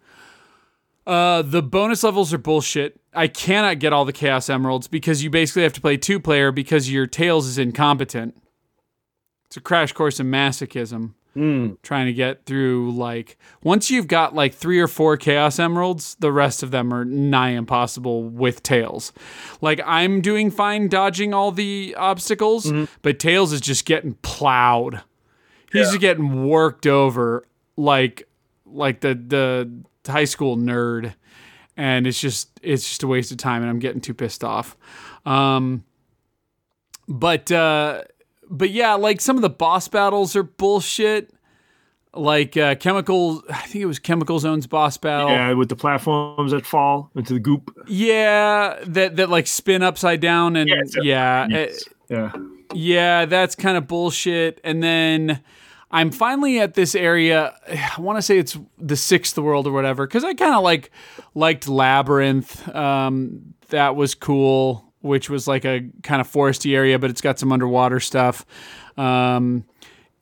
Uh, 1.06 1.42
the 1.42 1.62
bonus 1.62 2.02
levels 2.02 2.32
are 2.32 2.38
bullshit. 2.38 2.98
I 3.12 3.28
cannot 3.28 3.78
get 3.78 3.92
all 3.92 4.04
the 4.04 4.12
Chaos 4.12 4.48
Emeralds 4.48 4.88
because 4.88 5.22
you 5.22 5.28
basically 5.28 5.62
have 5.62 5.74
to 5.74 5.80
play 5.80 5.96
two 5.96 6.18
player 6.18 6.50
because 6.50 6.90
your 6.90 7.06
Tails 7.06 7.46
is 7.46 7.58
incompetent. 7.58 8.40
It's 9.46 9.56
a 9.56 9.60
crash 9.60 9.92
course 9.92 10.18
in 10.18 10.30
masochism 10.30 11.12
Mm. 11.36 11.78
trying 11.82 12.06
to 12.06 12.12
get 12.12 12.44
through 12.46 12.92
like 12.92 13.36
once 13.62 13.90
you've 13.90 14.06
got 14.06 14.34
like 14.34 14.54
three 14.54 14.78
or 14.78 14.86
four 14.86 15.16
chaos 15.16 15.58
emeralds 15.58 16.16
the 16.20 16.30
rest 16.30 16.62
of 16.62 16.70
them 16.70 16.94
are 16.94 17.04
nigh 17.04 17.50
impossible 17.50 18.22
with 18.22 18.62
tails. 18.62 19.12
Like 19.60 19.80
i'm 19.84 20.20
doing 20.20 20.50
fine 20.50 20.88
dodging 20.88 21.34
all 21.34 21.50
the 21.50 21.94
obstacles 21.98 22.72
but 23.02 23.18
tails 23.18 23.52
is 23.52 23.60
just 23.60 23.84
getting 23.84 24.14
plowed. 24.22 25.02
He's 25.72 25.88
just 25.88 26.00
getting 26.00 26.46
worked 26.46 26.86
over 26.86 27.44
like 27.76 28.28
like 28.64 29.00
the 29.00 29.14
the 29.14 29.84
high 30.10 30.24
school 30.24 30.56
nerd, 30.56 31.14
and 31.76 32.06
it's 32.06 32.20
just 32.20 32.48
it's 32.62 32.88
just 32.88 33.02
a 33.02 33.06
waste 33.06 33.32
of 33.32 33.38
time, 33.38 33.62
and 33.62 33.70
I'm 33.70 33.78
getting 33.80 34.00
too 34.00 34.14
pissed 34.14 34.44
off. 34.44 34.76
Um, 35.26 35.84
but 37.08 37.50
uh, 37.50 38.02
but 38.50 38.70
yeah, 38.70 38.94
like 38.94 39.20
some 39.20 39.36
of 39.36 39.42
the 39.42 39.50
boss 39.50 39.88
battles 39.88 40.34
are 40.36 40.42
bullshit. 40.42 41.30
Like 42.16 42.56
uh, 42.56 42.76
chemical, 42.76 43.42
I 43.50 43.62
think 43.62 43.82
it 43.82 43.86
was 43.86 43.98
Chemical 43.98 44.38
Zone's 44.38 44.68
boss 44.68 44.96
battle. 44.96 45.30
Yeah, 45.30 45.52
with 45.54 45.68
the 45.68 45.74
platforms 45.74 46.52
that 46.52 46.64
fall 46.64 47.10
into 47.16 47.32
the 47.34 47.40
goop. 47.40 47.76
Yeah, 47.88 48.78
that 48.86 49.16
that 49.16 49.30
like 49.30 49.48
spin 49.48 49.82
upside 49.82 50.20
down 50.20 50.54
and 50.54 50.68
Yeah, 50.68 50.76
a- 50.96 51.02
yeah, 51.04 51.46
Yes. 51.50 51.84
Yeah. 52.08 52.32
yeah, 52.72 53.24
that's 53.24 53.56
kind 53.56 53.76
of 53.76 53.88
bullshit. 53.88 54.60
And 54.62 54.80
then 54.80 55.40
I'm 55.90 56.12
finally 56.12 56.60
at 56.60 56.74
this 56.74 56.94
area. 56.94 57.52
I 57.68 58.00
want 58.00 58.18
to 58.18 58.22
say 58.22 58.38
it's 58.38 58.56
the 58.78 58.94
sixth 58.96 59.36
world 59.36 59.66
or 59.66 59.72
whatever, 59.72 60.06
because 60.06 60.22
I 60.22 60.34
kind 60.34 60.54
of 60.54 60.62
like 60.62 60.92
liked 61.34 61.66
Labyrinth. 61.66 62.72
Um, 62.72 63.54
that 63.70 63.96
was 63.96 64.14
cool, 64.14 64.83
which 65.04 65.28
was 65.28 65.46
like 65.46 65.66
a 65.66 65.86
kind 66.02 66.20
of 66.22 66.30
foresty 66.30 66.74
area, 66.74 66.98
but 66.98 67.10
it's 67.10 67.20
got 67.20 67.38
some 67.38 67.52
underwater 67.52 68.00
stuff. 68.00 68.46
Um, 68.96 69.66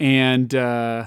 and 0.01 0.53
uh, 0.53 1.07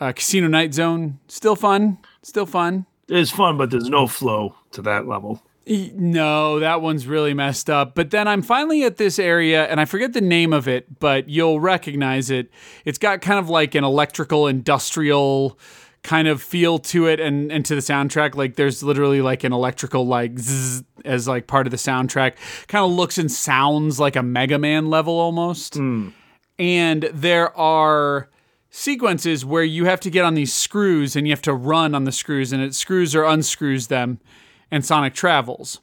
uh, 0.00 0.12
Casino 0.12 0.48
Night 0.48 0.72
Zone, 0.72 1.18
still 1.28 1.54
fun, 1.54 1.98
still 2.22 2.46
fun. 2.46 2.86
It's 3.08 3.30
fun, 3.30 3.58
but 3.58 3.70
there's 3.70 3.90
no 3.90 4.06
flow 4.06 4.54
to 4.70 4.82
that 4.82 5.06
level. 5.06 5.42
No, 5.66 6.58
that 6.58 6.80
one's 6.80 7.06
really 7.06 7.34
messed 7.34 7.68
up. 7.68 7.94
But 7.94 8.10
then 8.10 8.26
I'm 8.26 8.40
finally 8.40 8.82
at 8.82 8.96
this 8.96 9.18
area, 9.18 9.66
and 9.66 9.78
I 9.78 9.84
forget 9.84 10.14
the 10.14 10.22
name 10.22 10.54
of 10.54 10.66
it, 10.66 10.98
but 10.98 11.28
you'll 11.28 11.60
recognize 11.60 12.30
it. 12.30 12.50
It's 12.86 12.98
got 12.98 13.20
kind 13.20 13.38
of 13.38 13.50
like 13.50 13.74
an 13.74 13.84
electrical 13.84 14.48
industrial 14.48 15.58
kind 16.02 16.26
of 16.26 16.42
feel 16.42 16.78
to 16.78 17.06
it 17.06 17.20
and, 17.20 17.52
and 17.52 17.64
to 17.66 17.74
the 17.74 17.80
soundtrack. 17.80 18.34
Like 18.34 18.56
there's 18.56 18.82
literally 18.82 19.22
like 19.22 19.44
an 19.44 19.52
electrical 19.52 20.06
like 20.06 20.38
zzz 20.38 20.82
as 21.04 21.28
like 21.28 21.46
part 21.46 21.66
of 21.66 21.70
the 21.70 21.76
soundtrack. 21.76 22.34
Kind 22.66 22.84
of 22.84 22.90
looks 22.92 23.18
and 23.18 23.30
sounds 23.30 24.00
like 24.00 24.16
a 24.16 24.22
Mega 24.22 24.58
Man 24.58 24.90
level 24.90 25.18
almost. 25.18 25.76
And 26.58 27.02
there 27.12 27.56
are 27.56 28.28
sequences 28.70 29.44
where 29.44 29.64
you 29.64 29.84
have 29.84 30.00
to 30.00 30.10
get 30.10 30.24
on 30.24 30.34
these 30.34 30.52
screws 30.52 31.14
and 31.14 31.26
you 31.26 31.32
have 31.32 31.42
to 31.42 31.54
run 31.54 31.94
on 31.94 32.04
the 32.04 32.12
screws 32.12 32.52
and 32.52 32.62
it 32.62 32.74
screws 32.74 33.14
or 33.14 33.24
unscrews 33.24 33.88
them 33.88 34.18
and 34.70 34.84
Sonic 34.84 35.14
travels. 35.14 35.80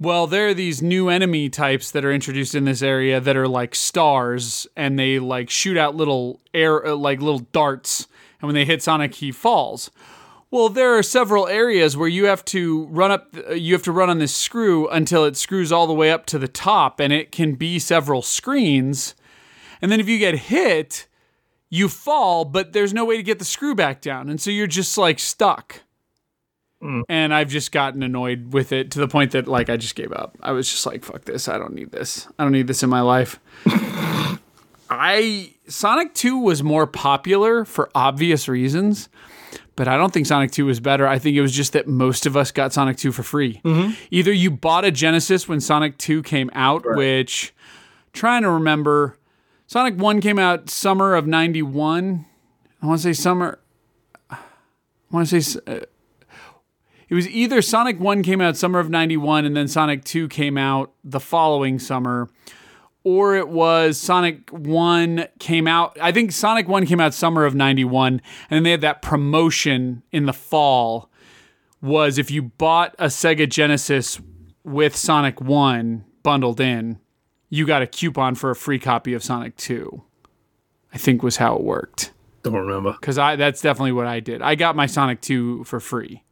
Well, 0.00 0.26
there 0.26 0.48
are 0.48 0.54
these 0.54 0.82
new 0.82 1.08
enemy 1.08 1.48
types 1.48 1.92
that 1.92 2.04
are 2.04 2.10
introduced 2.10 2.56
in 2.56 2.64
this 2.64 2.82
area 2.82 3.20
that 3.20 3.36
are 3.36 3.46
like 3.46 3.76
stars 3.76 4.66
and 4.76 4.98
they 4.98 5.20
like 5.20 5.48
shoot 5.48 5.76
out 5.76 5.94
little 5.94 6.40
air 6.52 6.84
uh, 6.84 6.96
like 6.96 7.20
little 7.20 7.38
darts 7.38 8.08
and 8.42 8.48
when 8.48 8.54
they 8.54 8.64
hit 8.64 8.82
Sonic 8.82 9.14
he 9.14 9.32
falls. 9.32 9.90
Well, 10.50 10.68
there 10.68 10.98
are 10.98 11.02
several 11.02 11.48
areas 11.48 11.96
where 11.96 12.08
you 12.08 12.26
have 12.26 12.44
to 12.46 12.84
run 12.86 13.10
up 13.10 13.34
uh, 13.48 13.54
you 13.54 13.72
have 13.72 13.82
to 13.84 13.92
run 13.92 14.10
on 14.10 14.18
this 14.18 14.36
screw 14.36 14.86
until 14.88 15.24
it 15.24 15.38
screws 15.38 15.72
all 15.72 15.86
the 15.86 15.94
way 15.94 16.10
up 16.10 16.26
to 16.26 16.38
the 16.38 16.48
top 16.48 17.00
and 17.00 17.10
it 17.10 17.32
can 17.32 17.54
be 17.54 17.78
several 17.78 18.20
screens. 18.20 19.14
And 19.80 19.90
then 19.90 19.98
if 19.98 20.08
you 20.08 20.18
get 20.18 20.34
hit, 20.34 21.08
you 21.70 21.88
fall, 21.88 22.44
but 22.44 22.74
there's 22.74 22.92
no 22.92 23.06
way 23.06 23.16
to 23.16 23.22
get 23.22 23.38
the 23.38 23.46
screw 23.46 23.74
back 23.74 24.02
down. 24.02 24.28
And 24.28 24.38
so 24.38 24.50
you're 24.50 24.66
just 24.66 24.98
like 24.98 25.18
stuck. 25.18 25.80
And 27.08 27.32
I've 27.32 27.48
just 27.48 27.72
gotten 27.72 28.02
annoyed 28.02 28.52
with 28.52 28.72
it 28.72 28.90
to 28.90 28.98
the 28.98 29.08
point 29.08 29.30
that 29.30 29.48
like 29.48 29.70
I 29.70 29.78
just 29.78 29.94
gave 29.94 30.12
up. 30.12 30.36
I 30.42 30.52
was 30.52 30.68
just 30.68 30.84
like, 30.84 31.02
fuck 31.02 31.24
this. 31.24 31.48
I 31.48 31.56
don't 31.56 31.72
need 31.72 31.92
this. 31.92 32.28
I 32.38 32.42
don't 32.42 32.52
need 32.52 32.66
this 32.66 32.82
in 32.82 32.90
my 32.90 33.00
life. 33.00 33.40
I 34.98 35.54
Sonic 35.68 36.14
2 36.14 36.38
was 36.38 36.62
more 36.62 36.86
popular 36.86 37.64
for 37.64 37.90
obvious 37.94 38.48
reasons, 38.48 39.08
but 39.76 39.88
I 39.88 39.96
don't 39.96 40.12
think 40.12 40.26
Sonic 40.26 40.50
2 40.50 40.66
was 40.66 40.80
better. 40.80 41.06
I 41.06 41.18
think 41.18 41.36
it 41.36 41.40
was 41.42 41.52
just 41.52 41.72
that 41.72 41.86
most 41.86 42.26
of 42.26 42.36
us 42.36 42.50
got 42.50 42.72
Sonic 42.72 42.96
2 42.96 43.12
for 43.12 43.22
free. 43.22 43.60
Either 44.10 44.32
you 44.32 44.50
bought 44.50 44.84
a 44.84 44.90
Genesis 44.90 45.48
when 45.48 45.60
Sonic 45.60 45.98
2 45.98 46.22
came 46.22 46.50
out, 46.52 46.84
which 46.96 47.54
trying 48.12 48.42
to 48.42 48.50
remember 48.50 49.16
Sonic 49.66 49.96
1 49.96 50.20
came 50.20 50.38
out 50.38 50.68
summer 50.68 51.14
of 51.14 51.26
91. 51.26 52.26
I 52.82 52.86
want 52.86 53.00
to 53.00 53.02
say 53.02 53.12
summer 53.12 53.58
I 54.30 54.36
want 55.10 55.28
to 55.28 55.40
say 55.42 55.60
uh, 55.66 55.80
it 57.08 57.14
was 57.14 57.28
either 57.28 57.60
Sonic 57.60 58.00
1 58.00 58.22
came 58.22 58.40
out 58.40 58.56
summer 58.56 58.78
of 58.78 58.88
91 58.88 59.44
and 59.44 59.54
then 59.56 59.68
Sonic 59.68 60.04
2 60.04 60.28
came 60.28 60.56
out 60.56 60.92
the 61.04 61.20
following 61.20 61.78
summer 61.78 62.28
or 63.04 63.34
it 63.36 63.48
was 63.48 63.98
Sonic 63.98 64.48
1 64.50 65.26
came 65.38 65.66
out 65.66 65.96
I 66.00 66.12
think 66.12 66.32
Sonic 66.32 66.68
1 66.68 66.86
came 66.86 67.00
out 67.00 67.14
summer 67.14 67.44
of 67.44 67.54
91 67.54 68.14
and 68.14 68.22
then 68.50 68.62
they 68.62 68.70
had 68.70 68.80
that 68.82 69.02
promotion 69.02 70.02
in 70.12 70.26
the 70.26 70.32
fall 70.32 71.10
was 71.80 72.18
if 72.18 72.30
you 72.30 72.42
bought 72.42 72.94
a 72.98 73.06
Sega 73.06 73.48
Genesis 73.48 74.20
with 74.64 74.94
Sonic 74.96 75.40
1 75.40 76.04
bundled 76.22 76.60
in 76.60 76.98
you 77.50 77.66
got 77.66 77.82
a 77.82 77.86
coupon 77.86 78.34
for 78.34 78.50
a 78.50 78.56
free 78.56 78.78
copy 78.78 79.14
of 79.14 79.22
Sonic 79.24 79.56
2 79.56 80.02
I 80.94 80.98
think 80.98 81.22
was 81.22 81.38
how 81.38 81.56
it 81.56 81.62
worked 81.62 82.12
Don't 82.42 82.54
remember. 82.54 82.92
because 82.92 83.18
I 83.18 83.36
that's 83.36 83.60
definitely 83.60 83.92
what 83.92 84.06
I 84.06 84.20
did. 84.20 84.42
I 84.42 84.54
got 84.54 84.76
my 84.76 84.86
Sonic 84.86 85.20
2 85.20 85.64
for 85.64 85.80
free. 85.80 86.22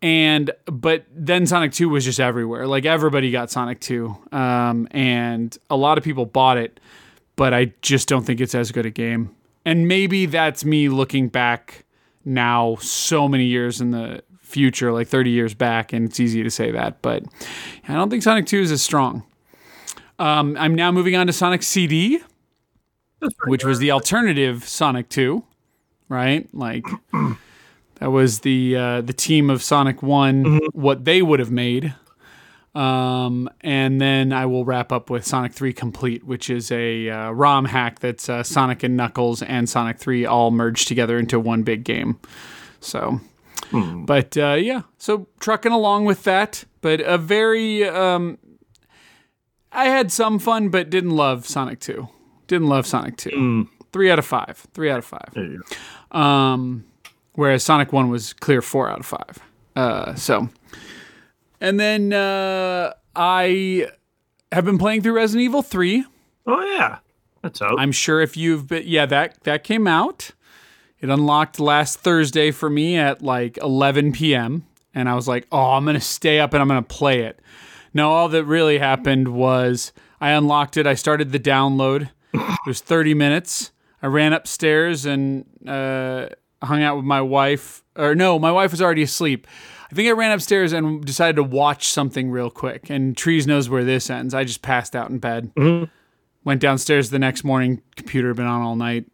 And 0.00 0.50
but 0.66 1.04
then 1.10 1.46
Sonic 1.46 1.72
2 1.72 1.88
was 1.88 2.04
just 2.04 2.20
everywhere. 2.20 2.66
Like 2.66 2.84
everybody 2.84 3.30
got 3.30 3.50
Sonic 3.50 3.80
2. 3.80 4.16
Um, 4.32 4.88
and 4.92 5.56
a 5.70 5.76
lot 5.76 5.98
of 5.98 6.04
people 6.04 6.24
bought 6.24 6.56
it, 6.56 6.78
but 7.36 7.52
I 7.52 7.72
just 7.82 8.08
don't 8.08 8.24
think 8.24 8.40
it's 8.40 8.54
as 8.54 8.70
good 8.70 8.86
a 8.86 8.90
game. 8.90 9.34
And 9.64 9.88
maybe 9.88 10.26
that's 10.26 10.64
me 10.64 10.88
looking 10.88 11.28
back 11.28 11.84
now 12.24 12.76
so 12.76 13.28
many 13.28 13.44
years 13.44 13.80
in 13.80 13.90
the 13.90 14.22
future, 14.40 14.92
like 14.92 15.08
30 15.08 15.30
years 15.30 15.52
back, 15.52 15.92
and 15.92 16.08
it's 16.08 16.20
easy 16.20 16.42
to 16.42 16.50
say 16.50 16.70
that, 16.70 17.02
but 17.02 17.22
I 17.86 17.94
don't 17.94 18.08
think 18.08 18.22
Sonic 18.22 18.46
2 18.46 18.60
is 18.60 18.72
as 18.72 18.80
strong. 18.80 19.24
Um, 20.18 20.56
I'm 20.58 20.74
now 20.74 20.90
moving 20.90 21.16
on 21.16 21.26
to 21.26 21.32
Sonic 21.32 21.62
CD 21.62 22.20
which 23.46 23.64
was 23.64 23.78
the 23.78 23.90
alternative 23.90 24.64
Sonic 24.64 25.08
2, 25.08 25.42
right? 26.08 26.48
Like 26.52 26.86
that 28.00 28.10
was 28.10 28.40
the 28.40 28.76
uh, 28.76 29.00
the 29.00 29.12
team 29.12 29.50
of 29.50 29.62
Sonic 29.62 30.02
one 30.02 30.60
what 30.72 31.04
they 31.04 31.22
would 31.22 31.40
have 31.40 31.50
made. 31.50 31.94
Um, 32.74 33.50
and 33.62 34.00
then 34.00 34.32
I 34.32 34.46
will 34.46 34.64
wrap 34.64 34.92
up 34.92 35.10
with 35.10 35.26
Sonic 35.26 35.52
3 35.52 35.72
Complete, 35.72 36.24
which 36.24 36.48
is 36.48 36.70
a 36.70 37.08
uh, 37.08 37.30
ROM 37.30 37.64
hack 37.64 37.98
that's 37.98 38.28
uh, 38.28 38.44
Sonic 38.44 38.84
and 38.84 38.96
Knuckles 38.96 39.42
and 39.42 39.68
Sonic 39.68 39.98
3 39.98 40.26
all 40.26 40.52
merged 40.52 40.86
together 40.86 41.18
into 41.18 41.40
one 41.40 41.64
big 41.64 41.82
game. 41.82 42.20
So, 42.78 43.20
but 43.72 44.36
uh, 44.36 44.54
yeah, 44.54 44.82
so 44.98 45.26
trucking 45.40 45.72
along 45.72 46.04
with 46.04 46.22
that, 46.24 46.64
but 46.80 47.00
a 47.00 47.18
very. 47.18 47.84
Um, 47.84 48.38
I 49.72 49.86
had 49.86 50.12
some 50.12 50.38
fun, 50.38 50.68
but 50.68 50.88
didn't 50.88 51.16
love 51.16 51.46
Sonic 51.46 51.80
2. 51.80 52.08
Didn't 52.46 52.68
love 52.68 52.86
Sonic 52.86 53.16
2. 53.16 53.68
Three 53.92 54.10
out 54.10 54.18
of 54.18 54.26
five. 54.26 54.66
Three 54.72 54.90
out 54.90 54.98
of 54.98 55.04
five. 55.04 55.30
There 55.34 55.44
you 55.44 55.62
go. 56.12 56.18
Um, 56.18 56.84
whereas 57.38 57.62
Sonic 57.62 57.92
One 57.92 58.10
was 58.10 58.32
clear 58.32 58.60
four 58.60 58.90
out 58.90 58.98
of 58.98 59.06
five. 59.06 59.38
Uh, 59.76 60.16
so, 60.16 60.48
and 61.60 61.78
then 61.78 62.12
uh, 62.12 62.94
I 63.14 63.86
have 64.50 64.64
been 64.64 64.76
playing 64.76 65.02
through 65.02 65.12
Resident 65.12 65.44
Evil 65.44 65.62
Three. 65.62 66.04
Oh 66.46 66.60
yeah, 66.64 66.98
that's 67.40 67.62
out. 67.62 67.78
I'm 67.78 67.92
sure 67.92 68.20
if 68.20 68.36
you've 68.36 68.66
been, 68.66 68.82
yeah, 68.86 69.06
that 69.06 69.44
that 69.44 69.62
came 69.62 69.86
out. 69.86 70.32
It 71.00 71.10
unlocked 71.10 71.60
last 71.60 72.00
Thursday 72.00 72.50
for 72.50 72.68
me 72.68 72.96
at 72.96 73.22
like 73.22 73.56
11 73.58 74.10
p.m. 74.14 74.66
And 74.92 75.08
I 75.08 75.14
was 75.14 75.28
like, 75.28 75.46
oh, 75.52 75.74
I'm 75.74 75.84
gonna 75.84 76.00
stay 76.00 76.40
up 76.40 76.52
and 76.54 76.60
I'm 76.60 76.66
gonna 76.66 76.82
play 76.82 77.20
it. 77.20 77.38
No, 77.94 78.10
all 78.10 78.28
that 78.30 78.44
really 78.46 78.78
happened 78.78 79.28
was 79.28 79.92
I 80.20 80.30
unlocked 80.30 80.76
it. 80.76 80.88
I 80.88 80.94
started 80.94 81.30
the 81.30 81.38
download. 81.38 82.10
It 82.34 82.66
was 82.66 82.80
30 82.80 83.14
minutes. 83.14 83.70
I 84.02 84.08
ran 84.08 84.32
upstairs 84.32 85.06
and 85.06 85.44
uh, 85.66 86.30
hung 86.62 86.82
out 86.82 86.96
with 86.96 87.04
my 87.04 87.20
wife. 87.20 87.82
Or 87.96 88.14
no, 88.14 88.38
my 88.38 88.52
wife 88.52 88.70
was 88.70 88.82
already 88.82 89.02
asleep. 89.02 89.46
I 89.90 89.94
think 89.94 90.08
I 90.08 90.12
ran 90.12 90.32
upstairs 90.32 90.72
and 90.72 91.04
decided 91.04 91.36
to 91.36 91.42
watch 91.42 91.88
something 91.88 92.30
real 92.30 92.50
quick. 92.50 92.90
And 92.90 93.16
Trees 93.16 93.46
knows 93.46 93.68
where 93.68 93.84
this 93.84 94.10
ends. 94.10 94.34
I 94.34 94.44
just 94.44 94.60
passed 94.60 94.94
out 94.94 95.10
in 95.10 95.18
bed. 95.18 95.52
Mm-hmm. 95.54 95.84
Went 96.44 96.60
downstairs 96.60 97.10
the 97.10 97.18
next 97.18 97.42
morning. 97.42 97.82
Computer 97.96 98.28
had 98.28 98.36
been 98.36 98.46
on 98.46 98.60
all 98.60 98.76
night. 98.76 99.06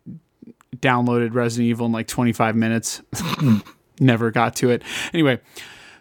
Downloaded 0.77 1.35
Resident 1.35 1.69
Evil 1.69 1.87
in 1.87 1.93
like 1.93 2.09
25 2.09 2.57
minutes. 2.57 3.03
Mm. 3.12 3.65
Never 4.01 4.31
got 4.33 4.57
to 4.57 4.71
it. 4.71 4.83
Anyway, 5.12 5.41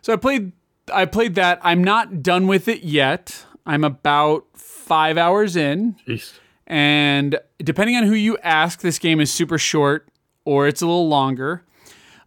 so 0.01 0.13
I 0.13 0.15
played. 0.15 0.51
I 0.91 1.05
played 1.05 1.35
that. 1.35 1.59
I'm 1.61 1.83
not 1.83 2.23
done 2.23 2.47
with 2.47 2.67
it 2.67 2.83
yet. 2.83 3.45
I'm 3.65 3.83
about 3.83 4.45
five 4.55 5.17
hours 5.17 5.55
in. 5.55 5.95
Jeez. 6.07 6.33
And 6.65 7.39
depending 7.59 7.95
on 7.95 8.03
who 8.03 8.13
you 8.13 8.37
ask, 8.39 8.81
this 8.81 8.99
game 8.99 9.21
is 9.21 9.31
super 9.31 9.57
short 9.57 10.07
or 10.45 10.67
it's 10.67 10.81
a 10.81 10.85
little 10.85 11.07
longer. 11.07 11.63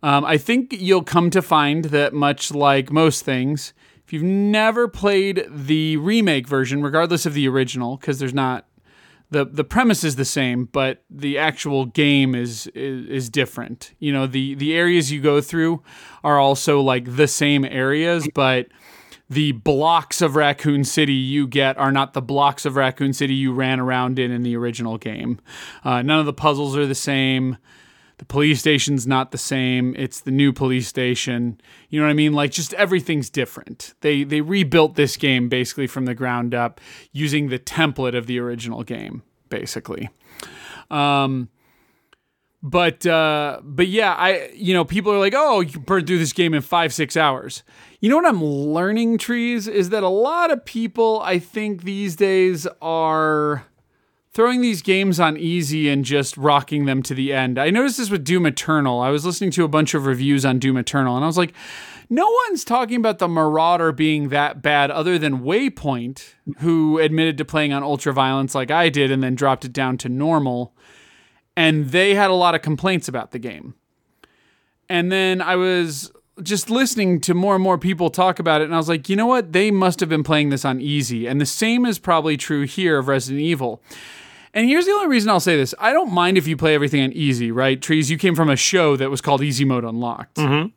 Um, 0.02 0.24
I 0.24 0.38
think 0.38 0.72
you'll 0.72 1.02
come 1.02 1.30
to 1.30 1.42
find 1.42 1.86
that, 1.86 2.12
much 2.12 2.52
like 2.52 2.92
most 2.92 3.24
things, 3.24 3.72
if 4.04 4.12
you've 4.12 4.22
never 4.22 4.86
played 4.86 5.46
the 5.48 5.96
remake 5.96 6.46
version, 6.46 6.82
regardless 6.82 7.26
of 7.26 7.34
the 7.34 7.48
original, 7.48 7.96
because 7.96 8.18
there's 8.18 8.34
not 8.34 8.66
the 9.30 9.44
the 9.44 9.64
premise 9.64 10.04
is 10.04 10.14
the 10.14 10.24
same, 10.24 10.66
but 10.66 11.02
the 11.10 11.38
actual 11.38 11.86
game 11.86 12.34
is, 12.34 12.68
is 12.68 13.06
is 13.08 13.30
different. 13.30 13.92
You 13.98 14.12
know, 14.12 14.26
the 14.28 14.54
the 14.54 14.74
areas 14.74 15.10
you 15.10 15.20
go 15.20 15.40
through 15.40 15.82
are 16.22 16.38
also 16.38 16.80
like 16.80 17.16
the 17.16 17.26
same 17.26 17.64
areas, 17.64 18.28
but 18.34 18.68
the 19.28 19.52
blocks 19.52 20.22
of 20.22 20.36
Raccoon 20.36 20.84
City 20.84 21.12
you 21.14 21.48
get 21.48 21.76
are 21.78 21.90
not 21.90 22.12
the 22.12 22.22
blocks 22.22 22.64
of 22.64 22.76
Raccoon 22.76 23.12
City 23.12 23.34
you 23.34 23.52
ran 23.52 23.80
around 23.80 24.20
in 24.20 24.30
in 24.30 24.44
the 24.44 24.56
original 24.56 24.98
game. 24.98 25.40
Uh, 25.82 26.02
none 26.02 26.20
of 26.20 26.26
the 26.26 26.32
puzzles 26.32 26.76
are 26.76 26.86
the 26.86 26.94
same. 26.94 27.56
The 28.18 28.24
police 28.24 28.60
station's 28.60 29.06
not 29.06 29.30
the 29.30 29.38
same. 29.38 29.94
It's 29.96 30.20
the 30.20 30.30
new 30.30 30.52
police 30.52 30.88
station. 30.88 31.60
You 31.90 32.00
know 32.00 32.06
what 32.06 32.10
I 32.10 32.14
mean? 32.14 32.32
Like 32.32 32.50
just 32.50 32.72
everything's 32.74 33.28
different. 33.28 33.94
They 34.00 34.24
they 34.24 34.40
rebuilt 34.40 34.94
this 34.94 35.16
game 35.16 35.48
basically 35.48 35.86
from 35.86 36.06
the 36.06 36.14
ground 36.14 36.54
up 36.54 36.80
using 37.12 37.48
the 37.48 37.58
template 37.58 38.16
of 38.16 38.26
the 38.26 38.38
original 38.38 38.84
game, 38.84 39.22
basically. 39.50 40.08
Um, 40.90 41.50
but 42.62 43.06
uh, 43.06 43.60
but 43.62 43.88
yeah, 43.88 44.14
I 44.14 44.50
you 44.54 44.72
know 44.72 44.84
people 44.84 45.12
are 45.12 45.18
like, 45.18 45.34
oh, 45.36 45.60
you 45.60 45.78
burned 45.78 46.06
through 46.06 46.18
this 46.18 46.32
game 46.32 46.54
in 46.54 46.62
five 46.62 46.94
six 46.94 47.16
hours. 47.16 47.62
You 48.00 48.08
know 48.08 48.16
what 48.16 48.26
I'm 48.26 48.42
learning, 48.42 49.18
trees, 49.18 49.68
is 49.68 49.90
that 49.90 50.02
a 50.02 50.08
lot 50.08 50.50
of 50.50 50.64
people 50.64 51.20
I 51.22 51.38
think 51.38 51.82
these 51.82 52.16
days 52.16 52.66
are 52.80 53.66
throwing 54.36 54.60
these 54.60 54.82
games 54.82 55.18
on 55.18 55.34
easy 55.38 55.88
and 55.88 56.04
just 56.04 56.36
rocking 56.36 56.84
them 56.84 57.02
to 57.02 57.14
the 57.14 57.32
end. 57.32 57.58
I 57.58 57.70
noticed 57.70 57.96
this 57.96 58.10
with 58.10 58.22
Doom 58.22 58.44
Eternal. 58.44 59.00
I 59.00 59.08
was 59.08 59.24
listening 59.24 59.50
to 59.52 59.64
a 59.64 59.68
bunch 59.68 59.94
of 59.94 60.04
reviews 60.04 60.44
on 60.44 60.58
Doom 60.58 60.76
Eternal 60.76 61.16
and 61.16 61.24
I 61.24 61.26
was 61.26 61.38
like, 61.38 61.54
no 62.10 62.30
one's 62.44 62.62
talking 62.62 62.96
about 62.96 63.18
the 63.18 63.28
Marauder 63.28 63.92
being 63.92 64.28
that 64.28 64.60
bad 64.60 64.90
other 64.90 65.18
than 65.18 65.40
Waypoint, 65.40 66.34
who 66.58 66.98
admitted 66.98 67.38
to 67.38 67.46
playing 67.46 67.72
on 67.72 67.82
ultra 67.82 68.12
violence 68.12 68.54
like 68.54 68.70
I 68.70 68.90
did 68.90 69.10
and 69.10 69.22
then 69.22 69.36
dropped 69.36 69.64
it 69.64 69.72
down 69.72 69.96
to 69.98 70.10
normal. 70.10 70.76
And 71.56 71.86
they 71.86 72.14
had 72.14 72.28
a 72.28 72.34
lot 72.34 72.54
of 72.54 72.60
complaints 72.60 73.08
about 73.08 73.30
the 73.30 73.38
game. 73.38 73.74
And 74.90 75.10
then 75.10 75.40
I 75.40 75.56
was 75.56 76.12
just 76.42 76.68
listening 76.68 77.22
to 77.22 77.32
more 77.32 77.54
and 77.54 77.64
more 77.64 77.78
people 77.78 78.10
talk 78.10 78.38
about 78.38 78.60
it, 78.60 78.64
and 78.64 78.74
I 78.74 78.76
was 78.76 78.90
like, 78.90 79.08
you 79.08 79.16
know 79.16 79.26
what? 79.26 79.54
They 79.54 79.70
must 79.70 80.00
have 80.00 80.10
been 80.10 80.22
playing 80.22 80.50
this 80.50 80.66
on 80.66 80.82
easy. 80.82 81.26
And 81.26 81.40
the 81.40 81.46
same 81.46 81.86
is 81.86 81.98
probably 81.98 82.36
true 82.36 82.64
here 82.64 82.98
of 82.98 83.08
Resident 83.08 83.40
Evil. 83.40 83.82
And 84.56 84.66
here's 84.66 84.86
the 84.86 84.92
only 84.92 85.08
reason 85.08 85.28
I'll 85.28 85.38
say 85.38 85.54
this. 85.54 85.74
I 85.78 85.92
don't 85.92 86.10
mind 86.10 86.38
if 86.38 86.46
you 86.46 86.56
play 86.56 86.74
everything 86.74 87.02
on 87.02 87.12
easy, 87.12 87.52
right? 87.52 87.80
Trees, 87.80 88.10
you 88.10 88.16
came 88.16 88.34
from 88.34 88.48
a 88.48 88.56
show 88.56 88.96
that 88.96 89.10
was 89.10 89.20
called 89.20 89.42
Easy 89.42 89.66
Mode 89.66 89.84
Unlocked. 89.84 90.36
Mm-hmm. 90.36 90.68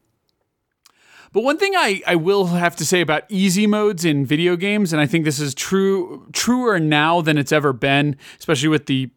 But 1.32 1.44
one 1.44 1.58
thing 1.58 1.74
I, 1.78 2.02
I 2.06 2.16
will 2.18 2.48
have 2.48 2.76
to 2.76 2.86
say 2.86 3.00
about 3.00 3.24
easy 3.30 3.68
modes 3.68 4.04
in 4.04 4.26
video 4.26 4.58
games, 4.58 4.92
and 4.92 5.02
I 5.02 5.06
think 5.06 5.24
this 5.24 5.40
is 5.40 5.56
true 5.56 6.28
truer 6.34 6.78
now 6.78 7.22
than 7.22 7.38
it's 7.38 7.54
ever 7.54 7.72
been, 7.72 8.18
especially 8.38 8.68
with 8.68 8.88
the 8.88 9.12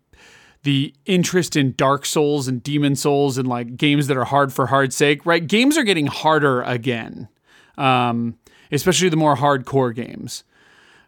the 0.63 0.95
interest 1.07 1.57
in 1.57 1.75
Dark 1.77 2.07
Souls 2.07 2.47
and 2.47 2.63
Demon 2.63 2.95
Souls 2.95 3.39
and 3.39 3.49
like 3.49 3.77
games 3.77 4.07
that 4.07 4.17
are 4.17 4.27
hard 4.27 4.53
for 4.53 4.69
hard 4.69 4.93
sake, 4.93 5.27
right? 5.27 5.45
Games 5.45 5.77
are 5.77 5.83
getting 5.83 6.07
harder 6.07 6.63
again, 6.63 7.27
um, 7.77 8.39
especially 8.71 9.09
the 9.09 9.17
more 9.17 9.35
hardcore 9.35 9.93
games. 9.93 10.45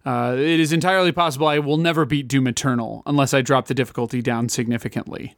Uh, 0.05 0.35
it 0.37 0.61
is 0.61 0.73
entirely 0.73 1.13
possible 1.13 1.47
I 1.47 1.59
will 1.59 1.79
never 1.79 2.05
beat 2.05 2.29
Doom 2.29 2.47
Eternal 2.47 3.03
unless 3.07 3.33
I 3.33 3.41
drop 3.41 3.67
the 3.67 3.75
difficulty 3.75 4.21
down 4.21 4.49
significantly. 4.49 5.35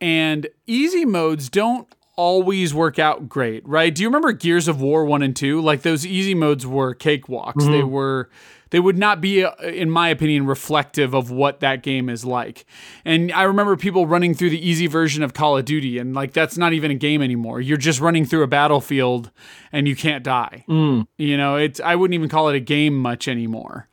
And 0.00 0.48
easy 0.66 1.04
modes 1.04 1.50
don't 1.50 1.86
always 2.16 2.74
work 2.74 2.98
out 2.98 3.28
great, 3.28 3.66
right? 3.66 3.94
Do 3.94 4.02
you 4.02 4.08
remember 4.08 4.32
Gears 4.32 4.68
of 4.68 4.80
War 4.80 5.04
1 5.04 5.22
and 5.22 5.36
2? 5.36 5.60
Like 5.60 5.82
those 5.82 6.06
easy 6.06 6.34
modes 6.34 6.66
were 6.66 6.94
cakewalks. 6.94 7.54
Mm-hmm. 7.54 7.72
They 7.72 7.82
were 7.82 8.30
they 8.72 8.80
would 8.80 8.98
not 8.98 9.20
be 9.20 9.44
uh, 9.44 9.52
in 9.62 9.90
my 9.90 10.08
opinion 10.08 10.46
reflective 10.46 11.14
of 11.14 11.30
what 11.30 11.60
that 11.60 11.82
game 11.82 12.08
is 12.08 12.24
like. 12.24 12.64
And 13.04 13.30
I 13.30 13.42
remember 13.42 13.76
people 13.76 14.06
running 14.06 14.34
through 14.34 14.50
the 14.50 14.66
easy 14.68 14.86
version 14.86 15.22
of 15.22 15.34
Call 15.34 15.58
of 15.58 15.66
Duty 15.66 15.98
and 15.98 16.14
like 16.14 16.32
that's 16.32 16.56
not 16.56 16.72
even 16.72 16.90
a 16.90 16.94
game 16.94 17.22
anymore. 17.22 17.60
You're 17.60 17.76
just 17.76 18.00
running 18.00 18.24
through 18.24 18.42
a 18.42 18.48
battlefield 18.48 19.30
and 19.70 19.86
you 19.86 19.94
can't 19.94 20.24
die. 20.24 20.64
Mm. 20.68 21.06
You 21.18 21.36
know, 21.36 21.56
it's 21.56 21.80
I 21.80 21.94
wouldn't 21.94 22.14
even 22.14 22.30
call 22.30 22.48
it 22.48 22.56
a 22.56 22.60
game 22.60 22.98
much 22.98 23.28
anymore. 23.28 23.88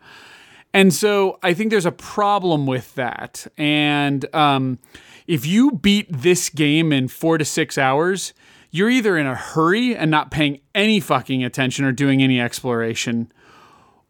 And 0.74 0.94
so 0.94 1.40
I 1.44 1.54
think 1.54 1.72
there's 1.72 1.86
a 1.86 1.92
problem 1.92 2.66
with 2.66 2.96
that. 2.96 3.48
And 3.58 4.34
um, 4.34 4.80
if 5.28 5.46
you 5.46 5.72
beat 5.72 6.08
this 6.10 6.50
game 6.50 6.94
in 6.94 7.10
four 7.10 7.38
to 7.38 7.44
six 7.46 7.78
hours, 7.78 8.34
you're 8.72 8.90
either 8.90 9.18
in 9.18 9.26
a 9.26 9.36
hurry 9.36 9.96
and 9.96 10.10
not 10.10 10.32
paying 10.32 10.62
any 10.76 11.00
fucking 11.00 11.44
attention 11.44 11.86
or 11.86 11.92
doing 11.92 12.22
any 12.22 12.40
exploration, 12.40 13.32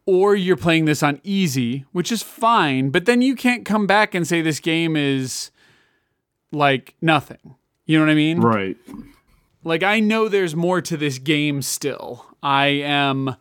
or 0.10 0.36
you're 0.36 0.57
playing 0.57 0.86
this 0.86 1.03
on 1.03 1.22
easy, 1.23 1.86
which 1.91 2.11
is 2.11 2.23
fine, 2.23 2.90
but 2.90 3.06
then 3.06 3.22
you 3.22 3.36
can't 3.36 3.64
come 3.64 3.86
back 3.86 4.15
and 4.15 4.27
say 4.27 4.41
this 4.41 4.60
game 4.60 4.95
is 4.95 5.52
like 6.52 6.95
nothing. 6.99 7.56
You 7.86 7.99
know 7.99 8.06
what 8.06 8.11
I 8.11 8.15
mean? 8.15 8.41
Right. 8.41 8.77
Like 9.64 9.84
I 9.84 9.99
know 9.99 10.27
there's 10.27 10.56
more 10.56 10.81
to 10.81 10.98
this 10.98 11.19
game 11.19 11.61
still. 11.61 12.26
I 12.41 12.68
am 12.68 13.36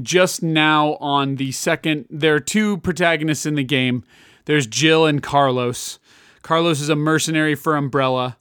just 0.00 0.42
now 0.42 0.94
on 1.00 1.36
the 1.36 1.52
second 1.52 2.06
there 2.08 2.34
are 2.34 2.40
two 2.40 2.78
protagonists 2.78 3.44
in 3.44 3.56
the 3.56 3.64
game. 3.64 4.02
There's 4.46 4.66
Jill 4.66 5.04
and 5.04 5.22
Carlos. 5.22 5.98
Carlos 6.40 6.80
is 6.80 6.88
a 6.88 6.96
mercenary 6.96 7.54
for 7.54 7.76
Umbrella 7.76 8.38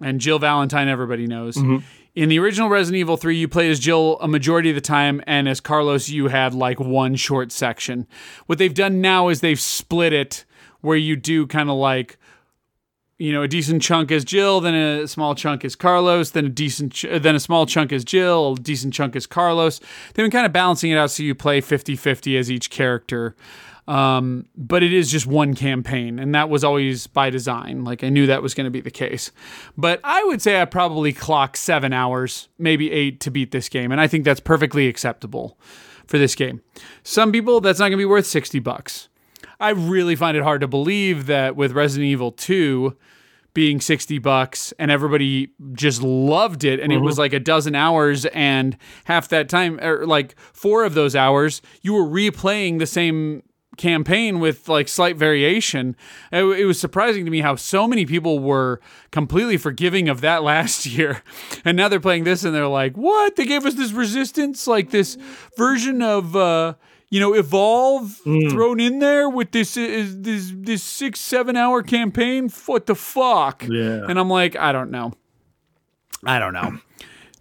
and 0.00 0.20
Jill 0.20 0.38
Valentine 0.38 0.86
everybody 0.86 1.26
knows. 1.26 1.56
Mm-hmm. 1.56 1.78
In 2.14 2.28
the 2.28 2.38
original 2.38 2.68
Resident 2.68 3.00
Evil 3.00 3.16
3, 3.16 3.38
you 3.38 3.48
played 3.48 3.70
as 3.70 3.80
Jill 3.80 4.18
a 4.20 4.28
majority 4.28 4.68
of 4.68 4.74
the 4.74 4.82
time, 4.82 5.22
and 5.26 5.48
as 5.48 5.60
Carlos, 5.60 6.10
you 6.10 6.28
had 6.28 6.52
like 6.52 6.78
one 6.78 7.14
short 7.16 7.50
section. 7.50 8.06
What 8.44 8.58
they've 8.58 8.74
done 8.74 9.00
now 9.00 9.28
is 9.28 9.40
they've 9.40 9.58
split 9.58 10.12
it 10.12 10.44
where 10.82 10.98
you 10.98 11.16
do 11.16 11.46
kind 11.46 11.70
of 11.70 11.76
like, 11.76 12.18
you 13.16 13.32
know, 13.32 13.42
a 13.42 13.48
decent 13.48 13.80
chunk 13.80 14.12
as 14.12 14.26
Jill, 14.26 14.60
then 14.60 14.74
a 14.74 15.08
small 15.08 15.34
chunk 15.34 15.64
as 15.64 15.74
Carlos, 15.74 16.32
then 16.32 16.44
a 16.44 16.50
decent, 16.50 16.92
ch- 16.92 17.06
uh, 17.06 17.18
then 17.18 17.34
a 17.34 17.40
small 17.40 17.64
chunk 17.64 17.92
as 17.92 18.04
Jill, 18.04 18.52
a 18.52 18.56
decent 18.56 18.92
chunk 18.92 19.16
as 19.16 19.26
Carlos. 19.26 19.78
They've 20.12 20.24
been 20.24 20.30
kind 20.30 20.44
of 20.44 20.52
balancing 20.52 20.90
it 20.90 20.98
out 20.98 21.10
so 21.10 21.22
you 21.22 21.34
play 21.34 21.62
50 21.62 21.96
50 21.96 22.36
as 22.36 22.50
each 22.50 22.68
character. 22.68 23.34
Um, 23.88 24.46
but 24.56 24.82
it 24.82 24.92
is 24.92 25.10
just 25.10 25.26
one 25.26 25.54
campaign, 25.54 26.18
and 26.18 26.34
that 26.34 26.48
was 26.48 26.62
always 26.62 27.08
by 27.08 27.30
design. 27.30 27.84
Like 27.84 28.04
I 28.04 28.10
knew 28.10 28.26
that 28.26 28.42
was 28.42 28.54
going 28.54 28.64
to 28.66 28.70
be 28.70 28.80
the 28.80 28.92
case. 28.92 29.32
But 29.76 30.00
I 30.04 30.22
would 30.24 30.40
say 30.40 30.60
I 30.60 30.64
probably 30.66 31.12
clocked 31.12 31.56
seven 31.56 31.92
hours, 31.92 32.48
maybe 32.58 32.92
eight, 32.92 33.20
to 33.20 33.30
beat 33.30 33.50
this 33.50 33.68
game, 33.68 33.90
and 33.90 34.00
I 34.00 34.06
think 34.06 34.24
that's 34.24 34.40
perfectly 34.40 34.86
acceptable 34.86 35.58
for 36.06 36.18
this 36.18 36.34
game. 36.34 36.62
Some 37.02 37.32
people 37.32 37.60
that's 37.60 37.80
not 37.80 37.86
going 37.86 37.92
to 37.92 37.98
be 37.98 38.04
worth 38.04 38.26
sixty 38.26 38.60
bucks. 38.60 39.08
I 39.58 39.70
really 39.70 40.16
find 40.16 40.36
it 40.36 40.42
hard 40.42 40.60
to 40.60 40.68
believe 40.68 41.26
that 41.26 41.56
with 41.56 41.72
Resident 41.72 42.06
Evil 42.06 42.30
Two 42.30 42.96
being 43.54 43.80
60 43.82 44.18
bucks 44.18 44.72
and 44.78 44.90
everybody 44.90 45.50
just 45.74 46.02
loved 46.02 46.64
it 46.64 46.80
and 46.80 46.90
mm-hmm. 46.90 47.02
it 47.02 47.04
was 47.04 47.18
like 47.18 47.34
a 47.34 47.40
dozen 47.40 47.74
hours 47.74 48.24
and 48.26 48.78
half 49.04 49.28
that 49.28 49.48
time 49.48 49.78
or 49.80 50.06
like 50.06 50.34
four 50.54 50.84
of 50.84 50.94
those 50.94 51.14
hours 51.14 51.60
you 51.82 51.92
were 51.92 52.04
replaying 52.04 52.78
the 52.78 52.86
same 52.86 53.42
campaign 53.76 54.38
with 54.40 54.68
like 54.68 54.88
slight 54.88 55.16
variation. 55.16 55.96
It, 56.30 56.44
it, 56.44 56.64
was 56.64 56.78
surprising 56.78 57.24
to 57.24 57.30
me 57.30 57.40
how 57.40 57.56
so 57.56 57.88
many 57.88 58.04
people 58.04 58.38
were 58.38 58.80
completely 59.10 59.56
forgiving 59.56 60.08
of 60.08 60.20
that 60.20 60.42
last 60.42 60.86
year. 60.86 61.22
And 61.64 61.76
now 61.76 61.88
they're 61.88 62.00
playing 62.00 62.24
this 62.24 62.44
and 62.44 62.54
they're 62.54 62.66
like, 62.66 62.96
what? 62.96 63.36
They 63.36 63.46
gave 63.46 63.64
us 63.64 63.74
this 63.74 63.92
resistance, 63.92 64.66
like 64.66 64.90
this 64.90 65.16
version 65.56 66.02
of, 66.02 66.36
uh, 66.36 66.74
you 67.10 67.20
know, 67.20 67.34
evolve 67.34 68.20
mm. 68.24 68.50
thrown 68.50 68.80
in 68.80 68.98
there 68.98 69.28
with 69.28 69.52
this 69.52 69.76
uh, 69.76 70.06
this 70.14 70.50
this 70.56 70.82
six 70.82 71.20
seven 71.20 71.56
hour 71.56 71.82
campaign. 71.82 72.48
What 72.66 72.86
the 72.86 72.94
fuck? 72.94 73.66
Yeah. 73.68 74.06
And 74.08 74.18
I'm 74.18 74.30
like, 74.30 74.56
I 74.56 74.72
don't 74.72 74.90
know. 74.90 75.12
I 76.24 76.38
don't 76.38 76.54
know 76.54 76.78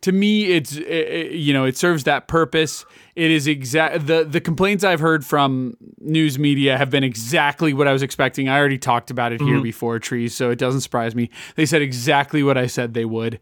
to 0.02 0.12
me 0.12 0.52
it's 0.52 0.76
it, 0.76 1.32
you 1.32 1.54
know 1.54 1.66
it 1.66 1.78
serves 1.78 2.04
that 2.04 2.28
purpose 2.28 2.86
it 3.16 3.32
is 3.32 3.48
exact 3.48 4.08
the 4.08 4.24
the 4.24 4.42
complaints 4.42 4.84
i've 4.84 5.00
heard 5.00 5.26
from 5.26 5.76
news 6.00 6.38
media 6.38 6.78
have 6.78 6.90
been 6.90 7.04
exactly 7.04 7.74
what 7.74 7.88
i 7.88 7.94
was 7.94 8.04
expecting 8.04 8.50
i 8.50 8.58
already 8.58 8.78
talked 8.78 9.10
about 9.10 9.32
it 9.32 9.40
mm-hmm. 9.40 9.54
here 9.54 9.62
before 9.62 10.00
trees 10.00 10.36
so 10.36 10.50
it 10.50 10.58
doesn't 10.58 10.82
surprise 10.82 11.16
me 11.16 11.30
they 11.56 11.66
said 11.66 11.82
exactly 11.82 12.44
what 12.44 12.58
i 12.58 12.68
said 12.68 12.94
they 12.94 13.06
would 13.06 13.40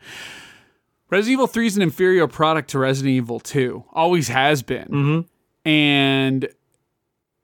resident 1.10 1.34
evil 1.34 1.48
3 1.48 1.66
is 1.66 1.76
an 1.76 1.82
inferior 1.82 2.28
product 2.28 2.70
to 2.70 2.80
resident 2.80 3.14
evil 3.14 3.40
2 3.40 3.84
always 3.94 4.28
has 4.28 4.62
been 4.62 4.88
mm-hmm. 4.88 5.70
and 5.70 6.50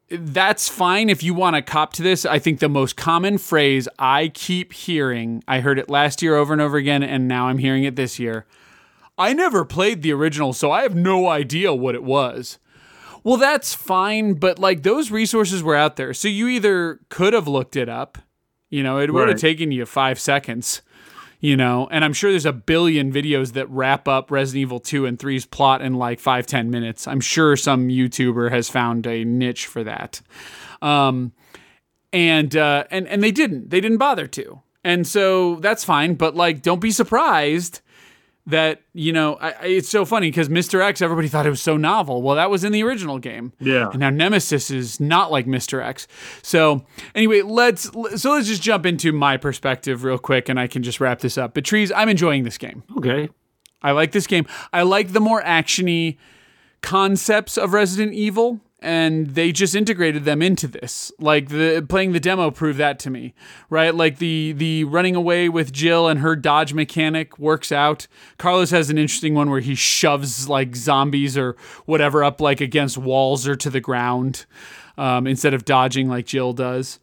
that's 0.09 0.69
fine 0.69 1.09
if 1.09 1.23
you 1.23 1.33
want 1.33 1.55
to 1.55 1.63
cop 1.63 1.93
to 1.93 2.03
this. 2.03 2.27
I 2.27 2.37
think 2.37 2.59
the 2.59 2.69
most 2.69 2.95
common 2.95 3.39
phrase 3.39 3.87
I 3.97 4.27
keep 4.27 4.71
hearing, 4.71 5.43
I 5.47 5.61
heard 5.61 5.79
it 5.79 5.89
last 5.89 6.21
year 6.21 6.35
over 6.35 6.53
and 6.53 6.61
over 6.61 6.77
again, 6.77 7.01
and 7.01 7.27
now 7.27 7.47
I'm 7.47 7.57
hearing 7.57 7.85
it 7.85 7.95
this 7.95 8.19
year 8.19 8.45
I 9.17 9.33
never 9.33 9.63
played 9.63 10.01
the 10.01 10.11
original, 10.11 10.53
so 10.53 10.71
I 10.71 10.81
have 10.83 10.95
no 10.95 11.27
idea 11.27 11.73
what 11.73 11.95
it 11.95 12.03
was. 12.03 12.59
Well, 13.23 13.37
that's 13.37 13.73
fine, 13.73 14.33
but 14.33 14.59
like 14.59 14.83
those 14.83 15.09
resources 15.09 15.63
were 15.63 15.75
out 15.75 15.95
there. 15.95 16.13
So 16.13 16.27
you 16.27 16.47
either 16.47 16.99
could 17.09 17.33
have 17.33 17.47
looked 17.47 17.75
it 17.75 17.89
up, 17.89 18.17
you 18.69 18.83
know, 18.83 18.99
it 18.99 19.11
would 19.11 19.21
right. 19.21 19.29
have 19.29 19.39
taken 19.39 19.71
you 19.71 19.85
five 19.85 20.19
seconds, 20.19 20.81
you 21.39 21.57
know, 21.57 21.87
and 21.91 22.05
I'm 22.05 22.13
sure 22.13 22.29
there's 22.29 22.45
a 22.45 22.53
billion 22.53 23.11
videos 23.11 23.53
that 23.53 23.69
wrap 23.69 24.07
up 24.07 24.29
Resident 24.29 24.61
Evil 24.61 24.79
2 24.79 25.05
and 25.05 25.17
3's 25.17 25.45
plot 25.45 25.81
in 25.81 25.95
like 25.95 26.19
five 26.19 26.45
ten 26.45 26.69
minutes. 26.69 27.07
I'm 27.07 27.21
sure 27.21 27.55
some 27.55 27.87
YouTuber 27.87 28.51
has 28.51 28.69
found 28.69 29.07
a 29.07 29.23
niche 29.23 29.65
for 29.65 29.83
that. 29.83 30.21
Um, 30.81 31.31
and 32.13 32.55
uh, 32.55 32.85
and 32.91 33.07
and 33.07 33.23
they 33.23 33.31
didn't. 33.31 33.71
They 33.71 33.81
didn't 33.81 33.97
bother 33.97 34.27
to, 34.27 34.61
and 34.83 35.05
so 35.05 35.55
that's 35.55 35.83
fine. 35.83 36.13
But 36.15 36.35
like, 36.35 36.61
don't 36.61 36.79
be 36.79 36.91
surprised 36.91 37.81
that 38.47 38.81
you 38.93 39.11
know 39.11 39.35
I, 39.35 39.53
it's 39.63 39.89
so 39.89 40.05
funny 40.05 40.27
because 40.27 40.49
Mr. 40.49 40.81
X, 40.81 41.01
everybody 41.01 41.27
thought 41.27 41.45
it 41.45 41.49
was 41.49 41.61
so 41.61 41.77
novel. 41.77 42.21
Well, 42.21 42.35
that 42.35 42.49
was 42.49 42.63
in 42.63 42.71
the 42.71 42.83
original 42.83 43.19
game. 43.19 43.53
Yeah. 43.59 43.89
And 43.89 43.99
now 43.99 44.09
Nemesis 44.09 44.69
is 44.69 44.99
not 44.99 45.31
like 45.31 45.45
Mr. 45.45 45.83
X. 45.83 46.07
So 46.41 46.85
anyway, 47.13 47.41
let's 47.41 47.89
so 48.19 48.31
let's 48.31 48.47
just 48.47 48.61
jump 48.61 48.85
into 48.85 49.11
my 49.11 49.37
perspective 49.37 50.03
real 50.03 50.19
quick, 50.19 50.49
and 50.49 50.59
I 50.59 50.67
can 50.67 50.83
just 50.83 50.99
wrap 50.99 51.19
this 51.19 51.37
up. 51.37 51.53
But 51.53 51.65
trees, 51.65 51.91
I'm 51.91 52.09
enjoying 52.09 52.43
this 52.43 52.57
game. 52.57 52.83
Okay. 52.97 53.29
I 53.81 53.91
like 53.91 54.11
this 54.11 54.25
game. 54.25 54.47
I 54.73 54.81
like 54.81 55.13
the 55.13 55.19
more 55.19 55.41
actiony 55.43 56.17
concepts 56.81 57.57
of 57.57 57.73
Resident 57.73 58.13
Evil, 58.13 58.59
and 58.79 59.27
they 59.27 59.51
just 59.51 59.75
integrated 59.75 60.25
them 60.25 60.41
into 60.41 60.67
this. 60.67 61.11
Like 61.19 61.49
the 61.49 61.85
playing 61.87 62.11
the 62.11 62.19
demo 62.19 62.51
proved 62.51 62.77
that 62.79 62.99
to 62.99 63.09
me, 63.09 63.33
right? 63.69 63.93
Like 63.93 64.17
the 64.17 64.53
the 64.53 64.83
running 64.83 65.15
away 65.15 65.49
with 65.49 65.71
Jill 65.71 66.07
and 66.07 66.19
her 66.19 66.35
dodge 66.35 66.73
mechanic 66.73 67.39
works 67.39 67.71
out. 67.71 68.07
Carlos 68.37 68.71
has 68.71 68.89
an 68.89 68.97
interesting 68.97 69.33
one 69.33 69.49
where 69.49 69.61
he 69.61 69.75
shoves 69.75 70.49
like 70.49 70.75
zombies 70.75 71.37
or 71.37 71.55
whatever 71.85 72.23
up 72.23 72.41
like 72.41 72.61
against 72.61 72.97
walls 72.97 73.47
or 73.47 73.55
to 73.55 73.69
the 73.69 73.81
ground 73.81 74.45
um, 74.97 75.25
instead 75.27 75.53
of 75.53 75.65
dodging 75.65 76.07
like 76.09 76.25
Jill 76.25 76.53
does. 76.53 76.99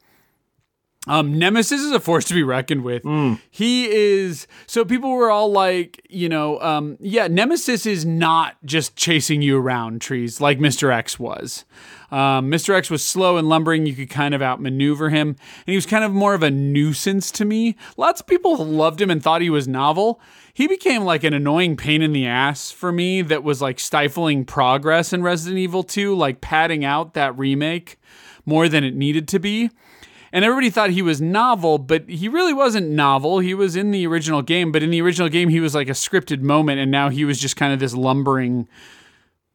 Um, 1.09 1.37
Nemesis 1.37 1.81
is 1.81 1.91
a 1.91 1.99
force 1.99 2.25
to 2.27 2.35
be 2.35 2.45
reckoned 2.45 2.85
with. 2.85 3.05
He 3.51 3.91
is 3.91 4.47
so 4.67 4.85
people 4.85 5.11
were 5.11 5.31
all 5.33 5.51
like, 5.51 6.01
you 6.09 6.29
know, 6.29 6.61
um, 6.61 6.97
yeah, 7.01 7.27
Nemesis 7.27 7.87
is 7.87 8.05
not 8.05 8.57
just 8.65 8.95
chasing 8.95 9.43
you 9.43 9.59
around 9.59 10.01
trees 10.01 10.41
like 10.41 10.61
Mr. 10.61 10.93
X 10.95 11.19
was. 11.19 11.65
Um, 12.13 12.51
Mr. 12.51 12.75
X 12.75 12.89
was 12.89 13.05
slow 13.05 13.37
and 13.37 13.49
lumbering. 13.49 13.85
You 13.85 13.95
could 13.95 14.11
kind 14.11 14.33
of 14.33 14.43
outmaneuver 14.43 15.09
him, 15.09 15.29
and 15.31 15.37
he 15.67 15.75
was 15.75 15.87
kind 15.87 16.05
of 16.05 16.13
more 16.13 16.35
of 16.35 16.43
a 16.43 16.51
nuisance 16.51 17.33
to 17.33 17.45
me. 17.45 17.75
Lots 17.97 18.21
of 18.21 18.27
people 18.29 18.57
loved 18.65 19.01
him 19.01 19.11
and 19.11 19.21
thought 19.21 19.41
he 19.41 19.51
was 19.51 19.67
novel. 19.67 20.21
He 20.55 20.69
became 20.69 21.05
like 21.05 21.25
an 21.25 21.33
annoying 21.35 21.77
pain 21.77 22.03
in 22.03 22.13
the 22.13 22.27
ass 22.27 22.71
for 22.71 22.93
me 22.93 23.23
that 23.23 23.43
was 23.43 23.61
like 23.61 23.81
stifling 23.81 24.45
progress 24.45 25.13
in 25.13 25.23
Resident 25.23 25.59
Evil 25.59 25.83
2, 25.83 26.15
like 26.15 26.41
padding 26.41 26.85
out 26.85 27.15
that 27.15 27.37
remake 27.37 27.99
more 28.45 28.69
than 28.69 28.85
it 28.85 28.95
needed 28.95 29.27
to 29.29 29.39
be 29.41 29.71
and 30.33 30.45
everybody 30.45 30.71
thought 30.71 30.91
he 30.91 31.03
was 31.03 31.21
novel, 31.21 31.79
but 31.79 32.09
he 32.09 32.29
really 32.29 32.53
wasn't 32.55 32.89
novel. 32.91 33.39
He 33.41 33.55
was 33.55 33.77
in 33.77 33.91
the 33.91 34.07
original 34.07 34.43
game, 34.43 34.73
but 34.73 34.83
in 34.83 34.91
the 34.91 35.03
original 35.03 35.29
game, 35.29 35.49
he 35.51 35.61
was 35.61 35.75
like 35.75 35.89
a 35.89 35.93
scripted 35.93 36.41
moment, 36.41 36.81
and 36.81 36.91
now 36.91 37.09
he 37.11 37.25
was 37.25 37.39
just 37.39 37.57
kind 37.57 37.73
of 37.73 37.79
this 37.81 37.95
lumbering 37.95 38.69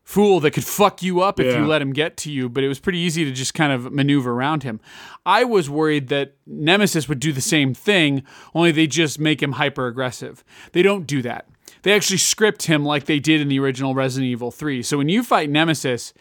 fool 0.04 0.40
that 0.40 0.52
could 0.52 0.64
fuck 0.64 1.04
you 1.04 1.20
up 1.22 1.38
if 1.38 1.48
Yeah. 1.48 1.60
you 1.60 1.66
let 1.68 1.82
him 1.82 1.92
get 1.92 2.16
to 2.18 2.32
you. 2.32 2.48
But 2.48 2.64
it 2.64 2.70
was 2.70 2.80
pretty 2.80 3.00
easy 3.00 3.26
to 3.26 3.32
just 3.32 3.54
kind 3.54 3.74
of 3.74 3.92
maneuver 3.92 4.32
around 4.32 4.64
him. 4.64 4.80
I 5.26 5.44
was 5.44 5.70
worried 5.70 6.08
that 6.08 6.36
Nemesis 6.46 7.10
would 7.10 7.20
do 7.20 7.34
the 7.34 7.42
same 7.42 7.74
thing, 7.74 8.24
only 8.56 8.72
they 8.72 8.88
just 8.88 9.20
make 9.20 9.44
him 9.44 9.54
hyper 9.54 9.86
aggressive. 9.88 10.46
They 10.72 10.82
don't 10.82 11.06
do 11.06 11.22
that. 11.24 11.48
They 11.82 11.94
actually 11.94 12.18
script 12.20 12.64
him 12.64 12.86
like 12.86 13.06
they 13.06 13.20
did 13.20 13.42
in 13.42 13.50
the 13.50 13.60
original 13.60 13.94
Resident 13.96 14.30
Evil 14.32 14.50
3. 14.50 14.82
So 14.82 14.98
when 14.98 15.10
you 15.10 15.24
fight 15.24 15.50
Nemesis, 15.50 16.14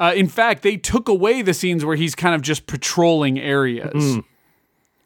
uh, 0.00 0.12
in 0.16 0.26
fact, 0.26 0.62
they 0.62 0.76
took 0.76 1.08
away 1.08 1.42
the 1.42 1.54
scenes 1.54 1.84
where 1.84 1.96
he's 1.96 2.16
kind 2.16 2.34
of 2.34 2.42
just 2.42 2.66
patrolling 2.66 3.38
areas. 3.38 3.92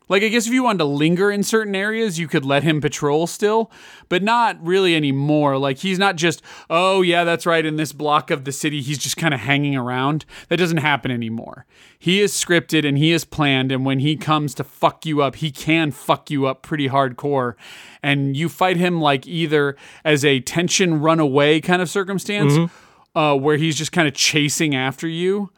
Like, 0.07 0.23
I 0.23 0.29
guess 0.29 0.47
if 0.47 0.53
you 0.53 0.63
wanted 0.63 0.79
to 0.81 0.85
linger 0.85 1.31
in 1.31 1.43
certain 1.43 1.75
areas, 1.75 2.19
you 2.19 2.29
could 2.29 2.45
let 2.45 2.63
him 2.63 2.83
patrol 2.83 3.27
still, 3.27 3.71
but 4.11 4.23
not 4.23 4.63
really 4.63 4.95
anymore. 4.95 5.57
Like, 5.57 5.79
he's 5.79 5.99
not 5.99 6.17
just, 6.17 6.43
oh, 6.69 7.01
yeah, 7.01 7.25
that's 7.25 7.47
right, 7.47 7.65
in 7.65 7.77
this 7.77 7.93
block 7.93 8.31
of 8.31 8.45
the 8.45 8.53
city, 8.53 8.83
he's 8.83 8.99
just 8.99 9.17
kind 9.17 9.33
of 9.33 9.41
hanging 9.41 9.75
around. 9.75 10.27
That 10.51 10.59
doesn't 10.59 10.77
happen 10.77 11.11
anymore. 11.11 11.65
He 11.99 12.21
is 12.21 12.33
scripted 12.35 12.87
and 12.87 12.99
he 12.99 13.13
is 13.13 13.25
planned, 13.25 13.73
and 13.73 13.87
when 13.87 14.01
he 14.01 14.15
comes 14.15 14.55
to 14.57 14.63
fuck 14.65 15.07
you 15.07 15.23
up, 15.23 15.37
he 15.37 15.51
can 15.51 15.91
fuck 15.91 16.31
you 16.31 16.45
up 16.45 16.61
pretty 16.61 16.91
hardcore. 16.91 17.55
And 18.03 18.37
you 18.37 18.51
fight 18.51 18.77
him 18.77 19.01
like 19.01 19.27
either 19.27 19.75
as 20.05 20.23
a 20.23 20.41
tension 20.41 21.01
runaway 21.01 21.63
kind 21.63 21.81
of 21.81 21.89
circumstance, 21.89 22.71
uh, 23.15 23.37
where 23.37 23.57
he's 23.57 23.77
just 23.77 23.93
kind 23.93 24.09
of 24.09 24.15
chasing 24.15 24.75
after 24.75 25.07
you, 25.09 25.51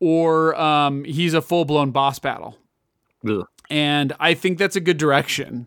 or 0.00 0.54
um, 0.60 1.04
he's 1.04 1.34
a 1.34 1.42
full 1.42 1.64
blown 1.64 1.90
boss 1.90 2.18
battle 2.18 2.58
Ugh. 3.28 3.46
and 3.70 4.12
I 4.20 4.34
think 4.34 4.58
that's 4.58 4.76
a 4.76 4.80
good 4.80 4.98
direction. 4.98 5.66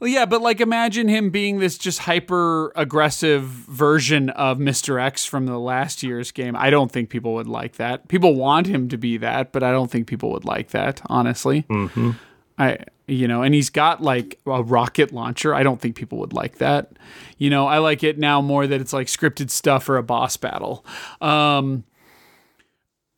Well, 0.00 0.10
yeah, 0.10 0.26
but 0.26 0.42
like 0.42 0.60
imagine 0.60 1.08
him 1.08 1.30
being 1.30 1.60
this 1.60 1.78
just 1.78 2.00
hyper 2.00 2.72
aggressive 2.76 3.44
version 3.44 4.28
of 4.30 4.58
Mr. 4.58 5.00
X 5.00 5.24
from 5.24 5.46
the 5.46 5.58
last 5.58 6.02
year's 6.02 6.30
game. 6.30 6.56
I 6.56 6.68
don't 6.68 6.92
think 6.92 7.08
people 7.08 7.32
would 7.34 7.46
like 7.46 7.76
that. 7.76 8.08
People 8.08 8.34
want 8.34 8.66
him 8.66 8.88
to 8.90 8.98
be 8.98 9.16
that, 9.18 9.52
but 9.52 9.62
I 9.62 9.70
don't 9.70 9.90
think 9.90 10.06
people 10.06 10.30
would 10.32 10.44
like 10.44 10.70
that, 10.72 11.00
honestly. 11.06 11.62
Mm-hmm. 11.70 12.10
I 12.58 12.78
you 13.06 13.28
know, 13.28 13.42
and 13.42 13.54
he's 13.54 13.68
got 13.68 14.02
like 14.02 14.40
a 14.46 14.62
rocket 14.62 15.12
launcher. 15.12 15.54
I 15.54 15.62
don't 15.62 15.80
think 15.80 15.94
people 15.94 16.18
would 16.18 16.32
like 16.32 16.58
that. 16.58 16.92
You 17.36 17.50
know, 17.50 17.66
I 17.66 17.78
like 17.78 18.02
it 18.02 18.18
now 18.18 18.40
more 18.40 18.66
that 18.66 18.80
it's 18.80 18.92
like 18.92 19.08
scripted 19.08 19.50
stuff 19.50 19.88
or 19.88 19.96
a 19.96 20.02
boss 20.02 20.36
battle. 20.36 20.84
Um 21.20 21.84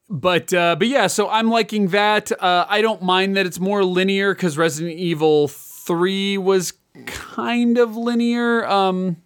but 0.08 0.52
uh, 0.54 0.76
but 0.76 0.86
yeah, 0.88 1.08
so 1.08 1.28
I'm 1.28 1.50
liking 1.50 1.88
that. 1.88 2.30
Uh, 2.30 2.64
I 2.68 2.80
don't 2.80 3.02
mind 3.02 3.36
that 3.36 3.44
it's 3.44 3.58
more 3.58 3.84
linear 3.84 4.34
because 4.34 4.56
Resident 4.56 4.96
Evil 4.96 5.48
Three 5.48 6.38
was 6.38 6.74
kind 7.06 7.76
of 7.76 7.96
linear. 7.96 8.64
Um, 8.66 9.16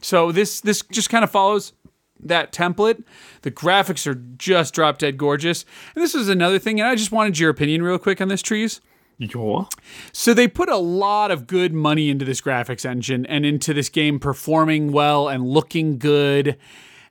so 0.00 0.32
this 0.32 0.60
this 0.60 0.82
just 0.90 1.10
kind 1.10 1.22
of 1.22 1.30
follows 1.30 1.72
that 2.20 2.52
template. 2.52 3.04
The 3.42 3.52
graphics 3.52 4.06
are 4.06 4.14
just 4.14 4.74
drop 4.74 4.98
dead 4.98 5.16
gorgeous. 5.16 5.64
And 5.94 6.02
this 6.02 6.14
is 6.14 6.28
another 6.28 6.58
thing, 6.58 6.80
and 6.80 6.88
I 6.88 6.96
just 6.96 7.12
wanted 7.12 7.38
your 7.38 7.50
opinion 7.50 7.82
real 7.82 7.98
quick 7.98 8.20
on 8.20 8.28
this 8.28 8.42
trees. 8.42 8.80
Yeah. 9.18 9.64
So 10.12 10.34
they 10.34 10.46
put 10.48 10.68
a 10.68 10.76
lot 10.76 11.30
of 11.30 11.46
good 11.46 11.72
money 11.72 12.10
into 12.10 12.24
this 12.24 12.40
graphics 12.40 12.84
engine 12.84 13.24
and 13.26 13.46
into 13.46 13.72
this 13.72 13.88
game 13.88 14.18
performing 14.18 14.92
well 14.92 15.28
and 15.28 15.46
looking 15.46 15.98
good 15.98 16.58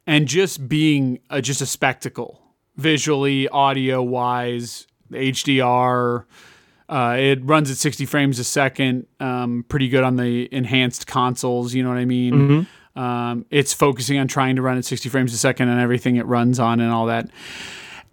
and 0.06 0.27
just 0.27 0.68
being 0.69 1.19
a, 1.30 1.41
just 1.41 1.61
a 1.61 1.65
spectacle 1.65 2.41
visually, 2.76 3.48
audio 3.49 4.03
wise, 4.03 4.86
HDR. 5.11 6.26
Uh, 6.88 7.15
it 7.18 7.44
runs 7.44 7.72
at 7.72 7.77
60 7.77 8.06
frames 8.06 8.38
a 8.38 8.44
second, 8.44 9.07
um, 9.19 9.65
pretty 9.68 9.88
good 9.88 10.03
on 10.03 10.18
the 10.18 10.48
enhanced 10.53 11.07
consoles. 11.07 11.73
You 11.73 11.82
know 11.84 11.90
what 11.90 11.98
I 11.98 12.06
mean? 12.06 12.34
Um, 12.95 13.45
it's 13.49 13.73
focusing 13.73 14.19
on 14.19 14.27
trying 14.27 14.56
to 14.57 14.61
run 14.61 14.77
at 14.77 14.86
60 14.86 15.10
frames 15.10 15.34
a 15.34 15.38
second 15.38 15.69
on 15.69 15.80
everything 15.80 16.18
it 16.18 16.26
runs 16.27 16.60
on 16.60 16.80
and 16.80 16.91
all 16.91 17.07
that 17.07 17.27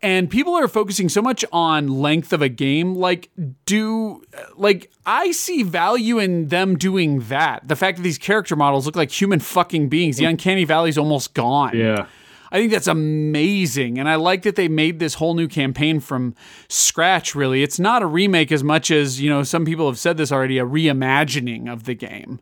and 0.02 0.28
people 0.28 0.54
are 0.54 0.68
focusing 0.68 1.08
so 1.08 1.22
much 1.22 1.44
on 1.52 1.88
length 1.88 2.32
of 2.32 2.42
a 2.42 2.48
game 2.48 2.94
like 2.94 3.30
do 3.64 4.22
like 4.56 4.90
i 5.06 5.30
see 5.30 5.62
value 5.62 6.18
in 6.18 6.48
them 6.48 6.76
doing 6.76 7.20
that 7.20 7.66
the 7.68 7.76
fact 7.76 7.98
that 7.98 8.02
these 8.02 8.18
character 8.18 8.56
models 8.56 8.86
look 8.86 8.96
like 8.96 9.10
human 9.10 9.40
fucking 9.40 9.88
beings 9.88 10.16
the 10.16 10.24
uncanny 10.24 10.64
valley's 10.64 10.98
almost 10.98 11.34
gone 11.34 11.76
Yeah. 11.76 12.06
I 12.54 12.58
think 12.58 12.70
that's 12.70 12.86
amazing. 12.86 13.98
And 13.98 14.10
I 14.10 14.16
like 14.16 14.42
that 14.42 14.56
they 14.56 14.68
made 14.68 14.98
this 14.98 15.14
whole 15.14 15.32
new 15.32 15.48
campaign 15.48 16.00
from 16.00 16.34
scratch, 16.68 17.34
really. 17.34 17.62
It's 17.62 17.78
not 17.78 18.02
a 18.02 18.06
remake 18.06 18.52
as 18.52 18.62
much 18.62 18.90
as, 18.90 19.22
you 19.22 19.30
know, 19.30 19.42
some 19.42 19.64
people 19.64 19.86
have 19.86 19.98
said 19.98 20.18
this 20.18 20.30
already, 20.30 20.58
a 20.58 20.66
reimagining 20.66 21.72
of 21.72 21.84
the 21.84 21.94
game. 21.94 22.40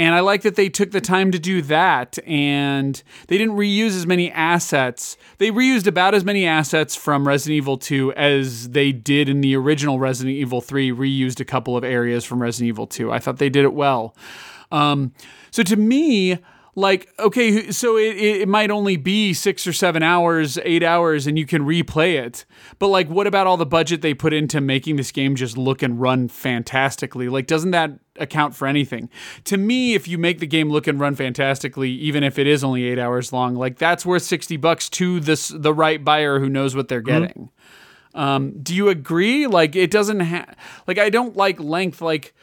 And 0.00 0.14
I 0.14 0.20
like 0.20 0.40
that 0.42 0.56
they 0.56 0.70
took 0.70 0.92
the 0.92 1.00
time 1.02 1.30
to 1.30 1.38
do 1.38 1.60
that 1.60 2.18
and 2.26 3.02
they 3.26 3.36
didn't 3.36 3.56
reuse 3.56 3.88
as 3.88 4.06
many 4.06 4.30
assets. 4.32 5.18
They 5.36 5.50
reused 5.50 5.86
about 5.86 6.14
as 6.14 6.24
many 6.24 6.46
assets 6.46 6.96
from 6.96 7.28
Resident 7.28 7.58
Evil 7.58 7.76
2 7.76 8.14
as 8.14 8.70
they 8.70 8.92
did 8.92 9.28
in 9.28 9.42
the 9.42 9.54
original 9.56 9.98
Resident 9.98 10.34
Evil 10.34 10.62
3, 10.62 10.90
reused 10.90 11.38
a 11.38 11.44
couple 11.44 11.76
of 11.76 11.84
areas 11.84 12.24
from 12.24 12.40
Resident 12.40 12.68
Evil 12.68 12.86
2. 12.86 13.12
I 13.12 13.18
thought 13.18 13.36
they 13.36 13.50
did 13.50 13.66
it 13.66 13.74
well. 13.74 14.16
Um, 14.72 15.12
so 15.50 15.62
to 15.64 15.76
me, 15.76 16.38
like, 16.80 17.12
okay, 17.18 17.70
so 17.70 17.96
it, 17.96 18.16
it, 18.16 18.48
might 18.48 18.70
only 18.70 18.96
be 18.96 19.32
six 19.32 19.66
or 19.66 19.72
seven 19.72 20.02
hours, 20.02 20.58
eight 20.64 20.82
hours, 20.82 21.26
and 21.26 21.38
you 21.38 21.46
can 21.46 21.62
replay 21.62 22.14
it. 22.14 22.44
But, 22.78 22.88
like, 22.88 23.08
what 23.08 23.26
about 23.26 23.46
all 23.46 23.56
the 23.56 23.66
budget 23.66 24.02
they 24.02 24.14
put 24.14 24.32
into 24.32 24.60
making 24.60 24.96
this 24.96 25.12
game 25.12 25.36
just 25.36 25.56
look 25.56 25.82
and 25.82 26.00
run 26.00 26.28
fantastically? 26.28 27.28
Like, 27.28 27.46
doesn't 27.46 27.70
that 27.70 27.92
account 28.16 28.56
for 28.56 28.66
anything? 28.66 29.08
To 29.44 29.56
me, 29.56 29.94
if 29.94 30.08
you 30.08 30.18
make 30.18 30.40
the 30.40 30.46
game 30.46 30.70
look 30.70 30.86
and 30.86 30.98
run 30.98 31.14
fantastically, 31.14 31.90
even 31.90 32.24
if 32.24 32.38
it 32.38 32.46
is 32.46 32.64
only 32.64 32.84
eight 32.84 32.98
hours 32.98 33.32
long, 33.32 33.54
like, 33.54 33.78
that's 33.78 34.04
worth 34.04 34.22
60 34.22 34.56
bucks 34.56 34.88
to 34.90 35.20
this, 35.20 35.48
the 35.48 35.74
right 35.74 36.04
buyer 36.04 36.40
who 36.40 36.48
knows 36.48 36.74
what 36.74 36.88
they're 36.88 37.00
getting. 37.00 37.50
Um, 38.14 38.60
do 38.60 38.74
you 38.74 38.88
agree? 38.88 39.46
Like, 39.46 39.76
it 39.76 39.90
doesn't 39.90 40.20
have, 40.20 40.56
like, 40.86 40.98
I 40.98 41.10
don't 41.10 41.36
like 41.36 41.60
length. 41.60 42.00
Like, 42.00 42.34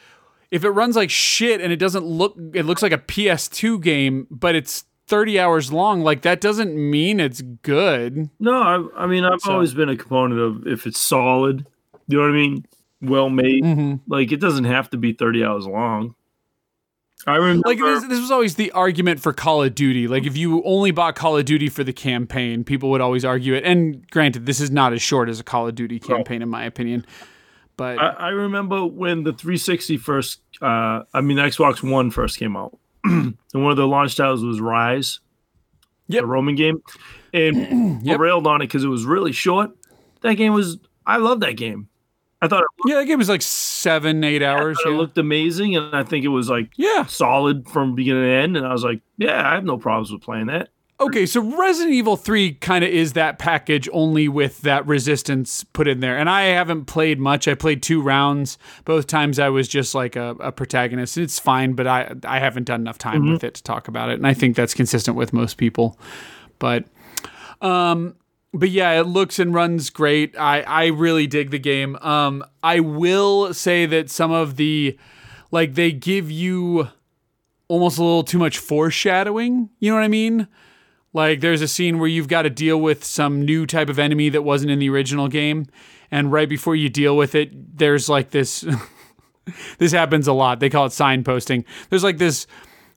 if 0.50 0.64
it 0.64 0.70
runs 0.70 0.96
like 0.96 1.10
shit 1.10 1.60
and 1.60 1.72
it 1.72 1.76
doesn't 1.76 2.04
look 2.04 2.36
it 2.54 2.64
looks 2.64 2.82
like 2.82 2.92
a 2.92 2.98
PS2 2.98 3.82
game 3.82 4.26
but 4.30 4.54
it's 4.54 4.84
30 5.06 5.38
hours 5.40 5.72
long 5.72 6.02
like 6.02 6.22
that 6.22 6.40
doesn't 6.40 6.74
mean 6.74 7.18
it's 7.20 7.40
good. 7.62 8.28
No, 8.38 8.52
I, 8.96 9.04
I 9.04 9.06
mean 9.06 9.24
I've 9.24 9.40
So- 9.40 9.52
always 9.52 9.74
been 9.74 9.88
a 9.88 9.96
component 9.96 10.40
of 10.40 10.66
if 10.66 10.86
it's 10.86 11.00
solid, 11.00 11.66
you 12.06 12.16
know 12.18 12.24
what 12.24 12.30
I 12.30 12.34
mean, 12.34 12.66
well 13.00 13.30
made. 13.30 13.62
Mm-hmm. 13.64 14.12
Like 14.12 14.32
it 14.32 14.40
doesn't 14.40 14.64
have 14.64 14.90
to 14.90 14.96
be 14.96 15.12
thirty 15.12 15.42
hours 15.44 15.66
long. 15.66 16.14
I 17.26 17.34
remember. 17.36 17.68
like 17.68 17.78
this, 17.78 18.04
this 18.04 18.20
was 18.20 18.30
always 18.30 18.54
the 18.54 18.70
argument 18.72 19.20
for 19.20 19.32
Call 19.32 19.62
of 19.62 19.74
Duty. 19.74 20.06
Like 20.08 20.24
if 20.24 20.36
you 20.36 20.62
only 20.64 20.92
bought 20.92 21.16
Call 21.16 21.36
of 21.36 21.44
Duty 21.44 21.68
for 21.68 21.82
the 21.84 21.92
campaign, 21.92 22.62
people 22.64 22.90
would 22.90 23.00
always 23.00 23.24
argue 23.24 23.54
it. 23.54 23.64
And 23.64 24.08
granted, 24.10 24.46
this 24.46 24.60
is 24.60 24.70
not 24.70 24.92
as 24.92 25.02
short 25.02 25.28
as 25.28 25.40
a 25.40 25.44
Call 25.44 25.66
of 25.66 25.74
Duty 25.74 25.98
campaign, 25.98 26.42
in 26.42 26.48
my 26.48 26.64
opinion. 26.64 27.04
But 27.78 27.98
I, 28.00 28.08
I 28.08 28.28
remember 28.30 28.84
when 28.84 29.22
the 29.22 29.32
360 29.32 29.96
first, 29.98 30.40
uh, 30.60 31.04
I 31.14 31.20
mean, 31.22 31.36
Xbox 31.38 31.80
One 31.80 32.10
first 32.10 32.36
came 32.36 32.56
out, 32.56 32.76
and 33.04 33.36
one 33.52 33.70
of 33.70 33.76
the 33.76 33.86
launch 33.86 34.16
titles 34.16 34.44
was 34.44 34.58
Ryse, 34.60 35.20
Yep. 36.08 36.22
the 36.22 36.26
Roman 36.26 36.56
game, 36.56 36.82
and 37.32 38.02
Yep. 38.04 38.18
I 38.18 38.20
railed 38.20 38.46
on 38.48 38.60
it 38.60 38.66
because 38.66 38.82
it 38.82 38.88
was 38.88 39.04
really 39.04 39.30
short. 39.30 39.70
That 40.22 40.34
game 40.34 40.52
was, 40.54 40.78
I 41.06 41.18
love 41.18 41.38
that 41.40 41.52
game. 41.56 41.88
I 42.42 42.48
thought 42.48 42.62
it, 42.62 42.90
yeah, 42.90 42.96
that 42.96 43.04
game 43.04 43.18
was 43.18 43.28
like 43.28 43.42
seven, 43.42 44.24
eight 44.24 44.42
hours. 44.42 44.78
it 44.84 44.90
looked 44.90 45.16
amazing, 45.16 45.76
and 45.76 45.94
I 45.94 46.02
think 46.02 46.24
it 46.24 46.28
was 46.28 46.50
like 46.50 46.70
yeah. 46.76 47.06
solid 47.06 47.68
from 47.68 47.94
beginning 47.94 48.24
to 48.24 48.30
end. 48.30 48.56
And 48.56 48.66
I 48.66 48.72
was 48.72 48.82
like, 48.82 49.02
yeah, 49.18 49.48
I 49.48 49.54
have 49.54 49.64
no 49.64 49.78
problems 49.78 50.12
with 50.12 50.22
playing 50.22 50.46
that. 50.46 50.70
Okay, 51.00 51.26
so 51.26 51.40
Resident 51.40 51.94
Evil 51.94 52.16
3 52.16 52.54
kind 52.54 52.82
of 52.82 52.90
is 52.90 53.12
that 53.12 53.38
package 53.38 53.88
only 53.92 54.26
with 54.26 54.62
that 54.62 54.84
resistance 54.84 55.62
put 55.62 55.86
in 55.86 56.00
there. 56.00 56.18
And 56.18 56.28
I 56.28 56.42
haven't 56.46 56.86
played 56.86 57.20
much. 57.20 57.46
I 57.46 57.54
played 57.54 57.84
two 57.84 58.02
rounds. 58.02 58.58
Both 58.84 59.06
times 59.06 59.38
I 59.38 59.48
was 59.48 59.68
just 59.68 59.94
like 59.94 60.16
a, 60.16 60.30
a 60.40 60.50
protagonist. 60.50 61.16
It's 61.16 61.38
fine, 61.38 61.74
but 61.74 61.86
I 61.86 62.14
I 62.24 62.40
haven't 62.40 62.64
done 62.64 62.80
enough 62.80 62.98
time 62.98 63.30
with 63.30 63.44
it 63.44 63.54
to 63.54 63.62
talk 63.62 63.86
about 63.86 64.10
it. 64.10 64.14
And 64.14 64.26
I 64.26 64.34
think 64.34 64.56
that's 64.56 64.74
consistent 64.74 65.16
with 65.16 65.32
most 65.32 65.56
people. 65.56 65.96
But 66.58 66.86
um 67.60 68.16
but 68.52 68.70
yeah, 68.70 68.98
it 68.98 69.04
looks 69.04 69.38
and 69.38 69.54
runs 69.54 69.90
great. 69.90 70.36
I 70.36 70.62
I 70.62 70.86
really 70.86 71.28
dig 71.28 71.52
the 71.52 71.60
game. 71.60 71.94
Um 71.96 72.42
I 72.64 72.80
will 72.80 73.54
say 73.54 73.86
that 73.86 74.10
some 74.10 74.32
of 74.32 74.56
the 74.56 74.98
like 75.52 75.74
they 75.74 75.92
give 75.92 76.28
you 76.28 76.88
almost 77.68 77.98
a 77.98 78.02
little 78.02 78.24
too 78.24 78.38
much 78.38 78.58
foreshadowing, 78.58 79.70
you 79.78 79.90
know 79.90 79.96
what 79.96 80.04
I 80.04 80.08
mean? 80.08 80.48
Like 81.12 81.40
there's 81.40 81.62
a 81.62 81.68
scene 81.68 81.98
where 81.98 82.08
you've 82.08 82.28
got 82.28 82.42
to 82.42 82.50
deal 82.50 82.80
with 82.80 83.04
some 83.04 83.44
new 83.44 83.66
type 83.66 83.88
of 83.88 83.98
enemy 83.98 84.28
that 84.28 84.42
wasn't 84.42 84.70
in 84.70 84.78
the 84.78 84.90
original 84.90 85.28
game, 85.28 85.66
and 86.10 86.30
right 86.32 86.48
before 86.48 86.76
you 86.76 86.88
deal 86.88 87.16
with 87.16 87.34
it, 87.34 87.78
there's 87.78 88.08
like 88.08 88.30
this. 88.30 88.64
this 89.78 89.92
happens 89.92 90.28
a 90.28 90.32
lot. 90.32 90.60
They 90.60 90.68
call 90.68 90.86
it 90.86 90.90
signposting. 90.90 91.64
There's 91.88 92.04
like 92.04 92.18
this 92.18 92.46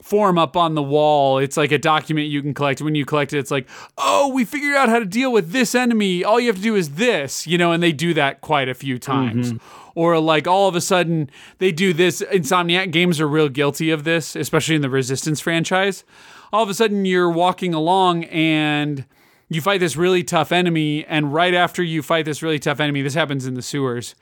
form 0.02 0.38
up 0.38 0.58
on 0.58 0.76
the 0.76 0.84
wall. 0.84 1.38
It's 1.38 1.58
like 1.58 1.72
a 1.72 1.78
document 1.78 2.28
you 2.28 2.42
can 2.42 2.54
collect. 2.54 2.82
When 2.82 2.96
you 2.96 3.06
collect 3.06 3.34
it, 3.34 3.40
it's 3.40 3.52
like, 3.52 3.70
oh, 3.98 4.32
we 4.34 4.46
figured 4.46 4.76
out 4.76 4.90
how 4.90 5.00
to 5.00 5.06
deal 5.06 5.32
with 5.32 5.52
this 5.52 5.76
enemy. 5.76 6.24
All 6.24 6.40
you 6.40 6.48
have 6.48 6.56
to 6.56 6.62
do 6.62 6.76
is 6.76 6.92
this, 6.92 7.48
you 7.48 7.58
know, 7.58 7.72
and 7.72 7.82
they 7.82 7.92
do 7.92 8.14
that 8.16 8.42
quite 8.42 8.68
a 8.68 8.74
few 8.74 8.98
times. 8.98 9.54
Mm-hmm. 9.54 9.92
Or 9.94 10.20
like 10.20 10.48
all 10.48 10.68
of 10.68 10.76
a 10.76 10.82
sudden 10.82 11.30
they 11.60 11.72
do 11.72 11.94
this. 11.94 12.22
Insomniac 12.32 12.92
games 12.92 13.20
are 13.20 13.28
real 13.28 13.50
guilty 13.50 13.92
of 13.92 14.04
this, 14.04 14.36
especially 14.36 14.76
in 14.76 14.82
the 14.82 14.90
Resistance 14.90 15.40
franchise. 15.40 16.04
All 16.54 16.64
of 16.64 16.70
a 16.70 16.74
sudden 16.74 17.06
you're 17.06 17.30
walking 17.30 17.74
along 17.74 18.26
and 18.26 19.06
you 19.50 19.62
fight 19.62 19.80
this 19.80 19.98
really 19.98 20.24
tough 20.24 20.52
enemy, 20.52 21.06
and 21.06 21.34
right 21.34 21.54
after 21.54 21.84
you 21.84 22.02
fight 22.02 22.26
this 22.26 22.42
really 22.42 22.60
tough 22.60 22.80
enemy, 22.80 23.02
this 23.02 23.14
happens 23.16 23.46
in 23.46 23.54
the 23.54 23.62
sewers, 23.62 24.16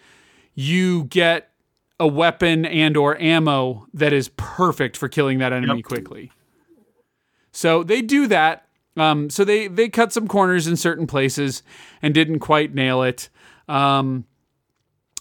you 0.56 1.04
get 1.06 1.52
a 2.00 2.08
weapon 2.08 2.66
and 2.66 2.98
or 2.98 3.20
ammo 3.22 3.86
that 3.94 4.12
is 4.14 4.30
perfect 4.38 4.98
for 4.98 5.08
killing 5.08 5.38
that 5.40 5.54
enemy 5.54 5.78
Yep. 5.78 5.86
quickly. 5.86 6.32
So 7.52 7.84
they 7.84 8.02
do 8.02 8.26
that. 8.28 8.66
Um, 8.98 9.30
so 9.30 9.44
they 9.46 9.68
they 9.68 9.88
cut 9.90 10.12
some 10.12 10.28
corners 10.28 10.66
in 10.68 10.76
certain 10.76 11.08
places 11.08 11.62
and 12.02 12.14
didn't 12.14 12.40
quite 12.40 12.74
nail 12.74 13.04
it. 13.04 13.30
Um, 13.68 14.26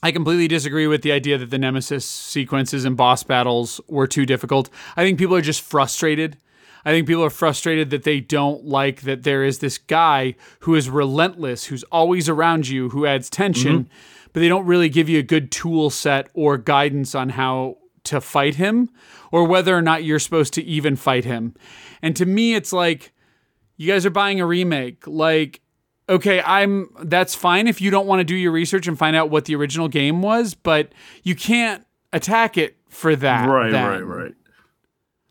I 0.02 0.10
completely 0.12 0.48
disagree 0.48 0.86
with 0.86 1.02
the 1.02 1.12
idea 1.12 1.36
that 1.38 1.50
the 1.50 1.58
Nemesis 1.58 2.04
sequences 2.04 2.84
and 2.84 2.96
boss 2.96 3.22
battles 3.24 3.80
were 3.88 4.06
too 4.06 4.24
difficult. 4.24 4.70
I 4.96 5.02
think 5.04 5.18
people 5.18 5.34
are 5.36 5.42
just 5.42 5.60
frustrated. 5.60 6.38
I 6.84 6.90
think 6.90 7.06
people 7.06 7.24
are 7.24 7.30
frustrated 7.30 7.90
that 7.90 8.04
they 8.04 8.20
don't 8.20 8.64
like 8.64 9.02
that 9.02 9.22
there 9.22 9.44
is 9.44 9.58
this 9.58 9.78
guy 9.78 10.34
who 10.60 10.74
is 10.74 10.88
relentless, 10.88 11.64
who's 11.64 11.84
always 11.84 12.28
around 12.28 12.68
you, 12.68 12.90
who 12.90 13.06
adds 13.06 13.28
tension, 13.28 13.84
mm-hmm. 13.84 13.92
but 14.32 14.40
they 14.40 14.48
don't 14.48 14.66
really 14.66 14.88
give 14.88 15.08
you 15.08 15.18
a 15.18 15.22
good 15.22 15.50
tool 15.50 15.90
set 15.90 16.28
or 16.34 16.56
guidance 16.56 17.14
on 17.14 17.30
how 17.30 17.78
to 18.04 18.20
fight 18.20 18.54
him 18.54 18.90
or 19.30 19.44
whether 19.44 19.76
or 19.76 19.82
not 19.82 20.04
you're 20.04 20.18
supposed 20.18 20.54
to 20.54 20.64
even 20.64 20.96
fight 20.96 21.24
him. 21.24 21.54
And 22.00 22.16
to 22.16 22.26
me, 22.26 22.54
it's 22.54 22.72
like, 22.72 23.12
you 23.76 23.90
guys 23.90 24.04
are 24.04 24.10
buying 24.10 24.40
a 24.40 24.46
remake. 24.46 25.06
Like, 25.06 25.60
okay, 26.08 26.42
I'm 26.44 26.88
that's 27.04 27.34
fine 27.34 27.66
if 27.66 27.80
you 27.80 27.90
don't 27.90 28.06
want 28.06 28.20
to 28.20 28.24
do 28.24 28.34
your 28.34 28.52
research 28.52 28.88
and 28.88 28.98
find 28.98 29.16
out 29.16 29.30
what 29.30 29.46
the 29.46 29.54
original 29.54 29.88
game 29.88 30.20
was, 30.20 30.54
but 30.54 30.92
you 31.22 31.34
can't 31.34 31.84
attack 32.12 32.58
it 32.58 32.76
for 32.88 33.14
that. 33.16 33.48
Right, 33.48 33.70
then. 33.70 33.88
right, 33.88 34.02
right. 34.02 34.34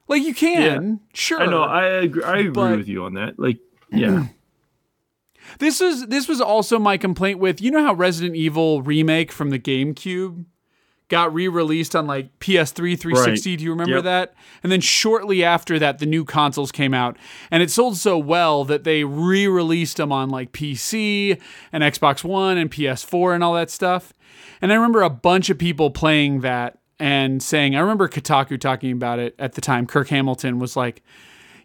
Like 0.08 0.24
you 0.24 0.34
can, 0.34 1.00
sure. 1.14 1.42
I 1.42 1.46
know. 1.48 1.64
I 1.64 1.86
agree. 1.86 2.24
I 2.24 2.38
agree 2.38 2.50
But- 2.52 2.78
with 2.78 2.88
you 2.88 3.04
on 3.04 3.16
that. 3.16 3.38
Like, 3.38 3.60
yeah, 3.92 4.28
This 5.60 5.80
is 5.82 6.08
this 6.08 6.28
was 6.28 6.42
also 6.42 6.78
my 6.78 6.98
complaint 6.98 7.40
with 7.40 7.62
you 7.62 7.72
know 7.72 7.84
how 7.84 7.94
Resident 7.94 8.36
Evil 8.36 8.82
remake 8.82 9.32
from 9.32 9.50
the 9.50 9.60
GameCube 9.60 10.46
got 11.10 11.34
re-released 11.34 11.96
on 11.96 12.06
like 12.06 12.38
PS3 12.40 13.00
360 13.00 13.56
do 13.56 13.64
you 13.64 13.70
remember 13.70 13.96
Yep. 13.96 14.04
that 14.04 14.34
and 14.62 14.70
then 14.70 14.82
shortly 14.82 15.42
after 15.42 15.80
that 15.80 16.00
the 16.00 16.06
new 16.06 16.26
consoles 16.26 16.70
came 16.70 16.94
out 16.94 17.16
and 17.50 17.64
it 17.64 17.72
sold 17.72 17.96
so 17.96 18.18
well 18.18 18.66
that 18.66 18.84
they 18.84 19.06
re-released 19.06 19.96
them 19.96 20.12
on 20.12 20.30
like 20.30 20.52
PC 20.52 21.40
and 21.72 21.82
Xbox 21.82 22.26
1 22.26 22.58
and 22.58 22.70
PS4 22.70 23.34
and 23.36 23.42
all 23.42 23.54
that 23.54 23.70
stuff 23.72 24.12
and 24.62 24.70
I 24.70 24.76
remember 24.76 25.02
a 25.02 25.10
bunch 25.10 25.50
of 25.50 25.58
people 25.58 25.92
playing 25.92 26.42
that 26.42 26.77
and 27.00 27.42
saying 27.42 27.76
I 27.76 27.80
remember 27.80 28.08
Kotaku 28.08 28.60
talking 28.60 28.92
about 28.92 29.20
it 29.20 29.36
at 29.40 29.54
the 29.54 29.62
time 29.62 29.86
Kirk 29.88 30.10
Hamilton 30.10 30.60
was 30.60 30.76
like 30.76 31.04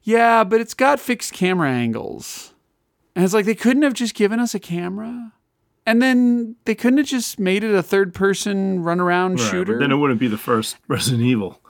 yeah 0.03 0.45
but 0.45 0.61
it's 0.61 0.75
got 0.75 1.01
fixed 1.01 1.33
camera 1.33 1.71
angles 1.71 2.53
and 3.15 3.25
it's 3.25 3.35
like 3.35 3.45
they 3.45 3.55
couldn't 3.55 3.83
have 3.83 3.95
just 3.95 4.15
given 4.15 4.41
us 4.41 4.55
a 4.55 4.61
camera. 4.61 5.33
And 5.85 6.01
then 6.01 6.57
they 6.65 6.75
couldn't 6.75 6.99
have 6.99 7.07
just 7.07 7.39
made 7.39 7.65
it 7.65 7.75
a 7.75 7.83
third 7.83 8.15
person 8.15 8.83
run 8.83 9.01
around 9.01 9.41
Right, 9.41 9.51
shooter. 9.51 9.75
But 9.75 9.81
then 9.81 9.91
it 9.91 9.97
wouldn't 9.97 10.21
be 10.21 10.29
the 10.29 10.39
first 10.39 10.77
Resident 10.89 11.23
Evil. 11.23 11.61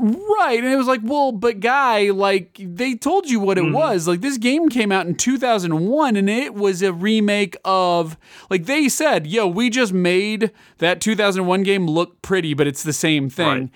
Right. 0.00 0.58
And 0.62 0.72
it 0.72 0.76
was 0.76 0.86
like, 0.86 1.00
well, 1.02 1.32
but 1.32 1.60
guy, 1.60 2.10
like 2.10 2.58
they 2.60 2.94
told 2.94 3.28
you 3.28 3.38
what 3.40 3.58
it 3.58 3.64
Mm-hmm. 3.64 3.74
was. 3.74 4.08
Like 4.08 4.20
this 4.20 4.38
game 4.38 4.68
came 4.68 4.90
out 4.90 5.06
in 5.06 5.14
2001 5.14 6.16
and 6.16 6.30
it 6.30 6.54
was 6.54 6.82
a 6.82 6.92
remake 6.92 7.56
of 7.64 8.16
like 8.48 8.66
they 8.66 8.88
said, 8.88 9.26
"Yo, 9.26 9.46
we 9.46 9.70
just 9.70 9.92
made 9.92 10.50
that 10.78 11.00
2001 11.00 11.62
game 11.62 11.86
look 11.86 12.22
pretty, 12.22 12.54
but 12.54 12.66
it's 12.66 12.82
the 12.82 12.92
same 12.92 13.28
thing." 13.28 13.46
Right. 13.46 13.70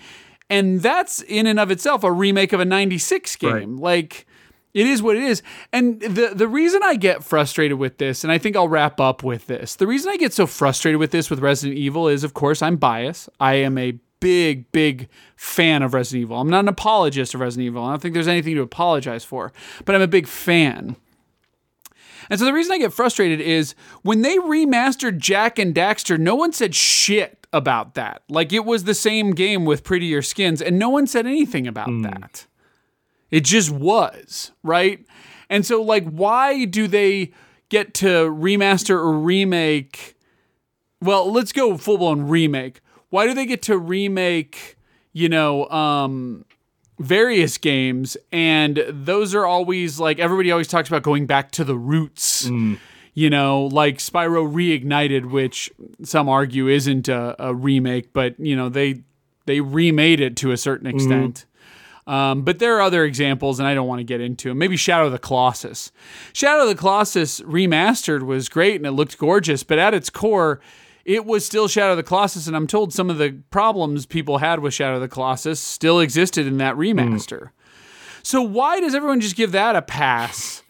And 0.49 0.81
that's 0.81 1.21
in 1.23 1.47
and 1.47 1.59
of 1.59 1.71
itself 1.71 2.03
a 2.03 2.11
remake 2.11 2.53
of 2.53 2.59
a 2.59 2.65
96 2.65 3.35
game. 3.37 3.51
Right. 3.51 3.67
Like 3.69 4.27
it 4.73 4.85
is 4.85 5.01
what 5.01 5.15
it 5.15 5.23
is. 5.23 5.41
And 5.71 6.01
the 6.01 6.31
the 6.35 6.47
reason 6.47 6.81
I 6.83 6.95
get 6.95 7.23
frustrated 7.23 7.77
with 7.79 7.97
this, 7.97 8.23
and 8.23 8.31
I 8.31 8.37
think 8.37 8.55
I'll 8.55 8.67
wrap 8.67 8.99
up 8.99 9.23
with 9.23 9.47
this. 9.47 9.75
The 9.75 9.87
reason 9.87 10.11
I 10.11 10.17
get 10.17 10.33
so 10.33 10.45
frustrated 10.45 10.99
with 10.99 11.11
this 11.11 11.29
with 11.29 11.39
Resident 11.39 11.77
Evil 11.77 12.07
is 12.07 12.23
of 12.23 12.33
course 12.33 12.61
I'm 12.61 12.75
biased. 12.77 13.29
I 13.39 13.53
am 13.55 13.77
a 13.77 13.97
big, 14.25 14.71
big 14.71 15.07
fan 15.35 15.83
of 15.83 15.93
Resident 15.93 16.23
Evil. 16.23 16.41
I'm 16.41 16.49
not 16.49 16.61
an 16.61 16.67
apologist 16.67 17.35
of 17.35 17.41
Resident 17.41 17.67
Evil. 17.67 17.83
I 17.83 17.91
don't 17.91 18.01
think 18.01 18.15
there's 18.15 18.27
anything 18.27 18.55
to 18.55 18.63
apologize 18.63 19.23
for, 19.23 19.53
but 19.85 19.93
I'm 19.93 20.01
a 20.01 20.07
big 20.07 20.25
fan. 20.25 20.95
And 22.27 22.39
so 22.39 22.45
the 22.47 22.53
reason 22.53 22.73
I 22.73 22.79
get 22.79 22.91
frustrated 22.91 23.39
is 23.39 23.75
when 24.01 24.23
they 24.23 24.37
remastered 24.37 25.19
Jack 25.19 25.59
and 25.59 25.75
Daxter, 25.75 26.17
no 26.17 26.33
one 26.33 26.53
said 26.53 26.73
shit 26.73 27.45
about 27.53 27.93
that. 27.93 28.23
Like 28.27 28.51
it 28.51 28.65
was 28.65 28.85
the 28.85 28.95
same 28.95 29.29
game 29.35 29.63
with 29.63 29.83
prettier 29.83 30.23
skins, 30.23 30.59
and 30.59 30.79
no 30.79 30.89
one 30.89 31.05
said 31.05 31.27
anything 31.27 31.67
about 31.67 31.89
hmm. 31.89 32.01
that. 32.01 32.47
It 33.29 33.43
just 33.43 33.69
was, 33.69 34.53
right? 34.63 35.05
And 35.51 35.63
so, 35.63 35.83
like, 35.83 36.09
why 36.09 36.65
do 36.65 36.87
they 36.87 37.31
get 37.69 37.93
to 37.95 38.07
remaster 38.07 38.95
or 38.95 39.11
remake? 39.11 40.15
Well, 40.99 41.31
let's 41.31 41.51
go 41.51 41.77
full 41.77 41.99
blown 41.99 42.23
remake. 42.23 42.81
Why 43.15 43.27
do 43.27 43.33
they 43.33 43.45
get 43.45 43.61
to 43.63 43.77
remake, 43.77 44.75
you 45.13 45.29
know, 45.29 45.69
um, 45.69 46.43
various 46.99 47.57
games? 47.57 48.17
And 48.33 48.83
those 48.89 49.33
are 49.33 49.45
always 49.45 50.01
like 50.01 50.19
everybody 50.19 50.51
always 50.51 50.67
talks 50.67 50.89
about 50.89 51.01
going 51.01 51.25
back 51.25 51.51
to 51.51 51.63
the 51.63 51.77
roots. 51.77 52.43
You 53.13 53.29
know, 53.29 53.67
like 53.67 53.99
Spyro 53.99 54.45
Reignited, 54.53 55.31
which 55.31 55.71
some 56.03 56.27
argue 56.27 56.67
isn't 56.67 57.07
a, 57.07 57.37
a 57.39 57.55
remake, 57.55 58.11
but 58.11 58.37
you 58.37 58.53
know 58.53 58.67
they 58.67 59.03
they 59.45 59.61
remade 59.61 60.19
it 60.19 60.35
to 60.37 60.51
a 60.51 60.57
certain 60.57 60.85
extent. 60.87 61.45
Um, 62.07 62.41
but 62.41 62.59
there 62.59 62.75
are 62.75 62.81
other 62.81 63.05
examples, 63.05 63.59
and 63.59 63.67
I 63.67 63.73
don't 63.73 63.87
want 63.87 63.99
to 63.99 64.03
get 64.03 64.19
into 64.19 64.49
them. 64.49 64.57
Maybe 64.57 64.75
Shadow 64.75 65.05
of 65.05 65.13
the 65.13 65.19
Colossus. 65.19 65.93
Shadow 66.33 66.63
of 66.63 66.67
the 66.67 66.75
Colossus 66.75 67.39
remastered 67.41 68.23
was 68.23 68.49
great 68.49 68.75
and 68.75 68.85
it 68.85 68.91
looked 68.91 69.17
gorgeous, 69.17 69.63
but 69.63 69.79
at 69.79 69.93
its 69.93 70.09
core, 70.09 70.59
it 71.05 71.25
was 71.25 71.45
still 71.45 71.67
Shadow 71.67 71.91
of 71.91 71.97
the 71.97 72.03
Colossus. 72.03 72.47
And 72.47 72.55
I'm 72.55 72.67
told 72.67 72.91
some 72.91 73.09
of 73.09 73.17
the 73.17 73.41
problems 73.51 74.05
people 74.05 74.39
had 74.39 74.59
with 74.59 74.73
Shadow 74.73 74.95
of 74.95 75.01
the 75.01 75.07
Colossus 75.07 75.59
still 75.59 75.99
existed 75.99 76.47
in 76.47 76.57
that 76.57 76.75
remaster. 76.75 77.51
So 78.23 78.41
why 78.41 78.79
does 78.79 78.95
everyone 78.95 79.21
just 79.21 79.35
give 79.35 79.51
that 79.51 79.75
a 79.75 79.83
pass? 79.83 80.63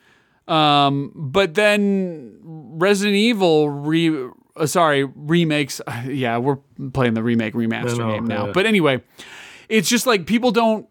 Um, 0.47 1.11
but 1.15 1.55
then 1.55 2.37
Resident 2.43 3.15
Evil 3.15 3.69
re 3.69 4.29
uh, 4.57 4.65
sorry 4.65 5.05
remakes. 5.05 5.81
yeah, 6.05 6.37
we're 6.37 6.57
playing 6.93 7.13
the 7.13 7.23
remake 7.23 7.53
remaster 7.53 8.11
game 8.11 8.27
now. 8.27 8.51
But 8.51 8.65
anyway, 8.65 9.01
it's 9.69 9.89
just 9.89 10.05
like 10.05 10.25
people 10.25 10.51
don't 10.51 10.87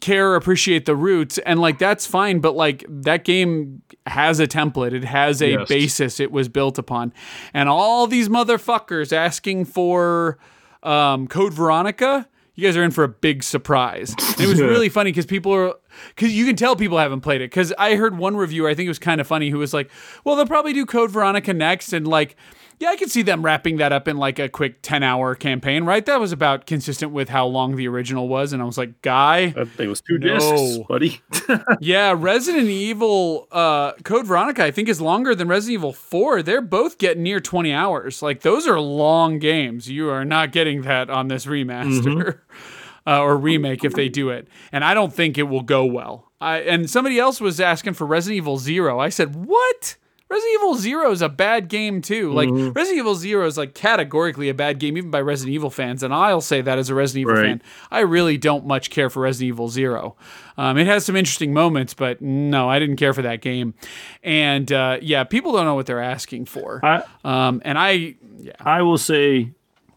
care 0.00 0.30
or 0.32 0.36
appreciate 0.36 0.86
the 0.86 0.96
roots 0.96 1.36
and 1.38 1.60
like 1.60 1.78
that's 1.78 2.06
fine 2.06 2.38
but 2.40 2.54
like 2.56 2.84
that 2.88 3.22
game 3.24 3.82
has 4.06 4.40
a 4.40 4.46
template. 4.46 4.92
It 4.94 5.04
has 5.04 5.42
a 5.42 5.50
Yes. 5.50 5.68
basis 5.68 6.20
it 6.20 6.32
was 6.32 6.48
built 6.48 6.78
upon. 6.78 7.12
And 7.52 7.68
all 7.68 8.06
these 8.06 8.28
motherfuckers 8.28 9.12
asking 9.12 9.66
for 9.66 10.38
um, 10.82 11.26
code 11.28 11.52
veronica 11.52 12.26
you 12.56 12.66
guys 12.66 12.76
are 12.76 12.82
in 12.82 12.90
for 12.90 13.04
a 13.04 13.08
big 13.08 13.42
surprise. 13.42 14.14
And 14.18 14.40
it 14.40 14.46
was 14.46 14.60
really 14.60 14.88
funny 14.90 15.10
because 15.12 15.24
people 15.26 15.52
are 15.54 15.74
because 16.14 16.32
you 16.32 16.44
can 16.46 16.56
tell 16.56 16.76
people 16.76 16.98
haven't 16.98 17.20
played 17.20 17.40
it 17.40 17.50
because 17.50 17.72
i 17.78 17.96
heard 17.96 18.16
one 18.16 18.36
reviewer 18.36 18.68
i 18.68 18.74
think 18.74 18.86
it 18.86 18.90
was 18.90 18.98
kind 18.98 19.20
of 19.20 19.26
funny 19.26 19.50
who 19.50 19.58
was 19.58 19.74
like 19.74 19.90
well 20.24 20.36
they'll 20.36 20.46
probably 20.46 20.72
do 20.72 20.86
code 20.86 21.10
veronica 21.10 21.52
next 21.52 21.92
and 21.92 22.06
like 22.06 22.36
yeah, 22.80 22.88
I 22.88 22.96
could 22.96 23.10
see 23.10 23.22
them 23.22 23.44
wrapping 23.44 23.76
that 23.76 23.92
up 23.92 24.08
in 24.08 24.16
like 24.16 24.38
a 24.38 24.48
quick 24.48 24.80
10 24.82 25.02
hour 25.02 25.34
campaign, 25.34 25.84
right? 25.84 26.04
That 26.06 26.18
was 26.18 26.32
about 26.32 26.66
consistent 26.66 27.12
with 27.12 27.28
how 27.28 27.46
long 27.46 27.76
the 27.76 27.86
original 27.86 28.26
was. 28.26 28.52
And 28.52 28.60
I 28.62 28.64
was 28.64 28.78
like, 28.78 29.02
guy, 29.02 29.48
That 29.48 29.68
thing 29.68 29.88
was 29.90 30.00
two 30.00 30.18
No. 30.18 30.38
discs, 30.38 30.78
buddy. 30.88 31.20
yeah, 31.80 32.14
Resident 32.16 32.68
Evil 32.68 33.46
uh, 33.52 33.92
Code 34.02 34.26
Veronica, 34.26 34.64
I 34.64 34.70
think, 34.70 34.88
is 34.88 35.00
longer 35.00 35.34
than 35.34 35.46
Resident 35.46 35.74
Evil 35.74 35.92
4. 35.92 36.42
They're 36.42 36.62
both 36.62 36.96
getting 36.98 37.22
near 37.22 37.38
20 37.38 37.70
hours. 37.72 38.22
Like, 38.22 38.40
those 38.40 38.66
are 38.66 38.80
long 38.80 39.38
games. 39.38 39.88
You 39.90 40.08
are 40.08 40.24
not 40.24 40.50
getting 40.50 40.82
that 40.82 41.10
on 41.10 41.28
this 41.28 41.44
remaster 41.46 42.38
uh, 43.06 43.20
or 43.22 43.36
remake 43.36 43.84
if 43.84 43.92
they 43.92 44.08
do 44.08 44.30
it. 44.30 44.48
And 44.72 44.84
I 44.84 44.94
don't 44.94 45.12
think 45.12 45.36
it 45.36 45.44
will 45.44 45.62
go 45.62 45.84
well. 45.84 46.32
I, 46.40 46.60
and 46.60 46.88
somebody 46.88 47.18
else 47.18 47.38
was 47.42 47.60
asking 47.60 47.92
for 47.92 48.06
Resident 48.06 48.38
Evil 48.38 48.56
Zero. 48.56 48.98
I 48.98 49.10
said, 49.10 49.36
what? 49.36 49.96
Resident 50.30 50.54
Evil 50.54 50.74
Zero 50.76 51.10
is 51.10 51.22
a 51.22 51.28
bad 51.28 51.68
game 51.68 52.00
too. 52.00 52.32
Like 52.32 52.48
Resident 52.50 52.98
Evil 52.98 53.16
Zero 53.16 53.46
is 53.46 53.58
like 53.58 53.74
categorically 53.74 54.48
a 54.48 54.54
bad 54.54 54.78
game, 54.78 54.96
even 54.96 55.10
by 55.10 55.20
Resident 55.20 55.52
Evil 55.54 55.70
fans, 55.70 56.04
and 56.04 56.14
I'll 56.14 56.40
say 56.40 56.60
that 56.60 56.78
as 56.78 56.88
a 56.88 56.94
Resident 56.94 57.22
Evil 57.22 57.34
Right. 57.34 57.46
fan. 57.46 57.62
I 57.90 58.00
really 58.00 58.38
don't 58.38 58.64
much 58.64 58.90
care 58.90 59.10
for 59.10 59.20
Resident 59.22 59.48
Evil 59.48 59.68
Zero. 59.68 60.14
Um, 60.56 60.78
it 60.78 60.86
has 60.86 61.04
some 61.04 61.16
interesting 61.16 61.52
moments, 61.52 61.94
but 61.94 62.22
no, 62.22 62.68
I 62.68 62.78
didn't 62.78 62.96
care 62.96 63.12
for 63.12 63.22
that 63.22 63.40
game. 63.40 63.74
And 64.22 64.70
uh, 64.70 64.98
yeah, 65.02 65.24
people 65.24 65.52
don't 65.52 65.64
know 65.64 65.74
what 65.74 65.86
they're 65.86 66.00
asking 66.02 66.44
for. 66.44 66.80
I 66.84 67.02
Um, 67.24 67.60
and 67.64 67.76
I, 67.76 68.14
yeah, 68.38 68.52
I 68.60 68.82
will 68.82 68.98
say, 68.98 69.50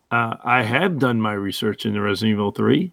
uh, 0.09 0.35
I 0.43 0.63
have 0.63 0.97
done 0.99 1.21
my 1.21 1.33
research 1.33 1.85
into 1.85 2.01
Resident 2.01 2.33
Evil 2.33 2.51
Three, 2.51 2.91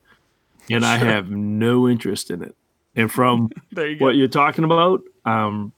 and 0.69 0.85
I 0.85 0.97
have 0.99 1.31
no 1.31 1.89
interest 1.89 2.31
in 2.31 2.43
it. 2.43 2.55
And 2.97 3.11
from 3.11 3.51
you 3.77 3.97
what 3.99 4.17
you're 4.17 4.29
talking 4.29 4.65
about, 4.65 5.03
um, 5.25 5.73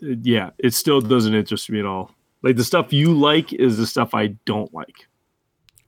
yeah, 0.00 0.50
it 0.58 0.74
still 0.74 1.00
doesn't 1.00 1.34
interest 1.34 1.70
me 1.70 1.78
at 1.80 1.86
all. 1.86 2.10
Like 2.42 2.56
the 2.56 2.64
stuff 2.64 2.92
you 2.92 3.12
like 3.12 3.52
is 3.52 3.76
the 3.78 3.86
stuff 3.86 4.14
I 4.14 4.28
don't 4.44 4.72
like. 4.72 5.06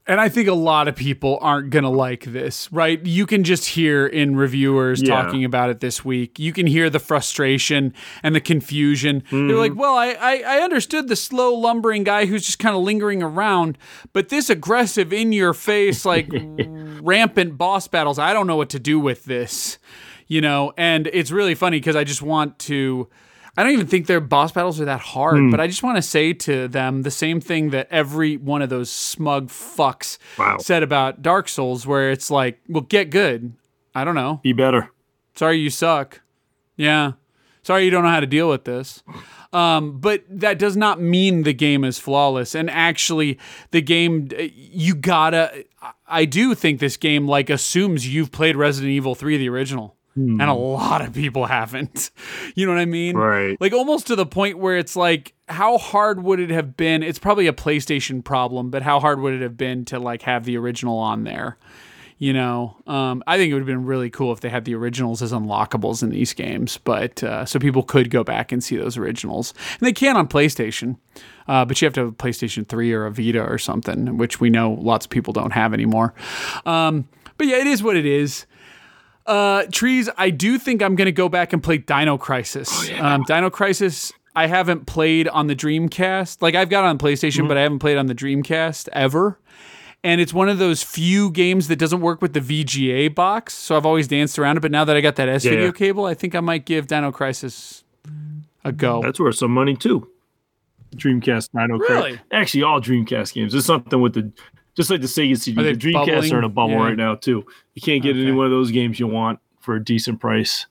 And 0.07 0.20
I 0.20 0.28
think 0.28 0.49
a 0.49 0.55
lot 0.55 0.89
of 0.89 0.97
people 0.97 1.39
aren't 1.41 1.70
going 1.70 1.85
to 1.85 1.91
like 1.91 2.24
this, 2.24 2.73
right? 2.73 3.05
You 3.07 3.27
can 3.27 3.45
just 3.45 3.65
hear 3.69 4.07
in 4.09 4.35
reviewers 4.35 5.01
Yeah. 5.03 5.23
talking 5.23 5.45
about 5.45 5.70
it 5.70 5.78
this 5.78 6.05
week. 6.05 6.37
You 6.41 6.53
can 6.53 6.66
hear 6.66 6.91
the 6.91 6.99
frustration 6.99 7.95
and 8.24 8.35
the 8.35 8.41
confusion. 8.41 9.23
They're 9.31 9.39
Mm-hmm. 9.41 9.57
like, 9.59 9.74
well, 9.77 9.95
I, 9.95 10.09
I, 10.15 10.43
I 10.45 10.61
understood 10.62 11.07
the 11.07 11.15
slow 11.15 11.55
lumbering 11.55 12.03
guy 12.03 12.27
who's 12.27 12.45
just 12.45 12.59
kind 12.59 12.74
of 12.74 12.82
lingering 12.82 13.23
around, 13.23 13.78
but 14.12 14.31
this 14.31 14.51
aggressive, 14.51 15.12
in 15.12 15.31
your 15.31 15.55
face, 15.55 16.05
like 16.05 16.28
rampant 17.01 17.57
boss 17.57 17.87
battles, 17.87 18.19
I 18.19 18.32
don't 18.32 18.49
know 18.49 18.57
what 18.57 18.70
to 18.70 18.81
do 18.81 18.99
with 18.99 19.27
this, 19.27 19.78
you 20.27 20.41
know? 20.41 20.73
And 20.77 21.09
it's 21.12 21.31
really 21.31 21.55
funny 21.55 21.78
because 21.78 21.95
I 21.95 22.03
just 22.03 22.23
want 22.23 22.59
to. 22.61 23.09
I 23.56 23.62
don't 23.62 23.72
even 23.72 23.86
think 23.86 24.06
their 24.06 24.20
boss 24.20 24.52
battles 24.52 24.81
are 24.81 24.85
that 24.85 25.01
hard, 25.01 25.36
Hmm. 25.39 25.51
but 25.51 25.60
I 25.60 25.66
just 25.66 25.82
want 25.82 25.97
to 25.97 26.02
say 26.02 26.32
to 26.32 26.68
them 26.68 27.02
the 27.02 27.10
same 27.10 27.40
thing 27.40 27.70
that 27.70 27.89
every 27.90 28.36
one 28.36 28.62
of 28.62 28.70
those 28.70 28.90
smug 28.90 29.48
fucks 29.48 30.18
Wow. 30.39 30.59
said 30.59 30.82
about 30.82 31.20
Dark 31.22 31.48
Souls, 31.48 31.86
where 31.86 32.10
it's 32.10 32.31
like, 32.31 32.60
well, 32.68 32.82
get 32.82 33.10
good. 33.10 33.52
I 33.94 34.05
don't 34.05 34.14
know. 34.14 34.40
Be 34.43 34.52
better. 34.52 34.90
Sorry 35.35 35.59
you 35.59 35.70
suck. 35.70 36.20
Yeah. 36.77 37.12
Sorry 37.62 37.85
you 37.85 37.90
don't 37.90 38.05
know 38.05 38.10
how 38.10 38.20
to 38.20 38.27
deal 38.27 38.48
with 38.48 38.64
this. 38.64 39.02
Um, 39.52 39.98
but 39.98 40.22
that 40.31 40.59
does 40.59 40.77
not 40.77 41.01
mean 41.01 41.43
the 41.43 41.52
game 41.52 41.82
is 41.85 41.98
flawless. 41.98 42.55
And 42.55 42.70
actually, 42.70 43.36
the 43.72 43.82
game, 43.82 44.28
you 44.55 44.94
gotta. 44.94 45.64
I 46.06 46.24
do 46.24 46.55
think 46.55 46.78
this 46.81 46.97
game 46.97 47.27
like 47.27 47.51
assumes 47.51 48.06
you've 48.12 48.31
played 48.32 48.55
Resident 48.56 48.93
Evil 48.93 49.14
3, 49.14 49.36
the 49.39 49.48
original. 49.48 49.97
And 50.16 50.43
a 50.43 50.55
lot 50.55 51.03
of 51.03 51.15
people 51.15 51.47
haven't. 51.47 52.11
You 52.55 52.66
know 52.66 52.73
what 52.73 52.81
I 52.81 52.87
mean? 52.87 53.16
Right. 53.16 53.61
Like 53.61 53.73
almost 53.73 54.09
to 54.09 54.16
the 54.16 54.27
point 54.27 54.59
where 54.59 54.77
it's 54.77 54.97
like, 54.97 55.35
how 55.49 55.78
hard 55.78 56.23
would 56.23 56.41
it 56.41 56.51
have 56.51 56.77
been? 56.77 57.03
It's 57.03 57.19
probably 57.19 57.47
a 57.47 57.53
PlayStation 57.53 58.23
problem, 58.23 58.70
but 58.70 58.82
how 58.82 59.01
hard 59.01 59.20
would 59.20 59.35
it 59.35 59.43
have 59.43 59.57
been 59.57 59.85
to 59.87 59.99
like 59.99 60.23
have 60.23 60.45
the 60.45 60.57
original 60.57 60.99
on 60.99 61.24
there? 61.24 61.59
You 62.19 62.35
know, 62.35 62.77
um, 62.87 63.23
I 63.27 63.39
think 63.39 63.51
it 63.51 63.55
would 63.55 63.61
have 63.61 63.66
been 63.66 63.87
really 63.87 64.11
cool 64.11 64.31
if 64.31 64.41
they 64.41 64.51
had 64.51 64.66
the 64.66 64.74
originals 64.74 65.23
as 65.23 65.32
unlockables 65.32 66.03
in 66.03 66.11
these 66.11 66.35
games, 66.35 66.77
but 66.77 67.24
uh, 67.24 67.47
so 67.47 67.59
people 67.59 67.82
could 67.82 68.11
go 68.11 68.23
back 68.23 68.53
and 68.53 68.62
see 68.62 68.77
those 68.77 68.99
originals, 68.99 69.55
and 69.78 69.87
they 69.87 69.93
can 69.95 70.19
on 70.19 70.28
PlayStation, 70.28 70.99
uh, 71.49 71.65
but 71.65 71.81
you 71.81 71.87
have 71.87 71.95
to 71.95 72.01
have 72.01 72.09
a 72.11 72.12
PlayStation 72.12 72.69
Three 72.69 72.93
or 72.93 73.07
a 73.07 73.11
Vita 73.11 73.43
or 73.43 73.57
something, 73.57 74.19
which 74.19 74.39
we 74.39 74.51
know 74.51 74.73
lots 74.73 75.07
of 75.07 75.11
people 75.11 75.32
don't 75.32 75.55
have 75.55 75.73
anymore. 75.73 76.12
Um, 76.66 77.09
but 77.39 77.47
yeah, 77.47 77.57
it 77.57 77.66
is 77.66 77.82
what 77.82 77.97
it 77.97 78.05
is. 78.05 78.45
Uh, 79.31 79.65
trees. 79.70 80.09
I 80.19 80.31
do 80.31 80.59
think 80.59 80.82
I'm 80.82 80.97
gonna 80.97 81.12
go 81.12 81.28
back 81.28 81.52
and 81.52 81.62
play 81.62 81.78
Dino 81.78 82.19
Crisis. 82.19 82.90
um, 82.98 83.23
Dino 83.28 83.48
Crisis. 83.51 84.12
I 84.35 84.47
haven't 84.47 84.86
played 84.86 85.28
on 85.28 85.47
the 85.47 85.57
Dreamcast. 85.57 86.43
Like 86.43 86.55
I've 86.55 86.69
got 86.69 86.85
it 86.85 86.89
on 86.89 86.98
PlayStation, 86.98 87.47
but 87.48 87.57
I 87.57 87.62
haven't 87.62 87.78
played 87.81 87.97
on 87.98 88.07
the 88.07 88.15
Dreamcast 88.15 88.89
ever. 88.93 89.39
And 90.02 90.20
it's 90.20 90.32
one 90.32 90.48
of 90.48 90.59
those 90.59 90.82
few 90.82 91.31
games 91.31 91.69
that 91.69 91.77
doesn't 91.77 92.01
work 92.01 92.23
with 92.23 92.32
the 92.32 92.40
VGA 92.40 93.15
box. 93.15 93.52
So 93.55 93.77
I've 93.77 93.85
always 93.85 94.09
danced 94.09 94.39
around 94.39 94.57
it. 94.57 94.61
But 94.61 94.70
now 94.70 94.85
that 94.85 94.97
I 94.97 95.01
got 95.01 95.16
that 95.16 95.28
S 95.28 95.43
video 95.44 95.66
Yeah. 95.66 95.73
cable, 95.73 96.07
I 96.07 96.15
think 96.15 96.35
I 96.35 96.40
might 96.40 96.65
give 96.65 96.86
Dino 96.86 97.12
Crisis 97.12 97.85
a 98.65 98.73
go. 98.73 99.02
That's 99.02 99.20
worth 99.20 99.36
some 99.36 99.51
money 99.52 99.77
too. 99.77 100.09
Dreamcast 100.97 101.51
Dino 101.52 101.78
Crisis. 101.78 101.90
Really? 102.05 102.20
Actually, 102.32 102.62
all 102.62 102.81
Dreamcast 102.81 103.35
games. 103.35 103.52
There's 103.52 103.66
something 103.66 104.01
with 104.01 104.15
the 104.15 104.32
just 104.81 104.90
like 104.90 105.01
the 105.01 105.07
Sega 105.07 105.39
CD. 105.39 105.62
The 105.62 105.73
Dreamcast 105.74 106.32
are 106.32 106.39
in 106.39 106.44
a 106.44 106.48
bubble 106.48 106.74
Yeah. 106.74 106.82
right 106.85 106.97
now 106.97 107.15
too. 107.15 107.44
You 107.74 107.82
can't 107.82 108.02
get 108.02 108.16
any 108.16 108.32
one 108.32 108.47
of 108.47 108.51
those 108.52 108.70
games 108.70 108.98
you 108.98 109.07
want 109.07 109.39
for 109.61 109.77
a 109.77 109.85
decent 109.85 110.20
price. 110.20 110.66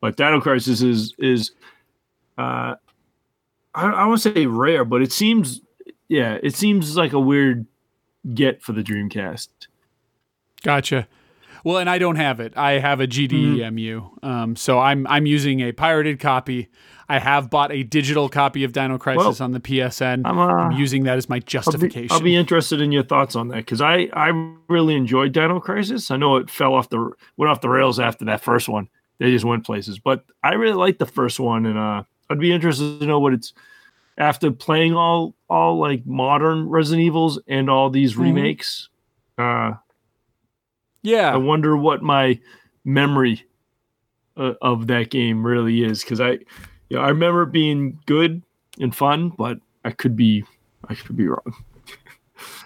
But 0.00 0.16
Dino 0.16 0.40
Crisis 0.40 0.82
is 0.82 1.14
is 1.18 1.52
uh 2.38 2.74
I, 3.74 3.86
I 3.86 4.04
won't 4.06 4.20
say 4.20 4.46
rare, 4.46 4.84
but 4.84 5.02
it 5.02 5.12
seems 5.12 5.60
yeah, 6.08 6.38
it 6.42 6.54
seems 6.54 6.96
like 6.96 7.12
a 7.12 7.20
weird 7.20 7.66
get 8.34 8.62
for 8.62 8.72
the 8.72 8.82
Dreamcast. 8.82 9.48
Gotcha. 10.62 11.08
Well, 11.64 11.78
and 11.78 11.88
I 11.88 11.98
don't 11.98 12.16
have 12.16 12.40
it. 12.40 12.56
I 12.56 12.72
have 12.78 13.00
a 13.00 13.06
GDEMU, 13.06 14.24
um, 14.24 14.56
so 14.56 14.78
I'm 14.78 15.06
I'm 15.06 15.26
using 15.26 15.60
a 15.60 15.72
pirated 15.72 16.18
copy. 16.20 16.68
I 17.08 17.18
have 17.18 17.50
bought 17.50 17.70
a 17.72 17.82
digital 17.82 18.28
copy 18.28 18.64
of 18.64 18.72
Dino 18.72 18.96
Crisis 18.98 19.38
Well, 19.40 19.44
on 19.44 19.52
the 19.52 19.60
PSN. 19.60 20.22
I'm, 20.24 20.38
uh, 20.38 20.46
I'm 20.46 20.72
using 20.72 21.04
that 21.04 21.18
as 21.18 21.28
my 21.28 21.36
I'll 21.36 21.40
be, 21.40 21.44
justification. 21.46 22.08
I'll 22.10 22.22
be 22.22 22.34
interested 22.36 22.80
in 22.80 22.90
your 22.90 23.02
thoughts 23.02 23.36
on 23.36 23.48
that 23.48 23.56
because 23.58 23.80
I, 23.82 24.08
I 24.14 24.28
really 24.68 24.94
enjoyed 24.94 25.32
Dino 25.32 25.60
Crisis. 25.60 26.10
I 26.10 26.16
know 26.16 26.36
it 26.36 26.48
fell 26.48 26.74
off 26.74 26.88
the 26.88 27.10
went 27.36 27.50
off 27.50 27.60
the 27.60 27.68
rails 27.68 28.00
after 28.00 28.24
that 28.26 28.40
first 28.40 28.68
one. 28.68 28.88
They 29.18 29.30
just 29.30 29.44
went 29.44 29.64
places, 29.64 29.98
but 29.98 30.24
I 30.42 30.54
really 30.54 30.74
liked 30.74 30.98
the 30.98 31.06
first 31.06 31.38
one, 31.38 31.66
and 31.66 31.78
uh, 31.78 32.02
I'd 32.30 32.40
be 32.40 32.52
interested 32.52 33.00
to 33.00 33.06
know 33.06 33.20
what 33.20 33.34
it's 33.34 33.52
after 34.18 34.50
playing 34.50 34.94
all 34.94 35.34
all 35.50 35.78
like 35.78 36.06
modern 36.06 36.68
Resident 36.68 37.04
Evils 37.04 37.38
and 37.46 37.68
all 37.70 37.90
these 37.90 38.14
Mhm. 38.14 38.20
remakes. 38.20 38.88
Uh, 39.38 39.74
I 41.32 41.36
wonder 41.36 41.76
what 41.76 42.02
my 42.02 42.38
memory 42.84 43.44
uh, 44.36 44.54
of 44.62 44.86
that 44.86 45.10
game 45.10 45.44
really 45.46 45.82
is 45.84 46.02
because 46.02 46.20
I, 46.20 46.38
yeah, 46.88 47.00
I 47.00 47.08
remember 47.08 47.42
it 47.42 47.52
being 47.52 47.98
good 48.06 48.42
and 48.80 48.94
fun, 48.94 49.30
but 49.30 49.58
I 49.84 49.90
could 49.90 50.16
be 50.16 50.44
I 50.88 50.94
could 50.94 51.16
be 51.16 51.28
wrong. 51.28 51.54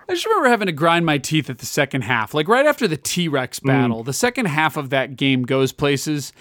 I 0.08 0.12
just 0.14 0.24
remember 0.24 0.48
having 0.48 0.66
to 0.66 0.72
grind 0.72 1.04
my 1.04 1.18
teeth 1.18 1.50
at 1.50 1.58
the 1.58 1.66
second 1.66 2.02
half. 2.02 2.32
Like 2.32 2.46
right 2.48 2.64
after 2.66 2.86
the 2.86 2.96
T 2.96 3.28
Rex 3.28 3.58
Mm. 3.60 3.66
battle, 3.66 4.02
the 4.04 4.12
second 4.12 4.46
half 4.46 4.76
of 4.76 4.90
that 4.90 5.16
game 5.16 5.42
goes 5.42 5.72
places, 5.72 6.32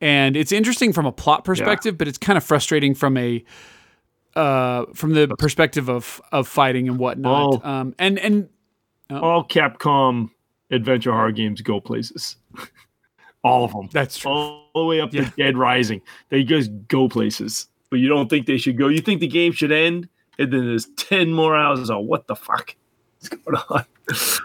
and 0.00 0.36
it's 0.36 0.52
interesting 0.52 0.92
from 0.92 1.06
a 1.06 1.12
plot 1.12 1.44
perspective, 1.44 1.96
but 1.96 2.08
it's 2.08 2.18
kind 2.18 2.36
of 2.36 2.42
frustrating 2.44 2.94
from 2.94 3.16
a 3.16 3.44
uh, 4.34 4.86
from 4.94 5.12
the 5.12 5.28
perspective 5.38 5.88
of 5.88 6.20
of 6.32 6.48
fighting 6.48 6.88
and 6.88 6.98
whatnot. 6.98 7.60
Oh. 7.62 7.68
Um, 7.68 7.94
and 7.98 8.18
and 8.18 8.48
all 9.10 9.44
Capcom 9.44 10.30
adventure 10.72 11.12
horror 11.12 11.30
games 11.32 11.60
go 11.60 11.80
places. 11.80 12.36
all 13.44 13.64
of 13.64 13.72
them. 13.72 13.88
that's 13.92 14.18
true. 14.18 14.30
All 14.30 14.66
the 14.74 14.84
way 14.84 15.00
up 15.00 15.12
Yeah. 15.12 15.24
to 15.24 15.30
Dead 15.36 15.56
Rising. 15.56 16.00
They 16.28 16.42
just 16.44 16.70
go 16.88 17.08
places. 17.08 17.66
But 17.90 17.98
you 18.00 18.08
don't 18.08 18.28
think 18.30 18.46
they 18.46 18.56
should 18.58 18.78
go. 18.78 18.88
You 18.88 19.00
think 19.00 19.20
the 19.20 19.26
game 19.28 19.52
should 19.52 19.72
end, 19.72 20.08
and 20.38 20.52
then 20.52 20.66
there's 20.66 20.86
10 20.96 21.32
more 21.32 21.56
hours 21.56 21.90
of 21.90 22.04
what 22.04 22.26
the 22.26 22.34
fuck 22.36 22.74
is 23.20 23.28
going 23.28 23.56
on? 23.70 23.84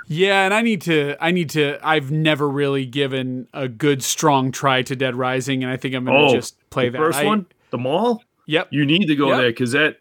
Yeah, 0.08 0.46
and 0.46 0.54
I 0.54 0.62
need 0.62 0.82
to 0.84 1.16
I 1.20 1.32
need 1.32 1.50
to 1.50 1.78
I've 1.86 2.12
never 2.12 2.48
really 2.48 2.86
given 2.86 3.48
a 3.54 3.68
good 3.68 4.02
strong 4.04 4.52
try 4.52 4.82
to 4.84 4.96
Dead 4.96 5.16
Rising 5.16 5.64
and 5.64 5.74
I 5.74 5.76
think 5.78 5.96
I'm 5.96 6.06
to 6.06 6.12
Oh, 6.14 6.34
just 6.34 6.56
play 6.70 6.86
the 6.86 6.92
that. 6.94 6.98
first 7.00 7.20
I- 7.20 7.26
one, 7.26 7.48
the 7.72 7.78
mall, 7.80 8.24
Yep. 8.46 8.68
you 8.72 8.86
need 8.86 9.08
to 9.08 9.16
go 9.16 9.30
Yep. 9.30 9.38
there 9.40 9.50
because 9.50 9.72
that 9.74 9.98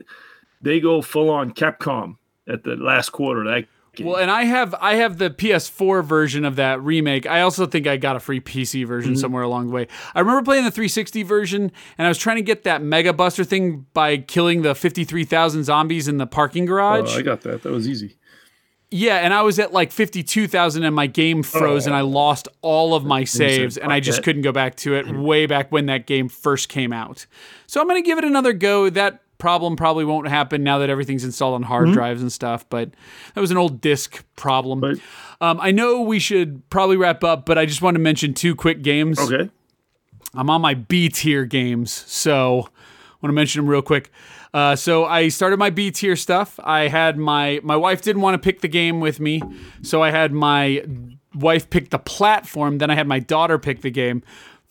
they 0.60 0.78
go 0.78 1.00
full 1.02 1.30
on 1.30 1.52
Capcom 1.52 2.16
at 2.46 2.62
the 2.64 2.76
last 2.76 3.10
quarter. 3.10 3.42
That 3.44 3.64
game. 3.96 4.06
Well, 4.06 4.16
and 4.16 4.30
I 4.30 4.44
have 4.44 4.74
I 4.80 4.94
have 4.94 5.18
the 5.18 5.30
PS4 5.30 6.04
version 6.04 6.44
of 6.44 6.56
that 6.56 6.80
remake. 6.82 7.26
I 7.26 7.40
also 7.40 7.66
think 7.66 7.86
I 7.86 7.96
got 7.96 8.14
a 8.16 8.20
free 8.20 8.40
PC 8.40 8.86
version 8.86 9.12
Mm-hmm. 9.12 9.20
somewhere 9.20 9.42
along 9.42 9.66
the 9.68 9.72
way. 9.72 9.88
I 10.14 10.20
remember 10.20 10.42
playing 10.42 10.64
the 10.64 10.70
360 10.70 11.22
version, 11.24 11.72
and 11.98 12.06
I 12.06 12.08
was 12.08 12.18
trying 12.18 12.36
to 12.36 12.42
get 12.42 12.64
that 12.64 12.82
Mega 12.82 13.12
Buster 13.12 13.42
thing 13.44 13.86
by 13.92 14.18
killing 14.18 14.62
the 14.62 14.74
53,000 14.74 15.64
zombies 15.64 16.06
in 16.08 16.18
the 16.18 16.26
parking 16.26 16.64
garage. 16.66 17.14
Oh, 17.14 17.18
I 17.18 17.22
got 17.22 17.40
that. 17.42 17.62
That 17.62 17.72
was 17.72 17.88
easy. 17.88 18.16
yeah, 18.90 19.16
and 19.16 19.34
I 19.34 19.42
was 19.42 19.58
at 19.58 19.72
like 19.72 19.90
52,000, 19.90 20.84
and 20.84 20.94
my 20.94 21.06
game 21.08 21.42
froze, 21.42 21.86
and 21.86 21.96
I 21.96 22.02
lost 22.02 22.46
all 22.62 22.94
of 22.94 23.04
my 23.04 23.24
saves, 23.24 23.76
and 23.76 23.92
I 23.92 23.98
just 24.00 24.22
couldn't 24.22 24.42
go 24.42 24.52
back 24.52 24.76
to 24.76 24.94
it 24.94 25.10
way 25.12 25.46
back 25.46 25.72
when 25.72 25.86
that 25.86 26.06
game 26.06 26.28
first 26.28 26.68
came 26.68 26.92
out. 26.92 27.26
So 27.66 27.80
I'm 27.80 27.88
gonna 27.88 28.00
give 28.02 28.16
it 28.18 28.24
another 28.24 28.52
go. 28.52 28.88
That 28.88 29.22
problem 29.38 29.76
probably 29.76 30.04
won't 30.04 30.28
happen 30.28 30.62
now 30.62 30.78
that 30.78 30.90
everything's 30.90 31.24
installed 31.24 31.54
on 31.54 31.62
Mm-hmm. 31.62 31.68
hard 31.68 31.92
drives 31.92 32.22
and 32.22 32.32
stuff, 32.32 32.68
but 32.68 32.90
that 33.34 33.40
was 33.40 33.50
an 33.50 33.56
old 33.56 33.80
disk 33.80 34.24
problem. 34.36 34.80
But 34.80 34.98
Um, 35.40 35.58
I 35.60 35.70
know 35.70 36.00
we 36.00 36.18
should 36.18 36.68
probably 36.70 36.96
wrap 36.96 37.22
up, 37.24 37.44
but 37.46 37.58
I 37.58 37.66
just 37.66 37.82
want 37.82 37.94
to 37.96 38.00
mention 38.00 38.34
two 38.34 38.54
quick 38.54 38.82
games. 38.82 39.18
okay. 39.18 39.50
I'm 40.34 40.50
on 40.50 40.60
my 40.60 40.74
B 40.74 41.08
tier 41.08 41.44
games, 41.44 41.92
so 41.92 42.60
I 42.60 43.16
want 43.22 43.30
to 43.30 43.32
mention 43.32 43.62
them 43.62 43.70
real 43.70 43.82
quick. 43.82 44.10
Uh, 44.52 44.76
so 44.76 45.04
I 45.04 45.28
started 45.28 45.58
my 45.58 45.70
B 45.70 45.90
tier 45.90 46.16
stuff. 46.16 46.58
I 46.62 46.88
had 46.88 47.16
my 47.18 47.60
my 47.62 47.76
wife 47.76 48.02
didn't 48.02 48.22
want 48.22 48.34
to 48.34 48.38
pick 48.38 48.60
the 48.60 48.68
game 48.68 49.00
with 49.00 49.18
me, 49.20 49.42
so 49.82 50.02
I 50.02 50.10
had 50.10 50.32
my 50.32 50.82
wife 51.34 51.68
pick 51.70 51.90
the 51.90 51.98
platform. 51.98 52.78
Then 52.78 52.90
I 52.90 52.94
had 52.94 53.06
my 53.06 53.18
daughter 53.18 53.58
pick 53.58 53.80
the 53.82 53.90
game. 53.90 54.22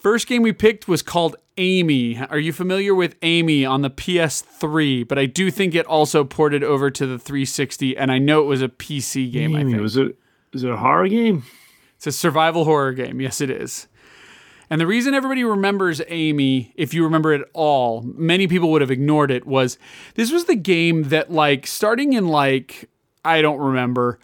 First 0.05 0.27
game 0.27 0.43
we 0.43 0.53
picked 0.53 0.87
was 0.87 1.01
called 1.01 1.35
Amy. 1.57 2.19
Are 2.29 2.37
you 2.37 2.53
familiar 2.53 2.93
with 2.93 3.15
Amy 3.23 3.65
on 3.65 3.81
the 3.81 3.89
PS3? 3.89 5.07
But 5.07 5.17
I 5.17 5.25
do 5.25 5.49
think 5.49 5.73
it 5.73 5.87
also 5.87 6.23
ported 6.23 6.63
over 6.63 6.91
to 6.91 7.07
the 7.07 7.17
360, 7.17 7.97
and 7.97 8.11
I 8.11 8.19
know 8.19 8.41
it 8.41 8.45
was 8.45 8.61
a 8.61 8.69
PC 8.69 9.31
game. 9.31 9.55
I 9.55 9.61
Amy, 9.61 9.71
think 9.71 9.81
was 9.81 9.97
it? 9.97 10.15
Is 10.53 10.63
it 10.63 10.69
a 10.69 10.77
horror 10.77 11.07
game? 11.07 11.41
it's 11.95 12.05
a 12.05 12.11
survival 12.11 12.65
horror 12.65 12.93
game. 12.93 13.19
Yes, 13.19 13.41
it 13.41 13.49
is. 13.49 13.87
And 14.69 14.79
the 14.79 14.85
reason 14.85 15.15
everybody 15.15 15.43
remembers 15.43 15.99
Amy, 16.07 16.71
if 16.75 16.93
you 16.93 17.03
remember 17.03 17.33
it 17.33 17.41
all, 17.53 18.03
many 18.03 18.45
people 18.45 18.69
would 18.73 18.81
have 18.81 18.91
ignored 18.91 19.31
it, 19.31 19.47
was 19.47 19.79
this 20.13 20.31
was 20.31 20.45
the 20.45 20.55
game 20.55 21.05
that, 21.05 21.31
like, 21.31 21.65
starting 21.65 22.13
in, 22.13 22.27
like, 22.27 22.91
I 23.25 23.41
don't 23.41 23.57
remember, 23.57 24.19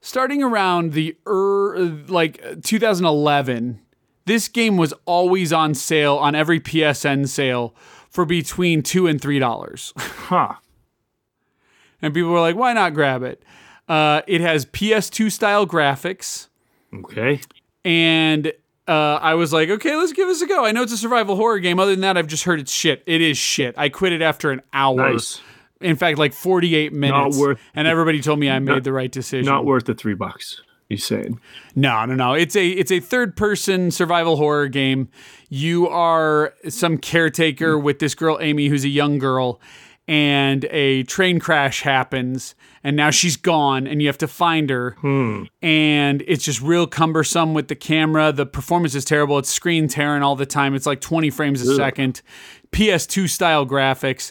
starting 0.00 0.42
around 0.42 0.94
the, 0.94 1.14
er, 1.26 1.76
like, 2.08 2.62
2011, 2.62 3.82
this 4.26 4.48
game 4.48 4.76
was 4.76 4.92
always 5.06 5.52
on 5.52 5.74
sale 5.74 6.16
on 6.16 6.34
every 6.34 6.60
PSN 6.60 7.26
sale 7.28 7.74
for 8.10 8.24
between 8.24 8.82
two 8.82 9.06
and 9.06 9.20
three 9.20 9.38
dollars. 9.38 9.92
Huh. 9.96 10.54
and 12.02 12.12
people 12.14 12.30
were 12.30 12.40
like, 12.40 12.56
why 12.56 12.72
not 12.72 12.94
grab 12.94 13.22
it? 13.22 13.42
Uh, 13.88 14.22
it 14.26 14.40
has 14.40 14.66
PS2 14.66 15.30
style 15.30 15.66
graphics 15.66 16.48
Okay. 16.92 17.40
and 17.84 18.52
uh, 18.88 19.18
I 19.20 19.34
was 19.34 19.52
like, 19.52 19.68
okay, 19.68 19.96
let's 19.96 20.12
give 20.12 20.28
this 20.28 20.42
a 20.42 20.46
go. 20.46 20.64
I 20.64 20.70
know 20.72 20.82
it's 20.82 20.92
a 20.92 20.96
survival 20.96 21.34
horror 21.36 21.58
game. 21.58 21.80
Other 21.80 21.90
than 21.90 22.02
that, 22.02 22.16
I've 22.16 22.28
just 22.28 22.44
heard 22.44 22.60
it's 22.60 22.72
shit. 22.72 23.02
It 23.06 23.20
is 23.20 23.36
shit. 23.36 23.74
I 23.76 23.88
quit 23.88 24.12
it 24.12 24.22
after 24.22 24.50
an 24.52 24.62
hour. 24.72 25.12
Nice. 25.12 25.40
In 25.80 25.96
fact, 25.96 26.18
like 26.18 26.32
48 26.32 26.92
minutes. 26.92 27.36
Not 27.36 27.40
worth- 27.46 27.60
and 27.74 27.88
everybody 27.88 28.20
told 28.22 28.38
me 28.38 28.48
I 28.48 28.58
made 28.60 28.84
the 28.84 28.92
right 28.92 29.10
decision. 29.10 29.44
Not 29.46 29.64
worth 29.64 29.86
the 29.86 29.94
three 29.94 30.14
bucks. 30.14 30.62
He's 30.88 31.04
saying. 31.04 31.40
No, 31.74 32.04
no, 32.04 32.14
no. 32.14 32.34
It's 32.34 32.54
a 32.54 32.68
it's 32.68 32.92
a 32.92 33.00
third 33.00 33.36
person 33.36 33.90
survival 33.90 34.36
horror 34.36 34.68
game. 34.68 35.08
You 35.48 35.88
are 35.88 36.54
some 36.68 36.98
caretaker 36.98 37.76
mm. 37.76 37.82
with 37.82 37.98
this 37.98 38.14
girl 38.14 38.38
Amy 38.40 38.68
who's 38.68 38.84
a 38.84 38.88
young 38.88 39.18
girl 39.18 39.60
and 40.08 40.64
a 40.70 41.02
train 41.04 41.40
crash 41.40 41.82
happens 41.82 42.54
and 42.84 42.96
now 42.96 43.10
she's 43.10 43.36
gone 43.36 43.88
and 43.88 44.00
you 44.00 44.06
have 44.06 44.18
to 44.18 44.28
find 44.28 44.70
her. 44.70 44.92
Hmm. 45.00 45.44
And 45.60 46.22
it's 46.28 46.44
just 46.44 46.62
real 46.62 46.86
cumbersome 46.86 47.54
with 47.54 47.66
the 47.66 47.74
camera. 47.74 48.30
The 48.30 48.46
performance 48.46 48.94
is 48.94 49.04
terrible. 49.04 49.38
It's 49.38 49.50
screen 49.50 49.88
tearing 49.88 50.22
all 50.22 50.36
the 50.36 50.46
time. 50.46 50.76
It's 50.76 50.86
like 50.86 51.00
20 51.00 51.30
frames 51.30 51.60
a 51.62 51.74
second. 51.74 52.22
PS2 52.70 53.28
style 53.28 53.66
graphics 53.66 54.30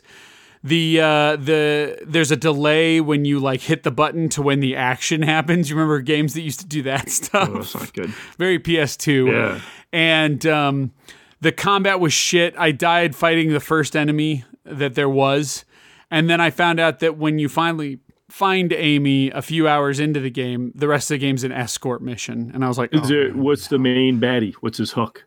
the 0.65 0.99
uh 0.99 1.35
the 1.35 1.95
there's 2.07 2.31
a 2.31 2.35
delay 2.35 2.99
when 2.99 3.23
you 3.23 3.39
like 3.39 3.61
hit 3.61 3.83
the 3.83 3.91
button 3.91 4.27
to 4.29 4.41
when 4.41 4.59
the 4.61 4.75
action 4.75 5.21
happens 5.21 5.69
you 5.69 5.75
remember 5.75 5.99
games 6.01 6.33
that 6.33 6.41
used 6.41 6.59
to 6.59 6.65
do 6.65 6.81
that 6.81 7.07
stuff 7.19 7.49
Oh, 7.51 7.57
that's 7.59 7.75
not 7.75 7.93
good. 7.93 8.09
very 8.39 8.57
ps2 8.59 9.31
Yeah. 9.31 9.61
and 9.93 10.43
um 10.47 10.91
the 11.39 11.51
combat 11.51 11.99
was 11.99 12.13
shit 12.13 12.55
i 12.57 12.71
died 12.71 13.15
fighting 13.15 13.53
the 13.53 13.59
first 13.59 13.95
enemy 13.95 14.43
that 14.63 14.95
there 14.95 15.09
was 15.09 15.65
and 16.09 16.29
then 16.29 16.41
i 16.41 16.49
found 16.49 16.79
out 16.79 16.97
that 16.99 17.15
when 17.15 17.37
you 17.37 17.47
finally 17.47 17.99
find 18.29 18.73
amy 18.73 19.29
a 19.29 19.43
few 19.43 19.67
hours 19.67 19.99
into 19.99 20.19
the 20.19 20.31
game 20.31 20.71
the 20.73 20.87
rest 20.87 21.11
of 21.11 21.15
the 21.15 21.19
game's 21.19 21.43
an 21.43 21.51
escort 21.51 22.01
mission 22.01 22.49
and 22.55 22.65
i 22.65 22.67
was 22.67 22.77
like 22.79 22.91
Is 22.91 23.01
oh, 23.03 23.07
there? 23.07 23.31
What's 23.33 23.67
the 23.67 23.77
main 23.77 24.19
baddie? 24.19 24.53
What's 24.61 24.79
his 24.79 24.93
hook? 24.93 25.25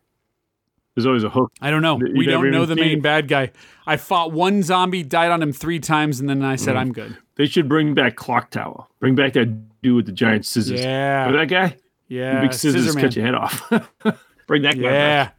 There's 0.99 1.07
always 1.07 1.23
a 1.23 1.31
hook. 1.31 1.53
I 1.63 1.71
don't 1.71 1.81
know. 1.83 1.95
We 1.95 2.27
don't 2.27 2.51
know 2.51 2.67
the 2.67 2.75
main 2.75 3.01
bad 3.01 3.29
guy. 3.29 3.53
I 3.87 3.97
fought 3.97 4.33
one 4.33 4.65
zombie, 4.65 5.05
died 5.05 5.31
on 5.31 5.41
him 5.41 5.53
three 5.53 5.79
times, 5.79 6.19
and 6.19 6.29
then 6.29 6.43
I 6.43 6.57
Mm. 6.57 6.61
said, 6.61 6.75
I'm 6.77 6.93
good. 6.93 7.17
They 7.37 7.47
should 7.47 7.69
bring 7.69 7.95
back 7.95 8.17
Clock 8.17 8.51
Tower. 8.51 8.87
Bring 8.99 9.15
back 9.15 9.35
that 9.35 9.81
dude 9.81 9.95
with 9.95 10.07
the 10.07 10.13
giant 10.13 10.45
scissors. 10.45 10.81
Yeah. 10.81 11.27
Remember 11.27 11.39
that 11.39 11.47
guy? 11.47 11.77
Yeah. 12.09 12.41
Big 12.41 12.53
scissors 12.53 12.85
Scissor 12.87 13.01
cut 13.01 13.15
your 13.15 13.25
head 13.27 13.35
off. 13.37 13.71
bring 14.49 14.63
that 14.63 14.75
guy 14.75 14.83
back. 14.83 14.83
Yeah. 14.83 15.25
back. 15.25 15.35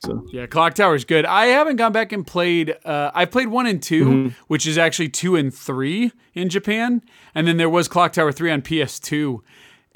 So 0.00 0.24
Yeah, 0.32 0.46
Clock 0.46 0.74
Tower 0.74 0.94
is 0.94 1.04
good. 1.04 1.24
I 1.24 1.46
haven't 1.46 1.76
gone 1.76 1.92
back 1.92 2.12
and 2.12 2.26
played. 2.26 2.74
Uh, 2.84 3.10
I 3.14 3.24
played 3.24 3.48
one 3.48 3.66
and 3.66 3.82
2 3.82 4.04
Mm-hmm. 4.04 4.28
which 4.46 4.66
is 4.66 4.78
actually 4.78 5.08
two 5.08 5.34
and 5.36 5.52
three 5.54 6.12
in 6.34 6.48
Japan, 6.48 7.02
and 7.34 7.46
then 7.48 7.56
there 7.56 7.68
was 7.70 7.88
Clock 7.88 8.12
Tower 8.12 8.30
three 8.32 8.50
on 8.50 8.62
PS2, 8.62 9.40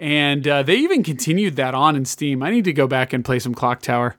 and 0.03 0.49
uh, 0.49 0.65
they 0.65 0.77
even 0.79 1.05
continued 1.05 1.55
that 1.57 1.75
on 1.75 1.95
in 1.95 2.05
Steam. 2.05 2.43
I 2.43 2.51
need 2.51 2.65
to 2.65 2.73
go 2.73 2.89
back 2.89 3.13
and 3.13 3.25
play 3.25 3.39
some 3.39 3.55
Clock 3.55 3.83
Tower. 3.83 4.17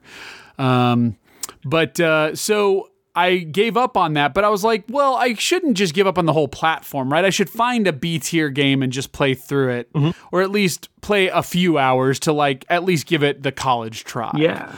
Um, 0.58 1.16
but 1.62 2.00
uh, 2.00 2.34
so 2.34 2.88
I 3.14 3.36
gave 3.38 3.76
up 3.76 3.94
on 3.96 4.14
that, 4.14 4.32
but 4.32 4.44
I 4.44 4.48
was 4.48 4.64
like, 4.64 4.84
well, 4.88 5.14
I 5.14 5.34
shouldn't 5.34 5.76
just 5.76 5.92
give 5.92 6.06
up 6.06 6.16
on 6.16 6.24
the 6.24 6.32
whole 6.32 6.48
platform, 6.48 7.12
right? 7.12 7.24
I 7.24 7.28
should 7.30 7.50
find 7.50 7.86
a 7.86 7.92
B 7.92 8.18
tier 8.18 8.48
game 8.48 8.82
and 8.82 8.90
just 8.90 9.12
play 9.12 9.34
through 9.34 9.72
it, 9.74 9.90
or 10.32 10.40
at 10.40 10.50
least 10.50 10.88
play 11.02 11.28
a 11.28 11.42
few 11.42 11.76
hours 11.76 12.18
to 12.20 12.32
like 12.32 12.64
at 12.70 12.84
least 12.84 13.06
give 13.06 13.22
it 13.22 13.42
the 13.42 13.52
college 13.52 14.04
try. 14.04 14.32
yeah. 14.36 14.74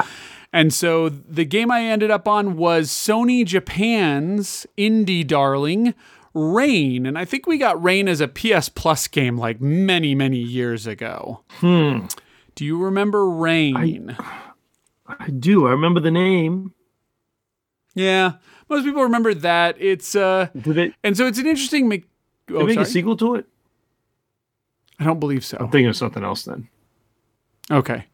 And 0.52 0.72
so 0.72 1.10
the 1.10 1.44
game 1.44 1.70
I 1.70 1.82
ended 1.84 2.10
up 2.10 2.26
on 2.26 2.56
was 2.56 2.88
Sony 2.88 3.44
Japan's 3.44 4.66
indie 4.78 5.26
darling, 5.26 5.94
Rain. 6.36 7.06
And 7.06 7.18
I 7.18 7.24
think 7.24 7.46
we 7.46 7.56
got 7.56 7.82
Rain 7.82 8.08
as 8.08 8.20
a 8.20 8.28
PS 8.28 8.68
Plus 8.68 9.08
game 9.08 9.38
like 9.38 9.60
many, 9.60 10.14
many 10.14 10.38
years 10.38 10.86
ago. 10.86 11.42
Hmm. 11.60 12.06
Do 12.54 12.64
you 12.64 12.82
remember 12.82 13.28
Rain? 13.28 14.16
I 15.06 15.28
do. 15.30 15.66
I 15.66 15.70
remember 15.70 16.00
the 16.00 16.10
name. 16.10 16.72
yeah. 17.94 18.32
Most 18.68 18.84
people 18.84 19.02
remember 19.02 19.32
that. 19.32 19.76
It's 19.78 20.14
uh 20.16 20.48
they, 20.54 20.92
and 21.04 21.16
so 21.16 21.26
it's 21.26 21.38
an 21.38 21.46
interesting 21.46 21.88
me- 21.88 22.04
they 22.48 22.54
oh, 22.54 22.66
make 22.66 22.74
sorry? 22.74 22.86
a 22.86 22.90
sequel 22.90 23.16
to 23.18 23.36
it? 23.36 23.46
I 24.98 25.04
don't 25.04 25.20
believe 25.20 25.44
so. 25.44 25.56
I'm 25.60 25.70
thinking 25.70 25.88
of 25.88 25.96
something 25.96 26.24
else 26.24 26.44
then. 26.44 26.68
Okay. 27.70 28.06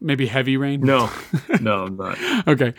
Maybe 0.00 0.26
Heavy 0.26 0.56
Rain? 0.56 0.82
No, 0.82 1.10
no, 1.60 1.84
I'm 1.84 1.96
not. 1.96 2.18
okay. 2.46 2.74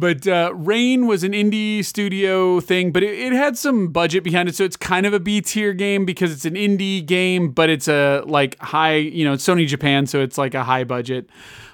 But 0.00 0.26
uh, 0.26 0.52
Rain 0.54 1.06
was 1.06 1.24
an 1.24 1.32
indie 1.32 1.84
studio 1.84 2.58
thing, 2.58 2.90
but 2.90 3.02
it, 3.02 3.18
it 3.18 3.32
had 3.34 3.58
some 3.58 3.88
budget 3.88 4.24
behind 4.24 4.48
it, 4.48 4.54
so 4.54 4.64
it's 4.64 4.76
kind 4.76 5.04
of 5.04 5.12
a 5.12 5.20
B 5.20 5.42
tier 5.42 5.74
game 5.74 6.06
because 6.06 6.32
it's 6.32 6.46
an 6.46 6.54
indie 6.54 7.04
game, 7.04 7.50
but 7.50 7.68
it's 7.68 7.86
a 7.86 8.22
like 8.24 8.58
high, 8.60 8.94
you 8.94 9.26
know, 9.26 9.34
Sony 9.34 9.66
Japan, 9.66 10.06
so 10.06 10.22
it's 10.22 10.38
like 10.38 10.54
a 10.54 10.64
high 10.64 10.84
budget. 10.84 11.28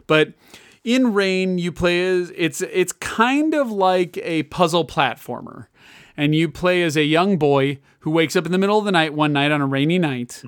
But 0.08 0.32
in 0.82 1.14
Rain, 1.14 1.58
you 1.58 1.70
play 1.70 2.04
as 2.04 2.32
it's 2.34 2.62
it's 2.62 2.92
kind 2.92 3.54
of 3.54 3.70
like 3.70 4.18
a 4.18 4.42
puzzle 4.44 4.84
platformer, 4.84 5.66
and 6.16 6.34
you 6.34 6.48
play 6.48 6.82
as 6.82 6.96
a 6.96 7.04
young 7.04 7.38
boy 7.38 7.78
who 8.00 8.10
wakes 8.10 8.34
up 8.34 8.44
in 8.44 8.50
the 8.50 8.58
middle 8.58 8.78
of 8.78 8.84
the 8.84 8.92
night 8.92 9.14
one 9.14 9.32
night 9.32 9.52
on 9.52 9.60
a 9.60 9.66
rainy 9.66 10.00
night 10.00 10.42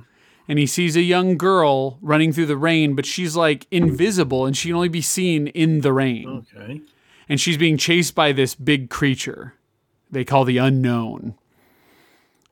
and 0.49 0.59
he 0.59 0.67
sees 0.67 0.97
a 0.97 1.03
young 1.03 1.37
girl 1.37 1.99
running 2.01 2.33
through 2.33 2.47
the 2.47 2.57
rain, 2.57 2.95
but 2.95 3.05
she's 3.05 3.37
like 3.37 3.67
invisible 3.71 4.47
and 4.47 4.57
she 4.57 4.69
can 4.69 4.77
only 4.77 4.89
be 4.89 5.03
seen 5.03 5.49
in 5.49 5.83
the 5.83 5.93
rain. 5.93 6.45
Okay. 6.57 6.81
And 7.29 7.41
she's 7.41 7.57
being 7.59 7.77
chased 7.77 8.15
by 8.15 8.33
this 8.33 8.55
big 8.55 8.91
creature 8.91 9.55
they 10.11 10.25
call 10.25 10.45
the 10.45 10.59
unknown. 10.59 11.35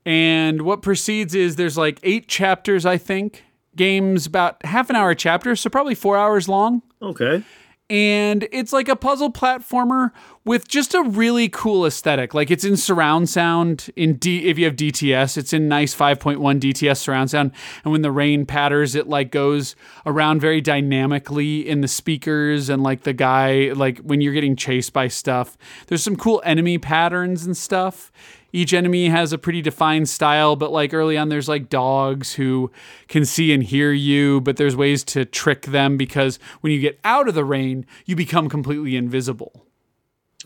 And 0.04 0.62
what 0.62 0.82
proceeds 0.82 1.34
is 1.34 1.56
there's 1.56 1.78
like 1.78 1.98
eight 2.02 2.28
chapters, 2.28 2.86
I 2.86 2.98
think. 2.98 3.44
Games 3.74 4.26
about 4.26 4.64
half 4.64 4.88
an 4.88 4.96
hour 4.96 5.10
a 5.10 5.16
chapter, 5.16 5.54
so 5.56 5.68
probably 5.68 5.94
four 5.94 6.16
hours 6.16 6.48
long 6.48 6.82
Okay. 7.02 7.44
And 7.88 8.48
it's 8.50 8.72
like 8.72 8.88
a 8.88 8.96
puzzle 8.96 9.30
platformer 9.30 10.10
with 10.44 10.66
just 10.66 10.94
a 10.94 11.02
really 11.02 11.48
cool 11.48 11.86
aesthetic. 11.86 12.34
Like 12.34 12.50
it's 12.50 12.64
in 12.64 12.76
surround 12.76 13.28
sound 13.28 13.90
in 13.94 14.14
D 14.14 14.46
if 14.46 14.58
you 14.58 14.64
have 14.64 14.74
DTS, 14.74 15.36
it's 15.36 15.52
in 15.52 15.68
nice 15.68 15.94
5.1 15.94 16.36
DTS 16.60 16.98
surround 16.98 17.30
sound 17.30 17.52
and 17.84 17.92
when 17.92 18.02
the 18.02 18.10
rain 18.10 18.44
patters 18.44 18.94
it 18.94 19.08
like 19.08 19.30
goes 19.30 19.76
around 20.04 20.40
very 20.40 20.60
dynamically 20.60 21.66
in 21.66 21.80
the 21.80 21.88
speakers 21.88 22.68
and 22.68 22.82
like 22.82 23.02
the 23.02 23.12
guy 23.12 23.72
like 23.74 23.98
when 23.98 24.20
you're 24.20 24.34
getting 24.34 24.56
chased 24.56 24.92
by 24.92 25.06
stuff. 25.06 25.56
There's 25.86 26.02
some 26.02 26.16
cool 26.16 26.42
enemy 26.44 26.78
patterns 26.78 27.46
and 27.46 27.56
stuff. 27.56 28.10
Each 28.56 28.72
enemy 28.72 29.08
has 29.10 29.34
a 29.34 29.38
pretty 29.38 29.60
defined 29.60 30.08
style, 30.08 30.56
but 30.56 30.72
like 30.72 30.94
early 30.94 31.18
on, 31.18 31.28
there's 31.28 31.48
like 31.48 31.68
dogs 31.68 32.34
who 32.34 32.70
can 33.06 33.26
see 33.26 33.52
and 33.52 33.62
hear 33.62 33.92
you, 33.92 34.40
but 34.40 34.56
there's 34.56 34.74
ways 34.74 35.04
to 35.04 35.26
trick 35.26 35.62
them 35.62 35.98
because 35.98 36.38
when 36.62 36.72
you 36.72 36.80
get 36.80 36.98
out 37.04 37.28
of 37.28 37.34
the 37.34 37.44
rain, 37.44 37.84
you 38.06 38.16
become 38.16 38.48
completely 38.48 38.96
invisible. 38.96 39.66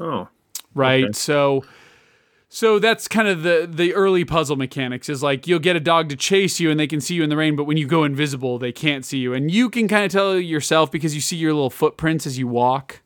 Oh, 0.01 0.29
right? 0.75 1.05
Okay. 1.05 1.13
So 1.13 1.63
so 2.49 2.81
that's 2.81 3.07
kind 3.07 3.29
of 3.29 3.45
the 3.45 3.69
the 3.73 3.95
early 3.95 4.25
puzzle 4.25 4.57
mechanics 4.57 5.09
is 5.09 5.23
like 5.23 5.47
you'll 5.47 5.61
get 5.61 5.77
a 5.77 5.81
dog 5.81 6.09
to 6.09 6.17
chase 6.17 6.59
you 6.59 6.69
and 6.69 6.81
they 6.81 6.89
can 6.89 7.01
see 7.01 7.15
you 7.15 7.23
in 7.23 7.31
the 7.31 7.37
rain, 7.37 7.55
but 7.55 7.63
when 7.63 7.77
you 7.77 7.87
go 7.87 8.03
invisible, 8.03 8.59
they 8.59 8.73
can't 8.73 9.05
see 9.05 9.19
you. 9.19 9.33
And 9.33 9.53
you 9.53 9.71
can 9.71 9.87
kind 9.87 10.05
of 10.05 10.11
tell 10.11 10.37
yourself 10.37 10.91
because 10.91 11.15
you 11.15 11.21
see 11.21 11.37
your 11.37 11.53
little 11.53 11.71
footprints 11.71 12.27
as 12.27 12.39
you 12.41 12.49
walk. 12.49 13.03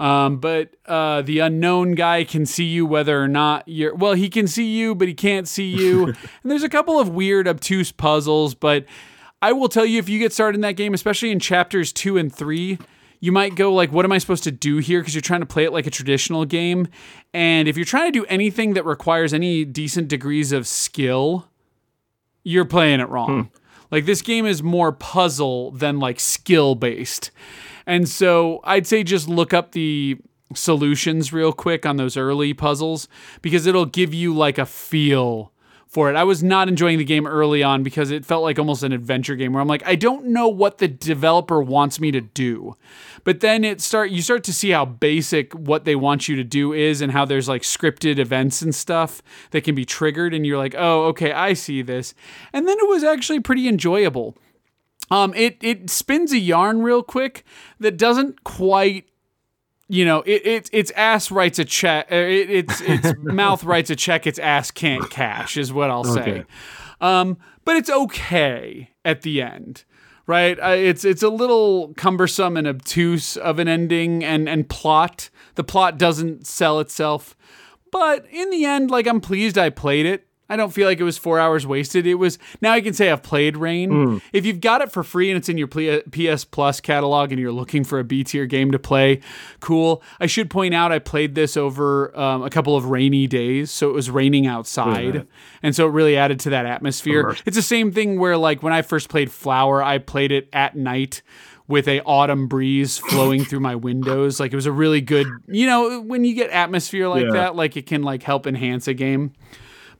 Um, 0.00 0.38
but 0.38 0.76
uh, 0.86 1.22
the 1.22 1.40
unknown 1.40 1.92
guy 1.92 2.24
can 2.24 2.46
see 2.46 2.64
you 2.64 2.86
whether 2.86 3.20
or 3.20 3.28
not 3.28 3.66
you're 3.66 3.94
well, 3.94 4.12
he 4.14 4.28
can 4.28 4.46
see 4.46 4.66
you, 4.66 4.94
but 4.94 5.08
he 5.08 5.14
can't 5.14 5.48
see 5.48 5.68
you. 5.68 6.06
and 6.06 6.16
there's 6.44 6.62
a 6.62 6.68
couple 6.68 7.00
of 7.00 7.08
weird, 7.08 7.48
obtuse 7.48 7.90
puzzles, 7.90 8.54
but 8.54 8.84
I 9.42 9.52
will 9.52 9.68
tell 9.68 9.84
you 9.84 9.98
if 9.98 10.08
you 10.08 10.18
get 10.18 10.32
started 10.32 10.56
in 10.56 10.60
that 10.62 10.76
game, 10.76 10.94
especially 10.94 11.30
in 11.30 11.40
chapters 11.40 11.92
two 11.92 12.16
and 12.16 12.32
three, 12.32 12.78
you 13.20 13.32
might 13.32 13.56
go 13.56 13.74
like 13.74 13.90
what 13.90 14.04
am 14.04 14.12
i 14.12 14.18
supposed 14.18 14.44
to 14.44 14.52
do 14.52 14.78
here? 14.78 15.00
Because 15.00 15.14
you're 15.14 15.22
trying 15.22 15.40
to 15.40 15.46
play 15.46 15.64
it 15.64 15.72
like 15.72 15.86
a 15.86 15.90
traditional 15.90 16.44
game. 16.44 16.86
And 17.34 17.66
if 17.66 17.76
you're 17.76 17.84
trying 17.84 18.12
to 18.12 18.18
do 18.18 18.24
anything 18.26 18.74
that 18.74 18.84
requires 18.84 19.34
any 19.34 19.64
decent 19.64 20.08
degrees 20.08 20.52
of 20.52 20.66
skill 20.66 21.48
you're 22.48 22.64
playing 22.64 23.00
it 23.00 23.08
wrong. 23.08 23.50
Like 23.90 24.06
this 24.06 24.22
game 24.22 24.46
is 24.46 24.62
more 24.62 24.92
puzzle 24.92 25.70
than 25.72 25.98
like 25.98 26.18
skill 26.20 26.74
based 26.74 27.30
and 27.88 28.08
so 28.08 28.60
i'd 28.64 28.86
say 28.86 29.02
just 29.02 29.28
look 29.28 29.52
up 29.52 29.72
the 29.72 30.16
solutions 30.54 31.32
real 31.32 31.52
quick 31.52 31.84
on 31.84 31.96
those 31.96 32.16
early 32.16 32.54
puzzles 32.54 33.08
because 33.42 33.66
it'll 33.66 33.84
give 33.84 34.14
you 34.14 34.34
like 34.34 34.58
a 34.58 34.66
feel 34.66 35.52
for 35.88 36.10
it. 36.10 36.16
I 36.16 36.24
was 36.24 36.42
not 36.42 36.68
enjoying 36.68 36.98
the 36.98 37.04
game 37.04 37.26
early 37.26 37.62
on 37.62 37.82
because 37.82 38.10
it 38.10 38.24
felt 38.24 38.42
like 38.42 38.58
almost 38.58 38.82
an 38.82 38.92
adventure 38.92 39.36
game 39.36 39.54
where 39.54 39.62
I'm 39.62 39.68
like, 39.68 39.82
I 39.86 39.94
don't 39.94 40.26
know 40.26 40.46
what 40.46 40.78
the 40.78 40.88
developer 40.88 41.62
wants 41.62 41.98
me 41.98 42.10
to 42.10 42.20
do. 42.20 42.76
But 43.24 43.40
then 43.40 43.64
it 43.64 43.80
start 43.80 44.10
you 44.10 44.20
start 44.20 44.44
to 44.44 44.52
see 44.52 44.70
how 44.70 44.84
basic 44.84 45.52
what 45.54 45.84
they 45.84 45.96
want 45.96 46.28
you 46.28 46.36
to 46.36 46.44
do 46.44 46.72
is 46.74 47.00
and 47.00 47.12
how 47.12 47.24
there's 47.24 47.48
like 47.48 47.62
scripted 47.62 48.18
events 48.18 48.60
and 48.60 48.74
stuff 48.74 49.22
that 49.50 49.64
can 49.64 49.74
be 49.74 49.86
triggered 49.86 50.34
and 50.34 50.46
you're 50.46 50.58
like, 50.58 50.74
"Oh, 50.76 51.06
okay, 51.06 51.32
I 51.32 51.54
see 51.54 51.80
this." 51.82 52.14
And 52.52 52.68
then 52.68 52.76
it 52.78 52.88
was 52.88 53.02
actually 53.02 53.40
pretty 53.40 53.66
enjoyable. 53.66 54.36
Um, 55.10 55.32
it 55.34 55.58
it 55.60 55.90
spins 55.90 56.32
a 56.32 56.38
yarn 56.38 56.82
real 56.82 57.02
quick 57.02 57.44
that 57.80 57.96
doesn't 57.96 58.44
quite 58.44 59.08
you 59.88 60.04
know, 60.04 60.20
it, 60.26 60.46
it 60.46 60.70
its 60.72 60.90
ass 60.92 61.30
writes 61.30 61.58
a 61.58 61.64
check. 61.64 62.12
It, 62.12 62.50
its 62.50 62.80
its 62.82 63.12
mouth 63.22 63.64
writes 63.64 63.90
a 63.90 63.96
check. 63.96 64.26
Its 64.26 64.38
ass 64.38 64.70
can't 64.70 65.08
cash 65.10 65.56
is 65.56 65.72
what 65.72 65.90
I'll 65.90 66.04
say. 66.04 66.20
Okay. 66.20 66.44
Um, 67.00 67.38
but 67.64 67.76
it's 67.76 67.90
okay 67.90 68.90
at 69.04 69.22
the 69.22 69.40
end, 69.40 69.84
right? 70.26 70.58
Uh, 70.60 70.68
it's 70.68 71.04
it's 71.04 71.22
a 71.22 71.30
little 71.30 71.94
cumbersome 71.94 72.56
and 72.56 72.66
obtuse 72.66 73.36
of 73.36 73.58
an 73.58 73.68
ending 73.68 74.22
and 74.22 74.48
and 74.48 74.68
plot. 74.68 75.30
The 75.54 75.64
plot 75.64 75.98
doesn't 75.98 76.46
sell 76.46 76.80
itself, 76.80 77.34
but 77.90 78.26
in 78.30 78.50
the 78.50 78.66
end, 78.66 78.90
like 78.90 79.06
I'm 79.06 79.22
pleased 79.22 79.56
I 79.56 79.70
played 79.70 80.04
it. 80.04 80.27
I 80.48 80.56
don't 80.56 80.72
feel 80.72 80.86
like 80.88 80.98
it 80.98 81.04
was 81.04 81.18
four 81.18 81.38
hours 81.38 81.66
wasted. 81.66 82.06
It 82.06 82.14
was 82.14 82.38
now 82.60 82.72
I 82.72 82.80
can 82.80 82.94
say 82.94 83.10
I've 83.10 83.22
played 83.22 83.56
Rain. 83.56 84.20
If 84.32 84.46
you've 84.46 84.60
got 84.60 84.80
it 84.80 84.90
for 84.90 85.02
free 85.02 85.30
and 85.30 85.36
it's 85.36 85.48
in 85.48 85.58
your 85.58 85.68
PS 85.68 86.44
Plus 86.44 86.80
catalog 86.80 87.32
and 87.32 87.40
you're 87.40 87.52
looking 87.52 87.84
for 87.84 87.98
a 87.98 88.04
B 88.04 88.24
tier 88.24 88.46
game 88.46 88.70
to 88.72 88.78
play, 88.78 89.20
cool. 89.60 90.02
I 90.20 90.26
should 90.26 90.48
point 90.50 90.74
out 90.74 90.90
I 90.92 90.98
played 91.00 91.34
this 91.34 91.56
over 91.56 92.18
um, 92.18 92.42
a 92.42 92.50
couple 92.50 92.76
of 92.76 92.86
rainy 92.86 93.26
days, 93.26 93.70
so 93.70 93.90
it 93.90 93.92
was 93.92 94.10
raining 94.10 94.46
outside, 94.46 95.26
and 95.62 95.74
so 95.76 95.86
it 95.86 95.90
really 95.90 96.16
added 96.16 96.40
to 96.40 96.50
that 96.50 96.66
atmosphere. 96.66 97.36
It's 97.46 97.56
the 97.56 97.62
same 97.62 97.92
thing 97.92 98.18
where 98.18 98.36
like 98.36 98.62
when 98.62 98.72
I 98.72 98.82
first 98.82 99.08
played 99.08 99.30
Flower, 99.30 99.82
I 99.82 99.98
played 99.98 100.32
it 100.32 100.48
at 100.52 100.76
night 100.76 101.22
with 101.66 101.86
a 101.86 102.00
autumn 102.04 102.48
breeze 102.48 102.96
flowing 102.96 103.44
through 103.44 103.60
my 103.60 103.74
windows. 103.74 104.40
Like 104.40 104.52
it 104.52 104.56
was 104.56 104.64
a 104.64 104.72
really 104.72 105.02
good, 105.02 105.26
you 105.46 105.66
know, 105.66 106.00
when 106.00 106.24
you 106.24 106.34
get 106.34 106.48
atmosphere 106.50 107.08
like 107.08 107.24
Yeah. 107.26 107.32
that, 107.32 107.56
like 107.56 107.76
it 107.76 107.84
can 107.86 108.02
like 108.02 108.22
help 108.22 108.46
enhance 108.46 108.88
a 108.88 108.94
game. 108.94 109.34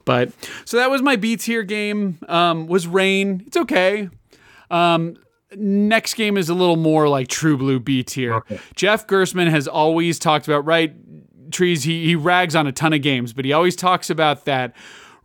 But 0.08 0.32
so 0.64 0.78
that 0.78 0.90
was 0.90 1.02
my 1.02 1.16
B 1.16 1.36
tier 1.36 1.62
game. 1.62 2.18
Um, 2.28 2.66
was 2.66 2.86
Rain. 2.86 3.42
It's 3.46 3.58
okay. 3.58 4.08
Um, 4.70 5.18
next 5.54 6.14
game 6.14 6.38
is 6.38 6.48
a 6.48 6.54
little 6.54 6.76
more 6.76 7.10
like 7.10 7.28
True 7.28 7.58
Blue 7.58 7.78
B 7.78 8.02
tier. 8.02 8.32
Okay. 8.36 8.58
Jeff 8.74 9.06
Gerstmann 9.06 9.50
has 9.50 9.68
always 9.68 10.18
talked 10.18 10.48
about 10.48 10.64
right 10.64 10.94
trees. 11.52 11.82
He 11.82 12.06
he 12.06 12.16
rags 12.16 12.56
on 12.56 12.66
a 12.66 12.72
ton 12.72 12.94
of 12.94 13.02
games, 13.02 13.34
but 13.34 13.44
he 13.44 13.52
always 13.52 13.76
talks 13.76 14.08
about 14.08 14.46
that 14.46 14.74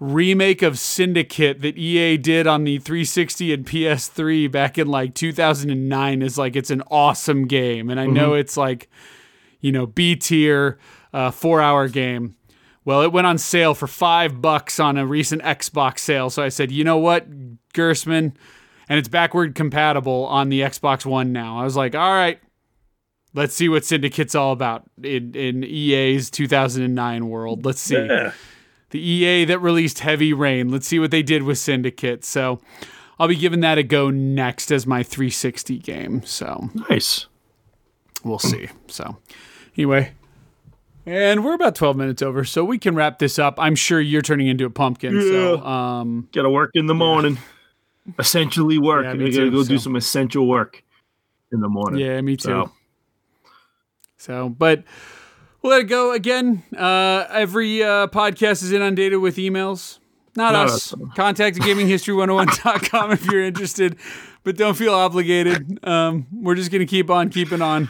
remake 0.02 0.62
of 0.62 0.78
Syndicate 0.78 1.62
that 1.62 1.78
EA 1.78 2.18
did 2.18 2.46
on 2.46 2.66
the 2.66 2.78
360 2.78 3.54
and 3.54 3.66
PS3 3.66 4.52
back 4.52 4.78
in 4.78 4.88
like 4.88 5.16
2009 5.16 6.22
is 6.22 6.38
like 6.38 6.58
it's 6.58 6.72
an 6.72 6.84
awesome 6.92 7.48
game, 7.48 7.90
and 7.90 8.02
I 8.02 8.06
know 8.06 8.34
it's 8.34 8.58
like 8.58 8.90
you 9.62 9.72
know 9.72 9.86
B 9.86 10.18
tier, 10.18 10.78
uh, 11.14 11.32
four 11.32 11.62
hour 11.62 11.88
game. 11.88 12.36
Well, 12.86 13.02
it 13.02 13.12
went 13.12 13.28
on 13.28 13.38
sale 13.38 13.74
for 13.74 13.88
five 13.88 14.42
bucks 14.42 14.80
on 14.80 14.98
a 14.98 15.06
recent 15.06 15.42
Xbox 15.42 16.00
sale. 16.00 16.30
So 16.30 16.44
I 16.44 16.50
said, 16.50 16.72
you 16.72 16.84
know 16.84 16.98
what, 16.98 17.28
Gerstmann, 17.74 18.34
and 18.90 19.00
it's 19.00 19.08
backward 19.08 19.56
compatible 19.56 20.26
on 20.26 20.50
the 20.50 20.62
Xbox 20.62 21.06
One 21.06 21.32
now. 21.32 21.60
I 21.60 21.64
was 21.64 21.78
like, 21.78 21.96
all 21.96 22.12
right, 22.14 22.40
let's 23.34 23.56
see 23.56 23.70
what 23.70 23.86
Syndicate's 23.86 24.36
all 24.36 24.52
about 24.52 24.84
in, 25.02 25.34
in 25.34 25.64
EA's 25.64 26.30
2009 26.30 27.30
world. 27.30 27.66
Let's 27.66 27.80
see. 27.82 27.96
Yeah. 27.96 28.34
The 28.90 29.00
EA 29.00 29.46
that 29.46 29.60
released 29.60 30.00
Heavy 30.00 30.34
Rain. 30.34 30.70
Let's 30.70 30.86
see 30.86 31.00
what 31.00 31.10
they 31.10 31.24
did 31.24 31.44
with 31.44 31.58
Syndicate. 31.58 32.24
So 32.26 32.60
I'll 33.18 33.28
be 33.28 33.36
giving 33.36 33.62
that 33.62 33.78
a 33.78 33.84
go 33.84 34.10
next 34.12 34.72
as 34.72 34.86
my 34.86 35.02
360 35.04 35.80
game. 35.80 36.22
So 36.26 36.70
Nice. 36.90 37.28
we'll 38.24 38.38
see. 38.40 38.68
So, 38.88 39.18
anyway, 39.78 40.12
and 41.06 41.44
we're 41.44 41.54
about 41.54 41.76
12 41.76 41.96
minutes 41.98 42.22
over, 42.22 42.44
so 42.44 42.64
we 42.64 42.78
can 42.78 42.96
wrap 42.96 43.20
this 43.20 43.38
up. 43.40 43.56
I'm 43.58 43.76
sure 43.76 44.00
you're 44.00 44.22
turning 44.22 44.48
into 44.48 44.66
a 44.66 44.70
pumpkin. 44.70 45.20
So, 45.22 45.64
um, 45.66 46.28
Gotta 46.34 46.50
work 46.50 46.72
in 46.74 46.86
the 46.88 46.94
morning. 46.96 47.38
Essentially 48.20 48.78
work. 48.80 49.06
Yeah, 49.06 49.12
I 49.12 49.14
me 49.14 49.32
gotta 49.32 49.46
too, 49.46 49.52
go 49.52 49.64
do 49.64 49.78
some 49.78 49.96
essential 49.96 50.48
work 50.48 50.84
in 51.52 51.60
the 51.62 51.70
morning. 51.70 52.00
yeah, 52.02 52.20
me 52.22 52.36
too. 52.36 52.44
So, 52.44 52.72
So, 54.18 54.50
but 54.50 54.84
we'll 55.62 55.72
let 55.72 55.82
it 55.82 55.86
go 55.86 56.12
again. 56.14 56.64
Uh, 56.78 57.26
every 57.30 57.82
uh, 57.84 58.08
podcast 58.08 58.64
is 58.64 58.72
inundated 58.72 59.20
with 59.20 59.38
emails. 59.38 60.00
Not, 60.36 60.54
Not 60.54 60.66
us. 60.68 60.94
us. 60.94 61.00
Contact 61.16 61.58
gaminghistory101.com 61.60 63.12
if 63.12 63.26
you're 63.28 63.44
interested, 63.44 63.98
but 64.44 64.58
don't 64.58 64.76
feel 64.76 64.94
obligated. 64.94 65.80
Um, 65.86 66.26
we're 66.34 66.56
just 66.56 66.72
going 66.72 66.80
to 66.80 66.86
keep 66.88 67.10
on 67.10 67.30
keeping 67.30 67.62
on. 67.62 67.90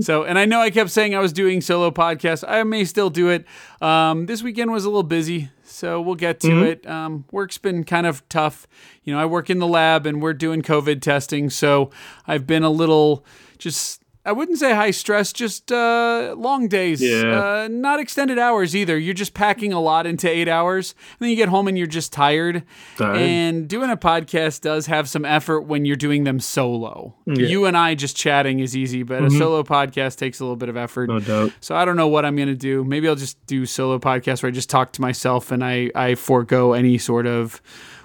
So, 0.00 0.24
and 0.24 0.38
I 0.38 0.44
know 0.44 0.60
I 0.60 0.70
kept 0.70 0.90
saying 0.90 1.14
I 1.14 1.18
was 1.20 1.32
doing 1.32 1.60
solo 1.60 1.90
podcasts. 1.90 2.44
I 2.46 2.62
may 2.62 2.84
still 2.84 3.10
do 3.10 3.28
it. 3.28 3.44
Um, 3.80 4.26
this 4.26 4.42
weekend 4.42 4.70
was 4.70 4.84
a 4.84 4.88
little 4.88 5.02
busy, 5.02 5.50
so 5.64 6.00
we'll 6.00 6.14
get 6.14 6.40
to 6.40 6.62
it. 6.64 6.86
Um, 6.86 7.24
work's 7.30 7.58
been 7.58 7.84
kind 7.84 8.06
of 8.06 8.26
tough. 8.28 8.66
You 9.04 9.12
know, 9.14 9.20
I 9.20 9.26
work 9.26 9.50
in 9.50 9.58
the 9.58 9.66
lab 9.66 10.06
and 10.06 10.20
we're 10.20 10.34
doing 10.34 10.62
COVID 10.62 11.00
testing, 11.00 11.50
so 11.50 11.90
I've 12.26 12.46
been 12.46 12.62
a 12.62 12.70
little 12.70 13.24
just. 13.58 14.02
I 14.28 14.32
wouldn't 14.32 14.58
say 14.58 14.74
high 14.74 14.90
stress, 14.90 15.32
just 15.32 15.72
uh, 15.72 16.34
long 16.36 16.68
days. 16.68 17.00
Yeah. 17.00 17.62
Uh, 17.64 17.68
not 17.70 17.98
extended 17.98 18.38
hours 18.38 18.76
either. 18.76 18.98
You're 18.98 19.14
just 19.14 19.32
packing 19.32 19.72
a 19.72 19.80
lot 19.80 20.06
into 20.06 20.28
eight 20.28 20.48
hours. 20.48 20.94
And 21.12 21.20
then 21.20 21.30
you 21.30 21.36
get 21.36 21.48
home 21.48 21.66
and 21.66 21.78
you're 21.78 21.86
just 21.86 22.12
tired. 22.12 22.62
Tired. 22.98 23.16
And 23.16 23.66
doing 23.66 23.88
a 23.88 23.96
podcast 23.96 24.60
does 24.60 24.84
have 24.84 25.08
some 25.08 25.24
effort 25.24 25.62
when 25.62 25.86
you're 25.86 25.96
doing 25.96 26.24
them 26.24 26.40
solo. 26.40 27.14
You 27.24 27.64
and 27.64 27.74
I 27.74 27.94
just 27.94 28.16
chatting 28.16 28.60
is 28.60 28.76
easy, 28.76 29.02
but 29.02 29.24
a 29.24 29.30
solo 29.30 29.62
podcast 29.62 30.18
takes 30.18 30.40
a 30.40 30.44
little 30.44 30.56
bit 30.56 30.68
of 30.68 30.76
effort. 30.76 31.08
no 31.08 31.20
doubt. 31.20 31.52
So 31.60 31.74
I 31.74 31.86
don't 31.86 31.96
know 31.96 32.08
what 32.08 32.26
I'm 32.26 32.36
going 32.36 32.48
to 32.48 32.54
do. 32.54 32.84
Maybe 32.84 33.08
I'll 33.08 33.14
just 33.14 33.44
do 33.46 33.64
solo 33.64 33.98
podcast 33.98 34.42
where 34.42 34.48
I 34.48 34.52
just 34.52 34.68
talk 34.68 34.92
to 34.92 35.00
myself 35.00 35.50
and 35.50 35.64
I, 35.64 35.90
I 35.94 36.16
forego 36.16 36.74
any 36.74 36.98
sort 36.98 37.26
of 37.26 37.62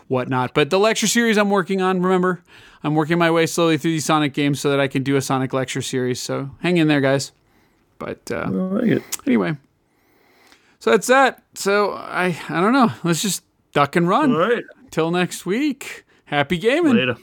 whatnot. 0.07 0.53
But 0.53 0.69
the 0.69 0.79
lecture 0.79 1.07
series 1.07 1.37
I'm 1.37 1.49
working 1.49 1.81
on, 1.81 2.01
remember, 2.01 2.43
I'm 2.83 2.95
working 2.95 3.17
my 3.17 3.31
way 3.31 3.45
slowly 3.45 3.77
through 3.77 3.91
these 3.91 4.05
Sonic 4.05 4.33
games 4.33 4.59
so 4.59 4.69
that 4.69 4.79
I 4.79 4.87
can 4.87 5.03
do 5.03 5.15
a 5.15 5.21
Sonic 5.21 5.53
lecture 5.53 5.81
series. 5.81 6.19
So 6.19 6.51
hang 6.59 6.77
in 6.77 6.87
there, 6.87 7.01
guys. 7.01 7.31
But 7.97 8.29
uh, 8.31 8.49
like 8.51 9.01
anyway, 9.25 9.55
so 10.79 10.91
that's 10.91 11.07
that. 11.07 11.41
So 11.53 11.93
I 11.93 12.37
I 12.49 12.59
don't 12.59 12.73
know. 12.73 12.91
Let's 13.03 13.21
just 13.21 13.43
duck 13.71 13.95
and 13.95 14.07
run 14.07 14.33
All 14.33 14.39
right. 14.39 14.63
till 14.91 15.11
next 15.11 15.45
week. 15.45 16.03
Happy 16.25 16.57
gaming. 16.57 16.95
Later. 16.95 17.15